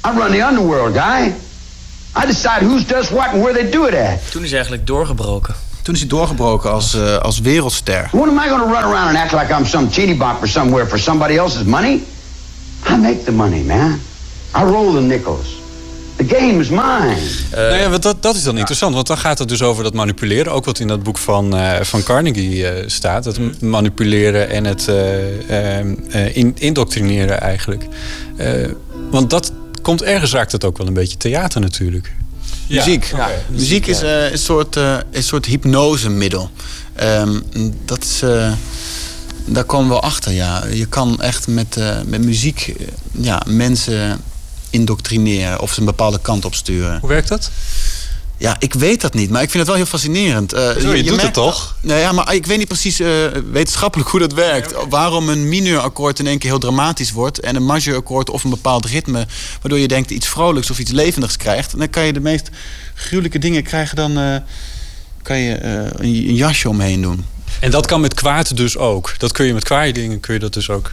I 0.07 0.19
run 0.19 0.31
the 0.33 0.47
underworld, 0.49 0.95
guy. 0.95 1.33
I 2.23 2.27
decide 2.27 2.63
who's 2.67 2.87
does 2.87 3.11
what 3.11 3.29
and 3.33 3.43
where 3.43 3.53
they 3.53 3.71
do 3.71 3.87
it 3.87 3.95
at. 3.95 4.31
Toen 4.31 4.43
is 4.43 4.49
hij 4.49 4.59
eigenlijk 4.59 4.87
doorgebroken. 4.87 5.55
Toen 5.83 5.95
is 5.95 6.01
hij 6.01 6.09
doorgebroken 6.09 6.73
als, 6.73 6.95
eh, 6.95 7.17
als 7.17 7.41
wereldster. 7.41 8.09
When 8.13 8.29
am 8.29 8.39
I 8.39 8.49
going 8.49 8.63
to 8.63 8.67
run 8.69 8.83
around 8.93 9.09
and 9.09 9.17
act 9.17 9.33
like 9.33 9.55
I'm 9.59 9.67
some 9.67 9.89
teeny 9.89 10.17
bopper 10.17 10.49
somewhere 10.49 10.87
for 10.87 10.99
somebody 10.99 11.37
else's 11.37 11.63
money? 11.65 12.03
I 12.91 12.97
make 12.97 13.25
the 13.25 13.33
money, 13.33 13.63
man. 13.63 14.01
I 14.57 14.63
roll 14.63 14.93
the 14.95 15.01
nickels. 15.01 15.59
The 16.17 16.37
game 16.37 16.61
is 16.61 16.69
mine. 16.69 17.17
nou 17.51 17.75
ja, 17.75 17.89
want 17.89 18.03
dat, 18.03 18.23
dat 18.23 18.35
is 18.35 18.43
dan 18.43 18.57
interessant, 18.59 18.95
want 18.95 19.07
dan 19.07 19.19
gaat 19.19 19.39
het 19.39 19.49
dus 19.49 19.63
over 19.63 19.83
dat 19.83 19.95
manipuleren. 19.95 20.53
Ook 20.53 20.65
wat 20.65 20.79
in 20.79 20.89
dat 20.89 21.03
boek 21.03 21.19
van, 21.19 21.57
eh, 21.57 21.81
van 21.83 22.03
Carnegie 22.03 22.67
eh, 22.67 22.85
staat. 22.89 23.25
Het 23.25 23.39
Mm. 23.39 23.53
manipuleren 23.61 24.51
en 24.51 24.65
het 24.65 24.89
eh, 24.89 25.79
eh, 25.79 25.79
eh, 26.11 26.37
in, 26.37 26.55
indoctrineren 26.59 27.41
eigenlijk. 27.41 27.85
Eh, 28.37 28.49
want 29.11 29.31
dat 29.31 29.53
komt 29.83 30.03
ergens 30.03 30.33
raakt 30.33 30.53
het 30.53 30.65
ook 30.65 30.79
wel 30.79 30.87
een 30.87 30.93
beetje 30.93 31.17
theater 31.17 31.61
natuurlijk. 31.61 32.13
Muziek. 32.69 33.13
Muziek 33.51 33.87
is 33.87 34.03
eh, 34.03 34.31
een 34.31 34.39
soort, 34.39 34.77
eh, 34.77 34.97
een 35.11 35.23
soort 35.23 35.47
hypnosemiddel. 35.47 36.51
Ehm, 36.95 37.41
dat 37.85 38.05
is, 38.05 38.23
eh, 38.23 38.53
daar 39.45 39.65
komen 39.65 39.87
we 39.87 39.93
wel 39.93 40.03
achter, 40.03 40.33
ja. 40.33 40.67
Je 40.67 40.87
kan 40.87 41.21
echt 41.21 41.47
met, 41.47 41.77
eh, 41.77 41.97
met 42.07 42.25
muziek 42.25 42.75
ja, 43.13 43.43
mensen 43.47 44.21
indoctrineren 44.71 45.61
of 45.61 45.73
ze 45.73 45.81
een 45.81 45.87
bepaalde 45.87 46.19
kant 46.23 46.45
op 46.45 46.55
sturen. 46.55 47.01
Hoe 47.01 47.09
werkt 47.09 47.29
dat? 47.29 47.51
Ja, 48.41 48.57
ik 48.59 48.75
weet 48.75 49.01
dat 49.01 49.15
niet, 49.15 49.31
maar 49.31 49.43
ik 49.43 49.51
vind 49.51 49.59
het 49.59 49.67
wel 49.67 49.77
heel 49.77 49.91
fascinerend. 49.91 50.53
Eh, 50.53 50.77
Zo, 50.77 50.95
je 50.95 51.03
doet 51.03 51.23
het 51.23 51.35
toch? 51.35 51.77
Nou 51.81 52.01
ja, 52.01 52.13
maar 52.13 52.35
ik 52.35 52.47
weet 52.47 52.59
niet 52.59 52.69
precies 52.69 53.01
eh, 53.01 53.09
wetenschappelijk 53.53 54.11
hoe 54.11 54.21
dat 54.21 54.33
werkt. 54.33 54.75
Waarom 54.89 55.29
een 55.29 55.49
mineurakkoord 55.49 56.19
in 56.19 56.27
één 56.27 56.39
keer 56.39 56.51
heel 56.51 56.59
dramatisch 56.59 57.13
wordt... 57.13 57.41
en 57.41 57.57
een 57.57 57.65
majeurakkoord 57.65 58.31
of 58.31 58.45
een 58.45 58.51
bepaald 58.51 58.87
ritme... 58.87 59.27
waardoor 59.61 59.79
je 59.79 59.89
denkt 59.89 60.11
iets 60.11 60.29
vrolijks 60.29 60.71
of 60.71 60.79
iets 60.79 60.91
levendigs 60.91 61.37
krijgt. 61.37 61.73
En 61.73 61.79
dan 61.79 61.91
kan 61.91 62.05
je 62.05 62.13
de 62.13 62.21
meest 62.21 62.49
gruwelijke 62.95 63.39
dingen 63.39 63.63
krijgen... 63.63 63.97
dan 63.97 64.19
eh, 64.19 64.37
kan 65.23 65.39
je 65.39 65.61
een, 65.63 66.05
een 66.05 66.35
jasje 66.35 66.69
omheen 66.69 67.03
doen. 67.03 67.25
En 67.61 67.71
dat 67.71 67.87
kan 67.87 68.01
met 68.01 68.15
kwaad 68.15 68.57
dus 68.57 68.77
ook. 68.77 69.15
Dat 69.19 69.33
kun 69.33 69.47
je 69.47 69.55
met 69.55 69.65
kwaaie 69.65 69.93
dingen 69.93 70.21
kun 70.21 70.35
je 70.35 70.41
dat 70.41 70.53
dus 70.53 70.71
ook. 70.71 70.93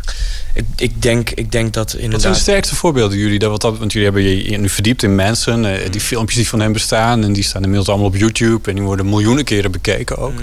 Ik, 0.53 0.65
ik, 0.75 1.01
denk, 1.01 1.29
ik 1.29 1.51
denk 1.51 1.73
dat 1.73 1.93
inderdaad... 1.93 2.11
Wat 2.11 2.21
zijn 2.21 2.33
de 2.33 2.39
sterkste 2.39 2.75
voorbeelden 2.75 3.17
jullie? 3.17 3.39
Dat, 3.39 3.49
wat 3.49 3.61
dat, 3.61 3.77
want 3.77 3.91
jullie 3.91 4.07
hebben 4.07 4.51
je 4.51 4.57
nu 4.57 4.69
verdiept 4.69 5.03
in 5.03 5.15
mensen. 5.15 5.65
eh, 5.65 5.91
die 5.91 6.01
filmpjes 6.01 6.37
die 6.37 6.47
van 6.47 6.59
hem 6.59 6.73
bestaan. 6.73 7.23
En 7.23 7.33
die 7.33 7.43
staan 7.43 7.61
inmiddels 7.61 7.89
allemaal 7.89 8.07
op 8.07 8.15
YouTube. 8.15 8.69
En 8.69 8.75
die 8.75 8.83
worden 8.83 9.09
miljoenen 9.09 9.43
keren 9.43 9.71
bekeken 9.71 10.17
ook. 10.17 10.33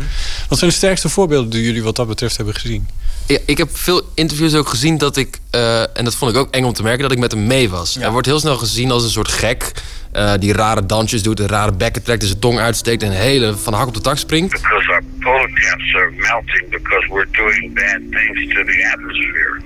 Wat 0.48 0.58
zijn 0.58 0.70
de 0.70 0.76
sterkste 0.76 1.08
voorbeelden 1.08 1.50
die 1.50 1.62
jullie 1.62 1.82
wat 1.82 1.96
dat 1.96 2.08
betreft 2.08 2.36
hebben 2.36 2.54
gezien? 2.54 2.88
Ja, 3.26 3.38
ik 3.46 3.58
heb 3.58 3.68
veel 3.72 4.02
interviews 4.14 4.54
ook 4.54 4.68
gezien 4.68 4.98
dat 4.98 5.16
ik, 5.16 5.38
eh, 5.50 5.80
en 5.80 6.04
dat 6.04 6.14
vond 6.14 6.30
ik 6.30 6.36
ook 6.36 6.50
eng 6.50 6.64
om 6.64 6.72
te 6.72 6.82
merken, 6.82 7.02
dat 7.02 7.12
ik 7.12 7.18
met 7.18 7.32
hem 7.32 7.46
mee 7.46 7.70
was. 7.70 7.94
Hij 7.94 8.10
wordt 8.10 8.26
heel 8.26 8.40
snel 8.40 8.56
gezien 8.56 8.90
als 8.90 9.02
een 9.04 9.10
soort 9.10 9.28
gek. 9.28 9.72
Eh, 10.14 10.32
die 10.38 10.52
rare 10.52 10.86
dansjes 10.86 11.22
doet, 11.22 11.40
een 11.40 11.46
rare 11.46 11.72
bekken 11.72 12.02
trekt, 12.02 12.20
en 12.20 12.26
zijn 12.26 12.40
tong 12.40 12.58
uitsteekt 12.58 13.02
en 13.02 13.10
hele 13.10 13.56
van 13.56 13.72
de 13.72 13.78
hak 13.78 13.88
op 13.88 13.94
de 13.94 14.00
tak 14.00 14.16
springt. 14.16 14.52
Because 14.52 14.88
our 14.90 15.02
polar 15.20 15.50
caps 15.52 15.94
are 15.94 16.10
melting 16.16 16.70
because 16.70 17.06
we're 17.08 17.30
doing 17.30 17.74
bad 17.74 18.00
things 18.10 18.54
to 18.54 18.64
the 18.64 18.90
atmosphere. 18.92 19.60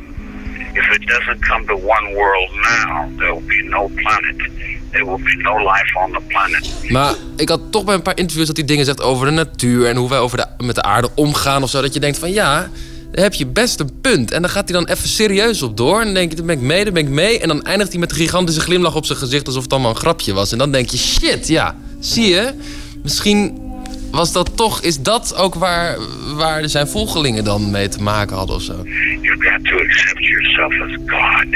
If 0.73 0.97
it 0.97 1.07
doesn't 1.07 1.49
come 1.49 1.65
to 1.67 1.75
one 1.75 2.15
world 2.15 2.51
now, 2.55 3.19
there 3.19 3.33
will 3.33 3.47
be 3.47 3.63
no 3.69 3.91
planet. 3.95 4.37
There 4.91 5.05
will 5.05 5.23
be 5.25 5.37
no 5.37 5.59
life 5.59 5.99
on 5.99 6.13
the 6.13 6.21
planet. 6.27 6.91
Maar 6.91 7.15
ik 7.37 7.49
had 7.49 7.73
toch 7.73 7.85
bij 7.85 7.95
een 7.95 8.03
paar 8.03 8.19
interviews 8.19 8.47
dat 8.47 8.57
hij 8.57 8.67
dingen 8.67 8.85
zegt 8.85 9.03
over 9.03 9.27
de 9.27 9.33
natuur 9.33 9.87
en 9.87 9.97
hoe 9.97 10.09
wij 10.09 10.19
over 10.19 10.37
de, 10.37 10.65
met 10.65 10.75
de 10.75 10.83
aarde 10.83 11.11
omgaan 11.15 11.63
of 11.63 11.71
zo. 11.71 11.81
Dat 11.81 11.95
je 11.95 12.01
denkt 12.01 12.19
van 12.19 12.33
ja, 12.33 12.71
dan 13.11 13.23
heb 13.23 13.35
je 13.35 13.47
best 13.47 13.81
een 13.81 14.01
punt. 14.01 14.31
En 14.31 14.43
dan 14.43 14.51
gaat 14.51 14.69
hij 14.69 14.79
dan 14.79 14.89
even 14.89 15.09
serieus 15.09 15.63
op 15.63 15.77
door. 15.77 15.99
En 15.99 16.05
dan 16.05 16.15
denk 16.15 16.31
je, 16.31 16.37
dan 16.37 16.47
ben 16.47 16.57
ik 16.57 16.63
mee, 16.63 16.85
dan 16.85 16.93
ben 16.95 17.03
ik 17.03 17.09
mee. 17.09 17.41
En 17.41 17.49
dan 17.49 17.63
eindigt 17.63 17.91
hij 17.91 18.01
met 18.01 18.11
een 18.11 18.17
gigantische 18.17 18.61
glimlach 18.61 18.95
op 18.95 19.05
zijn 19.05 19.19
gezicht... 19.19 19.47
alsof 19.47 19.63
het 19.63 19.73
allemaal 19.73 19.91
een 19.91 19.97
grapje 19.97 20.33
was. 20.33 20.53
En 20.53 20.59
dan 20.59 20.73
denk 20.73 20.91
je, 20.91 20.97
shit, 20.97 21.49
ja, 21.49 21.77
zie 22.01 22.29
je? 22.29 22.53
Misschien 23.03 23.67
was 24.11 24.33
dat 24.33 24.57
toch, 24.57 24.81
is 24.83 25.03
dat 25.03 25.35
ook 25.37 25.55
waar, 25.55 25.97
waar 26.35 26.69
zijn 26.69 26.89
volgelingen 26.89 27.45
dan 27.45 27.71
mee 27.71 27.89
te 27.89 28.03
maken 28.03 28.37
hadden 28.37 28.57
of 28.57 28.63
zo? 28.63 28.83
You've 29.21 29.51
got 29.51 29.65
to 29.65 29.79
accept 29.79 30.25
yourself 30.25 30.73
as 30.81 30.97
God. 31.07 31.47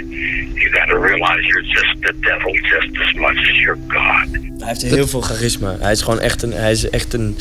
You 0.55 0.71
got 0.71 0.89
to 0.89 0.97
realize 0.97 1.43
you're 1.47 1.67
just 1.67 2.01
the 2.01 2.15
devil 2.21 2.53
just 2.53 3.01
as 3.01 3.13
much 3.13 3.39
as 3.39 3.57
you're 3.57 3.79
God. 3.89 4.52
Hij 4.65 4.69
heeft 4.69 4.95
heel 4.95 5.09
veel 5.09 5.21
charisma. 5.21 5.77
Hij 5.81 5.93
is 5.93 6.01
gewoon 6.01 6.21
echt 6.21 6.43
een, 6.43 6.53
hij 6.53 6.73
is 6.73 6.91
echt 6.91 7.15
een. 7.15 7.39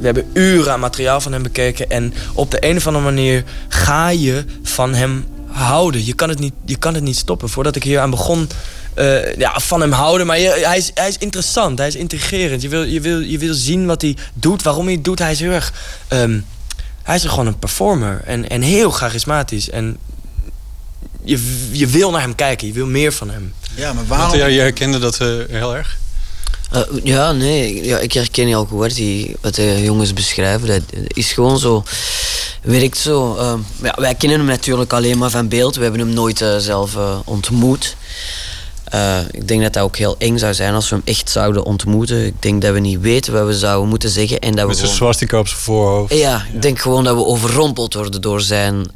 We 0.00 0.04
hebben 0.04 0.26
uren 0.32 0.72
aan 0.72 0.80
materiaal 0.80 1.20
van 1.20 1.32
hem 1.32 1.42
bekeken. 1.42 1.90
En 1.90 2.14
op 2.32 2.50
de 2.50 2.66
een 2.66 2.76
of 2.76 2.86
andere 2.86 3.04
manier 3.04 3.44
ga 3.68 4.08
je 4.08 4.44
van 4.62 4.94
hem 4.94 5.26
houden. 5.46 6.04
Je 6.06 6.14
kan 6.14 6.28
het 6.28 6.38
niet, 6.38 6.52
je 6.64 6.76
kan 6.76 6.94
het 6.94 7.02
niet 7.02 7.16
stoppen. 7.16 7.48
Voordat 7.48 7.76
ik 7.76 7.82
hier 7.82 8.00
aan 8.00 8.10
begon. 8.10 8.48
eh, 8.94 9.34
ja, 9.36 9.58
van 9.60 9.80
hem 9.80 9.92
houden. 9.92 10.26
Maar 10.26 10.38
je, 10.38 10.48
hij, 10.64 10.76
is, 10.78 10.90
hij 10.94 11.08
is 11.08 11.18
interessant. 11.18 11.78
Hij 11.78 11.86
is 11.88 11.94
intrigerend. 11.96 12.62
Je 12.62 12.68
wil, 12.68 12.82
je, 12.82 13.00
wil, 13.00 13.18
je 13.20 13.38
wil 13.38 13.54
zien 13.54 13.86
wat 13.86 14.02
hij 14.02 14.16
doet. 14.34 14.62
Waarom 14.62 14.84
hij 14.84 14.94
het 14.94 15.04
doet. 15.04 15.18
Hij 15.18 15.30
is 15.32 15.40
heel 15.40 15.50
erg. 15.50 15.72
ehm, 16.08 16.38
hij 17.02 17.16
is 17.16 17.24
gewoon 17.24 17.46
een 17.46 17.58
performer. 17.58 18.22
En, 18.26 18.48
en 18.48 18.62
heel 18.62 18.90
charismatisch. 18.90 19.70
En 19.70 19.96
je, 21.24 21.66
je 21.70 21.86
wil 21.86 22.10
naar 22.10 22.20
hem 22.20 22.34
kijken. 22.34 22.66
Je 22.66 22.72
wil 22.72 22.86
meer 22.86 23.12
van 23.12 23.30
hem. 23.30 23.52
Ja, 23.74 23.92
maar 23.92 24.06
Want, 24.06 24.32
ja, 24.34 24.46
je 24.46 24.60
herkende 24.60 24.98
dat 24.98 25.20
eh, 25.20 25.28
heel 25.48 25.76
erg? 25.76 25.98
Eh, 26.70 26.80
ja, 27.02 27.32
nee, 27.32 27.84
ja, 27.84 27.98
ik 27.98 28.12
herken 28.12 28.46
heel 28.46 28.64
goed 28.64 28.94
die, 28.94 29.36
wat 29.40 29.54
de 29.54 29.82
jongens 29.82 30.12
beschrijven. 30.12 30.66
Dat 30.66 30.82
is 31.06 31.32
gewoon 31.32 31.58
zo, 31.58 31.82
werkt 32.62 32.96
zo. 32.98 33.36
eh, 33.36 33.54
ja, 33.82 33.94
wij 33.98 34.14
kennen 34.14 34.38
hem 34.38 34.46
natuurlijk 34.48 34.92
alleen 34.92 35.18
maar 35.18 35.30
van 35.30 35.48
beeld. 35.48 35.76
We 35.76 35.82
hebben 35.82 36.00
hem 36.00 36.12
nooit 36.12 36.40
eh, 36.40 36.56
zelf 36.56 36.96
eh, 36.96 37.18
ontmoet. 37.24 37.96
Ik 39.30 39.48
denk 39.48 39.62
dat 39.62 39.72
dat 39.72 39.82
ook 39.82 39.96
heel 39.96 40.14
eng 40.18 40.38
zou 40.38 40.54
zijn 40.54 40.74
als 40.74 40.88
we 40.88 40.94
hem 40.94 41.04
echt 41.04 41.30
zouden 41.30 41.64
ontmoeten. 41.64 42.26
Ik 42.26 42.42
denk 42.42 42.62
dat 42.62 42.72
we 42.72 42.78
niet 42.80 43.00
weten 43.00 43.32
wat 43.32 43.46
we 43.46 43.58
zouden 43.58 43.88
moeten 43.88 44.10
zeggen. 44.10 44.38
En 44.38 44.50
dat 44.50 44.60
we 44.60 44.66
Met 44.66 44.76
zijn 44.76 44.88
gewoon- 44.90 45.04
swastika 45.04 45.38
op 45.38 45.48
zijn 45.48 45.60
voorhoofd. 45.60 46.14
ja, 46.14 46.46
ik 46.52 46.62
denk 46.62 46.78
gewoon 46.78 47.04
dat 47.04 47.16
we 47.16 47.24
overrompeld 47.24 47.94
worden 47.94 48.20
door 48.20 48.40
zijn, 48.40 48.86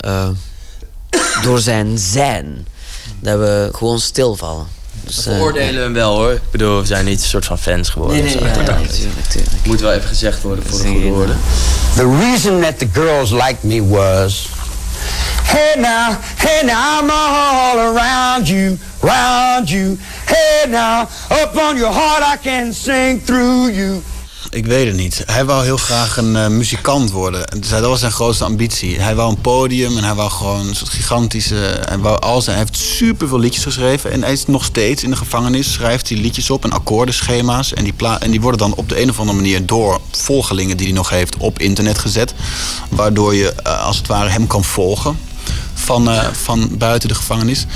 door 1.44 1.58
zijn 1.58 1.98
zijn. 1.98 2.66
Dat 3.20 3.38
we 3.38 3.68
gewoon 3.72 4.00
stilvallen. 4.00 4.66
Dus, 5.04 5.24
We 5.24 5.30
eh, 5.30 5.36
veroordelen 5.36 5.82
hem 5.82 5.92
wel 5.92 6.16
hoor. 6.16 6.32
Ik 6.32 6.50
bedoel, 6.50 6.80
we 6.80 6.86
zijn 6.86 7.04
niet 7.04 7.20
een 7.22 7.28
soort 7.28 7.44
van 7.44 7.58
fans 7.58 7.88
geworden. 7.88 8.16
Nee, 8.16 8.24
nee, 8.24 8.34
of 8.34 8.40
zo. 8.40 8.46
ja, 8.46 8.50
ja, 8.52 8.56
Uiteindelijk. 8.56 8.94
tuurlijk, 8.96 9.26
tuurlijk. 9.26 9.66
Moet 9.66 9.80
wel 9.80 9.92
even 9.92 10.08
gezegd 10.08 10.42
worden 10.42 10.64
voor 10.66 10.78
de 10.82 10.86
goede 10.88 11.08
woorden. 11.08 11.36
The 11.96 12.16
reason 12.20 12.60
that 12.60 12.78
the 12.78 12.88
girls 12.92 13.30
liked 13.30 13.62
me 13.62 13.86
was, 13.86 14.48
hey 15.42 15.74
now, 15.76 16.14
hey 16.36 16.62
now, 16.64 17.02
I'm 17.02 17.10
all 17.10 17.78
around 17.78 18.48
you, 18.48 18.78
round 19.00 19.68
you. 19.70 19.98
Hey 20.24 20.70
now, 20.70 21.00
up 21.42 21.56
on 21.56 21.76
your 21.76 21.94
heart 21.94 22.22
I 22.34 22.48
can 22.48 22.72
sing 22.74 23.24
through 23.24 23.72
you. 23.74 24.02
Ik 24.50 24.66
weet 24.66 24.86
het 24.86 24.96
niet. 24.96 25.22
Hij 25.26 25.44
wou 25.44 25.64
heel 25.64 25.76
graag 25.76 26.16
een 26.16 26.36
eh, 26.36 26.48
muzikant 26.48 27.10
worden. 27.10 27.44
Dat 27.70 27.80
was 27.80 28.00
zijn 28.00 28.12
grootste 28.12 28.44
ambitie. 28.44 29.00
Hij 29.00 29.14
wou 29.14 29.30
een 29.30 29.40
podium 29.40 29.96
en 29.96 30.04
hij 30.04 30.14
wou 30.14 30.30
gewoon 30.30 30.68
een 30.68 30.76
soort 30.76 30.90
gigantische... 30.90 31.54
Hij, 31.54 31.98
al 31.98 32.42
zijn, 32.42 32.56
hij 32.56 32.64
heeft 32.64 32.82
superveel 32.82 33.38
liedjes 33.38 33.62
geschreven. 33.62 34.10
En 34.10 34.22
hij 34.22 34.32
is 34.32 34.46
nog 34.46 34.64
steeds 34.64 35.02
in 35.02 35.10
de 35.10 35.16
gevangenis. 35.16 35.72
Schrijft 35.72 36.08
hij 36.08 36.18
liedjes 36.18 36.50
op 36.50 36.64
en 36.64 36.72
akkoordenschema's. 36.72 37.72
En 37.74 37.84
die, 37.84 37.94
en 38.18 38.30
die 38.30 38.40
worden 38.40 38.60
dan 38.60 38.74
op 38.74 38.88
de 38.88 39.02
een 39.02 39.10
of 39.10 39.18
andere 39.18 39.36
manier... 39.38 39.66
door 39.66 40.00
volgelingen 40.10 40.76
die 40.76 40.86
hij 40.86 40.94
nog 40.94 41.08
heeft 41.08 41.36
op 41.36 41.58
internet 41.58 41.98
gezet. 41.98 42.34
Waardoor 42.88 43.34
je 43.34 43.52
eh, 43.52 43.84
als 43.86 43.96
het 43.96 44.06
ware 44.06 44.28
hem 44.28 44.46
kan 44.46 44.64
volgen 44.64 45.18
van, 45.74 46.10
eh, 46.10 46.26
van 46.32 46.70
buiten 46.78 47.08
de 47.08 47.14
gevangenis. 47.14 47.66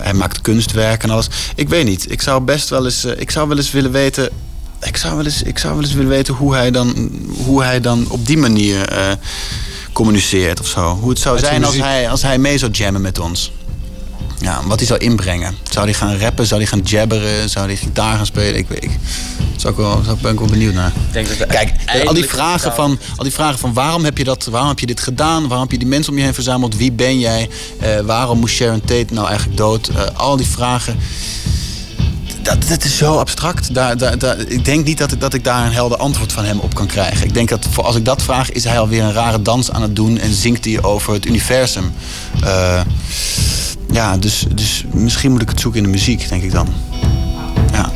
Hij 0.00 0.14
maakt 0.14 0.40
kunstwerken 0.40 1.08
en 1.08 1.14
alles. 1.14 1.28
Ik 1.54 1.68
weet 1.68 1.84
niet. 1.84 2.10
Ik 2.10 2.22
zou 2.22 2.42
best 2.42 2.68
wel 2.68 2.84
eens, 2.84 3.04
ik 3.04 3.30
zou 3.30 3.48
wel 3.48 3.56
eens 3.56 3.70
willen 3.70 3.90
weten. 3.90 4.30
Ik 4.84 4.96
zou 4.96 5.16
wel 5.16 5.24
eens, 5.24 5.42
ik 5.42 5.58
zou 5.58 5.74
wel 5.74 5.82
eens 5.82 5.92
willen 5.92 6.10
weten 6.10 6.34
hoe 6.34 6.54
hij 6.54 6.70
dan, 6.70 7.10
hoe 7.44 7.62
hij 7.62 7.80
dan 7.80 8.06
op 8.08 8.26
die 8.26 8.38
manier 8.38 8.88
eh, 8.88 9.12
communiceert 9.92 10.60
of 10.60 10.66
zo. 10.66 10.94
Hoe 11.00 11.10
het 11.10 11.18
zou 11.18 11.34
Met 11.34 11.44
zijn 11.44 11.64
als 11.64 11.76
hij, 11.76 12.10
als 12.10 12.22
hij 12.22 12.38
mee 12.38 12.58
zou 12.58 12.72
jammen 12.72 13.00
met 13.00 13.18
ons. 13.18 13.52
Ja, 14.40 14.60
wat 14.66 14.78
hij 14.78 14.86
zou 14.86 15.00
inbrengen. 15.00 15.56
Zou 15.70 15.84
hij 15.84 15.94
gaan 15.94 16.18
rappen? 16.18 16.46
Zou 16.46 16.60
hij 16.60 16.68
gaan 16.68 16.80
jabberen? 16.80 17.50
Zou 17.50 17.66
hij 17.66 17.76
gitaar 17.76 18.16
gaan 18.16 18.26
spelen? 18.26 18.56
Ik 18.56 18.68
weet 18.68 18.84
ik. 18.84 18.90
Zou 19.56 19.72
ik 19.72 19.78
wel, 19.78 20.02
zou, 20.04 20.16
ben 20.20 20.32
ik 20.32 20.38
wel 20.38 20.48
benieuwd 20.48 20.74
naar. 20.74 20.92
denk 21.12 21.28
dat 21.28 21.36
we 21.36 21.46
Kijk, 21.46 21.72
al 22.06 22.14
die, 22.14 22.24
vragen 22.24 22.72
van, 22.72 22.98
al 23.16 23.22
die 23.22 23.32
vragen 23.32 23.58
van 23.58 23.72
waarom 23.72 24.04
heb 24.04 24.18
je 24.18 24.24
dat, 24.24 24.44
waarom 24.44 24.68
heb 24.68 24.78
je 24.78 24.86
dit 24.86 25.00
gedaan? 25.00 25.42
Waarom 25.42 25.60
heb 25.60 25.70
je 25.70 25.78
die 25.78 25.88
mensen 25.88 26.12
om 26.12 26.18
je 26.18 26.24
heen 26.24 26.34
verzameld? 26.34 26.76
Wie 26.76 26.92
ben 26.92 27.18
jij? 27.18 27.48
Eh, 27.80 28.00
waarom 28.00 28.38
moest 28.38 28.54
Sharon 28.54 28.80
Tate 28.80 29.14
nou 29.14 29.26
eigenlijk 29.26 29.56
dood? 29.56 29.88
Eh, 29.88 30.02
al 30.14 30.36
die 30.36 30.46
vragen. 30.46 30.98
Dat, 32.44 32.68
dat 32.68 32.84
is 32.84 32.96
zo 32.96 33.18
abstract. 33.18 33.74
Daar, 33.74 34.18
daar, 34.18 34.38
ik 34.38 34.64
denk 34.64 34.84
niet 34.84 34.98
dat 34.98 35.12
ik, 35.12 35.20
dat 35.20 35.34
ik 35.34 35.44
daar 35.44 35.66
een 35.66 35.72
helder 35.72 35.98
antwoord 35.98 36.32
van 36.32 36.44
hem 36.44 36.58
op 36.58 36.74
kan 36.74 36.86
krijgen. 36.86 37.26
Ik 37.26 37.34
denk 37.34 37.48
dat 37.48 37.66
voor, 37.70 37.84
als 37.84 37.96
ik 37.96 38.04
dat 38.04 38.22
vraag, 38.22 38.50
is 38.50 38.64
hij 38.64 38.78
alweer 38.78 39.02
een 39.02 39.12
rare 39.12 39.42
dans 39.42 39.70
aan 39.70 39.82
het 39.82 39.96
doen 39.96 40.18
en 40.18 40.32
zingt 40.32 40.64
hij 40.64 40.82
over 40.82 41.12
het 41.12 41.26
universum. 41.26 41.92
Eh, 42.42 42.80
ja, 43.90 44.16
dus, 44.16 44.44
dus 44.54 44.84
misschien 44.92 45.32
moet 45.32 45.42
ik 45.42 45.48
het 45.48 45.60
zoeken 45.60 45.80
in 45.80 45.86
de 45.86 45.92
muziek, 45.92 46.28
denk 46.28 46.42
ik 46.42 46.52
dan. 46.52 46.68
Ja. 47.72 47.90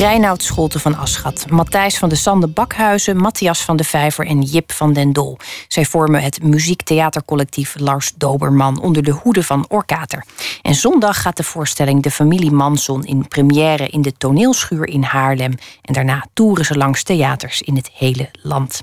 Reinoud 0.00 0.42
Scholte 0.42 0.78
van 0.78 0.96
Aschat, 0.96 1.50
Matthijs 1.50 1.98
van 1.98 2.08
de 2.08 2.14
Sande 2.14 2.46
Bakhuizen, 2.46 3.16
Matthias 3.16 3.64
van 3.64 3.76
de 3.76 3.84
Vijver 3.84 4.26
en 4.26 4.42
Jip 4.42 4.72
van 4.72 4.92
den 4.92 5.12
Dol. 5.12 5.36
Zij 5.68 5.84
vormen 5.84 6.22
het 6.22 6.42
muziektheatercollectief 6.42 7.74
Lars 7.78 8.12
Doberman 8.16 8.80
onder 8.80 9.02
de 9.02 9.10
hoede 9.10 9.42
van 9.42 9.64
Orkater. 9.68 10.24
En 10.62 10.74
zondag 10.74 11.22
gaat 11.22 11.36
de 11.36 11.42
voorstelling 11.42 12.02
De 12.02 12.10
Familie 12.10 12.50
Manson 12.50 13.04
in 13.04 13.28
première 13.28 13.88
in 13.88 14.02
de 14.02 14.12
toneelschuur 14.12 14.88
in 14.88 15.02
Haarlem. 15.02 15.54
En 15.82 15.94
daarna 15.94 16.26
toeren 16.32 16.64
ze 16.64 16.76
langs 16.76 17.02
theaters 17.02 17.62
in 17.62 17.76
het 17.76 17.90
hele 17.94 18.28
land. 18.42 18.82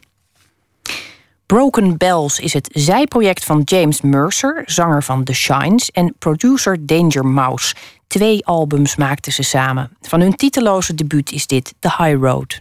Broken 1.47 1.97
Bells 1.97 2.39
is 2.39 2.53
het 2.53 2.69
zijproject 2.71 3.43
van 3.43 3.61
James 3.65 4.01
Mercer, 4.01 4.63
zanger 4.65 5.03
van 5.03 5.23
The 5.23 5.33
Shines, 5.33 5.91
en 5.91 6.15
producer 6.19 6.85
Danger 6.85 7.25
Mouse. 7.25 7.75
Twee 8.07 8.45
albums 8.45 8.95
maakten 8.95 9.31
ze 9.31 9.43
samen. 9.43 9.97
Van 10.01 10.21
hun 10.21 10.35
titeloze 10.35 10.93
debuut 10.93 11.31
is 11.31 11.47
dit 11.47 11.73
The 11.79 11.93
High 11.97 12.23
Road. 12.23 12.59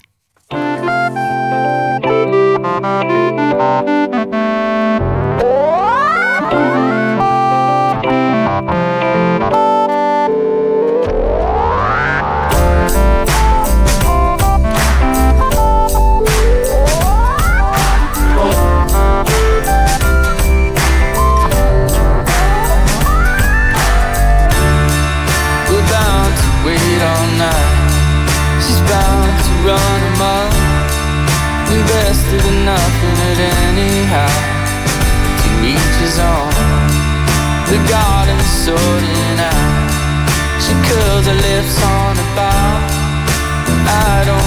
I 43.98 44.24
don't 44.26 44.45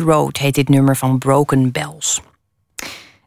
Road 0.00 0.36
heet 0.36 0.54
dit 0.54 0.68
nummer 0.68 0.96
van 0.96 1.18
Broken 1.18 1.72
Bells. 1.72 2.22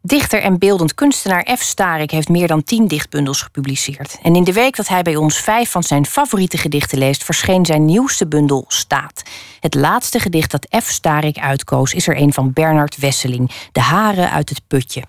Dichter 0.02 0.42
en 0.42 0.60
beeldend 0.60 0.96
kunstenaar 0.96 1.48
F. 1.58 1.62
Starik 1.62 2.12
heeft 2.12 2.30
meer 2.30 2.48
dan 2.48 2.64
tien 2.64 2.88
dichtbundels 2.88 3.42
gepubliceerd. 3.42 4.18
En 4.22 4.36
in 4.36 4.44
de 4.44 4.54
week 4.54 4.76
dat 4.76 4.88
hij 4.88 5.02
bij 5.02 5.16
ons 5.16 5.38
vijf 5.38 5.72
van 5.72 5.84
zijn 5.84 6.06
favoriete 6.06 6.58
gedichten 6.58 6.98
leest, 6.98 7.24
verscheen 7.24 7.66
zijn 7.66 7.86
nieuwste 7.86 8.28
bundel 8.28 8.66
Staat. 8.68 9.24
Het 9.60 9.76
laatste 9.76 10.20
gedicht 10.20 10.52
dat 10.52 10.68
F. 10.84 10.90
Starik 10.90 11.38
uitkoos 11.38 11.94
is 11.94 12.08
er 12.08 12.18
een 12.18 12.34
van 12.34 12.54
Bernard 12.54 12.98
Wesseling, 12.98 13.52
De 13.72 13.82
Haren 13.82 14.32
uit 14.32 14.50
het 14.50 14.62
Putje. 14.68 15.04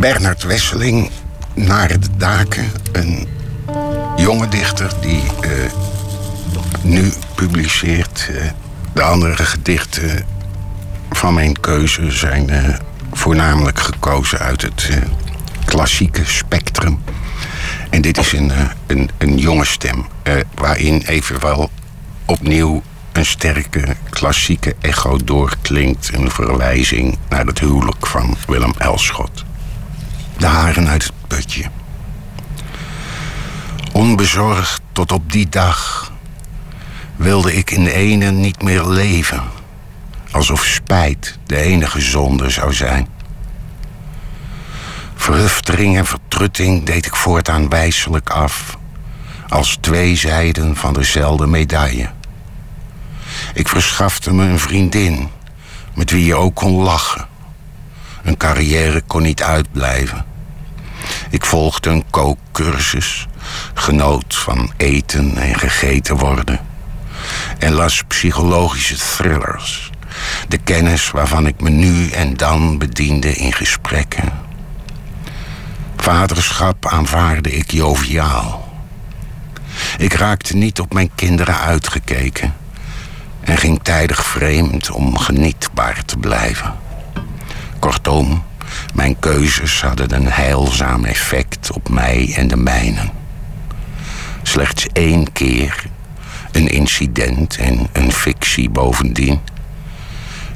Bernard 0.00 0.42
Wesseling, 0.42 1.10
Naar 1.56 1.88
de 1.88 1.98
Daken. 2.16 2.70
Een 2.92 3.28
jonge 4.16 4.48
dichter 4.48 4.92
die 5.00 5.22
eh, 5.40 5.50
nu 6.82 7.12
publiceert. 7.34 8.30
Eh, 8.30 8.50
de 8.92 9.02
andere 9.02 9.36
gedichten 9.36 10.26
van 11.10 11.34
mijn 11.34 11.60
keuze 11.60 12.10
zijn 12.10 12.50
eh, 12.50 12.74
voornamelijk 13.12 13.78
gekozen 13.78 14.38
uit 14.38 14.62
het 14.62 14.90
klassieke 15.64 16.24
spectrum. 16.24 17.02
En 17.90 18.00
dit 18.00 18.18
is 18.18 18.32
een, 18.32 18.52
een, 18.86 19.10
een 19.18 19.38
jonge 19.38 19.64
stem, 19.64 20.06
waarin 20.54 21.02
evenwel 21.06 21.70
opnieuw 22.24 22.82
een 23.12 23.26
sterke 23.26 23.96
klassieke 24.10 24.74
echo 24.80 25.16
doorklinkt. 25.24 26.10
Een 26.14 26.30
verwijzing 26.30 27.18
naar 27.28 27.46
het 27.46 27.58
huwelijk 27.58 28.06
van 28.06 28.36
Willem 28.46 28.72
Elschot. 28.78 29.45
De 30.36 30.46
haren 30.46 30.88
uit 30.88 31.02
het 31.02 31.12
putje. 31.26 31.64
Onbezorgd 33.92 34.80
tot 34.92 35.12
op 35.12 35.32
die 35.32 35.48
dag 35.48 36.12
wilde 37.16 37.54
ik 37.54 37.70
in 37.70 37.84
de 37.84 37.92
ene 37.92 38.30
niet 38.30 38.62
meer 38.62 38.84
leven. 38.84 39.42
Alsof 40.30 40.64
spijt 40.64 41.38
de 41.46 41.56
enige 41.56 42.00
zonde 42.00 42.50
zou 42.50 42.72
zijn. 42.72 43.08
Verhuftering 45.14 45.96
en 45.96 46.06
vertrutting 46.06 46.84
deed 46.86 47.06
ik 47.06 47.16
voortaan 47.16 47.68
wijselijk 47.68 48.30
af. 48.30 48.78
Als 49.48 49.78
twee 49.80 50.16
zijden 50.16 50.76
van 50.76 50.92
dezelfde 50.92 51.46
medaille. 51.46 52.10
Ik 53.54 53.68
verschafte 53.68 54.34
me 54.34 54.44
een 54.44 54.58
vriendin 54.58 55.28
met 55.94 56.10
wie 56.10 56.24
je 56.24 56.34
ook 56.34 56.54
kon 56.54 56.72
lachen. 56.72 57.26
Een 58.26 58.36
carrière 58.36 59.00
kon 59.00 59.22
niet 59.22 59.42
uitblijven. 59.42 60.24
Ik 61.30 61.44
volgde 61.44 61.90
een 61.90 62.04
kookcursus, 62.10 63.26
genoot 63.74 64.36
van 64.36 64.72
eten 64.76 65.36
en 65.36 65.58
gegeten 65.58 66.16
worden. 66.16 66.60
En 67.58 67.72
las 67.72 68.02
psychologische 68.08 68.96
thrillers. 68.96 69.90
De 70.48 70.58
kennis 70.58 71.10
waarvan 71.10 71.46
ik 71.46 71.60
me 71.60 71.70
nu 71.70 72.10
en 72.10 72.36
dan 72.36 72.78
bediende 72.78 73.32
in 73.32 73.52
gesprekken. 73.52 74.32
Vaderschap 75.96 76.86
aanvaarde 76.86 77.50
ik 77.50 77.70
joviaal. 77.70 78.74
Ik 79.98 80.12
raakte 80.12 80.56
niet 80.56 80.80
op 80.80 80.92
mijn 80.92 81.10
kinderen 81.14 81.58
uitgekeken 81.58 82.54
en 83.40 83.56
ging 83.56 83.80
tijdig 83.82 84.24
vreemd 84.24 84.90
om 84.90 85.18
genietbaar 85.18 86.04
te 86.04 86.16
blijven. 86.16 86.85
Kortom, 87.78 88.42
mijn 88.94 89.18
keuzes 89.18 89.82
hadden 89.82 90.14
een 90.14 90.30
heilzaam 90.30 91.04
effect 91.04 91.72
op 91.72 91.88
mij 91.88 92.32
en 92.36 92.48
de 92.48 92.56
mijnen. 92.56 93.10
Slechts 94.42 94.86
één 94.92 95.32
keer, 95.32 95.84
een 96.52 96.68
incident 96.68 97.56
en 97.56 97.88
een 97.92 98.12
fictie 98.12 98.70
bovendien, 98.70 99.40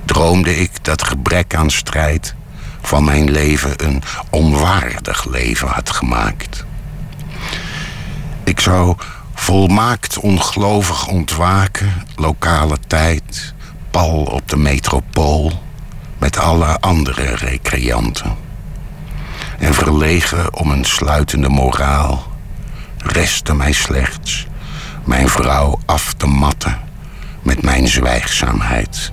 droomde 0.05 0.57
ik 0.57 0.85
dat 0.85 1.03
gebrek 1.03 1.55
aan 1.55 1.71
strijd 1.71 2.35
van 2.83 3.05
mijn 3.05 3.31
leven 3.31 3.85
een 3.85 4.03
onwaardig 4.31 5.25
leven 5.25 5.69
had 5.69 5.91
gemaakt. 5.91 6.65
Ik 8.45 8.61
zou 8.61 8.97
volmaakt 9.35 10.19
ongelovig 10.19 11.07
ontwaken, 11.07 11.93
lokale 12.17 12.77
tijd, 12.87 13.55
pal 13.91 14.23
op 14.23 14.49
de 14.49 14.57
metropool, 14.57 15.63
met 16.21 16.39
alle 16.39 16.81
andere 16.81 17.35
recreanten. 17.35 18.37
En 19.59 19.75
verlegen 19.75 20.55
om 20.57 20.71
een 20.71 20.85
sluitende 20.85 21.49
moraal, 21.49 22.27
restte 22.97 23.55
mij 23.55 23.73
slechts 23.73 24.47
mijn 25.05 25.29
vrouw 25.29 25.79
af 25.87 26.13
te 26.13 26.27
matten 26.27 26.79
met 27.43 27.63
mijn 27.63 27.89
zwijgzaamheid. 27.89 29.13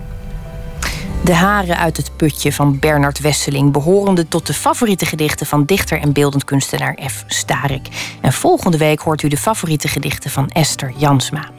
De 1.23 1.33
haren 1.33 1.77
uit 1.77 1.97
het 1.97 2.17
putje 2.17 2.53
van 2.53 2.79
Bernard 2.79 3.19
Wesseling, 3.19 3.71
behorende 3.71 4.27
tot 4.27 4.47
de 4.47 4.53
favoriete 4.53 5.05
gedichten 5.05 5.45
van 5.45 5.65
dichter 5.65 6.01
en 6.01 6.13
beeldend 6.13 6.43
kunstenaar 6.43 6.97
F. 7.07 7.23
Starik. 7.27 7.87
En 8.21 8.33
volgende 8.33 8.77
week 8.77 8.99
hoort 8.99 9.23
u 9.23 9.27
de 9.27 9.37
favoriete 9.37 9.87
gedichten 9.87 10.31
van 10.31 10.49
Esther 10.49 10.93
Jansma. 10.97 11.56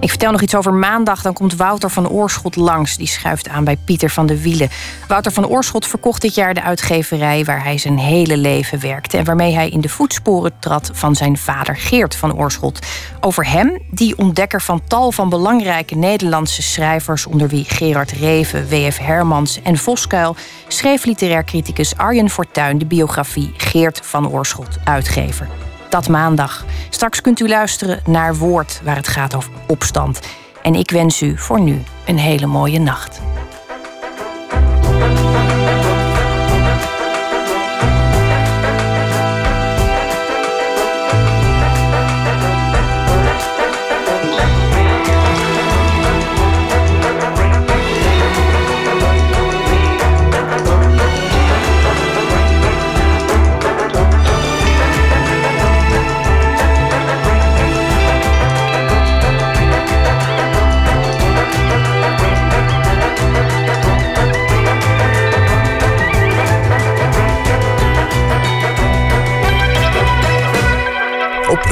Ik 0.00 0.08
vertel 0.08 0.30
nog 0.30 0.40
iets 0.40 0.54
over 0.54 0.74
maandag. 0.74 1.22
Dan 1.22 1.32
komt 1.32 1.56
Wouter 1.56 1.90
van 1.90 2.08
Oorschot 2.08 2.56
langs. 2.56 2.96
Die 2.96 3.06
schuift 3.06 3.48
aan 3.48 3.64
bij 3.64 3.76
Pieter 3.76 4.10
van 4.10 4.26
de 4.26 4.42
Wielen. 4.42 4.68
Wouter 5.08 5.32
van 5.32 5.46
Oorschot 5.46 5.86
verkocht 5.86 6.22
dit 6.22 6.34
jaar 6.34 6.54
de 6.54 6.62
uitgeverij 6.62 7.44
waar 7.44 7.64
hij 7.64 7.78
zijn 7.78 7.98
hele 7.98 8.36
leven 8.36 8.80
werkte. 8.80 9.16
En 9.16 9.24
waarmee 9.24 9.54
hij 9.54 9.68
in 9.68 9.80
de 9.80 9.88
voetsporen 9.88 10.52
trad 10.58 10.90
van 10.92 11.14
zijn 11.14 11.38
vader 11.38 11.76
Geert 11.76 12.16
van 12.16 12.34
Oorschot. 12.34 12.86
Over 13.20 13.46
hem, 13.46 13.78
die 13.90 14.18
ontdekker 14.18 14.62
van 14.62 14.82
tal 14.86 15.12
van 15.12 15.28
belangrijke 15.28 15.94
Nederlandse 15.94 16.62
schrijvers. 16.62 17.26
onder 17.26 17.48
wie 17.48 17.64
Gerard 17.64 18.10
Reven, 18.10 18.68
W.F. 18.68 18.98
Hermans 18.98 19.62
en 19.62 19.76
Voskuil. 19.76 20.36
schreef 20.68 21.04
literair 21.04 21.44
criticus 21.44 21.96
Arjen 21.96 22.30
Fortuyn 22.30 22.78
de 22.78 22.86
biografie 22.86 23.52
Geert 23.56 24.00
van 24.04 24.28
Oorschot, 24.28 24.78
uitgever 24.84 25.67
dat 25.90 26.08
maandag. 26.08 26.64
Straks 26.90 27.20
kunt 27.20 27.40
u 27.40 27.48
luisteren 27.48 28.00
naar 28.06 28.36
Woord, 28.36 28.80
waar 28.84 28.96
het 28.96 29.08
gaat 29.08 29.34
over 29.34 29.50
opstand. 29.66 30.20
En 30.62 30.74
ik 30.74 30.90
wens 30.90 31.22
u 31.22 31.38
voor 31.38 31.60
nu 31.60 31.82
een 32.06 32.18
hele 32.18 32.46
mooie 32.46 32.78
nacht. 32.78 33.20